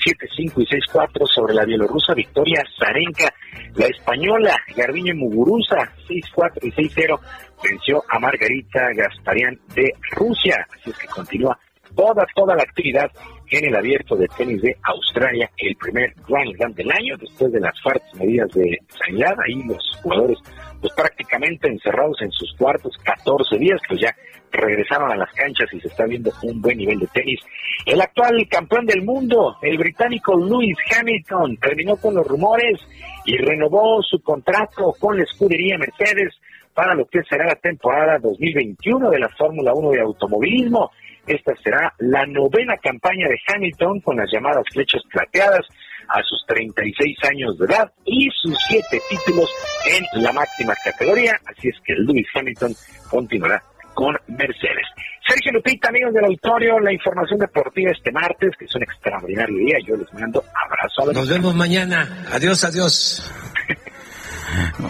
7-5 0.07 0.53
y 0.57 0.67
6-4 0.67 1.27
sobre 1.27 1.55
la 1.55 1.65
bielorrusa 1.65 2.15
Victoria 2.15 2.63
Zarenka. 2.79 3.33
La 3.75 3.87
española 3.87 4.57
Garbiñe 4.77 5.15
Muguruza 5.15 5.91
6-4 6.09 6.59
y 6.63 6.71
6-0 6.73 7.21
venció 7.63 8.03
a 8.09 8.19
Margarita 8.19 8.81
Gasparian 8.95 9.59
de 9.75 9.93
Rusia. 10.13 10.67
Así 10.73 10.91
es 10.91 10.99
que 10.99 11.09
continúa 11.09 11.59
toda, 11.95 12.27
toda 12.35 12.55
la 12.55 12.63
actividad 12.63 13.11
en 13.51 13.65
el 13.65 13.77
abierto 13.77 14.17
de 14.17 14.29
tenis 14.29 14.61
de 14.63 14.77
Australia, 14.83 15.51
el 15.57 15.77
primer 15.77 16.15
Grand 16.29 16.55
Slam 16.57 16.73
del 16.75 16.91
año, 16.91 17.17
después 17.17 17.53
de 17.53 17.61
las 17.61 17.81
fuertes 17.81 18.15
medidas 18.15 18.51
de 18.53 18.79
sanidad. 18.89 19.35
Ahí 19.47 19.63
los 19.65 20.01
jugadores, 20.03 20.39
pues 20.81 20.93
prácticamente 20.95 21.69
encerrados 21.69 22.21
en 22.23 22.31
sus 22.31 22.55
cuartos 22.57 22.97
14 23.05 23.59
días, 23.59 23.81
pues 23.89 24.01
ya 24.01 24.15
regresaron 24.53 25.11
a 25.13 25.17
las 25.17 25.33
canchas 25.33 25.69
y 25.73 25.81
se 25.81 25.89
está 25.89 26.05
viendo 26.05 26.31
un 26.43 26.61
buen 26.61 26.79
nivel 26.79 26.99
de 26.99 27.07
tenis. 27.09 27.41
El 27.85 28.01
actual 28.01 28.47
campeón 28.49 28.87
del 28.87 29.03
mundo, 29.03 29.57
el 29.63 29.77
británico 29.79 30.37
Lewis 30.37 30.77
Hamilton, 30.97 31.57
terminó 31.59 31.97
con 31.97 32.15
los 32.15 32.27
rumores 32.27 32.81
y 33.25 33.37
renovó 33.37 34.03
su 34.03 34.21
contrato 34.23 34.95
con 34.99 35.17
la 35.17 35.25
escudería 35.25 35.79
Mercedes 35.79 36.35
para 36.75 36.95
lo 36.95 37.07
que 37.07 37.23
será 37.29 37.47
la 37.47 37.57
temporada 37.57 38.19
2021 38.19 39.11
de 39.11 39.19
la 39.19 39.29
Fórmula 39.31 39.73
1 39.75 39.91
de 39.91 40.01
automovilismo. 40.01 40.91
Esta 41.27 41.55
será 41.57 41.93
la 41.99 42.27
novena 42.27 42.77
campaña 42.77 43.29
de 43.29 43.39
Hamilton 43.49 44.01
con 44.01 44.17
las 44.17 44.31
llamadas 44.31 44.65
flechas 44.73 45.03
plateadas 45.11 45.67
a 46.09 46.23
sus 46.23 46.45
36 46.47 47.17
años 47.31 47.59
de 47.59 47.67
edad 47.67 47.93
y 48.05 48.29
sus 48.43 48.57
siete 48.69 49.01
títulos 49.09 49.51
en 49.87 50.23
la 50.23 50.33
máxima 50.33 50.75
categoría. 50.85 51.39
Así 51.47 51.69
es 51.69 51.77
que 51.85 51.95
Lewis 51.95 52.27
Hamilton 52.35 52.75
continuará 53.11 53.63
con 53.95 54.15
Mercedes. 54.29 54.87
Sergio 55.27 55.53
Lupita, 55.53 55.89
amigos 55.89 56.13
del 56.15 56.27
auditorio, 56.27 56.79
la 56.79 56.93
información 56.93 57.41
deportiva 57.41 57.91
este 57.91 58.13
martes, 58.13 58.51
que 58.59 58.67
es 58.67 58.75
un 58.75 58.83
extraordinario 58.83 59.59
día. 59.59 59.77
Yo 59.85 59.97
les 59.97 60.13
mando 60.15 60.45
abrazo. 60.55 61.13
Nos 61.13 61.29
vemos 61.29 61.55
mañana. 61.55 62.27
Adiós, 62.31 62.63
adiós. 62.63 63.33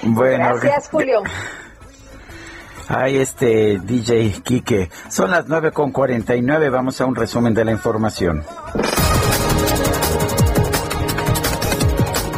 bueno, 0.02 0.56
Gracias, 0.56 0.88
Julio. 0.90 1.22
Ay, 2.88 3.18
este 3.18 3.78
DJ 3.78 4.42
Quique. 4.44 4.90
Son 5.08 5.30
las 5.30 5.48
nueve 5.48 5.72
con 5.72 5.90
cuarenta 5.90 6.36
y 6.36 6.42
nueve. 6.42 6.68
Vamos 6.68 7.00
a 7.00 7.06
un 7.06 7.16
resumen 7.16 7.54
de 7.54 7.64
la 7.64 7.72
información. 7.72 8.44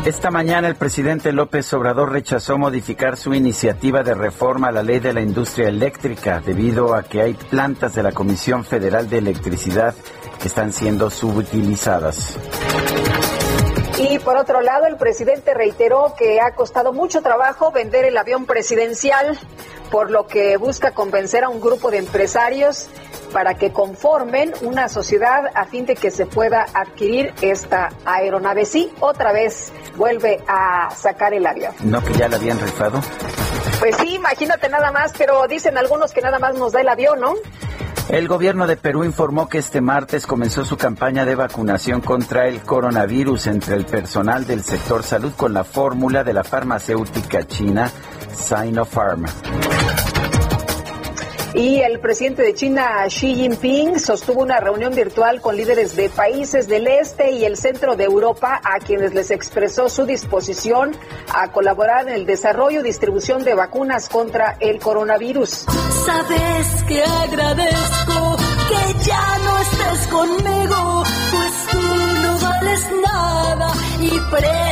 Esta 0.08 0.30
mañana 0.30 0.68
el 0.68 0.74
presidente 0.74 1.34
López 1.34 1.70
Obrador 1.74 2.10
rechazó 2.10 2.56
modificar 2.56 3.18
su 3.18 3.34
iniciativa 3.34 4.02
de 4.02 4.14
reforma 4.14 4.68
a 4.68 4.72
la 4.72 4.82
ley 4.82 5.00
de 5.00 5.12
la 5.12 5.20
industria 5.20 5.68
eléctrica 5.68 6.40
debido 6.40 6.94
a 6.94 7.02
que 7.02 7.20
hay 7.20 7.34
plantas 7.34 7.94
de 7.94 8.02
la 8.02 8.12
Comisión 8.12 8.64
Federal 8.64 9.10
de 9.10 9.18
Electricidad 9.18 9.94
que 10.40 10.48
están 10.48 10.72
siendo 10.72 11.10
subutilizadas. 11.10 12.38
Y 13.98 14.18
por 14.20 14.36
otro 14.36 14.60
lado, 14.60 14.86
el 14.86 14.96
presidente 14.96 15.54
reiteró 15.54 16.14
que 16.16 16.40
ha 16.40 16.54
costado 16.54 16.92
mucho 16.92 17.20
trabajo 17.20 17.72
vender 17.72 18.04
el 18.04 18.16
avión 18.16 18.46
presidencial, 18.46 19.38
por 19.90 20.10
lo 20.10 20.26
que 20.26 20.56
busca 20.56 20.92
convencer 20.92 21.42
a 21.42 21.48
un 21.48 21.60
grupo 21.60 21.90
de 21.90 21.98
empresarios 21.98 22.88
para 23.32 23.54
que 23.54 23.72
conformen 23.72 24.52
una 24.62 24.88
sociedad 24.88 25.50
a 25.54 25.64
fin 25.64 25.84
de 25.84 25.96
que 25.96 26.10
se 26.10 26.26
pueda 26.26 26.66
adquirir 26.74 27.34
esta 27.42 27.90
aeronave. 28.04 28.64
Sí, 28.66 28.92
otra 29.00 29.32
vez 29.32 29.72
vuelve 29.96 30.42
a 30.46 30.90
sacar 30.96 31.34
el 31.34 31.44
avión. 31.44 31.74
¿No 31.80 32.02
que 32.04 32.12
ya 32.14 32.28
la 32.28 32.36
habían 32.36 32.60
rifado? 32.60 33.00
Pues 33.80 33.96
sí, 33.96 34.14
imagínate 34.14 34.68
nada 34.68 34.92
más, 34.92 35.12
pero 35.16 35.46
dicen 35.48 35.76
algunos 35.76 36.12
que 36.12 36.20
nada 36.20 36.38
más 36.38 36.54
nos 36.54 36.72
da 36.72 36.80
el 36.80 36.88
avión, 36.88 37.20
¿no? 37.20 37.34
El 38.08 38.26
gobierno 38.26 38.66
de 38.66 38.78
Perú 38.78 39.04
informó 39.04 39.50
que 39.50 39.58
este 39.58 39.82
martes 39.82 40.26
comenzó 40.26 40.64
su 40.64 40.78
campaña 40.78 41.26
de 41.26 41.34
vacunación 41.34 42.00
contra 42.00 42.48
el 42.48 42.62
coronavirus 42.62 43.48
entre 43.48 43.76
el 43.76 43.84
personal 43.84 44.46
del 44.46 44.62
sector 44.62 45.02
salud 45.02 45.32
con 45.36 45.52
la 45.52 45.62
fórmula 45.62 46.24
de 46.24 46.32
la 46.32 46.42
farmacéutica 46.42 47.46
china 47.46 47.92
Sinopharm. 48.32 49.26
Y 51.54 51.80
el 51.80 51.98
presidente 51.98 52.42
de 52.42 52.54
China, 52.54 53.04
Xi 53.08 53.34
Jinping, 53.34 53.98
sostuvo 53.98 54.42
una 54.42 54.60
reunión 54.60 54.94
virtual 54.94 55.40
con 55.40 55.56
líderes 55.56 55.96
de 55.96 56.10
países 56.10 56.68
del 56.68 56.86
este 56.86 57.30
y 57.30 57.44
el 57.44 57.56
centro 57.56 57.96
de 57.96 58.04
Europa, 58.04 58.60
a 58.62 58.78
quienes 58.80 59.14
les 59.14 59.30
expresó 59.30 59.88
su 59.88 60.04
disposición 60.04 60.94
a 61.34 61.50
colaborar 61.50 62.08
en 62.08 62.14
el 62.14 62.26
desarrollo 62.26 62.80
y 62.80 62.82
distribución 62.82 63.44
de 63.44 63.54
vacunas 63.54 64.08
contra 64.08 64.56
el 64.60 64.78
coronavirus. 64.78 65.66
Sabes 66.04 66.84
que 66.86 67.02
agradezco 67.02 68.36
que 68.68 69.04
ya 69.04 69.38
no 69.44 69.58
estés 69.58 70.06
conmigo, 70.08 71.04
y. 74.00 74.10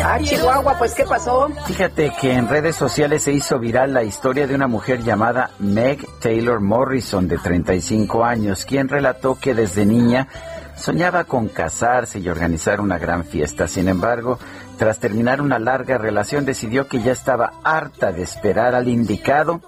Ah, 0.05 0.19
Chihuahua, 0.23 0.79
pues 0.79 0.95
¿qué 0.95 1.05
pasó? 1.05 1.49
Fíjate 1.67 2.13
que 2.21 2.33
en 2.33 2.49
redes 2.49 2.77
sociales 2.77 3.23
se 3.23 3.33
hizo 3.33 3.59
viral 3.59 3.93
la 3.93 4.05
historia 4.05 4.47
de 4.47 4.55
una 4.55 4.69
mujer 4.69 5.03
llamada 5.03 5.51
Meg 5.59 6.07
Taylor 6.21 6.61
Morrison, 6.61 7.27
de 7.27 7.39
35 7.39 8.25
años, 8.25 8.65
quien 8.65 8.89
relató 8.89 9.39
que 9.39 9.55
desde 9.55 9.85
niña 9.85 10.29
soñaba 10.77 11.25
con 11.25 11.49
casarse 11.49 12.21
y 12.21 12.29
organizar 12.29 12.81
una 12.81 12.99
gran 12.99 13.25
fiesta. 13.25 13.67
Sin 13.67 13.89
embargo, 13.89 14.39
tras 14.79 14.99
terminar 15.01 15.41
una 15.41 15.59
larga 15.59 15.99
relación, 15.99 16.45
decidió 16.45 16.87
que 16.87 17.01
ya 17.01 17.13
estaba 17.13 17.53
harta 17.65 18.13
de 18.13 18.23
esperar 18.23 18.75
al 18.75 18.89
indicado 18.89 19.61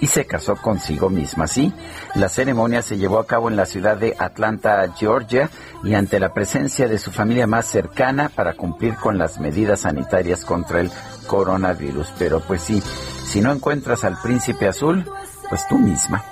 y 0.00 0.06
se 0.06 0.26
casó 0.26 0.56
consigo 0.56 1.10
misma. 1.10 1.46
Sí, 1.46 1.72
la 2.14 2.28
ceremonia 2.28 2.82
se 2.82 2.98
llevó 2.98 3.18
a 3.18 3.26
cabo 3.26 3.48
en 3.48 3.56
la 3.56 3.66
ciudad 3.66 3.96
de 3.96 4.14
Atlanta, 4.18 4.92
Georgia, 4.96 5.50
y 5.82 5.94
ante 5.94 6.20
la 6.20 6.32
presencia 6.32 6.88
de 6.88 6.98
su 6.98 7.10
familia 7.10 7.46
más 7.46 7.66
cercana 7.66 8.28
para 8.28 8.54
cumplir 8.54 8.94
con 8.96 9.18
las 9.18 9.38
medidas 9.38 9.80
sanitarias 9.80 10.44
contra 10.44 10.80
el 10.80 10.90
coronavirus. 11.26 12.08
Pero 12.18 12.40
pues 12.40 12.62
sí, 12.62 12.82
si 13.24 13.40
no 13.40 13.52
encuentras 13.52 14.04
al 14.04 14.20
príncipe 14.20 14.68
azul, 14.68 15.04
pues 15.48 15.66
tú 15.68 15.78
misma. 15.78 16.22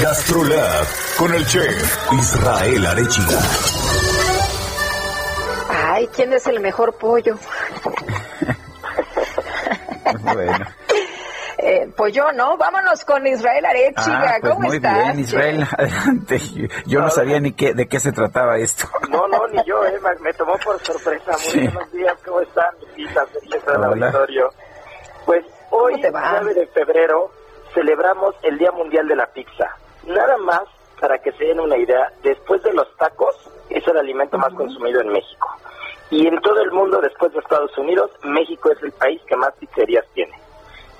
Gastrolab 0.00 0.86
con 1.16 1.34
el 1.34 1.46
chef 1.46 2.12
Israel 2.12 2.86
Arechiga. 2.86 3.75
¿Quién 6.16 6.32
es 6.32 6.46
el 6.46 6.60
mejor 6.60 6.94
pollo? 6.96 7.36
Bueno. 10.34 10.66
Eh, 11.58 11.90
pues 11.96 12.12
yo, 12.14 12.30
¿no? 12.32 12.56
Vámonos 12.56 13.04
con 13.04 13.26
Israel 13.26 13.64
Arechiga. 13.64 14.34
Ah, 14.34 14.38
pues 14.40 14.52
¿Cómo 14.52 14.66
muy 14.68 14.76
estás? 14.76 15.04
bien, 15.04 15.20
Israel, 15.20 15.66
adelante. 15.78 16.38
Yo 16.86 17.00
no 17.00 17.10
sabía 17.10 17.40
ni 17.40 17.52
qué, 17.52 17.74
de 17.74 17.88
qué 17.88 17.98
se 17.98 18.12
trataba 18.12 18.56
esto. 18.58 18.88
No, 19.10 19.26
no, 19.26 19.46
ni 19.48 19.58
yo, 19.64 19.84
eh, 19.84 19.98
me- 20.02 20.20
me 20.20 20.32
tomó 20.34 20.56
por 20.58 20.78
sorpresa. 20.80 21.32
Muy 21.32 21.38
Sí. 21.40 21.60
buenos 21.68 21.92
días, 21.92 22.14
¿cómo 22.24 22.40
están? 22.40 22.66
Lupita, 22.80 23.24
Sergio, 23.32 23.60
todo 23.62 23.74
el 23.74 23.84
Hola. 23.84 24.06
auditorio. 24.06 24.50
Pues 25.24 25.44
hoy, 25.70 26.00
te 26.00 26.10
va? 26.10 26.38
9 26.42 26.54
de 26.54 26.66
febrero, 26.68 27.30
celebramos 27.74 28.34
el 28.42 28.58
Día 28.58 28.70
Mundial 28.72 29.08
de 29.08 29.16
la 29.16 29.26
Pizza. 29.26 29.66
Nada 30.04 30.36
más, 30.38 30.62
para 31.00 31.18
que 31.18 31.32
se 31.32 31.44
den 31.44 31.58
una 31.60 31.76
idea, 31.76 32.12
después 32.22 32.62
de 32.62 32.72
los 32.74 32.86
tacos, 32.96 33.34
es 33.70 33.86
el 33.88 33.96
alimento 33.98 34.38
más 34.38 34.52
consumido 34.54 35.00
en 35.00 35.08
México. 35.08 35.48
Y 36.10 36.26
en 36.26 36.40
todo 36.40 36.60
el 36.60 36.70
mundo, 36.70 37.00
después 37.00 37.32
de 37.32 37.40
Estados 37.40 37.76
Unidos, 37.76 38.10
México 38.22 38.70
es 38.70 38.82
el 38.82 38.92
país 38.92 39.20
que 39.26 39.36
más 39.36 39.52
pizzerías 39.58 40.04
tiene. 40.14 40.32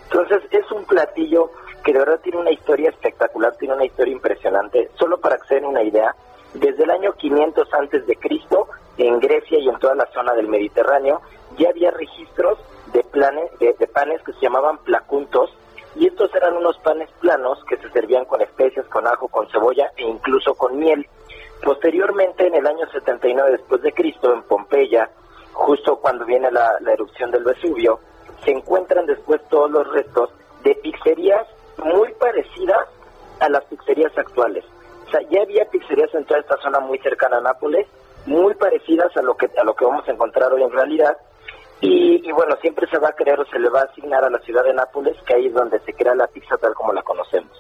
Entonces 0.05 0.43
es 0.51 0.71
un 0.73 0.85
platillo 0.85 1.51
que 1.85 1.93
de 1.93 2.01
verdad 2.01 2.21
tiene 2.23 2.39
una 2.39 2.51
historia 2.51 2.91
espectacular, 2.91 3.55
tiene 3.57 3.75
una 3.75 3.85
historia 3.85 4.13
impresionante. 4.13 4.91
Solo 4.99 5.19
para 5.19 5.37
que 5.39 5.47
se 5.47 5.55
den 5.57 5.67
una 5.67 5.83
idea, 5.83 6.15
Desde 6.55 6.85
el 6.85 6.91
año 6.91 7.13
500 7.13 7.75
antes 7.75 8.07
de 8.07 8.17
Cristo, 8.17 8.69
en 8.97 9.21
Grecia 9.21 9.59
y 9.59 9.69
en 9.69 9.79
toda 9.79 9.95
la 9.95 10.07
zona 10.15 10.33
del 10.33 10.49
Mediterráneo, 10.49 11.21
ya 11.59 11.69
había 11.69 11.91
registros 11.91 12.59
de, 12.93 13.03
planes, 13.05 13.51
de, 13.59 13.75
panes 13.89 14.23
que 14.23 14.33
se 14.33 14.41
llamaban 14.41 14.79
placuntos, 14.79 15.51
y 15.97 16.07
estos 16.07 16.35
eran 16.35 16.57
unos 16.57 16.79
panes 16.79 17.11
planos 17.21 17.63
que 17.69 17.77
se 17.77 17.91
servían 17.91 18.25
con 18.25 18.41
especias, 18.41 18.87
con 18.87 19.07
ajo, 19.07 19.29
con 19.29 19.47
cebolla 19.51 19.91
e 19.97 20.05
incluso 20.05 20.55
con 20.55 20.79
miel. 20.79 21.07
Posteriormente, 21.63 22.47
en 22.47 22.55
el 22.55 22.67
año 22.67 22.87
79 22.93 23.53
después 23.53 23.83
de 23.83 23.93
Cristo, 23.93 24.33
en 24.33 24.43
Pompeya, 24.43 25.11
justo 25.53 25.97
cuando 25.97 26.25
viene 26.25 26.51
la, 26.51 26.79
erupción 26.93 27.31
del 27.31 27.45
Vesubio, 27.45 28.01
se 28.45 28.53
encuentran 28.53 29.07
después 29.07 29.41
todos 29.49 29.71
los 29.71 29.91
restos 29.93 30.31
de 30.63 30.75
pizzerías 30.77 31.47
muy 31.79 32.13
parecidas 32.15 32.89
a 33.41 33.49
las 33.49 33.65
pizzerías 33.65 34.17
actuales. 34.17 34.65
O 35.07 35.11
sea, 35.11 35.21
ya 35.31 35.43
había 35.43 35.65
pizzerías 35.71 36.13
en 36.15 36.25
toda 36.25 36.41
esta 36.41 36.57
zona 36.59 36.81
muy 36.81 36.99
cercana 36.99 37.39
a 37.39 37.41
Nápoles, 37.41 37.87
muy 38.27 38.55
parecidas 38.55 39.17
a 39.17 39.23
lo 39.23 39.37
que 39.37 39.49
a 39.57 39.65
lo 39.65 39.75
que 39.75 39.85
vamos 39.85 40.07
a 40.09 40.13
encontrar 40.13 40.53
hoy 40.53 40.63
en 40.63 40.73
realidad. 40.73 41.17
Y, 41.81 42.33
bueno, 42.33 42.57
siempre 42.63 42.89
se 42.89 42.99
va 42.99 43.11
a 43.11 43.13
creer 43.13 43.39
o 43.39 43.45
se 43.47 43.59
le 43.59 43.69
va 43.69 43.81
a 43.81 43.85
asignar 43.85 44.25
a 44.25 44.31
la 44.31 44.39
ciudad 44.41 44.65
de 44.65 44.73
Nápoles, 44.73 45.17
que 45.27 45.35
ahí 45.35 45.47
es 45.47 45.55
donde 45.55 45.79
se 45.81 45.93
crea 45.93 46.15
la 46.15 46.27
pizza 46.27 46.57
tal 46.57 46.75
como 46.75 46.93
la 46.93 47.03
conocemos. 47.03 47.53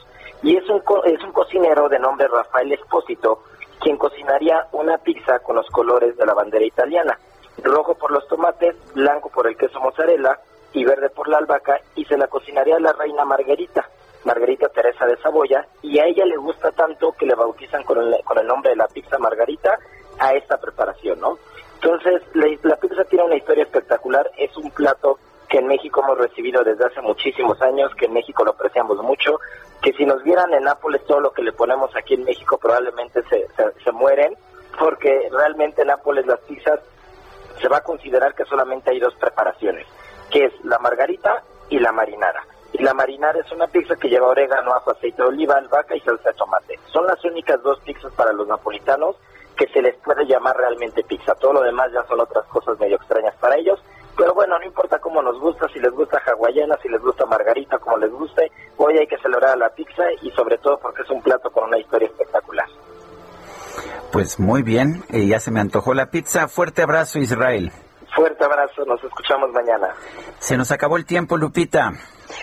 Y 0.43 0.57
es 0.57 0.69
un, 0.71 0.83
es 1.05 1.23
un 1.23 1.33
cocinero 1.33 1.89
de 1.89 1.99
nombre 1.99 2.27
Rafael 2.27 2.73
Espósito, 2.73 3.43
quien 3.81 3.97
cocinaría 3.97 4.67
una 4.73 4.99
pizza 4.99 5.39
con 5.41 5.57
los 5.57 5.67
colores 5.69 6.17
de 6.17 6.27
la 6.27 6.35
bandera 6.35 6.65
italiana, 6.65 7.19
rojo 7.63 7.95
por 7.95 8.11
los 8.11 8.27
tomates, 8.29 8.77
blanco 8.95 9.31
por 9.31 9.47
el 9.47 9.57
queso 9.57 9.81
mozzarella 9.81 10.39
y 10.73 10.85
verde 10.85 11.11
por 11.11 11.29
la 11.29 11.39
albahaca, 11.39 11.81
y 11.95 12.05
se 12.05 12.19
la 12.19 12.29
cocinaría 12.29 12.77
a 12.77 12.81
la 12.81 12.93
reina 12.93 13.25
Margarita, 13.25 13.89
Margarita 14.25 14.69
Teresa 14.69 15.07
de 15.07 15.17
Saboya, 15.19 15.67
y 15.83 15.99
a 15.99 16.07
ella 16.07 16.25
le 16.27 16.37
gusta 16.37 16.71
tanto 16.73 17.13
que 17.13 17.27
le 17.27 17.35
bautizan 17.35 17.85
con 17.85 17.99
el, 17.99 18.17
con 18.25 18.39
el 18.39 18.47
nombre 18.47 18.71
de 18.71 18.77
la 18.77 18.89
pizza 18.89 19.19
Margarita 19.19 19.79
a 20.19 20.33
esta 20.35 20.59
preparación, 20.59 21.21
¿no? 21.21 21.39
Entonces, 21.81 22.23
la, 22.35 22.77
pizza 22.77 23.05
tiene 23.05 23.25
una 23.25 23.37
historia 23.37 23.65
espectacular, 23.65 24.31
es 24.37 24.57
un 24.57 24.71
plato 24.71 25.19
en 25.59 25.67
México 25.67 26.03
hemos 26.03 26.19
recibido 26.19 26.63
desde 26.65 26.87
hace 26.87 27.01
muchísimos 27.01 27.61
años, 27.63 27.95
que 27.97 28.07
en 28.07 28.13
México 28.13 28.45
lo 28.45 28.53
apreciamos 28.53 28.99
mucho, 29.03 29.39
que 29.83 29.93
si 29.93 30.05
nos 30.05 30.23
vieran 30.23 30.53
en 30.53 30.65
Nápoles 30.65 31.05
todo 31.07 31.21
lo 31.21 31.31
que 31.33 31.43
le 31.43 31.53
ponemos 31.53 31.95
aquí 31.97 32.15
en 32.15 32.25
México 32.25 32.59
probablemente 32.59 33.23
se, 33.29 33.47
se, 33.85 33.93
mueren, 33.93 34.35
porque 34.79 35.29
realmente 35.31 35.83
en 35.83 35.89
Nápoles 35.89 36.27
las 36.27 36.41
pizzas 36.41 36.81
se 37.61 37.69
va 37.69 37.79
a 37.79 37.83
considerar 37.83 38.35
que 38.35 38.45
solamente 38.45 38.91
hay 38.91 39.01
dos 39.01 39.15
preparaciones, 39.17 39.87
que 40.31 40.47
es 40.47 40.53
la 40.65 40.79
margarita 40.79 41.43
y 41.69 41.79
la 41.79 41.93
marinara. 41.93 42.43
Y 42.73 42.83
la 42.83 42.93
marinara 42.93 43.39
es 43.41 43.51
una 43.53 43.69
pizza 43.69 43.95
que 43.97 44.09
lleva 44.09 44.29
orégano, 44.29 44.73
ajo, 44.73 44.91
aceite 44.91 45.23
de 45.23 45.29
oliva, 45.29 45.55
albahaca 45.57 45.97
y 45.97 46.01
salsa 46.01 46.31
de 46.31 46.37
tomate. 46.37 46.79
Son 46.93 47.07
las 47.07 47.25
únicas 47.25 47.63
dos 47.63 47.81
pizzas 47.81 48.13
para 48.15 48.33
los 48.33 48.47
napolitanos 48.47 49.17
que 49.57 49.67
se 49.69 49.81
les 49.81 49.97
puede 49.97 50.27
llamar 50.27 50.57
realmente 50.57 51.03
pizza. 51.05 51.35
Todo 51.37 51.55
lo 51.55 51.63
demás 51.63 51.91
ya 51.93 52.05
son 52.07 52.21
otras 52.21 52.45
cosas 52.47 52.79
medio 52.79 52.97
extrañas 52.97 53.35
para 53.41 53.57
ellos. 53.57 53.81
Pero 54.17 54.35
bueno, 54.35 54.59
no 54.59 54.65
importa 54.65 54.99
cómo 54.99 55.23
nos 55.23 55.39
gusta, 55.41 55.67
si 55.73 55.79
les 55.79 55.93
gusta 55.93 56.21
hawaiana, 56.27 56.77
si 56.83 56.89
les 56.89 57.01
gusta 57.01 57.27
margarita, 57.27 57.79
como 57.79 57.99
les 57.99 58.11
guste, 58.11 58.51
hoy 58.79 58.97
hay 58.99 59.07
que 59.07 59.19
celebrar 59.19 59.59
la 59.59 59.69
pizza 59.71 60.05
y 60.23 60.31
sobre 60.31 60.59
todo 60.59 60.79
porque 60.79 61.03
es 61.03 61.11
un 61.11 61.23
plato 61.23 61.51
con 61.51 61.65
una 61.65 61.79
historia 61.79 62.09
espectacular. 62.09 62.67
Pues 64.13 64.41
muy 64.41 64.63
bien, 64.63 65.05
eh, 65.11 65.27
ya 65.27 65.41
se 65.41 65.51
me 65.51 65.61
antojó 65.61 65.93
la 65.93 66.07
pizza. 66.07 66.49
Fuerte 66.49 66.83
abrazo, 66.83 67.19
Israel. 67.19 67.71
Fuerte 68.15 68.45
abrazo, 68.45 68.85
nos 68.87 69.03
escuchamos 69.05 69.51
mañana. 69.53 69.89
Se 70.39 70.57
nos 70.57 70.71
acabó 70.71 70.97
el 70.97 71.05
tiempo, 71.05 71.37
Lupita. 71.37 71.93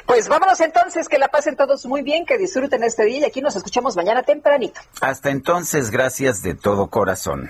Pues 0.06 0.30
vámonos 0.30 0.62
entonces, 0.62 1.10
que 1.10 1.18
la 1.18 1.30
pasen 1.30 1.56
todos 1.56 1.86
muy 1.88 2.04
bien, 2.04 2.26
que 2.26 2.38
disfruten 2.38 2.84
este 2.84 3.04
día 3.06 3.20
y 3.20 3.24
aquí 3.26 3.42
nos 3.42 3.56
escuchamos 3.56 3.96
mañana 3.96 4.22
tempranito. 4.22 4.80
Hasta 5.02 5.32
entonces, 5.32 5.90
gracias 5.90 6.44
de 6.44 6.54
todo 6.54 6.88
corazón. 6.88 7.50